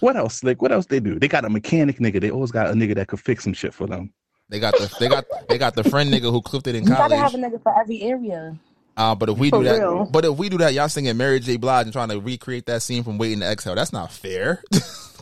What 0.00 0.16
else, 0.16 0.36
Slick? 0.36 0.62
What 0.62 0.72
else 0.72 0.86
they 0.86 1.00
do? 1.00 1.18
They 1.18 1.28
got 1.28 1.44
a 1.44 1.50
mechanic 1.50 1.98
nigga. 1.98 2.18
They 2.18 2.30
always 2.30 2.50
got 2.50 2.68
a 2.68 2.72
nigga 2.72 2.94
that 2.94 3.08
could 3.08 3.20
fix 3.20 3.44
some 3.44 3.52
shit 3.52 3.74
for 3.74 3.86
them. 3.86 4.10
They 4.48 4.58
got 4.58 4.72
the 4.78 4.90
they 4.98 5.08
got 5.08 5.26
they 5.50 5.58
got 5.58 5.74
the 5.74 5.84
friend 5.84 6.10
nigga 6.10 6.30
who 6.32 6.40
clipped 6.40 6.66
it 6.66 6.74
in 6.74 6.84
You 6.84 6.88
gotta 6.88 7.14
have 7.14 7.34
a 7.34 7.36
nigga 7.36 7.62
for 7.62 7.78
every 7.78 8.00
area. 8.00 8.58
Uh, 8.96 9.14
but 9.14 9.28
if 9.28 9.36
we 9.36 9.50
For 9.50 9.58
do 9.58 9.64
that, 9.64 9.80
real. 9.80 10.06
but 10.06 10.24
if 10.24 10.34
we 10.38 10.48
do 10.48 10.56
that, 10.58 10.72
y'all 10.72 10.88
singing 10.88 11.14
Mary 11.18 11.40
J. 11.40 11.56
Blige 11.56 11.84
and 11.84 11.92
trying 11.92 12.08
to 12.08 12.20
recreate 12.20 12.64
that 12.66 12.80
scene 12.80 13.04
from 13.04 13.18
Waiting 13.18 13.40
to 13.40 13.46
Exhale. 13.46 13.74
That's 13.74 13.92
not 13.92 14.10
fair. 14.10 14.62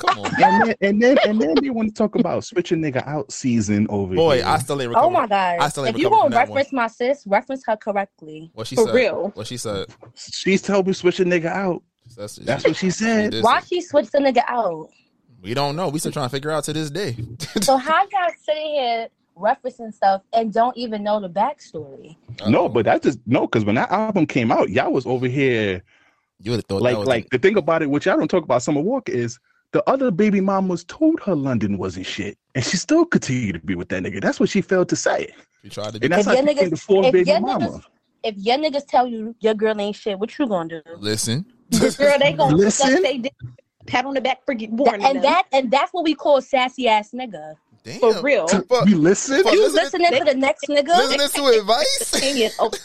Come 0.07 0.19
on, 0.19 0.31
And 0.43 0.65
then 0.65 0.75
and 0.81 1.03
then 1.03 1.19
and 1.27 1.41
then 1.41 1.55
they 1.61 1.71
want 1.71 1.89
to 1.89 1.95
talk 1.95 2.15
about 2.15 2.45
switching 2.45 2.81
nigga 2.81 3.07
out 3.07 3.33
season 3.33 3.87
over 3.91 4.15
here. 4.15 4.17
boy. 4.23 4.37
here. 4.37 4.45
I 4.47 4.59
still 4.59 4.81
ain't 4.81 4.93
Oh 4.97 5.11
my 5.11 5.27
god! 5.27 5.59
I 5.61 5.69
still 5.69 5.87
ain't 5.87 5.97
if 5.97 6.01
you 6.01 6.09
recovered 6.09 6.23
from 6.23 6.31
gonna 6.31 6.37
one. 6.37 6.49
reference 6.49 6.73
my 6.73 6.87
sis, 6.87 7.25
reference 7.27 7.63
her 7.67 7.77
correctly. 7.77 8.51
What 8.55 8.67
she 8.67 8.77
For 8.77 8.87
said? 8.87 8.95
real. 8.95 9.31
What 9.35 9.47
she 9.47 9.57
said? 9.57 9.87
She's 10.15 10.63
told 10.63 10.87
me 10.87 10.93
switch 10.93 11.21
a 11.21 11.25
nigga 11.25 11.47
out. 11.47 11.83
That's, 12.17 12.37
That's 12.37 12.65
what 12.65 12.77
she 12.77 12.91
said. 12.91 13.33
did 13.33 13.43
Why 13.43 13.61
she 13.61 13.81
switched 13.81 14.13
the 14.13 14.19
nigga 14.19 14.43
out? 14.47 14.89
We 15.43 15.55
don't 15.55 15.77
know. 15.77 15.89
We 15.89 15.99
still 15.99 16.13
trying 16.13 16.27
to 16.27 16.35
figure 16.35 16.51
out 16.51 16.65
to 16.65 16.73
this 16.73 16.91
day. 16.91 17.17
so 17.63 17.77
how 17.77 18.03
y'all 18.03 18.31
sitting 18.45 18.63
here 18.75 19.09
referencing 19.37 19.93
stuff 19.93 20.23
and 20.33 20.53
don't 20.53 20.77
even 20.77 21.03
know 21.03 21.21
the 21.21 21.29
backstory? 21.29 22.17
No, 22.47 22.69
but 22.69 22.85
that's 22.85 23.05
just 23.05 23.19
no, 23.27 23.43
because 23.43 23.65
when 23.65 23.75
that 23.75 23.91
album 23.91 24.27
came 24.27 24.51
out, 24.53 24.71
y'all 24.71 24.93
was 24.93 25.05
over 25.07 25.27
here. 25.27 25.83
You 26.41 26.53
would 26.53 26.59
have 26.59 26.65
thought 26.67 26.83
like 26.83 26.95
that 26.95 26.99
was 27.01 27.09
like 27.09 27.29
the 27.31 27.39
thing 27.39 27.57
about 27.57 27.83
it, 27.83 27.91
which 27.91 28.07
y'all 28.07 28.17
don't 28.17 28.29
talk 28.29 28.45
about 28.45 28.63
Summer 28.63 28.81
Walker 28.81 29.13
is 29.13 29.39
the 29.73 29.83
other 29.89 30.11
baby 30.11 30.41
mamas 30.41 30.85
told 30.85 31.21
her 31.21 31.35
London 31.35 31.77
wasn't 31.79 32.07
shit, 32.07 32.39
and 32.55 32.65
she 32.65 32.77
still 32.77 33.05
continued 33.05 33.55
to 33.55 33.61
be 33.61 33.75
with 33.75 33.89
that 33.91 34.03
nigga. 34.03 34.21
That's 34.21 34.41
what 34.41 34.49
she 34.49 34.61
failed 34.63 34.89
to 34.91 34.97
say. 34.97 35.33
She 35.63 35.71
tried 35.71 35.95
to 35.95 35.99
And 36.03 36.13
that's 36.13 36.21
If 36.21 36.27
how 36.27 36.33
your 36.33 36.43
she 36.49 36.55
niggas- 36.55 36.71
the 36.71 36.77
fourth 36.77 37.13
baby 37.13 37.31
your 37.31 37.41
mama. 37.41 37.83
If 38.23 38.35
your 38.39 38.57
niggas 38.57 38.87
tell 38.89 39.07
you 39.07 39.35
your 39.41 39.55
girl 39.55 39.81
ain't 39.81 39.95
shit, 39.97 40.19
what 40.19 40.37
you 40.39 40.47
gonna 40.49 40.69
do? 40.69 40.83
Listen, 40.99 41.45
Girl, 41.71 42.19
they 42.19 42.33
gonna 42.33 42.57
Listen. 42.57 43.03
they 43.03 43.19
dick, 43.19 43.33
pat 43.87 44.05
on 44.05 44.15
the 44.15 44.21
back 44.21 44.45
for 44.45 44.55
get 44.55 44.71
warning 44.71 45.05
and 45.07 45.17
them. 45.17 45.23
that 45.23 45.45
and 45.53 45.71
that's 45.71 45.93
what 45.93 46.05
we 46.05 46.15
call 46.15 46.41
sassy 46.41 46.89
ass 46.89 47.11
nigga. 47.13 47.55
Damn. 47.87 48.01
for 48.01 48.21
real. 48.21 48.47
You 48.87 48.99
listen. 48.99 49.43
Fuck, 49.45 49.53
You 49.55 49.63
listen- 49.71 50.01
listening 50.03 50.19
to 50.19 50.25
the 50.25 50.35
next 50.35 50.67
nigga? 50.69 50.89
Listening 50.89 51.29
to 51.53 51.59
advice. 51.61 52.15
Opinion 52.17 52.51
over, 52.59 52.77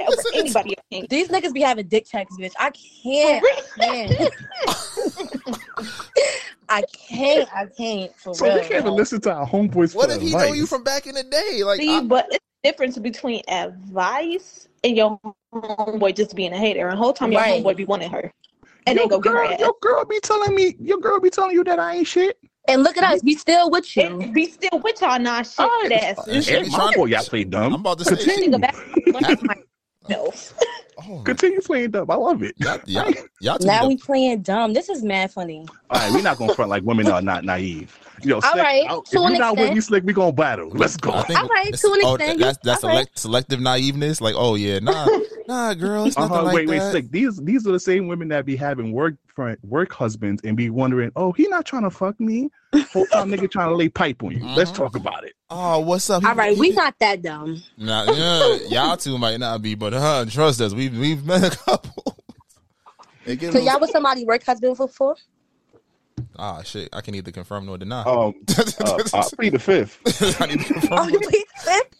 over 0.00 0.22
anybody 0.34 0.74
opinion. 0.78 1.06
These 1.10 1.28
niggas 1.28 1.52
be 1.52 1.60
having 1.60 1.86
dick 1.86 2.06
checks, 2.10 2.34
bitch. 2.38 2.54
I 2.58 2.70
can't. 2.70 3.44
I 3.78 3.78
can't. 3.78 5.58
I 6.70 6.82
can't. 7.08 7.48
I 7.54 7.66
can't. 7.66 8.14
For 8.16 8.34
So 8.34 8.44
real. 8.46 8.54
we 8.54 8.60
can't 8.60 8.72
even 8.84 8.94
listen 8.94 9.20
to 9.22 9.32
our 9.32 9.46
homeboys 9.46 9.94
What 9.94 10.08
for 10.10 10.16
if 10.16 10.20
he 10.22 10.28
advice. 10.28 10.48
know 10.48 10.52
you 10.54 10.66
from 10.66 10.82
back 10.82 11.06
in 11.06 11.14
the 11.14 11.24
day? 11.24 11.62
Like, 11.64 11.80
See, 11.80 11.94
I- 11.96 12.02
but 12.02 12.26
it's 12.30 12.44
the 12.62 12.70
difference 12.70 12.98
between 12.98 13.42
advice 13.48 14.68
and 14.84 14.96
your 14.96 15.18
homeboy 15.54 16.14
just 16.16 16.34
being 16.34 16.52
a 16.52 16.58
hater. 16.58 16.88
And 16.88 16.92
the 16.92 16.96
whole 17.02 17.12
time 17.12 17.32
your 17.32 17.40
Right. 17.40 17.62
homeboy 17.62 17.76
be 17.76 17.84
wanting 17.84 18.10
her. 18.10 18.32
And 18.86 18.96
your 18.98 19.08
then 19.08 19.18
go 19.18 19.20
get 19.20 19.32
her 19.32 19.38
girl, 19.44 19.52
ass. 19.52 19.60
your 19.60 19.74
girl 19.82 20.04
be 20.04 20.20
telling 20.20 20.54
me, 20.54 20.76
your 20.80 20.98
girl 20.98 21.20
be 21.20 21.30
telling 21.30 21.52
you 21.54 21.64
that 21.64 21.78
I 21.78 21.96
ain't 21.96 22.06
shit. 22.06 22.38
And 22.68 22.82
look 22.82 22.96
at 22.98 23.04
us. 23.04 23.22
We 23.24 23.34
still 23.34 23.70
with 23.70 23.96
you. 23.96 24.02
And 24.04 24.34
be 24.34 24.46
still 24.46 24.78
with 24.82 25.00
y'all 25.00 25.18
non 25.18 25.42
shit 25.44 25.60
Alright. 25.60 25.92
asses. 25.92 26.44
she 26.46 26.52
be 26.52 26.58
It's 26.60 26.70
my 26.72 26.92
trying- 26.92 27.08
y'all 27.08 27.22
play 27.24 27.44
dumb. 27.44 27.74
I'm 27.74 27.80
about 27.80 27.98
to 27.98 28.04
say, 28.04 28.16
Continue. 28.16 28.50
Nigga, 28.58 28.60
back 28.60 28.74
to 28.76 29.64
myself. 30.08 30.54
oh, 31.08 31.22
Continue 31.24 31.60
playing 31.60 31.90
dumb. 31.92 32.10
I 32.10 32.14
love 32.14 32.42
it. 32.42 32.54
y'all, 32.58 32.78
y'all, 32.86 33.12
y'all 33.40 33.58
Now 33.62 33.82
the- 33.82 33.88
we 33.88 33.96
playing 33.96 34.42
dumb. 34.42 34.74
This 34.74 34.88
is 34.88 35.02
mad 35.02 35.32
funny. 35.32 35.66
All 35.90 35.98
right, 36.00 36.12
we're 36.12 36.22
not 36.22 36.36
gonna 36.38 36.54
front 36.54 36.70
like 36.70 36.82
women 36.82 37.08
are 37.10 37.22
not 37.22 37.44
naive. 37.44 37.98
Yo, 38.22 38.40
Slick, 38.40 38.54
right, 38.56 38.84
out- 38.88 39.06
to 39.06 39.16
if 39.24 39.30
you're 39.30 39.38
not 39.38 39.52
with 39.52 39.60
extent. 39.60 39.74
me, 39.74 39.80
Slick, 39.80 40.04
we 40.04 40.12
gonna 40.12 40.32
battle. 40.32 40.70
Let's 40.70 40.96
go. 40.96 41.10
All 41.12 41.22
right, 41.22 41.66
it's- 41.68 41.80
to 41.82 41.92
an 41.92 42.00
oh, 42.04 42.14
extent, 42.14 42.40
that's 42.40 42.58
that's 42.64 42.82
all 42.84 42.90
right. 42.90 42.96
select, 43.16 43.18
selective 43.18 43.60
naiveness. 43.60 44.20
Like, 44.20 44.34
oh 44.36 44.54
yeah, 44.54 44.78
nah, 44.80 45.06
nah, 45.48 45.74
girl, 45.74 46.04
it's 46.06 46.16
nothing 46.18 46.32
Uh-huh, 46.36 46.44
like 46.44 46.54
wait, 46.54 46.68
wait, 46.68 46.78
that. 46.80 46.90
Slick. 46.92 47.10
These 47.10 47.36
these 47.38 47.66
are 47.66 47.72
the 47.72 47.80
same 47.80 48.08
women 48.08 48.28
that 48.28 48.44
be 48.46 48.56
having 48.56 48.92
work 48.92 49.14
friend, 49.34 49.56
work 49.62 49.92
husbands 49.92 50.42
and 50.44 50.56
be 50.56 50.68
wondering, 50.70 51.12
oh, 51.16 51.32
he 51.32 51.46
not 51.48 51.64
trying 51.64 51.84
to 51.84 51.90
fuck 51.90 52.18
me. 52.18 52.50
Whole 52.92 53.06
time 53.06 53.30
nigga 53.30 53.50
trying 53.50 53.68
to 53.70 53.76
lay 53.76 53.88
pipe 53.88 54.22
on 54.22 54.32
you. 54.32 54.44
Let's 54.44 54.70
Uh-huh. 54.70 54.84
talk 54.84 54.96
about 54.96 55.24
it. 55.24 55.32
Oh, 55.50 55.78
what's 55.80 56.10
up? 56.10 56.22
He- 56.22 56.28
All 56.28 56.34
right, 56.34 56.54
he- 56.54 56.60
we 56.60 56.70
not 56.70 56.94
that 57.00 57.22
dumb. 57.22 57.62
Nah, 57.76 58.10
yeah, 58.12 58.56
y'all 58.68 58.96
two 58.96 59.16
might 59.16 59.38
not 59.38 59.62
be, 59.62 59.74
but 59.74 59.92
huh, 59.92 60.24
trust 60.28 60.60
us, 60.60 60.74
we've 60.74 60.96
we've 60.98 61.24
met 61.24 61.44
a 61.54 61.56
couple. 61.56 62.16
They 63.24 63.36
get 63.36 63.50
a 63.50 63.52
So 63.52 63.58
y'all 63.58 63.78
was 63.78 63.90
somebody 63.90 64.24
work 64.24 64.42
husband 64.42 64.76
before? 64.78 65.14
Ah 66.38 66.62
shit, 66.62 66.88
I 66.92 67.00
can 67.00 67.12
neither 67.12 67.30
confirm 67.32 67.66
nor 67.66 67.78
deny. 67.78 68.02
Um, 68.02 68.34
uh, 68.80 68.98
uh, 69.12 69.28
plead 69.36 69.52
the 69.54 69.58
fifth. 69.58 70.40
I 70.40 70.46
need 70.46 70.60
to 70.60 70.72
confirm 70.74 70.98
Oh, 70.98 71.02
nor 71.02 71.10
you 71.10 71.20
plead 71.20 71.44
the 71.56 71.60
fifth? 71.62 71.94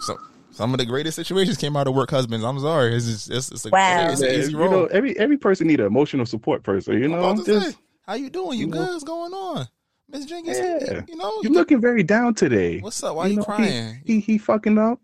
So, 0.00 0.18
some 0.50 0.74
of 0.74 0.78
the 0.78 0.86
greatest 0.86 1.16
situations 1.16 1.56
came 1.56 1.76
out 1.76 1.86
of 1.86 1.94
work 1.94 2.10
husbands. 2.10 2.44
I'm 2.44 2.58
sorry, 2.60 2.94
it's 2.94 3.06
just, 3.06 3.30
it's, 3.30 3.50
it's, 3.52 3.66
a, 3.66 3.70
Wow. 3.70 4.08
it's 4.10 4.20
an 4.20 4.28
Man, 4.28 4.38
easy 4.40 4.52
you 4.52 4.58
know, 4.58 4.86
every 4.86 5.18
every 5.18 5.38
person 5.38 5.66
need 5.66 5.80
an 5.80 5.86
emotional 5.86 6.26
support 6.26 6.62
person. 6.62 6.98
You 6.98 7.04
I'm 7.04 7.36
know, 7.36 7.44
just 7.44 7.70
say, 7.72 7.76
how 8.06 8.14
you 8.14 8.30
doing? 8.30 8.58
You 8.58 8.66
you 8.66 8.72
good? 8.72 8.80
know. 8.80 8.92
What's 8.92 9.04
going 9.04 9.32
on, 9.32 9.68
Miss 10.08 10.24
Jenkins? 10.26 10.58
Yeah. 10.58 11.02
You 11.08 11.16
know, 11.16 11.40
You're 11.42 11.52
looking 11.52 11.80
very 11.80 12.02
down 12.02 12.34
today. 12.34 12.80
What's 12.80 13.02
up? 13.02 13.16
Why 13.16 13.28
you 13.28 13.36
know, 13.36 13.44
crying? 13.44 14.02
He, 14.04 14.20
he 14.20 14.38
fucking 14.38 14.78
up. 14.78 15.00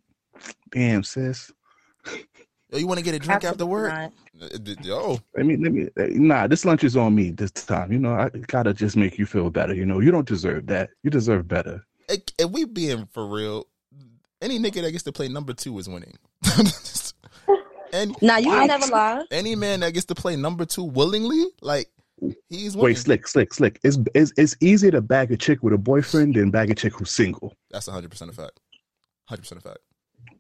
Damn, 0.71 1.03
sis. 1.03 1.51
Yo, 2.71 2.79
you 2.79 2.87
want 2.87 2.99
to 2.99 3.05
get 3.05 3.15
a 3.15 3.19
drink 3.19 3.45
after 3.45 3.65
work? 3.65 3.93
Not. 3.93 4.13
D- 4.63 4.77
Yo, 4.83 5.19
Let 5.37 5.47
me 5.47 5.57
let 5.57 5.73
me. 5.73 5.89
Nah, 5.97 6.47
this 6.47 6.65
lunch 6.65 6.85
is 6.85 6.97
on 6.97 7.15
me 7.15 7.31
this 7.31 7.51
time. 7.51 7.91
You 7.93 7.99
know, 7.99 8.15
I 8.15 8.29
gotta 8.47 8.73
just 8.73 8.97
make 8.97 9.19
you 9.19 9.27
feel 9.27 9.51
better. 9.51 9.75
You 9.75 9.85
know, 9.85 9.99
you 10.01 10.11
don't 10.11 10.29
deserve 10.29 10.67
that. 10.69 10.91
You 11.03 11.11
deserve 11.11 11.49
better. 11.49 11.85
if 12.09 12.23
if 12.39 12.51
we 12.51 12.65
being 12.65 13.07
for 13.13 13.27
real, 13.27 13.67
any 14.41 14.59
nigga 14.59 14.83
that 14.83 14.93
gets 14.93 15.03
to 15.05 15.13
play 15.13 15.29
number 15.29 15.53
two 15.55 15.77
is 15.79 15.89
winning. 15.89 16.15
and 17.93 18.15
Nah, 18.23 18.37
you 18.37 18.49
What? 18.49 18.59
can 18.59 18.67
never 18.69 18.87
lie. 18.93 19.25
any 19.31 19.55
man 19.57 19.81
that 19.81 19.93
gets 19.95 20.07
to 20.07 20.15
play 20.15 20.37
number 20.37 20.65
two 20.65 20.85
willingly, 20.85 21.45
like 21.61 21.89
he's 22.49 22.77
winning. 22.77 22.85
Wait, 22.85 22.99
slick, 22.99 23.27
slick, 23.27 23.53
slick. 23.55 23.81
It's, 23.83 23.99
it's 24.15 24.33
it's 24.37 24.57
easier 24.61 24.91
to 24.93 25.01
bag 25.01 25.33
a 25.33 25.37
chick 25.37 25.63
with 25.63 25.73
a 25.73 25.79
boyfriend 25.79 26.35
than 26.37 26.51
bag 26.51 26.71
a 26.71 26.75
chick 26.75 26.95
who's 26.95 27.11
single. 27.11 27.55
That's 27.71 27.89
hundred 27.89 28.11
percent 28.11 28.31
a 28.31 28.35
fact. 28.35 28.61
Hundred 29.27 29.43
percent 29.43 29.61
a 29.61 29.69
fact. 29.69 29.79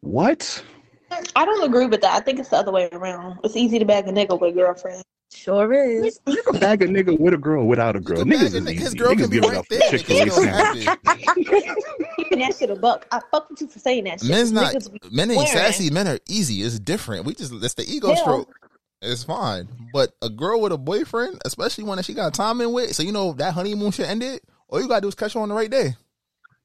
What? 0.00 0.62
I 1.10 1.44
don't 1.44 1.64
agree 1.64 1.86
with 1.86 2.00
that. 2.02 2.14
I 2.14 2.20
think 2.20 2.38
it's 2.38 2.48
the 2.50 2.56
other 2.56 2.72
way 2.72 2.88
around. 2.92 3.38
It's 3.44 3.56
easy 3.56 3.78
to 3.78 3.84
bag 3.84 4.08
a 4.08 4.12
nigga 4.12 4.38
with 4.38 4.50
a 4.50 4.54
girlfriend. 4.54 5.02
Sure 5.30 5.72
is. 5.72 6.20
You 6.26 6.42
can 6.42 6.58
bag 6.58 6.82
a 6.82 6.86
nigga 6.86 7.18
with 7.18 7.34
a 7.34 7.38
girl 7.38 7.66
without 7.66 7.96
a 7.96 8.00
girl. 8.00 8.18
Niggas 8.24 8.54
is 8.54 8.66
easy. 8.66 8.74
his 8.74 8.94
girl 8.94 9.14
Niggas 9.14 9.18
can 9.18 9.30
be 9.30 9.40
give 9.40 9.48
right 9.50 9.58
up 9.58 9.66
for 9.66 9.74
there. 9.74 9.90
Chick-fil-A 9.90 10.24
Niggas 10.26 11.04
don't 11.04 12.06
Keeping 12.16 12.38
that 12.38 12.56
shit 12.56 12.70
a 12.70 12.76
buck. 12.76 13.06
I 13.12 13.20
fuck 13.30 13.50
with 13.50 13.60
you 13.60 13.68
for 13.68 13.78
saying 13.78 14.04
that 14.04 14.20
shit. 14.20 14.30
Men's 14.30 14.52
not 14.52 14.74
Niggas 14.74 15.12
men 15.12 15.30
ain't 15.30 15.48
swearing. 15.48 15.72
sassy. 15.72 15.90
Men 15.90 16.08
are 16.08 16.18
easy. 16.28 16.62
It's 16.62 16.78
different. 16.78 17.26
We 17.26 17.34
just 17.34 17.52
it's 17.52 17.74
the 17.74 17.84
ego 17.90 18.08
Yeah. 18.10 18.16
stroke. 18.16 18.54
It's 19.02 19.22
fine. 19.22 19.68
But 19.92 20.12
a 20.22 20.28
girl 20.30 20.60
with 20.60 20.72
a 20.72 20.78
boyfriend, 20.78 21.40
especially 21.44 21.84
one 21.84 21.96
that 21.98 22.04
she 22.04 22.14
got 22.14 22.34
time 22.34 22.60
in 22.60 22.72
with, 22.72 22.94
so 22.96 23.02
you 23.02 23.12
know 23.12 23.32
that 23.34 23.54
honeymoon 23.54 23.92
shit 23.92 24.08
ended. 24.08 24.40
All 24.68 24.80
you 24.80 24.88
gotta 24.88 25.02
do 25.02 25.08
is 25.08 25.14
catch 25.14 25.34
her 25.34 25.40
on 25.40 25.50
the 25.50 25.54
right 25.54 25.70
day. 25.70 25.94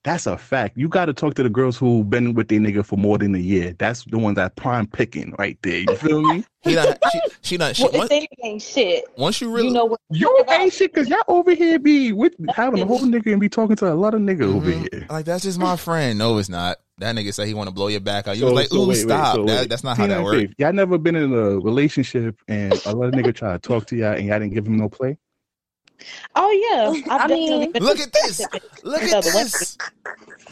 That's 0.03 0.25
a 0.27 0.37
fact. 0.37 0.77
You 0.77 0.89
got 0.89 1.05
to 1.05 1.13
talk 1.13 1.33
to 1.35 1.43
the 1.43 1.49
girls 1.49 1.77
who 1.77 2.03
been 2.03 2.33
with 2.33 2.49
their 2.49 2.59
nigga 2.59 2.85
for 2.85 2.97
more 2.97 3.17
than 3.17 3.33
a 3.35 3.39
year. 3.39 3.73
That's 3.79 4.03
the 4.03 4.17
ones 4.17 4.35
that 4.35 4.55
prime 4.57 4.85
picking 4.85 5.33
right 5.39 5.57
there. 5.61 5.79
You 5.79 5.95
feel 5.95 6.21
me? 6.21 6.43
He 6.63 6.75
done, 6.75 6.95
she, 7.11 7.19
she 7.41 7.57
done, 7.57 7.73
she, 7.73 7.83
Well, 7.83 7.91
if 7.91 7.97
once, 7.97 8.09
they 8.09 8.27
ain't 8.41 8.61
shit, 8.61 9.03
once 9.17 9.41
you 9.41 9.51
really, 9.51 9.67
you 9.67 9.73
know 9.73 9.83
what? 9.83 9.99
You 10.09 10.45
ain't 10.49 10.71
shit 10.71 10.93
because 10.93 11.09
y'all 11.09 11.19
over 11.27 11.53
here 11.53 11.77
be 11.77 12.13
with 12.13 12.35
having 12.55 12.81
a 12.81 12.85
whole 12.85 13.01
nigga 13.01 13.33
and 13.33 13.41
be 13.41 13.49
talking 13.49 13.75
to 13.75 13.91
a 13.91 13.95
lot 13.95 14.13
of 14.13 14.21
nigga 14.21 14.43
over 14.43 14.71
Mhm. 14.71 14.87
here. 14.93 15.05
like 15.09 15.25
that's 15.25 15.43
just 15.43 15.59
my 15.59 15.75
friend. 15.75 16.17
No, 16.17 16.37
it's 16.37 16.47
not. 16.47 16.77
That 16.99 17.17
nigga 17.17 17.33
said 17.33 17.47
he 17.47 17.53
want 17.53 17.67
to 17.67 17.73
blow 17.75 17.87
your 17.89 17.99
back 17.99 18.29
out. 18.29 18.37
You 18.37 18.41
So- 18.43 18.45
was 18.45 18.53
like, 18.53 18.67
so 18.69 18.77
ooh, 18.77 18.79
wait, 18.83 18.87
wait, 18.87 18.95
stop. 18.95 19.35
so 19.35 19.43
that, 19.43 19.59
wait. 19.59 19.69
that's 19.69 19.83
not 19.83 19.97
how 19.97 20.07
that 20.07 20.23
works. 20.23 20.53
Y'all 20.57 20.71
never 20.71 20.97
been 20.97 21.17
in 21.17 21.33
a 21.33 21.59
relationship 21.59 22.37
and 22.47 22.71
a 22.85 22.95
lot 22.95 23.07
of 23.09 23.13
nigga 23.13 23.35
try 23.35 23.51
to 23.51 23.59
talk 23.59 23.85
to 23.87 23.97
y'all 23.97 24.13
and 24.13 24.25
y'all 24.27 24.39
didn't 24.39 24.53
give 24.53 24.65
him 24.65 24.77
no 24.77 24.87
play? 24.87 25.17
Oh 26.35 26.51
yeah, 26.51 26.89
I've 27.13 27.21
I 27.21 27.27
definitely 27.27 27.67
mean- 27.67 27.71
Look 27.83 27.99
at 27.99 28.11
this. 28.11 28.41
Look 28.83 29.03
at 29.03 29.13
other 29.13 29.29
women. 29.29 29.43
this. 29.43 29.77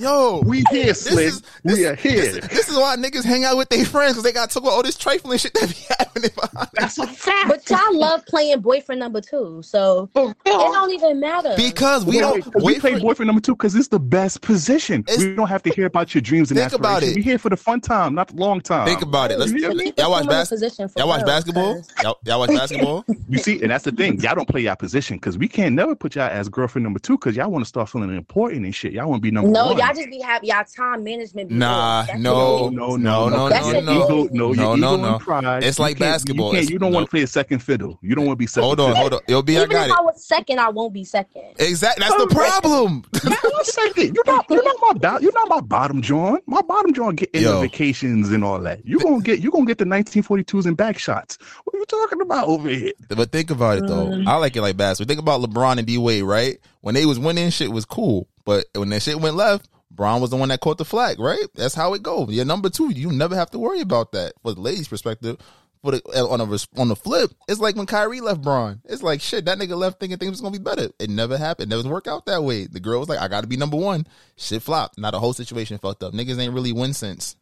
Yo, 0.01 0.41
we 0.45 0.63
here, 0.71 0.85
this 0.87 1.01
Slick. 1.03 1.27
is- 1.27 1.43
we 1.63 1.85
are 1.85 1.93
here. 1.95 2.33
This 2.41 2.67
is 2.69 2.75
why 2.75 2.95
niggas 2.95 3.23
hang 3.23 3.45
out 3.45 3.55
with 3.55 3.69
their 3.69 3.85
friends 3.85 4.13
because 4.13 4.23
they 4.23 4.31
got 4.31 4.49
to 4.49 4.53
talk 4.55 4.63
about 4.63 4.73
all 4.73 4.81
this 4.83 4.97
trifling 4.97 5.37
shit 5.37 5.53
that 5.53 5.69
be 5.69 5.75
happening 5.99 6.31
behind. 6.35 6.69
That's 6.73 6.97
a 6.97 7.05
fact. 7.05 7.47
But 7.49 7.69
y'all 7.69 7.95
love 7.97 8.25
playing 8.25 8.61
boyfriend 8.61 8.99
number 8.99 9.21
two, 9.21 9.61
so 9.63 10.09
it 10.15 10.35
don't 10.45 10.91
even 10.91 11.19
matter. 11.19 11.53
Because 11.55 12.03
we 12.05 12.17
don't 12.19 12.33
wait, 12.33 12.43
'cause 12.51 12.63
we 12.63 12.79
play 12.79 12.99
boyfriend 12.99 13.27
number 13.27 13.41
two 13.41 13.53
because 13.53 13.75
it's 13.75 13.89
the 13.89 13.99
best 13.99 14.41
position. 14.41 15.05
We 15.19 15.35
don't 15.35 15.47
have 15.47 15.61
to 15.63 15.69
hear 15.69 15.85
about 15.85 16.15
your 16.15 16.21
dreams 16.21 16.49
and 16.49 16.59
Think 16.59 16.73
about 16.73 17.03
it. 17.03 17.15
We 17.15 17.21
here 17.21 17.37
for 17.37 17.49
the 17.49 17.57
fun 17.57 17.79
time, 17.79 18.15
not 18.15 18.29
the 18.29 18.35
long 18.37 18.59
time. 18.61 18.87
Think 18.87 19.03
about 19.03 19.29
it. 19.31 19.37
Let's, 19.39 19.51
You 19.51 19.59
hear 19.59 19.73
me? 19.75 19.93
y'all 19.97 20.09
watch 20.11 20.25
Put 20.25 20.33
'em 20.33 20.57
in 20.57 20.63
a 20.63 20.77
bas- 20.77 20.95
Y'all 20.97 21.07
watch 21.07 21.17
real, 21.19 21.27
basketball. 21.27 21.73
'cause- 21.75 21.89
Y'all, 22.03 22.17
y'all 22.25 22.39
watch 22.39 22.49
basketball. 22.49 23.05
You 23.29 23.37
see, 23.37 23.61
and 23.61 23.69
that's 23.71 23.85
the 23.85 23.91
thing. 23.91 24.19
Y'all 24.19 24.35
don't 24.35 24.47
play 24.47 24.61
y'all 24.61 24.75
position 24.75 25.17
because 25.17 25.37
we 25.37 25.47
can't 25.47 25.73
never 25.75 25.95
put 25.95 26.15
y'all 26.15 26.29
as 26.29 26.49
girlfriend 26.49 26.83
number 26.83 26.99
two 26.99 27.17
because 27.17 27.35
y'all 27.35 27.49
want 27.51 27.63
to 27.63 27.69
start 27.69 27.87
feeling 27.89 28.15
important 28.15 28.65
and 28.65 28.73
shit. 28.75 28.93
Y'all 28.93 29.07
want 29.09 29.19
to 29.19 29.21
be 29.21 29.31
number 29.31 29.49
no, 29.51 29.67
one. 29.67 29.77
y'all 29.77 29.90
just 29.93 30.09
be 30.09 30.19
happy. 30.19 30.47
Y'all 30.47 30.63
time 30.63 31.03
management. 31.03 31.49
Be 31.49 31.55
Nah, 31.55 31.99
off. 32.01 32.07
That's 32.07 32.19
no, 32.19 32.69
no, 32.69 32.95
no, 32.95 33.29
no, 33.29 33.49
That's 33.49 33.65
no, 33.67 33.79
no, 33.81 34.05
Ego, 34.05 34.29
no, 34.31 34.53
no, 34.53 34.75
no, 34.75 34.95
no. 34.97 35.19
pride. 35.19 35.63
It's 35.63 35.79
like 35.79 35.97
basketball. 35.99 36.53
You, 36.53 36.59
can't, 36.59 36.69
you 36.69 36.79
don't 36.79 36.91
no. 36.91 36.95
want 36.97 37.07
to 37.07 37.11
play 37.11 37.23
a 37.23 37.27
second 37.27 37.59
fiddle. 37.59 37.99
You 38.01 38.15
don't 38.15 38.25
want 38.25 38.37
to 38.37 38.39
be 38.39 38.47
second. 38.47 38.63
Hold 38.65 38.79
on, 38.79 38.87
fiddle. 38.93 39.01
hold 39.01 39.13
on. 39.15 39.19
Yo, 39.27 39.41
B, 39.41 39.55
I 39.57 39.59
Even 39.61 39.69
got 39.71 39.85
if 39.85 39.91
it. 39.91 39.97
I 39.97 40.01
was 40.01 40.23
second, 40.25 40.59
I 40.59 40.69
won't 40.69 40.93
be 40.93 41.03
second. 41.03 41.53
Exactly. 41.59 42.05
That's 42.07 42.23
the 42.23 42.27
problem. 42.33 43.03
You're 43.23 43.63
second. 43.63 44.15
You're 44.15 44.25
not. 44.25 44.45
You're 44.49 44.63
not 44.63 44.75
my. 44.81 44.93
bo- 44.93 45.19
You're 45.19 45.33
not 45.33 45.49
my 45.49 45.61
bottom 45.61 46.01
John. 46.01 46.39
My 46.47 46.61
bottom 46.61 46.93
John 46.93 47.15
get 47.15 47.29
in 47.31 47.43
Yo. 47.43 47.61
vacations 47.61 48.31
and 48.31 48.43
all 48.43 48.59
that. 48.61 48.85
You 48.85 48.99
gonna 48.99 49.21
get. 49.21 49.39
You 49.39 49.51
gonna 49.51 49.65
get 49.65 49.77
the 49.77 49.85
1942s 49.85 50.65
and 50.65 50.75
back 50.77 50.97
shots. 50.97 51.37
What 51.63 51.75
are 51.75 51.79
you 51.79 51.85
talking 51.85 52.21
about 52.21 52.47
over 52.47 52.69
here? 52.69 52.93
But 53.09 53.31
think 53.31 53.51
about 53.51 53.77
it 53.79 53.87
though. 53.87 54.07
Mm. 54.07 54.27
I 54.27 54.35
like 54.37 54.55
it 54.55 54.61
like 54.61 54.77
basketball. 54.77 55.11
Think 55.11 55.19
about 55.21 55.41
LeBron 55.41 55.77
and 55.77 55.87
D 55.87 55.97
Wade, 55.97 56.23
right? 56.23 56.57
When 56.81 56.95
they 56.95 57.05
was 57.05 57.19
winning, 57.19 57.49
shit 57.49 57.71
was 57.71 57.85
cool. 57.85 58.27
But 58.43 58.65
when 58.75 58.89
that 58.89 59.01
shit 59.03 59.19
went 59.19 59.35
left, 59.35 59.69
Bron 59.93 60.21
was 60.21 60.29
the 60.29 60.37
one 60.37 60.49
that 60.49 60.61
caught 60.61 60.77
the 60.77 60.85
flag, 60.85 61.19
right? 61.19 61.47
That's 61.53 61.75
how 61.75 61.93
it 61.93 62.03
goes. 62.03 62.29
You're 62.31 62.45
number 62.45 62.69
two. 62.69 62.91
You 62.91 63.11
never 63.11 63.35
have 63.35 63.51
to 63.51 63.59
worry 63.59 63.81
about 63.81 64.13
that. 64.13 64.33
For 64.41 64.53
the 64.53 64.61
ladies' 64.61 64.87
perspective, 64.87 65.37
the 65.83 66.01
on 66.23 66.41
a 66.41 66.79
on 66.79 66.87
the 66.87 66.95
flip, 66.95 67.31
it's 67.47 67.59
like 67.59 67.75
when 67.75 67.87
Kyrie 67.87 68.21
left 68.21 68.41
Bron. 68.41 68.81
It's 68.85 69.03
like 69.03 69.21
shit. 69.21 69.45
That 69.45 69.57
nigga 69.57 69.75
left 69.75 69.99
thinking 69.99 70.17
things 70.17 70.31
was 70.31 70.41
gonna 70.41 70.57
be 70.57 70.63
better. 70.63 70.89
It 70.99 71.09
never 71.09 71.37
happened. 71.37 71.71
It 71.71 71.75
doesn't 71.75 71.91
work 71.91 72.07
out 72.07 72.25
that 72.27 72.43
way. 72.43 72.67
The 72.67 72.79
girl 72.79 72.99
was 72.99 73.09
like, 73.09 73.19
I 73.19 73.27
got 73.27 73.41
to 73.41 73.47
be 73.47 73.57
number 73.57 73.77
one. 73.77 74.05
Shit 74.37 74.61
flopped. 74.61 74.97
Now 74.97 75.11
the 75.11 75.19
whole 75.19 75.33
situation 75.33 75.77
fucked 75.79 76.03
up. 76.03 76.13
Niggas 76.13 76.39
ain't 76.39 76.53
really 76.53 76.71
win 76.71 76.93
since. 76.93 77.35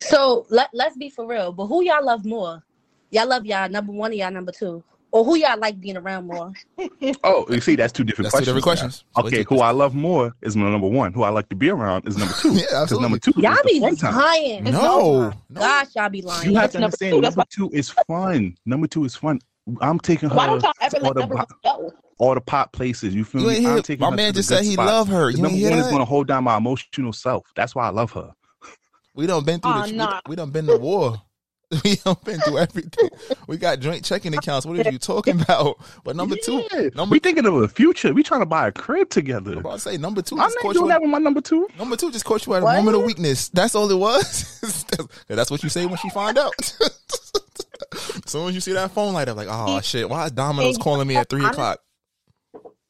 So 0.00 0.46
let 0.50 0.70
let's 0.72 0.96
be 0.96 1.10
for 1.10 1.26
real. 1.26 1.52
But 1.52 1.66
who 1.66 1.82
y'all 1.82 2.04
love 2.04 2.24
more? 2.24 2.62
Y'all 3.10 3.28
love 3.28 3.46
y'all 3.46 3.68
number 3.68 3.92
one 3.92 4.10
or 4.10 4.14
y'all 4.14 4.30
number 4.30 4.52
two, 4.52 4.84
or 5.10 5.24
who 5.24 5.36
y'all 5.36 5.58
like 5.58 5.80
being 5.80 5.96
around 5.96 6.26
more? 6.26 6.52
Oh, 7.24 7.46
you 7.48 7.60
see, 7.60 7.76
that's 7.76 7.92
two 7.92 8.04
different 8.04 8.30
That's 8.30 8.44
two 8.46 8.52
questions. 8.52 8.56
different 8.58 8.62
questions. 8.64 9.04
now. 9.16 9.22
Okay, 9.24 9.42
who 9.48 9.60
I 9.60 9.70
love 9.70 9.94
more 9.94 10.34
is 10.42 10.56
my 10.56 10.70
number 10.70 10.86
one. 10.88 11.12
Who 11.12 11.22
I 11.22 11.30
like 11.30 11.48
to 11.48 11.56
be 11.56 11.70
around 11.70 12.06
is 12.06 12.16
number 12.16 12.34
two. 12.34 12.50
Yeah, 12.54 12.60
Because 12.62 12.82
absolutely. 12.82 13.02
number 13.04 13.18
two 13.18 13.32
Y'all 13.36 13.56
be 13.64 13.80
lying. 13.80 14.64
No, 14.64 15.32
Gosh, 15.54 15.86
y'all 15.96 16.08
be 16.08 16.22
lying. 16.22 16.50
You 16.50 16.56
have 16.58 16.70
to 16.72 16.78
number 16.78 16.86
understand. 16.86 17.12
two, 17.14 17.20
Number 17.20 17.44
two 17.50 17.70
is 17.72 17.90
fun. 18.06 18.56
Number 18.66 18.86
two 18.86 19.04
is 19.04 19.14
fun. 19.16 19.40
I'm 19.80 19.98
taking 19.98 20.28
her 20.30 20.34
Why 20.36 20.46
don't 20.46 20.62
y'all 20.62 20.72
to 20.72 20.84
ever 20.84 20.96
all 20.98 21.02
let 21.02 21.14
the, 21.14 21.20
number 21.20 21.34
bo- 21.36 21.78
go? 21.88 21.92
all 22.18 22.34
the 22.34 22.40
pop 22.40 22.72
places. 22.72 23.14
You 23.14 23.24
feel 23.24 23.42
You 23.42 23.48
me? 23.48 23.56
I'm 23.58 23.62
hear- 23.62 23.82
taking 23.82 24.00
my 24.08 24.14
man 24.14 24.32
just 24.34 24.48
said 24.48 24.64
he 24.64 24.72
spots. 24.74 24.86
love 24.86 25.08
her. 25.08 25.30
You 25.30 25.38
number 25.42 25.58
one 25.58 25.72
is 25.78 25.86
going 25.86 25.98
to 25.98 26.04
hold 26.04 26.26
down 26.26 26.44
my 26.44 26.56
emotional 26.56 27.12
self. 27.12 27.46
That's 27.56 27.74
why 27.74 27.86
I 27.86 27.90
love 27.90 28.12
her. 28.12 28.32
We 29.14 29.26
done 29.26 29.44
been 29.44 29.60
through 29.60 29.70
Aw, 29.72 29.86
the 29.86 29.90
we, 29.92 29.96
nah. 29.96 30.20
we 30.28 30.36
done 30.36 30.50
been 30.50 30.66
to 30.66 30.76
war. 30.78 31.20
We 31.84 31.96
done 31.96 32.16
been 32.24 32.40
through 32.40 32.58
everything. 32.58 33.10
We 33.46 33.58
got 33.58 33.80
joint 33.80 34.02
checking 34.02 34.34
accounts. 34.34 34.64
What 34.64 34.86
are 34.86 34.90
you 34.90 34.98
talking 34.98 35.40
about? 35.40 35.78
But 36.02 36.16
number 36.16 36.36
two, 36.42 36.64
Yeah, 36.72 36.88
number 36.94 37.12
we 37.12 37.18
thinking 37.18 37.44
of 37.44 37.54
the 37.60 37.68
future. 37.68 38.14
We 38.14 38.22
trying 38.22 38.40
to 38.40 38.46
buy 38.46 38.68
a 38.68 38.72
crib 38.72 39.10
together. 39.10 39.52
I'm 39.52 39.58
about 39.58 39.74
to 39.74 39.78
say 39.80 39.96
number 39.98 40.22
two. 40.22 40.36
I'm 40.36 40.50
not 40.50 40.72
doing 40.74 40.74
you 40.76 40.88
that 40.88 41.02
with 41.02 41.10
my 41.10 41.18
number 41.18 41.42
two. 41.42 41.68
number 41.78 41.96
two 41.96 42.10
just 42.10 42.24
caught 42.24 42.46
you 42.46 42.54
at 42.54 42.62
a 42.62 42.64
What? 42.64 42.76
moment 42.78 42.96
of 42.96 43.02
weakness. 43.04 43.50
That's 43.50 43.74
all 43.74 43.90
it 43.90 43.98
was. 43.98 44.58
that's, 44.88 45.08
that's 45.26 45.50
what 45.50 45.62
you 45.62 45.68
say 45.68 45.84
when 45.84 45.98
she 45.98 46.08
find 46.08 46.38
out. 46.38 46.54
as 47.92 48.22
soon 48.26 48.48
as 48.48 48.54
you 48.54 48.60
see 48.62 48.72
that 48.72 48.90
phone 48.92 49.12
light 49.12 49.28
up, 49.28 49.36
like, 49.36 49.48
oh 49.50 49.80
shit, 49.82 50.08
why 50.08 50.24
is 50.24 50.30
Domino's 50.32 50.78
calling 50.78 51.06
me 51.06 51.16
at 51.16 51.28
three 51.28 51.44
o'clock? 51.44 51.80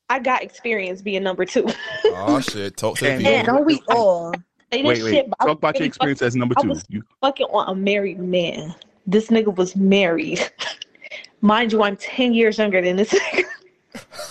I 0.09 0.21
got 0.21 0.43
experience 0.45 1.03
being 1.03 1.25
number 1.25 1.45
two. 1.45 1.67
Oh 2.05 2.41
shit, 2.41 2.77
talk 2.77 2.99
to 2.99 3.05
the 3.05 3.11
And- 3.11 3.47
don't 3.47 3.65
we 3.67 3.83
all? 3.89 4.33
Say 4.73 4.83
Wait, 4.83 5.03
wait. 5.03 5.11
shit, 5.11 5.27
Talk 5.27 5.47
was 5.47 5.53
about 5.57 5.75
your 5.75 5.81
really 5.81 5.89
experience 5.89 6.23
as 6.23 6.37
number 6.37 6.55
I 6.57 6.63
two. 6.63 6.69
was- 6.69 6.85
You, 6.89 7.03
fucking 7.21 7.47
on 7.47 7.69
a 7.69 7.75
married 7.75 8.19
man. 8.19 8.75
This 9.07 9.29
nigga 9.29 9.55
was 9.55 9.75
married. 9.75 10.41
Mind 11.41 11.73
you, 11.73 11.83
I'm 11.83 11.97
10 11.97 12.35
years 12.35 12.59
younger 12.59 12.83
than 12.83 12.97
this 12.97 13.11
nigga. 13.11 13.45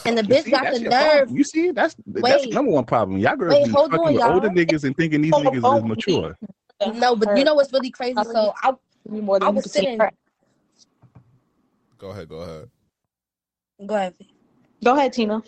And 0.05 0.17
the 0.17 0.21
bitch 0.21 0.43
see, 0.43 0.51
got 0.51 0.63
that's 0.63 0.79
the 0.79 0.89
nerve. 0.89 0.91
problem. 0.91 1.37
You 1.37 1.43
see, 1.43 1.71
that's 1.71 1.95
that's 2.05 2.45
the 2.45 2.51
number 2.51 2.71
one 2.71 2.85
problem. 2.85 3.17
Y'all 3.19 3.35
girls 3.35 3.55
Wait, 3.57 3.65
be 3.65 3.71
fucking 3.71 3.99
on, 3.99 4.13
with 4.13 4.21
y'all. 4.23 4.33
older 4.33 4.49
niggas 4.49 4.83
and 4.83 4.95
thinking 4.95 5.21
these 5.21 5.33
Oh, 5.33 5.43
niggas 5.43 5.61
oh, 5.65 5.77
is 5.77 5.83
mature. 5.83 6.37
No, 6.93 7.15
but 7.15 7.37
you 7.37 7.43
know 7.43 7.55
what's 7.55 7.73
really 7.73 7.89
crazy? 7.89 8.21
So 8.23 8.53
I, 8.63 8.73
I 9.41 9.49
was 9.49 9.71
sitting. 9.71 9.99
Go 11.97 12.11
ahead, 12.11 12.29
go 12.29 12.37
ahead. 12.37 12.69
Go 13.85 13.95
ahead. 13.95 14.13
Go 14.83 14.95
ahead, 14.95 15.13
Tina. 15.13 15.41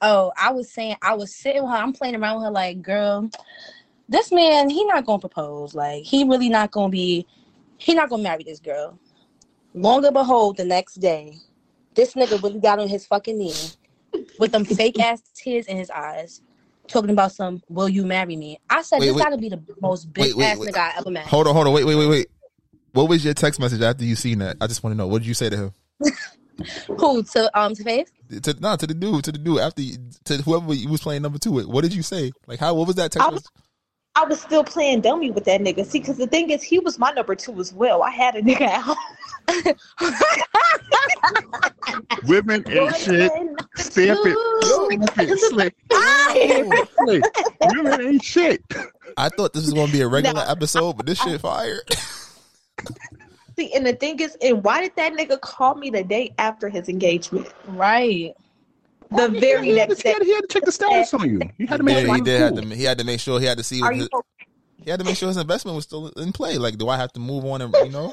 Oh, 0.00 0.32
I 0.38 0.52
was 0.52 0.72
saying 0.72 0.96
I 1.02 1.14
was 1.14 1.36
sitting 1.36 1.62
with 1.62 1.70
her. 1.72 1.76
I'm 1.76 1.92
playing 1.92 2.16
around 2.16 2.36
with 2.36 2.44
her 2.44 2.50
like, 2.50 2.80
girl, 2.82 3.28
this 4.08 4.32
man, 4.32 4.68
he 4.68 4.84
not 4.84 5.06
gonna 5.06 5.18
propose. 5.18 5.74
Like, 5.74 6.04
he 6.04 6.24
really 6.24 6.48
not 6.48 6.70
gonna 6.70 6.88
be. 6.88 7.26
He 7.78 7.94
not 7.94 8.08
gonna 8.08 8.22
marry 8.22 8.44
this 8.44 8.60
girl. 8.60 8.98
Long 9.74 10.04
and 10.04 10.14
behold, 10.14 10.56
the 10.56 10.64
next 10.64 10.96
day, 10.96 11.38
this 11.94 12.14
nigga 12.14 12.42
really 12.42 12.60
got 12.60 12.78
on 12.78 12.88
his 12.88 13.06
fucking 13.06 13.38
knee 13.38 13.54
with 14.38 14.52
them 14.52 14.64
fake 14.66 15.00
ass 15.00 15.22
tears 15.34 15.66
in 15.66 15.76
his 15.76 15.90
eyes, 15.90 16.42
talking 16.88 17.10
about 17.10 17.32
some. 17.32 17.62
Will 17.68 17.88
you 17.88 18.04
marry 18.04 18.36
me? 18.36 18.60
I 18.68 18.82
said 18.82 19.00
Wait, 19.00 19.06
this 19.06 19.16
wait. 19.16 19.22
gotta 19.22 19.38
be 19.38 19.48
the 19.48 19.62
most 19.80 20.12
bitch 20.12 20.34
wait, 20.34 20.46
ass 20.46 20.58
nigga 20.58 20.76
I 20.76 20.92
ever 20.98 21.10
met. 21.10 21.26
Hold 21.26 21.48
on, 21.48 21.54
hold 21.54 21.66
on, 21.66 21.72
wait, 21.72 21.84
wait, 21.84 21.96
wait, 21.96 22.08
wait. 22.08 22.26
What 22.92 23.08
was 23.08 23.24
your 23.24 23.34
text 23.34 23.58
message 23.58 23.80
after 23.80 24.04
you 24.04 24.14
seen 24.16 24.38
that? 24.40 24.56
I 24.60 24.66
just 24.66 24.82
want 24.82 24.92
to 24.92 24.98
know. 24.98 25.06
What 25.06 25.20
did 25.20 25.28
you 25.28 25.34
say 25.34 25.48
to 25.48 25.56
him? 25.56 25.72
Who 26.98 27.22
to 27.22 27.58
um 27.58 27.74
to 27.74 27.82
Faith? 27.82 28.12
To 28.42 28.54
no, 28.60 28.76
to 28.76 28.86
the 28.86 28.94
dude, 28.94 29.24
to 29.24 29.32
the 29.32 29.38
dude 29.38 29.58
after 29.60 29.82
you, 29.82 29.96
to 30.24 30.36
whoever 30.38 30.74
you 30.74 30.88
was 30.88 31.00
playing 31.00 31.22
number 31.22 31.38
two 31.38 31.52
with. 31.52 31.66
What 31.66 31.82
did 31.82 31.94
you 31.94 32.02
say? 32.02 32.32
Like 32.46 32.60
how? 32.60 32.74
What 32.74 32.86
was 32.86 32.96
that 32.96 33.12
text? 33.12 33.26
I 33.26 33.30
was, 33.30 33.44
I 34.14 34.24
was 34.24 34.40
still 34.40 34.62
playing 34.62 35.00
dummy 35.00 35.30
with 35.30 35.44
that 35.44 35.60
nigga. 35.62 35.86
See, 35.86 36.00
because 36.00 36.18
the 36.18 36.26
thing 36.26 36.50
is, 36.50 36.62
he 36.62 36.78
was 36.78 36.98
my 36.98 37.12
number 37.12 37.34
two 37.34 37.58
as 37.58 37.72
well. 37.72 38.02
I 38.02 38.10
had 38.10 38.36
a 38.36 38.42
nigga 38.42 38.60
at 38.62 38.82
home. 38.82 38.96
Women 42.26 42.62
ain't 42.68 42.94
shit. 42.96 43.32
Stamp 43.76 44.20
it. 44.24 44.64
Stamp 44.64 45.18
it. 45.18 45.38
Slick. 45.38 45.74
Slick. 46.98 47.24
Women 47.74 48.00
ain't 48.00 48.22
shit. 48.24 48.62
I 49.16 49.28
thought 49.30 49.52
this 49.54 49.64
was 49.64 49.72
gonna 49.74 49.90
be 49.90 50.02
a 50.02 50.08
regular 50.08 50.44
No. 50.44 50.50
episode, 50.50 50.96
but 50.96 51.06
this 51.06 51.18
shit 51.18 51.40
fire. 51.40 51.80
See, 53.56 53.72
and 53.74 53.84
the 53.86 53.92
thing 53.94 54.20
is, 54.20 54.36
and 54.42 54.62
why 54.64 54.82
did 54.82 54.94
that 54.96 55.12
nigga 55.14 55.40
call 55.40 55.74
me 55.74 55.90
the 55.90 56.04
day 56.04 56.32
after 56.38 56.68
his 56.68 56.88
engagement? 56.88 57.48
Right. 57.66 58.34
The 59.16 59.28
very 59.40 59.66
He 59.68 59.78
had, 59.78 59.88
next 59.88 60.02
to, 60.02 60.08
he, 60.08 60.18
day. 60.18 60.24
he 60.24 60.34
had 60.34 60.40
to 60.42 60.46
check 60.48 60.64
the 60.64 60.72
status 60.72 61.14
on 61.14 61.28
you. 61.30 61.40
He 61.58 61.66
had 61.66 61.78
to 61.78 61.82
make 61.82 61.96
yeah, 61.96 62.02
sure 62.04 62.14
he 62.14 62.20
did 62.22 62.40
were 62.40 62.46
have 62.60 62.68
to. 62.70 62.74
He 62.76 62.84
had 62.84 62.98
to 62.98 63.04
make 63.04 63.20
sure 63.20 63.40
he 63.40 63.46
had 63.46 63.58
to 63.58 63.64
see. 63.64 63.80
Are 63.82 63.92
What 63.92 63.96
you 63.96 64.08
he 64.84 64.90
had 64.90 64.98
to 64.98 65.04
make 65.04 65.16
sure 65.16 65.28
his 65.28 65.36
investment 65.36 65.76
was 65.76 65.84
still 65.84 66.08
in 66.08 66.32
play. 66.32 66.58
Like, 66.58 66.76
do 66.76 66.88
I 66.88 66.96
have 66.96 67.12
to 67.12 67.20
move 67.20 67.44
on 67.44 67.62
and 67.62 67.74
you 67.84 67.90
know? 67.90 68.12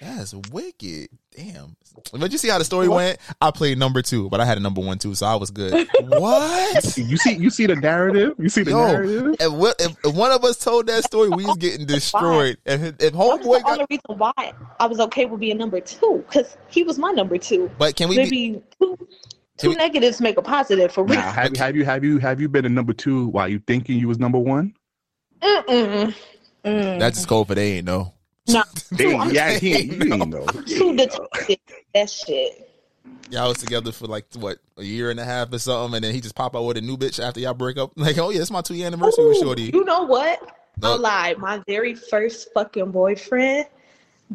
That's 0.00 0.34
wicked. 0.50 1.10
Damn. 1.36 1.76
But 2.12 2.32
you 2.32 2.38
see 2.38 2.48
how 2.48 2.58
the 2.58 2.64
story 2.64 2.88
went? 2.88 3.18
I 3.40 3.52
played 3.52 3.78
number 3.78 4.02
two, 4.02 4.28
but 4.30 4.40
I 4.40 4.44
had 4.44 4.58
a 4.58 4.60
number 4.60 4.80
one 4.80 4.98
too, 4.98 5.14
so 5.14 5.26
I 5.26 5.36
was 5.36 5.50
good. 5.52 5.88
what? 6.00 6.96
You 6.98 7.16
see, 7.16 7.36
you 7.36 7.50
see 7.50 7.66
the 7.66 7.76
narrative. 7.76 8.34
You 8.38 8.48
see 8.48 8.64
the 8.64 8.72
Yo, 8.72 8.84
narrative. 8.84 9.36
if, 9.38 9.52
what- 9.52 9.76
if, 9.80 9.96
if 10.04 10.14
one 10.14 10.32
of 10.32 10.42
us 10.44 10.56
told 10.58 10.88
that 10.88 11.04
story, 11.04 11.28
we 11.28 11.44
was 11.46 11.56
getting 11.56 11.86
destroyed. 11.86 12.58
If 12.66 12.82
if 12.82 12.98
That's 12.98 13.14
homeboy 13.14 13.62
the 13.62 13.86
reason 13.90 14.18
why 14.18 14.32
I 14.80 14.86
was 14.86 14.98
okay 14.98 15.26
with 15.26 15.38
being 15.38 15.58
number 15.58 15.80
two, 15.80 16.24
because 16.26 16.56
he 16.68 16.82
was 16.82 16.98
my 16.98 17.12
number 17.12 17.38
two. 17.38 17.70
but 17.78 17.94
can 17.94 18.08
we 18.08 18.16
be? 18.16 18.22
Maybe 18.24 18.62
two, 18.80 18.96
Can 18.96 19.06
two 19.62 19.70
we- 19.70 19.74
negatives 19.76 20.20
make 20.20 20.36
a 20.36 20.42
positive 20.42 20.92
for 20.92 21.04
real. 21.04 21.18
Now, 21.18 21.32
have 21.32 21.52
you 21.54 21.58
have 21.58 21.76
you 21.76 21.84
have 21.84 22.04
you 22.04 22.18
have 22.18 22.40
you 22.40 22.48
been 22.48 22.64
a 22.64 22.68
number 22.68 22.92
two 22.92 23.28
while 23.28 23.48
you 23.48 23.58
thinking 23.60 23.98
you 23.98 24.08
was 24.08 24.18
number 24.18 24.38
one? 24.38 24.74
Mm-mm. 25.42 26.14
Mm. 26.64 26.98
That's 27.00 27.16
just 27.16 27.28
cold 27.28 27.48
for 27.48 27.54
they 27.54 27.72
ain't 27.78 27.86
know. 27.86 28.12
No, 28.48 28.62
They, 28.92 29.16
I'm 29.16 29.32
yeah, 29.32 29.52
he 29.58 29.74
ain't, 29.74 30.04
you 30.04 30.14
ain't 30.14 30.28
know. 30.28 30.46
too 30.66 30.96
detective. 30.96 31.56
That 31.94 32.10
shit. 32.10 32.68
Y'all 33.30 33.48
was 33.48 33.58
together 33.58 33.92
for 33.92 34.06
like 34.06 34.26
what 34.34 34.58
a 34.76 34.82
year 34.82 35.10
and 35.10 35.18
a 35.18 35.24
half 35.24 35.52
or 35.52 35.58
something, 35.58 35.96
and 35.96 36.04
then 36.04 36.14
he 36.14 36.20
just 36.20 36.34
pop 36.34 36.54
out 36.54 36.64
with 36.64 36.76
a 36.76 36.80
new 36.80 36.96
bitch 36.96 37.18
after 37.22 37.40
y'all 37.40 37.54
break 37.54 37.78
up. 37.78 37.92
Like, 37.96 38.18
oh 38.18 38.30
yeah, 38.30 38.40
it's 38.40 38.50
my 38.50 38.60
two 38.60 38.74
year 38.74 38.86
anniversary 38.86 39.26
with 39.26 39.38
Ooh, 39.38 39.42
Shorty. 39.42 39.70
You 39.72 39.84
know 39.84 40.02
what? 40.02 40.40
No. 40.80 40.94
I 40.94 40.96
lied. 40.96 41.38
My 41.38 41.62
very 41.66 41.94
first 41.94 42.48
fucking 42.54 42.90
boyfriend, 42.90 43.66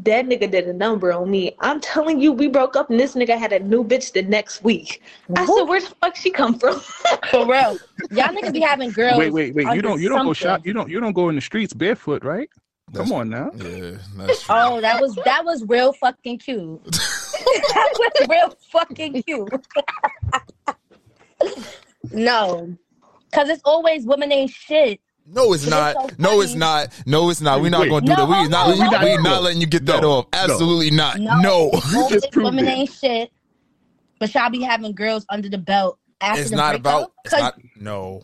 that 0.04 0.26
nigga 0.26 0.50
did 0.50 0.68
a 0.68 0.74
number 0.74 1.12
on 1.12 1.30
me. 1.30 1.56
I'm 1.60 1.80
telling 1.80 2.20
you, 2.20 2.32
we 2.32 2.48
broke 2.48 2.76
up 2.76 2.90
and 2.90 3.00
this 3.00 3.16
nigga 3.16 3.38
had 3.38 3.54
a 3.54 3.60
new 3.60 3.84
bitch 3.84 4.14
the 4.14 4.22
next 4.24 4.64
week. 4.64 5.02
I 5.36 5.46
said, 5.46 5.64
where 5.64 5.82
the 5.82 5.94
fuck 6.02 6.16
she 6.16 6.32
come 6.32 6.58
from? 6.60 6.80
For 7.32 7.46
real. 7.46 7.80
Y'all 8.12 8.28
niggas 8.28 8.54
be 8.54 8.60
having 8.60 8.92
girls. 8.92 9.18
Wait, 9.18 9.32
wait, 9.32 9.56
wait. 9.56 9.74
You 9.74 9.82
don't 9.82 10.02
you 10.02 10.10
don't 10.10 10.24
go 10.24 10.34
shop. 10.34 10.66
You 10.66 10.74
don't 10.74 10.90
you 10.90 11.00
don't 11.00 11.14
go 11.14 11.30
in 11.30 11.36
the 11.36 11.42
streets 11.42 11.74
barefoot, 11.74 12.24
right? 12.24 12.50
Come 12.94 13.12
on 13.12 13.30
now. 13.30 13.52
Yeah, 13.56 13.98
that's 14.16 14.44
true. 14.44 14.56
Oh, 14.56 14.82
that 14.82 15.02
was 15.02 15.16
that 15.26 15.44
was 15.44 15.64
real 15.68 15.94
fucking 15.94 16.40
cute. 16.40 16.84
that 16.86 17.90
was 18.00 18.28
real 18.30 18.56
fucking 18.72 19.24
cute. 19.24 19.54
no. 22.12 22.78
Cause 23.34 23.50
it's 23.50 23.62
always 23.66 24.06
women 24.06 24.32
ain't 24.32 24.52
shit. 24.52 25.02
No, 25.30 25.52
it's 25.54 25.66
But 25.66 25.72
not. 25.96 26.10
so 26.12 26.16
no, 26.20 26.42
it's 26.42 26.56
not. 26.56 26.88
No, 27.06 27.30
it's 27.30 27.42
not. 27.42 27.62
We're 27.62 27.70
not 27.70 27.90
going 27.90 28.02
to 28.06 28.08
do 28.08 28.16
No, 28.16 28.16
that. 28.26 28.30
We're 28.30 28.36
hold 28.38 28.50
not. 28.52 28.68
on, 28.70 28.78
We're 28.80 29.04
we 29.04 29.18
on. 29.18 29.24
not 29.24 29.44
letting 29.44 29.60
you 29.62 29.68
get 29.68 29.86
that 29.88 30.02
No, 30.02 30.12
off. 30.12 30.26
no. 30.34 30.40
Absolutely 30.40 30.92
not. 30.92 31.20
No, 31.20 31.38
No. 31.42 31.70
it's 31.74 31.96
always 31.96 32.22
just 32.24 32.36
women 32.36 32.66
it. 32.68 32.72
ain't 32.72 32.92
shit. 32.92 33.32
But 34.20 34.34
y'all 34.34 34.50
be 34.50 34.62
having 34.62 34.94
girls 34.94 35.26
under 35.30 35.50
the 35.50 35.58
belt 35.58 36.00
after 36.22 36.42
It's 36.42 36.50
the 36.52 36.56
not 36.56 36.72
breakup? 36.72 36.80
about. 37.02 37.12
It's 37.26 37.34
'Cause 37.34 37.42
not. 37.44 37.56
No. 37.76 38.22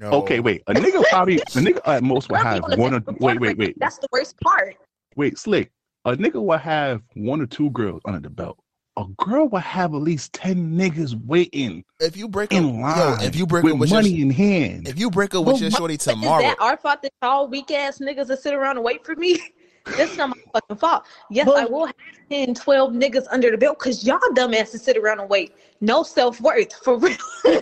No. 0.00 0.10
Okay, 0.12 0.40
wait. 0.40 0.62
A 0.68 0.72
nigga 0.74 1.02
probably 1.10 1.36
a 1.38 1.44
nigga 1.44 1.80
at 1.86 2.02
most 2.02 2.30
will 2.30 2.36
have 2.36 2.62
one 2.78 2.94
or 2.94 3.00
take 3.00 3.20
wait, 3.20 3.38
wait, 3.40 3.58
wait, 3.58 3.76
That's 3.78 3.98
the 3.98 4.08
worst 4.12 4.40
part. 4.40 4.76
wait, 5.16 5.38
slick. 5.38 5.70
A 6.06 6.12
nigga 6.16 6.42
will 6.42 6.56
have 6.56 7.02
one 7.14 7.40
or 7.42 7.46
two 7.46 7.68
girls 7.70 8.00
under 8.06 8.20
the 8.20 8.30
belt. 8.30 8.58
A 8.96 9.04
girl 9.18 9.48
will 9.48 9.58
have 9.58 9.92
at 9.92 10.00
least 10.02 10.32
ten 10.34 10.70
niggas 10.78 11.14
waiting 11.26 11.84
If 11.98 12.16
you 12.16 12.28
break 12.28 12.52
up, 12.52 12.58
in 12.58 12.80
line 12.80 12.96
yo, 13.20 13.26
if 13.26 13.34
you 13.34 13.44
break 13.44 13.64
with 13.64 13.72
up 13.74 13.78
with 13.80 13.90
money 13.90 14.08
your, 14.10 14.26
in 14.26 14.30
hand. 14.30 14.86
if 14.86 14.98
you 14.98 15.10
break 15.10 15.34
up 15.34 15.44
Well, 15.44 15.54
with 15.54 15.62
your 15.62 15.70
what- 15.70 15.78
shorty 15.78 15.94
Is 15.94 16.04
tomorrow, 16.04 16.42
that 16.42 16.56
our 16.60 16.76
fault 16.76 17.02
that 17.02 17.12
y'all 17.20 17.48
weak 17.48 17.72
ass 17.72 17.98
niggas 17.98 18.28
that 18.28 18.40
sit 18.40 18.54
around 18.54 18.76
and 18.76 18.84
wait 18.84 19.04
for 19.04 19.16
me? 19.16 19.40
That's 19.98 20.16
not 20.16 20.28
my 20.30 20.36
fucking 20.52 20.76
fault. 20.76 21.04
Yes, 21.28 21.46
But- 21.46 21.58
I 21.58 21.64
will 21.66 21.86
have 21.86 21.94
10, 22.30 22.54
12 22.54 22.92
niggas 22.92 23.26
under 23.32 23.50
the 23.50 23.58
belt 23.58 23.80
because 23.80 24.06
y'all 24.06 24.18
dumbasses 24.32 24.80
sit 24.80 24.96
around 24.96 25.18
and 25.20 25.28
wait. 25.28 25.54
No 25.80 26.02
self 26.04 26.40
worth, 26.40 26.72
for 26.84 26.96
real. 26.96 27.16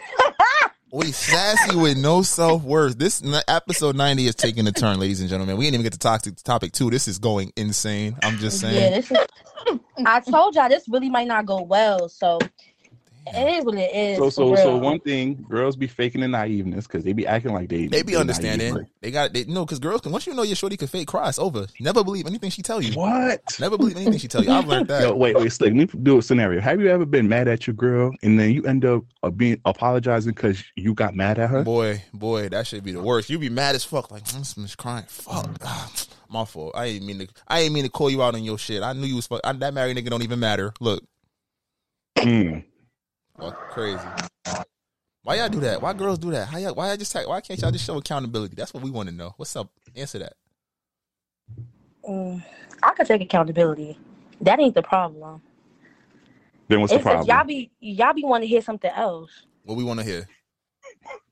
we 0.93 1.11
sassy 1.11 1.75
with 1.75 1.97
no 1.97 2.23
self 2.23 2.63
worth. 2.63 2.99
This 2.99 3.23
n- 3.23 3.43
episode 3.49 3.97
ninety 3.97 4.27
is 4.27 4.35
taking 4.35 4.67
a 4.67 4.73
turn, 4.73 5.01
ladies 5.01 5.21
and 5.21 5.29
gentlemen. 5.29 5.57
We 5.57 5.65
didn't 5.65 5.75
even 5.77 5.85
get 5.85 5.95
to 5.95 5.99
toxic 5.99 6.37
topic 6.37 6.73
two. 6.73 6.91
This 6.91 7.09
is 7.09 7.19
going 7.19 7.51
insane. 7.57 8.17
I'm 8.23 8.37
just 8.37 8.61
saying. 8.61 8.75
Yeah, 8.75 9.01
this 9.01 9.11
is. 9.11 9.79
I 10.07 10.21
told 10.21 10.55
y'all 10.55 10.69
this 10.69 10.89
really 10.89 11.09
might 11.09 11.29
not 11.29 11.47
go 11.47 11.63
well, 11.63 12.09
so 12.09 12.39
it 13.27 13.59
is 13.59 13.65
what 13.65 13.75
it 13.77 13.95
is. 13.95 14.19
So 14.19 14.31
so 14.31 14.55
so 14.57 14.77
one 14.77 14.99
thing, 15.01 15.45
girls 15.49 15.77
be 15.77 15.87
faking 15.87 16.21
the 16.21 16.27
naiveness 16.27 16.85
because 16.87 17.05
they 17.05 17.13
be 17.13 17.27
acting 17.27 17.53
like 17.53 17.69
they 17.69 17.87
They 17.87 18.03
be 18.03 18.13
they're 18.13 18.21
understanding. 18.21 18.75
naive. 18.75 18.87
They 19.01 19.11
got 19.11 19.33
they 19.33 19.45
no 19.45 19.65
because 19.65 19.79
girls 19.79 20.01
can 20.01 20.13
once 20.13 20.27
you 20.27 20.35
know 20.35 20.43
your 20.43 20.57
shorty 20.57 20.77
can 20.77 20.89
fake 20.89 21.09
cry, 21.09 21.29
it's 21.29 21.39
over. 21.39 21.67
Never 21.81 22.03
believe 22.05 22.27
anything 22.27 22.51
she 22.51 22.63
tell 22.63 22.81
you. 22.81 22.93
What? 22.95 23.41
Never 23.61 23.77
believe 23.79 23.97
anything 23.97 24.19
she 24.19 24.29
tell 24.29 24.43
you. 24.45 24.51
I've 24.51 24.67
learned 24.67 24.89
that. 24.89 25.03
Yo, 25.03 25.15
wait, 25.15 25.37
wait, 25.37 25.53
slick. 25.53 25.75
Let 25.75 25.95
me 25.95 26.01
do 26.03 26.19
a 26.19 26.23
scenario. 26.23 26.61
Have 26.61 26.81
you 26.81 26.89
ever 26.89 27.07
been 27.07 27.29
mad 27.29 27.49
at 27.49 27.67
your 27.67 27.75
girl 27.75 28.11
and 28.23 28.39
then 28.39 28.51
you 28.53 28.65
end 28.65 28.85
up 28.85 29.03
uh, 29.23 29.31
being 29.31 29.61
apologizing 29.65 30.33
because 30.33 30.63
you 30.77 30.95
got 30.95 31.15
mad 31.15 31.39
at 31.39 31.51
her? 31.51 31.63
Boy, 31.63 32.03
boy, 32.13 32.49
that 32.49 32.67
should 32.67 32.85
be 32.85 32.93
the 32.93 33.03
worst. 33.03 33.31
You 33.31 33.39
be 33.39 33.49
mad 33.49 33.75
as 33.75 33.85
fuck. 33.85 34.11
Like 34.11 34.25
this 34.25 34.55
bitch 34.55 34.77
crying. 34.77 35.05
Fuck. 35.09 35.63
My 36.29 36.47
fault. 36.47 36.73
I 36.75 36.87
ain't 36.87 37.05
mean 37.05 37.19
to. 37.19 37.29
I 37.47 37.61
ain't 37.61 37.75
mean 37.75 37.85
to 37.85 37.91
call 37.91 38.09
you 38.11 38.23
out 38.23 38.35
on 38.35 38.43
your 38.43 38.57
shit. 38.57 38.83
I 38.83 38.95
knew 38.95 39.07
you 39.07 39.17
was 39.17 39.27
fuck. 39.27 39.43
I, 39.45 39.53
that 39.53 39.75
married 39.75 39.97
nigga 39.99 40.09
don't 40.09 40.23
even 40.23 40.41
matter. 40.41 40.73
Look, 40.81 41.05
Mm. 42.19 42.65
Fuck, 43.43 43.71
crazy. 43.71 43.99
Why 45.25 45.37
y'all 45.37 45.49
do 45.49 45.61
that? 45.61 45.81
Why 45.81 45.93
girls 45.93 46.19
do 46.19 46.31
that? 46.33 46.49
How 46.49 46.59
y'all, 46.59 46.75
why 46.75 46.89
y'all 46.89 46.97
just 46.97 47.15
why 47.15 47.41
can't 47.41 47.61
y'all 47.61 47.71
just 47.71 47.85
show 47.85 47.97
accountability? 47.97 48.55
That's 48.57 48.75
what 48.75 48.83
we 48.83 48.91
want 48.91 49.09
to 49.09 49.15
know. 49.15 49.35
What's 49.37 49.55
up? 49.55 49.71
Answer 49.95 50.21
that. 50.21 50.35
Mm, 52.09 52.43
I 52.83 52.93
could 52.95 53.07
take 53.07 53.23
accountability. 53.23 53.99
That 54.41 54.59
ain't 54.59 54.75
the 54.75 54.83
problem. 54.83 55.41
Then 56.67 56.81
what's 56.81 56.93
the 56.93 56.97
It's 56.97 57.05
that 57.05 57.13
problem? 57.13 57.29
y'all 57.29 57.47
be 57.47 57.71
y'all 57.81 58.15
be 58.15 58.25
want 58.25 58.43
to 58.43 58.49
hear 58.49 58.63
something 58.63 58.91
else. 58.91 59.31
What 59.65 59.77
we 59.77 59.85
want 59.85 60.01
to 60.01 60.05
hear. 60.05 60.27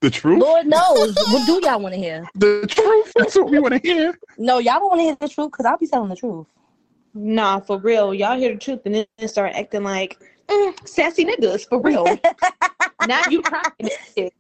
the 0.01 0.11
truth? 0.11 0.41
Lord 0.41 0.67
knows. 0.67 1.17
what 1.17 1.47
do 1.47 1.67
y'all 1.67 1.81
want 1.81 1.95
to 1.95 2.01
hear? 2.01 2.25
The 2.37 2.67
truth. 2.69 3.13
That's 3.17 3.35
what 3.35 3.51
we 3.51 3.59
want 3.59 3.75
to 3.75 3.81
hear. 3.81 4.17
No, 4.39 4.59
y'all 4.59 4.79
don't 4.79 4.89
want 4.89 5.01
to 5.01 5.05
hear 5.05 5.17
the 5.21 5.29
truth 5.29 5.51
because 5.51 5.67
I'll 5.67 5.79
be 5.79 5.89
telling 5.89 6.11
the 6.11 6.17
truth. 6.17 6.47
Nah, 7.13 7.59
for 7.59 7.79
real. 7.79 8.15
Y'all 8.15 8.39
hear 8.39 8.53
the 8.53 8.59
truth 8.61 8.83
and 8.85 8.95
then 8.95 9.29
start 9.29 9.53
acting 9.57 9.83
like 9.83 10.17
mm, 10.51 10.89
sassy 10.89 11.25
niggas, 11.25 11.69
for 11.69 11.81
real. 11.81 12.05
now 13.07 13.23
you 13.29 13.43
crying. 13.43 14.31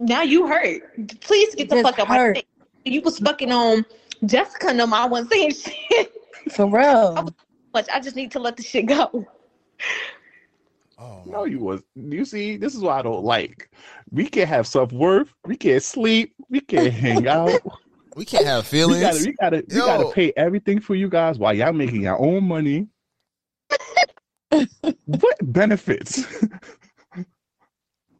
Now 0.00 0.22
you 0.22 0.46
hurt. 0.46 0.82
Please 1.20 1.54
get 1.54 1.68
the 1.68 1.76
Just 1.76 1.88
fuck 1.88 1.98
out 1.98 2.08
my 2.08 2.32
face. 2.32 2.44
You 2.84 3.02
was 3.02 3.18
fucking 3.18 3.52
on 3.52 3.84
Jessica 4.24 4.72
no 4.72 4.88
I 4.92 5.06
wasn't 5.06 5.32
saying 5.32 5.52
shit. 5.90 6.12
For 6.52 6.66
real. 6.66 7.28
But 7.72 7.88
I 7.92 8.00
just 8.00 8.16
need 8.16 8.30
to 8.32 8.38
let 8.38 8.56
the 8.56 8.62
shit 8.62 8.86
go. 8.86 9.26
Oh 10.98 11.22
No, 11.26 11.44
you 11.44 11.60
was. 11.60 11.82
You 11.94 12.24
see, 12.24 12.56
this 12.56 12.74
is 12.74 12.80
what 12.80 12.98
I 12.98 13.02
don't 13.02 13.24
like. 13.24 13.70
We 14.10 14.28
can't 14.28 14.48
have 14.48 14.66
self 14.66 14.92
worth. 14.92 15.32
We 15.44 15.56
can't 15.56 15.82
sleep. 15.82 16.34
We 16.48 16.60
can't 16.60 16.92
hang 16.92 17.28
out. 17.28 17.60
We 18.16 18.24
can't 18.24 18.46
have 18.46 18.66
feelings. 18.66 19.04
We 19.24 19.34
feelings. 19.34 19.36
gotta, 19.40 19.56
we 19.56 19.62
gotta, 19.62 19.64
we 19.68 19.80
gotta 19.80 20.14
pay 20.14 20.32
everything 20.36 20.80
for 20.80 20.94
you 20.94 21.08
guys 21.08 21.38
while 21.38 21.54
y'all 21.54 21.72
making 21.72 22.02
your 22.02 22.18
own 22.18 22.44
money. 22.44 22.88
What 24.50 25.36
benefits? 25.42 26.24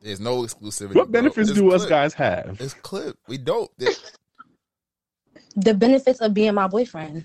There's 0.01 0.21
no 0.21 0.43
exclusivity. 0.43 0.95
What 0.95 1.11
benefits 1.11 1.51
It's 1.51 1.59
do 1.59 1.73
us 1.73 1.87
guys 1.87 2.15
have? 2.15 2.57
It's 2.61 2.75
clip. 2.75 3.17
We 3.29 3.39
don't. 3.39 3.71
It- 3.79 4.13
The 5.57 5.75
benefits 5.75 6.21
of 6.21 6.35
being 6.35 6.55
my 6.55 6.69
boyfriend. 6.69 7.25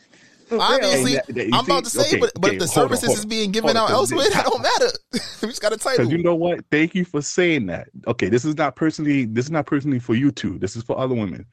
obviously, 0.52 1.18
And 1.18 1.24
that- 1.28 1.36
that- 1.36 1.48
you 1.48 1.52
I'm 1.54 1.66
about 1.66 1.84
to 1.86 1.90
say, 1.90 2.02
okay, 2.02 2.20
but 2.20 2.32
but 2.36 2.48
okay, 2.50 2.58
if 2.58 2.60
the 2.62 2.68
hold 2.68 2.92
on, 2.92 2.98
services 2.98 3.06
hold 3.08 3.18
is 3.20 3.26
being 3.26 3.52
given 3.52 3.76
Hold 3.76 3.78
on, 3.78 3.84
out 3.84 3.88
'cause 3.90 4.12
elsewhere, 4.12 4.26
this- 4.26 4.34
that 4.34 4.46
don't 4.46 4.62
matter. 4.62 4.92
we 5.42 5.48
just 5.50 5.62
got 5.62 5.74
a 5.74 5.78
title. 5.78 5.98
Because 6.06 6.12
you 6.12 6.24
know 6.24 6.36
what? 6.36 6.60
Thank 6.72 6.96
you 6.96 7.06
for 7.06 7.22
saying 7.22 7.68
that. 7.68 7.90
Okay, 8.08 8.30
this 8.30 8.44
is 8.46 8.56
not 8.56 8.76
personally. 8.76 9.26
This 9.26 9.46
is 9.46 9.52
not 9.52 9.66
personally 9.66 10.00
for 10.00 10.16
you 10.16 10.32
two. 10.32 10.58
This 10.60 10.76
is 10.76 10.84
for 10.84 10.98
other 10.98 11.16
women. 11.16 11.46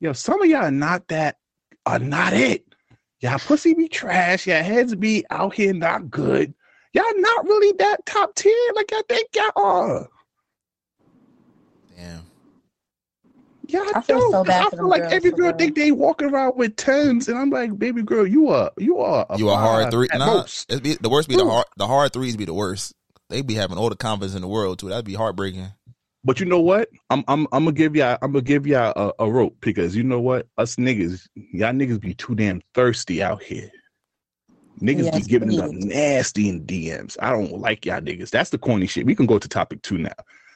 Yo, 0.00 0.12
some 0.12 0.40
of 0.40 0.48
y'all 0.48 0.62
are 0.64 0.70
not 0.70 1.06
that. 1.08 1.36
Are 1.86 1.98
not 1.98 2.32
it. 2.32 2.64
Y'all 3.20 3.38
pussy 3.38 3.74
be 3.74 3.88
trash. 3.88 4.46
Y'all 4.46 4.62
heads 4.62 4.94
be 4.94 5.24
out 5.30 5.54
here 5.54 5.72
not 5.74 6.10
good. 6.10 6.54
Y'all 6.92 7.04
not 7.16 7.44
really 7.44 7.72
that 7.78 8.04
top 8.06 8.34
tier 8.34 8.52
like 8.74 8.90
I 8.92 9.02
think 9.08 9.28
y'all 9.34 9.52
are. 9.56 10.08
Damn. 11.96 12.22
Y'all 13.68 13.84
I 13.94 14.00
feel 14.00 14.18
don't. 14.18 14.32
so 14.32 14.38
'cause 14.44 14.46
bad 14.48 14.60
I 14.60 14.64
for 14.64 14.70
feel 14.70 14.78
them 14.78 14.88
like 14.88 15.02
girls, 15.02 15.12
every 15.14 15.30
girl 15.32 15.52
think 15.56 15.76
they 15.76 15.92
walking 15.92 16.30
around 16.30 16.56
with 16.56 16.74
tens, 16.74 17.28
and 17.28 17.38
I'm 17.38 17.50
like, 17.50 17.78
baby 17.78 18.02
girl, 18.02 18.26
you 18.26 18.48
are 18.48 18.70
you 18.78 18.98
are 18.98 19.24
a 19.30 19.38
You 19.38 19.48
are 19.50 19.58
hard 19.58 19.84
five 19.84 19.92
three? 19.92 20.08
at 20.10 20.18
Nah, 20.18 20.26
most. 20.38 20.66
it'd 20.70 20.82
be, 20.82 20.94
the 20.94 21.08
worst 21.08 21.28
be 21.28 21.36
the 21.36 21.44
hard. 21.46 21.66
The 21.76 21.86
hard 21.86 22.12
threes 22.12 22.36
be 22.36 22.44
the 22.44 22.54
worst. 22.54 22.92
They 23.28 23.42
be 23.42 23.54
having 23.54 23.78
all 23.78 23.88
the 23.90 23.96
confidence 23.96 24.34
in 24.34 24.42
the 24.42 24.48
world 24.48 24.80
too. 24.80 24.88
That'd 24.88 25.04
be 25.04 25.14
heartbreaking. 25.14 25.68
But 26.24 26.40
you 26.40 26.46
know 26.46 26.60
what? 26.60 26.88
I'm 27.10 27.22
I'm 27.28 27.46
I'm 27.52 27.64
gonna 27.64 27.72
give 27.72 27.94
y'all 27.94 28.18
I'm 28.22 28.32
gonna 28.32 28.42
give 28.42 28.66
y'all 28.66 28.92
a, 29.18 29.24
a 29.24 29.30
rope 29.30 29.56
because 29.60 29.94
you 29.94 30.02
know 30.02 30.20
what? 30.20 30.48
Us 30.58 30.74
niggas, 30.76 31.28
y'all 31.34 31.72
niggas 31.72 32.00
be 32.00 32.14
too 32.14 32.34
damn 32.34 32.60
thirsty 32.74 33.22
out 33.22 33.42
here. 33.42 33.70
Niggas 34.80 35.04
Yes, 35.04 35.14
be 35.14 35.28
giving 35.28 35.48
them 35.56 35.70
please. 35.70 35.84
nasty 35.84 36.48
in 36.48 36.64
DMs. 36.64 37.16
I 37.20 37.30
don't 37.30 37.58
like 37.60 37.84
y'all 37.84 38.00
niggas. 38.00 38.30
That's 38.30 38.50
the 38.50 38.58
corny 38.58 38.86
shit. 38.86 39.04
We 39.06 39.14
can 39.14 39.26
go 39.26 39.38
to 39.38 39.48
topic 39.48 39.82
two 39.82 39.98
now. 39.98 40.12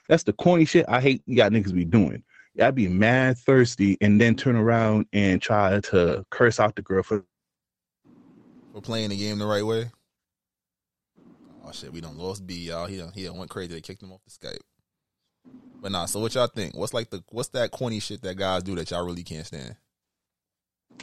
That's 0.08 0.22
the 0.22 0.32
corny 0.32 0.64
shit 0.64 0.86
I 0.88 1.00
hate 1.00 1.22
y'all 1.26 1.50
niggas 1.50 1.74
be 1.74 1.84
doing. 1.84 2.22
Y'all 2.54 2.72
be 2.72 2.88
mad 2.88 3.36
thirsty 3.36 3.98
and 4.00 4.20
then 4.20 4.34
turn 4.34 4.56
around 4.56 5.06
and 5.12 5.42
try 5.42 5.80
to 5.80 6.24
curse 6.30 6.60
out 6.60 6.76
the 6.76 6.82
girl 6.82 7.02
for 7.02 7.24
For 8.72 8.80
playing 8.80 9.10
the 9.10 9.16
game 9.16 9.38
the 9.38 9.46
right 9.46 9.64
way. 9.64 9.90
Oh 11.66 11.72
shit, 11.72 11.92
we 11.92 12.00
done 12.00 12.16
lost 12.18 12.46
B, 12.46 12.54
y'all. 12.54 12.86
He 12.86 12.98
done, 12.98 13.10
he 13.14 13.24
done 13.24 13.38
went 13.38 13.50
crazy. 13.50 13.72
They 13.72 13.80
kicked 13.80 14.02
him 14.02 14.12
off 14.12 14.20
the 14.24 14.30
Skype. 14.30 14.58
But 15.80 15.92
nah, 15.92 16.06
so 16.06 16.20
what 16.20 16.34
y'all 16.34 16.46
think? 16.46 16.76
What's 16.76 16.94
like 16.94 17.10
the 17.10 17.22
what's 17.30 17.48
that 17.50 17.70
corny 17.70 18.00
shit 18.00 18.22
that 18.22 18.36
guys 18.36 18.62
do 18.62 18.74
that 18.76 18.90
y'all 18.90 19.04
really 19.04 19.22
can't 19.24 19.46
stand? 19.46 19.76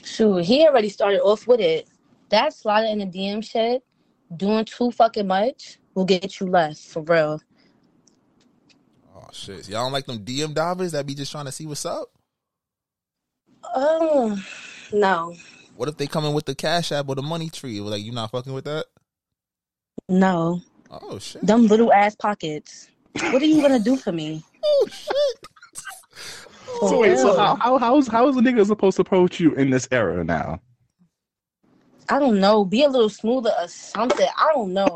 Shoot, 0.03 0.43
he 0.45 0.65
already 0.65 0.89
started 0.89 1.21
off 1.21 1.47
with 1.47 1.59
it. 1.59 1.87
That 2.31 2.53
sliding 2.53 3.01
in 3.01 3.11
the 3.11 3.17
DM 3.17 3.43
shit, 3.43 3.83
doing 4.35 4.63
too 4.63 4.89
fucking 4.91 5.27
much, 5.27 5.79
will 5.93 6.05
get 6.05 6.39
you 6.39 6.47
left 6.47 6.79
for 6.79 7.01
real. 7.03 7.41
Oh 9.13 9.27
shit, 9.33 9.65
so 9.65 9.71
y'all 9.71 9.83
don't 9.83 9.91
like 9.91 10.05
them 10.05 10.19
DM 10.19 10.53
divers 10.53 10.93
that 10.93 11.05
be 11.05 11.13
just 11.13 11.31
trying 11.31 11.45
to 11.45 11.51
see 11.51 11.65
what's 11.65 11.85
up? 11.85 12.07
Oh, 13.75 14.41
no, 14.91 15.35
What 15.75 15.87
if 15.87 15.97
they 15.97 16.07
come 16.07 16.25
in 16.25 16.33
with 16.33 16.45
the 16.45 16.55
cash 16.55 16.91
app 16.91 17.07
or 17.07 17.15
the 17.15 17.21
money 17.21 17.49
tree? 17.49 17.79
Like 17.79 18.03
you 18.03 18.11
not 18.11 18.31
fucking 18.31 18.53
with 18.53 18.65
that? 18.65 18.85
no. 20.09 20.61
Oh 20.89 21.19
shit. 21.19 21.45
Them 21.45 21.67
little 21.67 21.93
ass 21.93 22.15
pockets. 22.15 22.89
What 23.31 23.41
are 23.41 23.45
you 23.45 23.61
gonna 23.61 23.79
do 23.79 23.95
for 23.97 24.11
me? 24.11 24.43
Oh 24.63 24.87
shit. 24.89 25.15
For 26.79 26.89
So 26.89 26.99
wait, 26.99 27.17
so 27.17 27.35
how, 27.35 27.55
how 27.55 27.77
how 27.77 27.97
is 27.97 28.07
how 28.07 28.27
is 28.29 28.37
a 28.37 28.41
nigga 28.41 28.65
supposed 28.65 28.95
to 28.97 29.01
approach 29.01 29.39
you 29.39 29.53
in 29.55 29.69
this 29.69 29.87
era 29.91 30.23
now? 30.23 30.61
I 32.09 32.19
don't 32.19 32.39
know. 32.39 32.65
Be 32.65 32.83
a 32.83 32.89
little 32.89 33.09
smoother 33.09 33.51
or 33.59 33.67
something. 33.67 34.27
I 34.37 34.51
don't 34.53 34.73
know. 34.73 34.87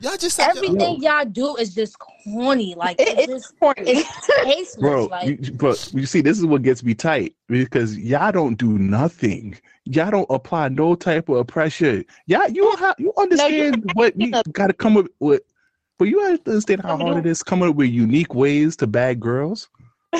Y'all 0.00 0.16
just 0.16 0.36
said 0.36 0.48
uh, 0.48 0.50
Everything 0.56 1.00
y'all 1.02 1.24
do 1.24 1.56
is 1.56 1.74
just 1.74 1.98
corny. 1.98 2.74
Like 2.74 3.00
It- 3.00 3.08
it's 3.18 3.18
it's 3.18 3.32
just 3.32 3.58
corny. 3.60 3.82
it's 3.86 4.26
tasteless. 4.42 4.76
Bro, 4.76 5.06
like 5.06 5.28
you, 5.28 5.52
but 5.52 5.90
you 5.94 6.04
see, 6.06 6.20
this 6.20 6.38
is 6.38 6.44
what 6.46 6.62
gets 6.62 6.82
me 6.82 6.94
tight 6.94 7.34
because 7.48 7.96
y'all 7.96 8.32
don't 8.32 8.56
do 8.56 8.78
nothing. 8.78 9.56
Y'all 9.84 10.10
don't 10.10 10.26
apply 10.30 10.68
no 10.70 10.94
type 10.94 11.28
of 11.28 11.46
pressure. 11.46 12.02
Y'all, 12.26 12.48
you 12.48 12.74
have, 12.76 12.96
you 12.98 13.12
understand 13.18 13.90
what 13.94 14.18
you 14.20 14.32
got 14.52 14.66
to 14.68 14.72
come 14.72 14.96
up 14.96 15.06
with. 15.20 15.42
But 15.98 16.08
you 16.08 16.20
have 16.24 16.42
to 16.44 16.50
understand 16.50 16.82
how 16.82 16.96
hard 16.96 17.18
it 17.18 17.26
is 17.26 17.42
coming 17.44 17.68
up 17.68 17.76
with 17.76 17.88
unique 17.90 18.34
ways 18.34 18.74
to 18.76 18.86
bag 18.86 19.20
girls. 19.20 19.68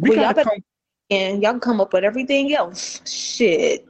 We 0.00 0.10
Well, 0.10 0.18
y'all 0.18 0.26
gotta 0.26 0.34
better- 0.36 0.50
come, 0.50 0.64
And 1.10 1.42
y'all 1.42 1.52
can 1.52 1.60
come 1.60 1.80
up 1.80 1.92
with 1.92 2.04
everything 2.04 2.54
else. 2.54 3.00
Shit. 3.04 3.84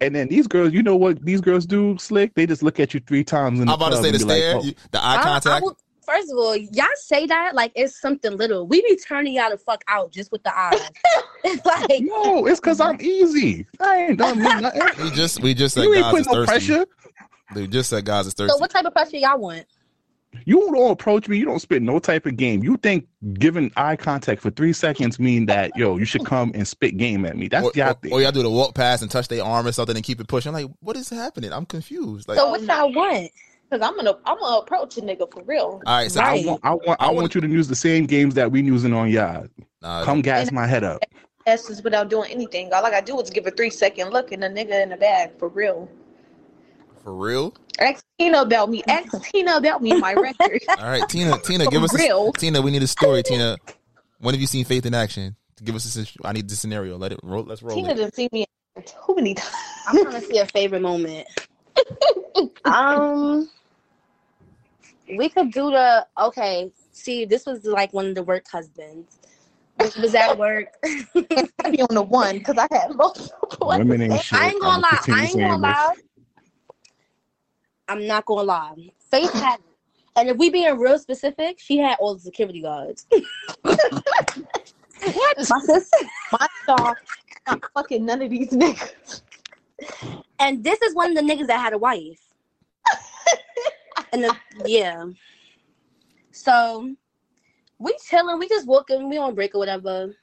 And 0.00 0.14
then 0.14 0.28
these 0.28 0.46
girls, 0.46 0.72
you 0.72 0.82
know 0.82 0.96
what 0.96 1.24
these 1.24 1.40
girls 1.40 1.66
do, 1.66 1.96
slick? 1.98 2.34
They 2.34 2.46
just 2.46 2.62
look 2.62 2.78
at 2.80 2.94
you 2.94 3.00
three 3.00 3.24
times 3.24 3.60
in 3.60 3.66
the 3.66 3.72
I'm 3.72 3.76
about 3.80 3.90
to 3.90 3.96
say 3.96 4.10
the 4.10 4.18
and 4.18 4.18
be 4.18 4.24
like, 4.24 4.42
stare, 4.42 4.56
oh, 4.56 4.62
the 4.92 5.02
eye 5.02 5.14
I- 5.16 5.18
I 5.18 5.22
contact. 5.22 5.64
would- 5.64 5.76
First 6.06 6.30
of 6.30 6.38
all, 6.38 6.54
y'all 6.54 6.86
say 6.98 7.26
that 7.26 7.56
like 7.56 7.72
it's 7.74 8.00
something 8.00 8.36
little. 8.36 8.64
We 8.64 8.80
be 8.82 8.94
turning 8.96 9.34
y'all 9.34 9.50
the 9.50 9.58
fuck 9.58 9.82
out 9.88 10.12
just 10.12 10.30
with 10.30 10.44
the 10.44 10.56
eyes. 10.56 10.78
It's 11.44 11.66
like 11.66 12.00
No, 12.02 12.46
it's 12.46 12.60
because 12.60 12.80
I'm 12.80 13.00
easy. 13.00 13.66
I 13.80 13.96
ain't 14.04 14.18
done 14.18 14.40
nothing. 14.40 14.82
We 15.02 15.10
just 15.10 15.42
we 15.42 15.52
just 15.52 15.74
said 15.74 15.82
You 15.84 15.94
ain't 15.94 16.04
guys 16.04 16.20
is 16.20 16.26
putting 16.28 16.40
no 16.40 16.46
thirsty. 16.46 16.66
pressure. 16.68 16.86
They 17.54 17.66
just 17.66 17.90
said 17.90 18.04
guys 18.04 18.26
is 18.28 18.34
thirsty. 18.34 18.52
so 18.52 18.58
what 18.58 18.70
type 18.70 18.84
of 18.84 18.92
pressure 18.92 19.16
y'all 19.16 19.38
want? 19.38 19.66
You 20.44 20.70
don't 20.72 20.90
approach 20.90 21.28
me. 21.28 21.38
You 21.38 21.44
don't 21.44 21.60
spit 21.60 21.82
no 21.82 21.98
type 21.98 22.26
of 22.26 22.36
game. 22.36 22.62
You 22.62 22.76
think 22.76 23.06
giving 23.34 23.72
eye 23.76 23.96
contact 23.96 24.42
for 24.42 24.50
three 24.50 24.72
seconds 24.72 25.18
mean 25.18 25.46
that 25.46 25.76
yo, 25.76 25.96
you 25.96 26.04
should 26.04 26.24
come 26.24 26.52
and 26.54 26.66
spit 26.68 26.96
game 26.96 27.24
at 27.24 27.36
me? 27.36 27.48
That's 27.48 27.66
or, 27.66 27.72
y'all 27.74 27.90
or, 27.90 27.94
thing. 27.94 28.12
or 28.12 28.20
y'all 28.20 28.32
do 28.32 28.42
the 28.42 28.50
walk 28.50 28.74
past 28.74 29.02
and 29.02 29.10
touch 29.10 29.28
their 29.28 29.42
arm 29.42 29.66
or 29.66 29.72
something 29.72 29.96
and 29.96 30.04
keep 30.04 30.20
it 30.20 30.28
pushing. 30.28 30.50
I'm 30.50 30.62
like, 30.62 30.70
what 30.80 30.96
is 30.96 31.08
happening? 31.08 31.52
I'm 31.52 31.66
confused. 31.66 32.28
Like, 32.28 32.38
so 32.38 32.50
what's 32.50 32.64
y'all 32.64 32.92
want? 32.92 33.30
Cause 33.70 33.80
I'm 33.82 33.96
gonna 33.96 34.16
I'm 34.24 34.38
gonna 34.38 34.58
approach 34.58 34.96
a 34.96 35.00
nigga 35.00 35.32
for 35.32 35.42
real. 35.42 35.82
all 35.84 35.96
right, 35.96 36.10
so 36.10 36.20
I 36.20 36.40
want, 36.44 36.60
I 36.62 36.70
want, 36.74 37.02
I 37.02 37.10
want 37.10 37.34
you 37.34 37.40
to 37.40 37.48
use 37.48 37.66
the 37.66 37.74
same 37.74 38.06
games 38.06 38.34
that 38.34 38.52
we 38.52 38.62
using 38.62 38.92
on 38.92 39.10
y'all. 39.10 39.48
Nah, 39.82 40.04
Come 40.04 40.22
gas 40.22 40.52
my 40.52 40.68
head 40.68 40.84
up. 40.84 41.02
Essence 41.46 41.82
without 41.82 42.08
doing 42.08 42.30
anything. 42.30 42.72
All 42.72 42.84
I 42.84 42.90
gotta 42.90 43.04
do 43.04 43.20
is 43.20 43.28
give 43.28 43.44
a 43.46 43.50
three 43.50 43.70
second 43.70 44.10
look 44.10 44.30
and 44.30 44.44
a 44.44 44.48
nigga 44.48 44.82
in 44.82 44.90
the 44.90 44.96
bag 44.96 45.36
for 45.38 45.48
real. 45.48 45.88
for 47.02 47.12
real. 47.12 47.54
Ask 47.78 48.04
Tina 48.18 48.42
about 48.42 48.70
me. 48.70 48.82
Ask 48.88 49.22
Tina 49.32 49.56
about 49.56 49.82
me 49.82 49.94
my 49.94 50.14
record. 50.14 50.62
All 50.78 50.88
right, 50.88 51.06
Tina, 51.08 51.38
Tina, 51.38 51.66
give 51.66 51.82
us 51.82 51.94
real. 51.94 52.30
a, 52.34 52.38
Tina. 52.38 52.62
We 52.62 52.70
need 52.70 52.82
a 52.82 52.86
story, 52.86 53.22
Tina. 53.22 53.58
When 54.18 54.34
have 54.34 54.40
you 54.40 54.46
seen 54.46 54.64
Faith 54.64 54.86
in 54.86 54.94
action? 54.94 55.36
Give 55.62 55.74
us 55.74 55.84
a. 55.84 55.88
situ- 55.88 56.20
I 56.24 56.32
need 56.32 56.48
the 56.48 56.56
scenario. 56.56 56.96
Let 56.96 57.12
it 57.12 57.20
roll. 57.22 57.44
Let's 57.44 57.62
roll 57.62 57.76
Tina 57.76 57.92
it. 57.92 57.96
didn't 57.96 58.14
see 58.14 58.28
me 58.32 58.46
too 58.84 59.14
many 59.14 59.34
times. 59.34 59.54
I'm 59.86 60.02
trying 60.02 60.20
to 60.20 60.26
see 60.26 60.38
a 60.38 60.46
favorite 60.46 60.82
moment. 60.82 61.26
um, 62.64 63.48
we 65.08 65.28
could 65.28 65.52
do 65.52 65.70
the 65.70 66.06
okay. 66.18 66.70
See, 66.92 67.24
this 67.24 67.46
was 67.46 67.64
like 67.64 67.92
one 67.92 68.06
of 68.06 68.14
the 68.14 68.22
work 68.22 68.46
husbands. 68.50 69.18
Which 69.78 69.94
was 69.96 70.14
at 70.14 70.38
work. 70.38 70.68
I 70.84 71.70
be 71.70 71.82
on 71.82 71.94
the 71.94 72.02
one 72.02 72.38
because 72.38 72.56
I 72.56 72.66
had 72.70 72.94
multiple. 72.94 73.68
Women 73.68 74.00
ain't 74.00 74.22
shit. 74.22 74.40
I 74.40 74.48
ain't 74.48 74.62
gonna 74.62 74.72
I'ma 74.72 74.80
lie. 74.80 75.14
I 75.14 75.26
ain't 75.26 75.40
gonna 75.40 75.62
lie. 75.62 75.94
I'm 77.88 78.06
not 78.06 78.24
gonna 78.26 78.42
lie. 78.42 78.90
Faith 78.98 79.32
had, 79.32 79.60
and 80.16 80.28
if 80.28 80.36
we 80.36 80.50
being 80.50 80.78
real 80.78 80.98
specific, 80.98 81.58
she 81.60 81.78
had 81.78 81.96
all 82.00 82.14
the 82.14 82.20
security 82.20 82.62
guards. 82.62 83.06
My 85.04 85.60
sister, 85.60 85.98
my 86.32 86.46
dog, 86.66 86.96
not 87.46 87.62
fucking 87.74 88.04
none 88.04 88.22
of 88.22 88.30
these 88.30 88.48
niggas. 88.48 89.20
and 90.40 90.64
this 90.64 90.80
is 90.82 90.94
one 90.94 91.10
of 91.10 91.16
the 91.16 91.32
niggas 91.32 91.46
that 91.46 91.60
had 91.60 91.74
a 91.74 91.78
wife. 91.78 92.18
and 94.12 94.24
the, 94.24 94.36
yeah, 94.64 95.04
so 96.32 96.94
we 97.78 97.96
chilling. 98.08 98.38
We 98.38 98.48
just 98.48 98.66
walking. 98.66 99.08
We 99.08 99.18
on 99.18 99.34
break 99.34 99.54
or 99.54 99.58
whatever. 99.58 100.14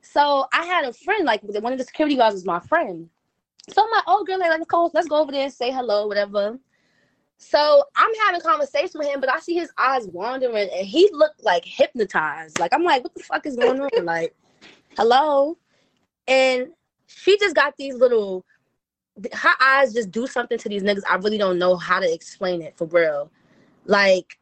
So 0.00 0.46
I 0.52 0.64
had 0.64 0.84
a 0.84 0.92
friend, 0.92 1.24
like 1.24 1.42
one 1.42 1.72
of 1.72 1.78
the 1.78 1.84
security 1.84 2.16
guards 2.16 2.34
was 2.34 2.44
my 2.44 2.60
friend. 2.60 3.08
So 3.70 3.82
I'm 3.84 3.90
like, 3.90 4.04
oh 4.06 4.24
girl, 4.24 4.38
like, 4.38 4.50
let's 4.50 4.66
go, 4.66 4.90
let's 4.92 5.08
go 5.08 5.20
over 5.20 5.32
there 5.32 5.44
and 5.44 5.52
say 5.52 5.70
hello, 5.70 6.06
whatever. 6.06 6.58
So 7.42 7.82
I'm 7.96 8.14
having 8.24 8.40
conversation 8.40 9.00
with 9.00 9.08
him, 9.08 9.20
but 9.20 9.28
I 9.28 9.40
see 9.40 9.54
his 9.54 9.72
eyes 9.76 10.06
wandering, 10.06 10.70
and 10.72 10.86
he 10.86 11.10
looked 11.12 11.42
like 11.42 11.64
hypnotized. 11.64 12.60
Like 12.60 12.72
I'm 12.72 12.84
like, 12.84 13.02
what 13.02 13.14
the 13.14 13.22
fuck 13.22 13.44
is 13.46 13.56
going 13.56 13.80
on? 13.80 14.04
Like, 14.04 14.32
hello, 14.96 15.58
and 16.28 16.68
she 17.08 17.36
just 17.38 17.56
got 17.56 17.76
these 17.76 17.96
little. 17.96 18.46
Her 19.32 19.54
eyes 19.60 19.92
just 19.92 20.12
do 20.12 20.28
something 20.28 20.56
to 20.56 20.68
these 20.68 20.84
niggas. 20.84 21.02
I 21.10 21.16
really 21.16 21.36
don't 21.36 21.58
know 21.58 21.76
how 21.76 21.98
to 21.98 22.10
explain 22.10 22.62
it 22.62 22.76
for 22.78 22.86
real. 22.86 23.30
Like, 23.86 24.38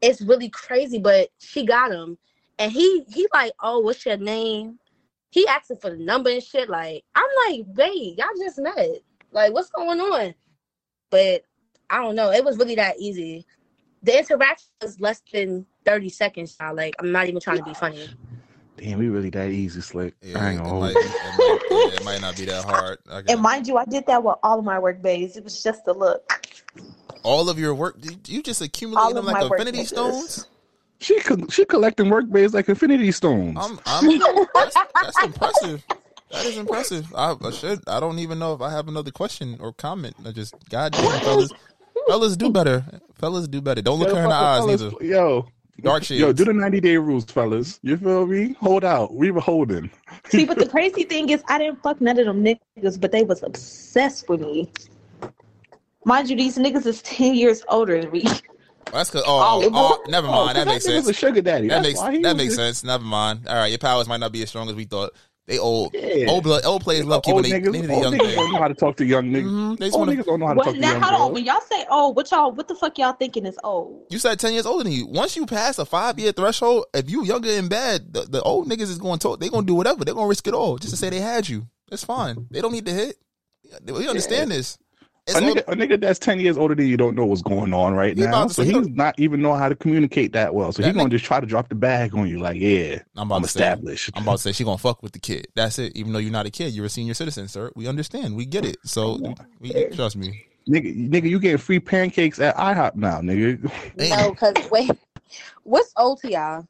it's 0.00 0.20
really 0.20 0.48
crazy, 0.48 0.98
but 0.98 1.28
she 1.38 1.64
got 1.64 1.92
him, 1.92 2.18
and 2.58 2.72
he 2.72 3.04
he 3.08 3.28
like, 3.32 3.52
oh, 3.62 3.78
what's 3.78 4.04
your 4.04 4.16
name? 4.16 4.80
He 5.30 5.46
asking 5.46 5.76
for 5.76 5.90
the 5.90 5.96
number 5.96 6.28
and 6.28 6.42
shit. 6.42 6.68
Like, 6.68 7.04
I'm 7.14 7.24
like, 7.48 7.72
babe, 7.72 8.18
y'all 8.18 8.26
just 8.36 8.58
met. 8.58 8.98
Like, 9.30 9.52
what's 9.52 9.70
going 9.70 10.00
on? 10.00 10.34
But 11.08 11.44
I 11.92 11.98
don't 12.02 12.14
know. 12.16 12.32
It 12.32 12.42
was 12.44 12.56
really 12.56 12.74
that 12.76 12.98
easy. 12.98 13.46
The 14.02 14.18
interaction 14.18 14.66
was 14.80 14.98
less 14.98 15.22
than 15.32 15.66
30 15.84 16.08
seconds, 16.08 16.56
y'all. 16.58 16.74
Like, 16.74 16.94
I'm 16.98 17.12
not 17.12 17.28
even 17.28 17.40
trying 17.40 17.58
to 17.58 17.62
be 17.62 17.74
funny. 17.74 18.08
Damn, 18.78 18.98
we 18.98 19.08
really 19.08 19.30
that 19.30 19.50
easy, 19.50 19.80
slick. 19.82 20.14
I 20.24 20.26
ain't 20.26 20.36
it, 20.36 20.56
gonna 20.56 20.68
hold 20.70 20.82
might, 20.82 20.96
it, 20.96 21.04
might, 21.04 21.60
yeah, 21.70 22.00
it 22.00 22.04
might 22.04 22.20
not 22.22 22.36
be 22.36 22.46
that 22.46 22.64
hard. 22.64 22.98
I 23.08 23.22
And 23.28 23.40
mind 23.40 23.68
you, 23.68 23.76
I 23.76 23.84
did 23.84 24.06
that 24.06 24.24
with 24.24 24.36
all 24.42 24.58
of 24.58 24.64
my 24.64 24.78
work 24.78 25.02
bays. 25.02 25.36
It 25.36 25.44
was 25.44 25.62
just 25.62 25.86
a 25.86 25.92
look. 25.92 26.46
all 27.22 27.48
of 27.50 27.58
your 27.58 27.74
work. 27.74 27.96
You- 28.00 28.16
You 28.26 28.42
just 28.42 28.60
All 28.62 28.66
accumulating 28.66 29.10
of 29.10 29.14
them 29.16 29.26
like 29.26 29.34
my 29.34 29.42
work 29.42 29.60
infinity 29.60 29.84
stones. 29.84 30.46
She 31.00 31.20
co- 31.20 31.46
she 31.50 31.64
collecting 31.66 32.08
work 32.08 32.30
bays 32.30 32.54
like 32.54 32.68
infinity 32.68 33.12
stones. 33.12 33.58
I'm, 33.60 33.78
I'm 33.86 34.18
that's, 34.54 34.76
that's 34.94 35.22
impressive. 35.22 35.84
That 36.30 36.46
is 36.46 36.56
impressive. 36.56 37.12
I, 37.14 37.36
I 37.42 37.50
should. 37.50 37.80
I 37.86 38.00
don't 38.00 38.18
even 38.18 38.38
know 38.38 38.54
if 38.54 38.62
I 38.62 38.70
have 38.70 38.88
another 38.88 39.10
question 39.10 39.58
or 39.60 39.72
comment. 39.72 40.16
I 40.24 40.32
just, 40.32 40.54
goddamn, 40.70 41.20
fellas, 41.20 41.52
fellas 42.08 42.36
do 42.36 42.50
better. 42.50 42.84
Fellas 43.14 43.46
do 43.48 43.60
better. 43.60 43.82
Don't 43.82 43.98
look 43.98 44.08
Yo, 44.08 44.14
her 44.16 44.22
in 44.22 44.28
the 44.28 44.34
fucking 44.34 44.46
eyes 44.46 44.78
fellas, 44.80 44.80
neither. 45.00 45.04
Yo, 45.04 45.46
Dark 45.80 46.04
shades. 46.04 46.20
Yo, 46.20 46.32
do 46.32 46.44
the 46.44 46.52
90 46.52 46.80
day 46.80 46.96
rules, 46.96 47.24
fellas. 47.24 47.80
You 47.82 47.96
feel 47.96 48.26
me? 48.26 48.54
Hold 48.60 48.84
out. 48.84 49.14
We 49.14 49.30
were 49.30 49.40
holding. 49.40 49.90
See, 50.28 50.44
but 50.44 50.58
the 50.58 50.68
crazy 50.70 51.04
thing 51.04 51.28
is, 51.30 51.42
I 51.48 51.58
didn't 51.58 51.82
fuck 51.82 52.00
none 52.00 52.18
of 52.18 52.26
them 52.26 52.44
niggas, 52.44 53.00
but 53.00 53.10
they 53.12 53.22
was 53.24 53.42
obsessed 53.42 54.28
with 54.28 54.40
me. 54.42 54.70
Mind 56.04 56.28
you, 56.30 56.36
these 56.36 56.58
niggas 56.58 56.86
is 56.86 57.00
ten 57.02 57.34
years 57.34 57.62
older 57.68 58.00
than 58.00 58.10
me. 58.10 58.24
That's 58.92 59.10
cause 59.10 59.22
All 59.22 59.62
oh, 59.62 59.66
oh, 59.66 59.70
oh 59.72 60.02
them? 60.02 60.10
never 60.10 60.26
Oh, 60.26 60.30
mind. 60.30 60.48
'cause 60.48 60.54
that 60.56 60.66
makes 60.66 60.84
that 60.84 60.90
nigga's 60.90 61.04
sense. 61.06 61.08
a 61.16 61.20
sugar 61.20 61.40
daddy. 61.40 61.68
That 61.68 61.82
That's 61.82 62.02
makes 62.02 62.22
that 62.22 62.36
makes 62.36 62.54
just- 62.54 62.56
sense. 62.56 62.84
Never 62.84 63.04
mind. 63.04 63.46
All 63.48 63.54
right, 63.56 63.68
your 63.68 63.78
powers 63.78 64.08
might 64.08 64.18
not 64.20 64.32
be 64.32 64.42
as 64.42 64.48
strong 64.50 64.68
as 64.68 64.74
we 64.74 64.84
thought. 64.84 65.12
They 65.52 65.58
old. 65.58 65.90
Yeah. 65.92 66.30
Old 66.30 66.44
blood. 66.44 66.64
Old 66.64 66.80
players 66.82 67.04
love 67.04 67.22
keeping 67.22 67.36
Old 67.36 67.44
they, 67.44 67.50
niggas, 67.50 67.72
they 67.72 67.80
need 67.82 67.90
a 67.90 67.92
old 67.92 68.02
young 68.04 68.12
niggas 68.14 68.34
don't 68.36 68.52
know 68.52 68.58
how 68.58 68.68
to 68.68 68.74
talk 68.74 68.96
to 68.96 69.04
young 69.04 69.24
niggas. 69.26 69.44
Mhm, 69.44 69.78
they 69.78 69.84
just 69.86 69.94
Old 69.98 70.06
wanna- 70.08 70.18
niggas 70.22 70.24
don't 70.24 70.40
know 70.40 70.46
how 70.46 70.52
to 70.54 70.56
What 70.56 70.64
talk 70.64 70.74
to 70.74 70.80
now? 70.80 70.92
young 70.92 71.02
Hold 71.02 71.20
on. 71.20 71.32
When 71.34 71.44
y'all 71.44 71.60
say, 71.70 71.84
"Oh, 71.90 72.08
what 72.08 72.30
y'all, 72.30 72.52
what 72.52 72.68
the 72.68 72.74
fuck 72.74 72.96
y'all 72.96 73.12
thinking 73.12 73.44
is 73.44 73.58
old?" 73.62 74.06
You 74.08 74.18
said 74.18 74.40
ten 74.40 74.54
years 74.54 74.64
older 74.64 74.84
than 74.84 74.92
you. 74.94 75.06
Once 75.06 75.36
you 75.36 75.44
pass 75.44 75.78
a 75.78 75.84
five 75.84 76.18
year 76.18 76.32
threshold, 76.32 76.86
if 76.94 77.10
you 77.10 77.22
younger 77.24 77.50
in 77.50 77.68
bed, 77.68 78.14
the, 78.14 78.22
the 78.22 78.40
old 78.42 78.66
niggas 78.68 78.82
is 78.88 78.96
going 78.98 79.18
to 79.18 79.22
talk. 79.28 79.40
They 79.40 79.50
gonna 79.50 79.66
do 79.66 79.74
whatever. 79.74 80.04
They're 80.06 80.14
gonna 80.14 80.26
risk 80.26 80.46
it 80.48 80.54
all 80.54 80.78
just 80.78 80.92
to 80.92 80.96
say 80.96 81.10
they 81.10 81.20
had 81.20 81.46
you. 81.48 81.66
That's 81.90 82.04
fine. 82.04 82.46
They 82.50 82.62
don't 82.62 82.72
need 82.72 82.86
to 82.86 82.92
hit. 82.94 83.16
We 83.84 84.08
understand 84.08 84.50
this. 84.50 84.78
It's 85.26 85.36
A 85.38 85.44
all- 85.44 85.54
nigga, 85.54 85.58
a 85.68 85.76
nigga 85.76 86.00
that's 86.00 86.18
10 86.18 86.40
years 86.40 86.56
older 86.58 86.74
than 86.74 86.86
you 86.88 86.96
don't 86.96 87.14
know 87.14 87.24
what's 87.24 87.42
going 87.42 87.72
on 87.72 87.94
right 87.94 88.16
now. 88.16 88.48
So 88.48 88.62
he 88.64 88.72
he's 88.72 88.88
not 88.88 89.14
even 89.18 89.40
know 89.40 89.54
how 89.54 89.68
to 89.68 89.76
communicate 89.76 90.32
that 90.32 90.52
well. 90.52 90.72
So 90.72 90.82
That 90.82 90.88
he's 90.88 90.96
going 90.96 91.10
to 91.10 91.14
just 91.16 91.24
try 91.24 91.38
to 91.38 91.46
drop 91.46 91.68
the 91.68 91.76
bag 91.76 92.14
on 92.16 92.26
you 92.28 92.40
like, 92.40 92.56
yeah, 92.60 92.98
I'm 93.16 93.28
about 93.28 93.36
I'm 93.36 93.42
to 93.42 93.48
say- 93.48 93.70
I'm 94.14 94.22
about 94.24 94.32
to 94.32 94.38
say 94.38 94.52
she 94.52 94.64
gonna 94.64 94.78
fuck 94.78 95.00
with 95.02 95.12
the 95.12 95.20
kid. 95.20 95.46
That's 95.54 95.78
it. 95.78 95.96
Even 95.96 96.12
though 96.12 96.18
you're 96.18 96.32
not 96.32 96.46
a 96.46 96.50
kid, 96.50 96.72
you're 96.72 96.86
a 96.86 96.90
senior 96.90 97.14
citizen, 97.14 97.46
sir. 97.46 97.70
We 97.76 97.86
understand. 97.86 98.34
We 98.34 98.46
get 98.46 98.64
it. 98.64 98.78
So 98.84 99.20
we 99.60 99.72
trust 99.92 100.16
me. 100.16 100.44
Nigga, 100.68 101.08
nigga, 101.10 101.28
you 101.28 101.38
getting 101.40 101.58
free 101.58 101.80
pancakes 101.80 102.38
at 102.40 102.56
IHOP 102.56 102.94
now, 102.96 103.20
nigga. 103.20 103.62
No, 103.96 104.30
because 104.30 104.54
wait, 104.70 104.90
what's 105.64 105.92
old 105.96 106.20
to 106.22 106.30
y'all? 106.32 106.66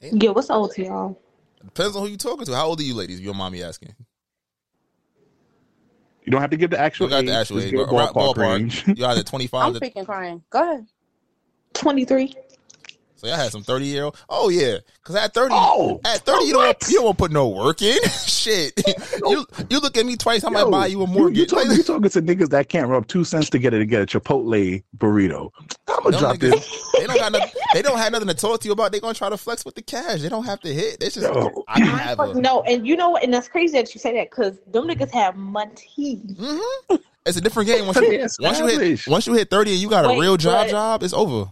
Yeah, 0.00 0.30
what's 0.30 0.48
old 0.50 0.72
to 0.74 0.84
y'all? 0.84 1.20
Depends 1.64 1.96
on 1.96 2.02
who 2.02 2.08
you 2.08 2.16
talking 2.16 2.46
to. 2.46 2.54
How 2.54 2.66
old 2.66 2.80
are 2.80 2.82
you, 2.82 2.94
ladies? 2.94 3.20
Your 3.20 3.34
mommy 3.34 3.62
asking. 3.62 3.94
You 6.30 6.32
don't 6.36 6.42
have 6.42 6.50
to 6.50 6.56
give 6.56 6.70
the 6.70 6.78
actual 6.78 7.06
You 7.06 7.10
got 7.10 7.24
the 7.24 7.34
actual 7.34 7.58
age, 7.58 7.72
give 7.72 7.88
but 7.88 7.92
around 7.92 8.14
ballpark 8.14 8.36
ballpark. 8.36 8.52
range. 8.52 8.84
You 8.86 9.04
either 9.04 9.24
25 9.24 9.66
I'm 9.66 9.74
to 9.74 9.80
freaking 9.80 10.06
crying. 10.06 10.44
Go 10.48 10.62
ahead. 10.62 10.86
Twenty 11.74 12.04
three. 12.04 12.36
So 13.20 13.26
y'all 13.26 13.36
had 13.36 13.52
some 13.52 13.62
thirty 13.62 13.84
year 13.84 14.04
old. 14.04 14.16
Oh 14.30 14.48
yeah, 14.48 14.78
because 15.02 15.14
at 15.14 15.34
thirty, 15.34 15.54
Oh, 15.54 16.00
at 16.06 16.20
thirty 16.20 16.46
you 16.46 16.54
don't 16.54 16.64
want, 16.64 16.78
you 16.88 16.94
don't 16.96 17.04
want 17.04 17.18
to 17.18 17.22
put 17.24 17.32
no 17.32 17.48
work 17.48 17.82
in. 17.82 17.98
Shit, 18.24 18.72
you 19.26 19.44
you 19.68 19.78
look 19.78 19.98
at 19.98 20.06
me 20.06 20.16
twice, 20.16 20.42
I 20.42 20.48
might 20.48 20.60
Yo, 20.60 20.70
buy 20.70 20.86
you 20.86 21.02
a 21.02 21.06
You, 21.06 21.12
mortgage. 21.12 21.36
you, 21.38 21.44
talking, 21.46 21.70
you 21.72 21.82
talking 21.82 22.08
to 22.08 22.22
niggas 22.22 22.48
that 22.48 22.70
can't 22.70 22.88
rub 22.88 23.06
two 23.08 23.22
cents 23.24 23.50
together 23.50 23.78
to 23.78 23.84
get 23.84 24.00
a 24.02 24.06
Chipotle 24.06 24.82
burrito. 24.96 25.50
I'm 25.86 26.02
gonna 26.02 26.10
Them 26.12 26.20
drop 26.20 26.36
niggas, 26.36 26.50
this. 26.52 26.88
they 26.98 27.06
don't 27.06 27.18
got 27.18 27.32
nothing. 27.32 27.50
They 27.74 27.82
don't 27.82 27.98
have 27.98 28.12
nothing 28.12 28.28
to 28.28 28.34
talk 28.34 28.60
to 28.60 28.66
you 28.68 28.72
about. 28.72 28.90
They 28.92 29.00
gonna 29.00 29.12
try 29.12 29.28
to 29.28 29.36
flex 29.36 29.66
with 29.66 29.74
the 29.74 29.82
cash. 29.82 30.22
They 30.22 30.30
don't 30.30 30.44
have 30.46 30.60
to 30.60 30.72
hit. 30.72 30.96
It's 31.02 31.16
just 31.16 31.26
Yo. 31.26 31.62
I 31.68 31.80
can 31.80 31.88
have 31.98 32.20
a. 32.20 32.40
no, 32.40 32.62
and 32.62 32.86
you 32.86 32.96
know 32.96 33.10
what? 33.10 33.22
And 33.22 33.34
that's 33.34 33.48
crazy 33.48 33.76
that 33.76 33.94
you 33.94 34.00
say 34.00 34.14
that 34.14 34.30
because 34.30 34.58
them 34.70 34.88
niggas 34.88 35.10
have 35.10 35.36
money. 35.36 35.70
Mhm. 35.98 36.60
It's 37.26 37.36
a 37.36 37.40
different 37.42 37.68
game 37.68 37.84
once 37.84 37.98
you 38.00 38.26
once 38.40 38.58
you 38.58 38.66
hit 38.66 39.06
once 39.06 39.26
you 39.26 39.34
hit 39.34 39.50
thirty 39.50 39.72
and 39.72 39.80
you 39.80 39.90
got 39.90 40.06
a 40.06 40.08
Wait, 40.08 40.20
real 40.20 40.38
job. 40.38 40.64
but- 40.64 40.70
Job 40.70 41.02
it's 41.02 41.12
over. 41.12 41.50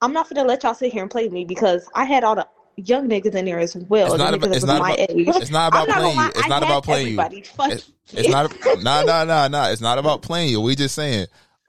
I'm 0.00 0.12
not 0.12 0.28
gonna 0.28 0.46
let 0.46 0.62
y'all 0.62 0.74
sit 0.74 0.92
here 0.92 1.02
and 1.02 1.10
play 1.10 1.28
me 1.28 1.44
because 1.44 1.88
I 1.94 2.04
had 2.04 2.22
all 2.24 2.36
the 2.36 2.46
young 2.76 3.08
niggas 3.08 3.34
in 3.34 3.44
there 3.46 3.58
as 3.58 3.76
well. 3.76 4.06
It's 4.14 4.18
not 4.18 4.34
about- 4.34 4.50
that 4.50 4.56
it's 4.56 4.64
not 4.64 4.80
my 4.80 4.92
about- 4.92 5.10
age. 5.10 5.28
it's 5.28 5.50
not 5.50 5.72
about 5.72 5.88
I'm 5.88 5.94
playing 5.96 6.16
you. 6.18 6.26
It's 6.28 6.36
lie, 6.40 6.48
not 6.48 6.62
about 6.62 6.74
had 6.74 6.84
playing 6.84 7.08
you. 7.08 7.42
Fuck 7.44 7.72
It's, 7.72 7.90
it's 8.12 8.28
not 8.28 8.54
nah 8.82 9.02
nah 9.02 9.24
nah 9.24 9.48
nah. 9.48 9.68
It's 9.70 9.80
not 9.80 9.98
about 9.98 10.22
playing 10.22 10.50
you. 10.50 10.60
We 10.60 10.76
just 10.76 10.94
saying 10.94 11.26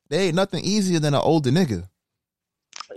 there 0.10 0.22
ain't 0.22 0.36
nothing 0.36 0.64
easier 0.64 1.00
than 1.00 1.14
an 1.16 1.22
older 1.22 1.50
nigga. 1.50 1.88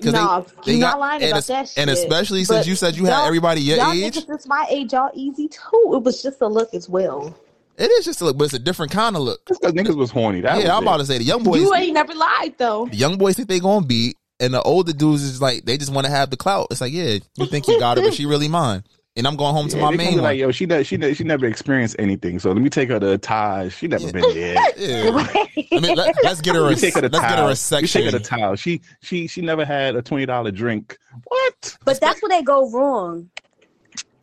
Nah, 0.04 0.40
they 0.64 0.72
you're 0.72 0.80
not 0.80 0.92
got- 0.94 1.00
lying 1.00 1.22
and 1.22 1.32
about 1.32 1.44
that 1.44 1.68
shit. 1.68 1.78
and 1.78 1.90
especially 1.90 2.44
since 2.44 2.60
But 2.60 2.66
you 2.66 2.74
said 2.76 2.96
you 2.96 3.04
had 3.04 3.26
everybody 3.26 3.60
your 3.60 3.76
y'all 3.76 3.92
age. 3.92 4.16
niggas 4.16 4.46
my 4.48 4.66
age, 4.70 4.92
y'all 4.92 5.10
easy 5.14 5.48
too. 5.48 5.92
It 5.94 6.02
was 6.02 6.22
just 6.22 6.40
a 6.40 6.48
look 6.48 6.72
as 6.74 6.88
well. 6.88 7.36
It 7.78 7.90
is 7.90 8.04
just 8.04 8.20
a 8.20 8.24
look, 8.26 8.36
but 8.38 8.44
it's 8.44 8.54
a 8.54 8.59
different 8.59 8.92
kind 8.92 9.16
of 9.16 9.22
look. 9.22 9.44
Because 9.46 9.72
niggas 9.72 9.96
was 9.96 10.10
horny. 10.10 10.40
That 10.42 10.62
yeah, 10.62 10.76
I'm 10.76 10.84
was 10.84 10.94
about 10.94 10.96
to 10.98 11.06
say 11.06 11.18
the 11.18 11.24
young 11.24 11.42
boys. 11.42 11.60
You 11.60 11.74
ain't 11.74 11.94
never 11.94 12.14
lied 12.14 12.54
though. 12.59 12.86
The 12.86 12.96
young 12.96 13.16
boys 13.18 13.36
think 13.36 13.48
they 13.48 13.60
gonna 13.60 13.84
beat, 13.86 14.16
and 14.43 14.52
the 14.52 14.60
older 14.62 14.93
dudes 14.93 15.23
is 15.23 15.40
like 15.40 15.64
they 15.64 15.78
just 15.78 15.93
want 15.93 16.05
to 16.06 16.10
have 16.12 16.31
the 16.31 16.36
clout. 16.36 16.66
It's 16.70 16.81
like, 16.81 16.93
yeah, 16.93 17.19
you 17.36 17.47
think 17.47 17.69
you 17.69 17.78
got 17.78 17.97
her, 17.97 18.02
but 18.02 18.12
she 18.14 18.27
really 18.27 18.48
mine. 18.48 18.82
And 19.14 19.27
I'm 19.27 19.36
going 19.36 19.55
home 19.55 19.69
to 19.69 19.77
Yeah, 19.77 19.90
my 19.90 19.97
main 19.97 20.14
one. 20.14 20.23
like, 20.23 20.39
yo, 20.39 20.51
she 20.52 20.64
ne- 20.64 20.82
she 20.85 20.97
ne- 20.97 21.12
she 21.12 21.23
never 21.23 21.44
experienced 21.47 21.97
anything. 21.98 22.39
So 22.39 22.51
let 22.51 22.62
me 22.62 22.70
take 22.70 22.89
her 22.89 22.98
to 22.98 23.12
a 23.12 23.19
Taj. 23.19 23.74
She 23.74 23.86
never 23.86 24.10
been 24.10 24.23
there. 24.35 24.56
Yeah. 24.77 25.10
I 25.73 25.81
mean, 25.81 25.94
let, 25.97 26.24
us 26.24 26.40
get 26.40 26.55
her 26.55 26.62
a 26.62 26.64
Let 26.64 26.74
me 26.77 26.81
take 26.81 26.94
her 26.94 27.02
to 27.02 27.09
let's 27.09 27.20
get 27.20 27.39
her 27.39 27.44
a 27.44 27.47
Tile. 27.48 27.56
section. 27.56 28.02
You 28.02 28.10
take 28.10 28.12
her 28.14 28.19
to 28.19 28.24
Tile. 28.24 28.56
She 28.56 28.81
she 29.02 29.27
she 29.27 29.43
never 29.43 29.64
had 29.64 29.97
a 29.97 30.02
twenty 30.02 30.27
dollar 30.27 30.51
drink. 30.51 30.98
What? 31.24 31.77
But 31.85 32.01
that's 32.01 32.20
where 32.23 32.31
they 32.31 32.43
go 32.43 32.70
wrong. 32.70 33.31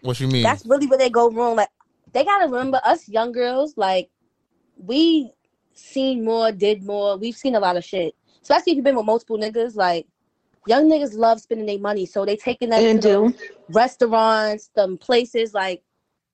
What 0.01 0.19
you 0.19 0.27
mean? 0.27 0.43
That's 0.43 0.65
really 0.65 0.87
where 0.87 0.97
they 0.97 1.09
go 1.09 1.29
wrong. 1.31 1.55
Like 1.55 1.69
they 2.11 2.23
gotta 2.25 2.45
remember 2.45 2.81
us 2.83 3.07
young 3.07 3.31
girls, 3.31 3.75
like 3.77 4.09
we 4.75 5.31
seen 5.73 6.25
more, 6.25 6.51
did 6.51 6.83
more. 6.83 7.15
We've 7.17 7.35
seen 7.37 7.55
a 7.55 7.59
lot 7.59 7.77
of 7.77 7.85
shit. 7.85 8.15
Especially 8.41 8.71
if 8.71 8.75
you've 8.77 8.85
been 8.85 8.95
with 8.95 9.05
multiple 9.05 9.37
niggas. 9.37 9.75
Like 9.75 10.07
young 10.65 10.89
niggas 10.89 11.15
love 11.15 11.39
spending 11.41 11.65
their 11.67 11.79
money, 11.79 12.05
so 12.05 12.25
they 12.25 12.35
taking 12.35 12.69
that 12.69 12.83
And 12.83 13.01
to 13.01 13.33
restaurants, 13.69 14.69
them 14.75 14.97
places. 14.97 15.53
Like 15.53 15.83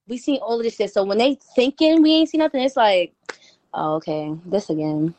we 0.07 0.17
seen 0.17 0.39
all 0.41 0.57
of 0.57 0.63
this 0.63 0.75
shit. 0.75 0.93
So 0.93 1.03
when 1.03 1.17
they 1.17 1.37
thinking 1.55 2.01
we 2.01 2.13
ain't 2.13 2.29
seen 2.29 2.39
nothing, 2.39 2.61
it's 2.61 2.75
like, 2.77 3.13
oh, 3.73 3.95
okay, 3.95 4.33
this 4.45 4.69
again. 4.69 5.13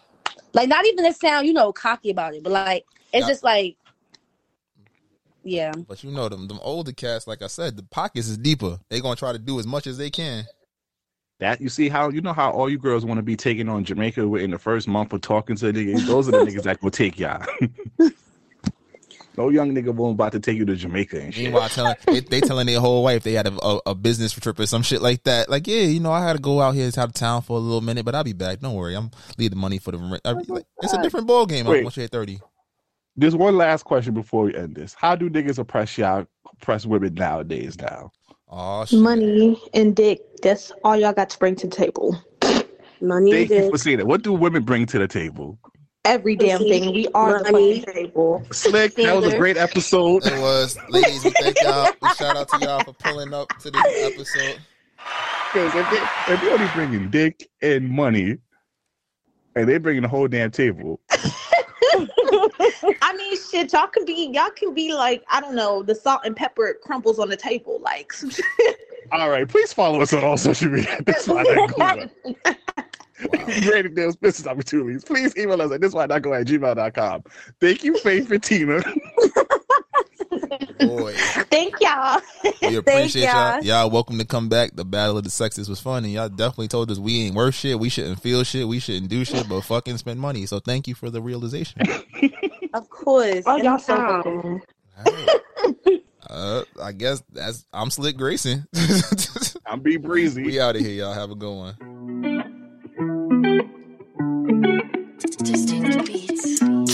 Like 0.53 0.69
not 0.69 0.87
even 0.87 1.05
to 1.05 1.13
sound, 1.13 1.47
you 1.47 1.53
know, 1.53 1.73
cocky 1.73 2.11
about 2.11 2.35
it, 2.35 2.43
but 2.43 2.53
like 2.53 2.85
it's 3.13 3.27
Yeah. 3.27 3.33
just 3.33 3.45
like, 3.45 3.77
yeah. 5.45 5.73
But 5.89 6.03
you 6.03 6.11
know 6.11 6.29
them 6.29 6.49
them 6.49 6.59
older 6.63 6.93
cats, 6.93 7.27
like 7.27 7.43
I 7.43 7.47
said, 7.47 7.77
the 7.77 7.83
pockets 7.85 8.29
is 8.29 8.39
deeper. 8.39 8.79
They 8.89 9.01
gonna 9.01 9.17
try 9.17 9.33
to 9.33 9.39
do 9.39 9.59
as 9.59 9.67
much 9.67 9.87
as 9.87 9.99
they 9.99 10.11
can. 10.11 10.45
That 11.39 11.61
you 11.61 11.69
see 11.69 11.91
how 11.91 12.09
you 12.09 12.23
know 12.23 12.33
how 12.33 12.51
all 12.51 12.71
you 12.71 12.79
girls 12.79 13.05
want 13.05 13.19
to 13.19 13.23
be 13.23 13.37
taking 13.37 13.69
on 13.69 13.85
Jamaica 13.85 14.27
within 14.27 14.51
the 14.51 14.59
first 14.59 14.89
month 14.89 15.13
of 15.13 15.21
talking 15.21 15.55
to 15.57 15.71
the 15.71 15.73
niggas. 15.73 16.07
Those 16.07 16.29
are 16.29 16.33
the 16.33 16.39
niggas 16.39 16.63
that 16.63 16.83
will 16.83 16.91
take 16.91 17.19
y'all. 17.19 17.45
no 19.37 19.51
young 19.51 19.75
nigga 19.75 19.95
won't 19.95 20.15
about 20.15 20.33
to 20.33 20.41
take 20.41 20.57
you 20.57 20.65
to 20.65 20.75
Jamaica 20.75 21.21
and 21.21 21.35
shit. 21.35 21.45
Meanwhile, 21.45 21.69
telling 21.69 21.95
they, 22.07 22.21
they 22.21 22.41
telling 22.41 22.67
their 22.67 22.81
whole 22.81 23.03
wife 23.03 23.23
they 23.23 23.35
had 23.35 23.47
a, 23.47 23.65
a, 23.65 23.81
a 23.87 23.95
business 23.95 24.33
trip 24.33 24.59
or 24.59 24.67
some 24.67 24.83
shit 24.83 25.03
like 25.03 25.25
that. 25.25 25.51
Like, 25.51 25.67
yeah, 25.67 25.83
you 25.83 26.01
know, 26.01 26.13
I 26.13 26.27
had 26.27 26.35
to 26.35 26.39
go 26.39 26.61
out 26.61 26.75
here 26.75 26.87
out 26.87 26.99
of 27.09 27.13
town 27.13 27.43
for 27.43 27.59
a 27.59 27.61
little 27.61 27.83
minute, 27.83 28.07
but 28.07 28.15
I'll 28.15 28.25
be 28.25 28.33
back. 28.33 28.61
Don't 28.61 28.75
worry, 28.75 28.95
I'm 28.95 29.11
leave 29.37 29.51
the 29.51 29.57
money 29.57 29.79
for 29.79 29.93
the 29.93 29.99
rent. 29.99 30.23
Oh 30.25 30.43
like, 30.49 30.65
it's 30.83 30.95
a 30.95 31.03
different 31.03 31.27
ball 31.27 31.45
game 31.45 31.67
Wait. 31.67 31.85
once 31.85 31.97
you 31.97 32.03
hit 32.03 32.13
thirty. 32.13 32.41
There's 33.15 33.37
one 33.37 33.57
last 33.57 33.85
question 33.85 34.15
before 34.15 34.45
we 34.45 34.57
end 34.57 34.75
this. 34.75 34.95
How 34.95 35.17
do 35.17 35.29
niggas 35.31 35.59
oppress 35.59 35.97
y'all 35.99 36.27
oppress 36.51 36.87
women 36.87 37.15
nowadays 37.15 37.79
now? 37.79 38.13
Oh 38.49 38.87
Money 38.93 39.61
and 39.75 39.97
dick. 39.97 40.21
That's 40.43 40.71
all 40.85 40.97
y'all 40.97 41.13
got 41.13 41.31
to 41.31 41.39
bring 41.39 41.57
to 41.57 41.67
the 41.67 41.75
table. 41.75 42.21
Money 43.01 43.33
Thank 43.33 43.51
you 43.51 43.71
for 43.71 43.79
saying 43.79 43.99
that. 43.99 44.07
What 44.07 44.23
do 44.23 44.33
women 44.33 44.63
bring 44.63 44.87
to 44.87 44.99
the 44.99 45.09
table? 45.09 45.59
Every 46.05 46.37
damn 46.37 46.61
thing. 46.61 46.95
We 46.95 47.09
are 47.15 47.43
the 47.43 47.51
Money. 47.51 47.81
fucking 47.81 47.95
table. 47.95 48.47
Slick, 48.53 48.95
that 48.95 49.17
was 49.17 49.33
a 49.33 49.37
great 49.37 49.57
episode. 49.57 50.25
It 50.25 50.41
was, 50.41 50.79
ladies. 50.89 51.25
We 51.25 51.31
thank 51.31 51.61
y'all. 51.61 51.91
We 52.01 52.09
shout 52.11 52.37
out 52.37 52.49
to 52.51 52.59
y'all 52.61 52.85
for 52.85 52.93
pulling 52.93 53.35
up 53.35 53.49
to 53.59 53.71
this 53.73 53.83
episode. 54.13 54.61
If 55.55 55.73
they, 55.73 56.35
if 56.35 56.41
they 56.41 56.51
only 56.51 56.69
bringing 56.75 57.11
dick 57.11 57.49
and 57.61 57.89
money, 57.89 58.39
and 59.57 59.69
they 59.69 59.79
bringing 59.79 60.03
the 60.03 60.09
whole 60.09 60.29
damn 60.29 60.51
table. 60.51 61.01
I 63.03 63.17
mean, 63.17 63.37
shit, 63.51 63.73
y'all 63.73 63.87
could 63.87 64.07
be, 64.07 64.31
y'all 64.33 64.51
can 64.51 64.75
be 64.75 64.93
like, 64.93 65.25
I 65.31 65.41
don't 65.41 65.55
know, 65.55 65.83
the 65.83 65.95
salt 65.95 66.23
and 66.25 66.37
pepper 66.37 66.79
crumbles 66.83 67.19
on 67.19 67.29
the 67.29 67.37
table, 67.37 67.81
like. 67.83 68.13
All 69.13 69.31
right, 69.31 69.49
please 69.49 69.73
follow 69.73 70.01
us 70.01 70.13
on 70.13 70.25
all 70.25 70.37
social 70.37 70.71
media. 70.71 71.01
This 71.05 71.29
why 71.29 71.43
not 71.43 71.77
go. 71.77 72.55
Great 73.63 73.95
deals, 73.95 74.17
business 74.17 74.47
opportunities. 74.47 75.05
Please 75.05 75.35
email 75.37 75.63
us 75.63 75.73
at 75.73 75.81
this 75.81 75.93
why 75.93 76.07
not 76.07 76.23
go 76.23 76.35
at 76.35 76.47
gmail.com. 76.47 77.25
Thank 77.61 77.85
you, 77.85 77.97
Faith 77.99 78.31
and 78.31 78.43
Tina. 78.43 78.83
Boy, 80.79 81.15
Thank 81.51 81.81
y'all. 81.81 82.21
we 82.63 82.77
appreciate 82.77 83.25
y'all. 83.25 83.63
Y'all 83.63 83.91
welcome 83.91 84.19
to 84.19 84.25
come 84.25 84.49
back. 84.49 84.75
The 84.75 84.85
battle 84.85 85.17
of 85.17 85.25
the 85.25 85.31
sexes 85.31 85.69
was 85.69 85.81
fun, 85.81 86.05
and 86.05 86.13
y'all 86.13 86.29
definitely 86.29 86.69
told 86.69 86.91
us 86.91 86.99
we 86.99 87.27
ain't 87.27 87.35
worth 87.35 87.55
shit. 87.55 87.79
We 87.79 87.89
shouldn't 87.89 88.21
feel 88.21 88.45
shit. 88.45 88.69
We 88.69 88.79
shouldn't 88.79 89.09
do 89.09 89.25
shit, 89.25 89.49
but 89.49 89.63
fucking 89.63 89.99
spend 89.99 90.21
money. 90.21 90.45
So 90.47 90.61
thank 90.61 90.87
you 90.87 90.95
for 90.95 91.09
the 91.09 91.23
realization. 91.23 91.81
Of 92.77 92.91
course. 92.91 93.43
Oh, 93.47 93.57
y'all 93.57 93.79
so 93.79 93.95
anytime. 93.95 94.61
fucking. 95.05 96.01
Uh, 96.29 96.65
I 96.83 96.93
guess 96.93 97.23
that's 97.33 97.65
I'm 97.73 97.89
Slick 97.89 98.19
Grayson. 98.19 98.67
I'm 99.67 99.81
B 99.81 99.97
Brezzy. 99.97 100.45
We 100.45 100.61
out 100.61 100.77
of 100.77 100.83
here, 100.83 100.93
y'all. 100.93 101.15
Have 101.15 101.31
a 101.31 101.35
good 101.35 101.55
one. 101.55 101.77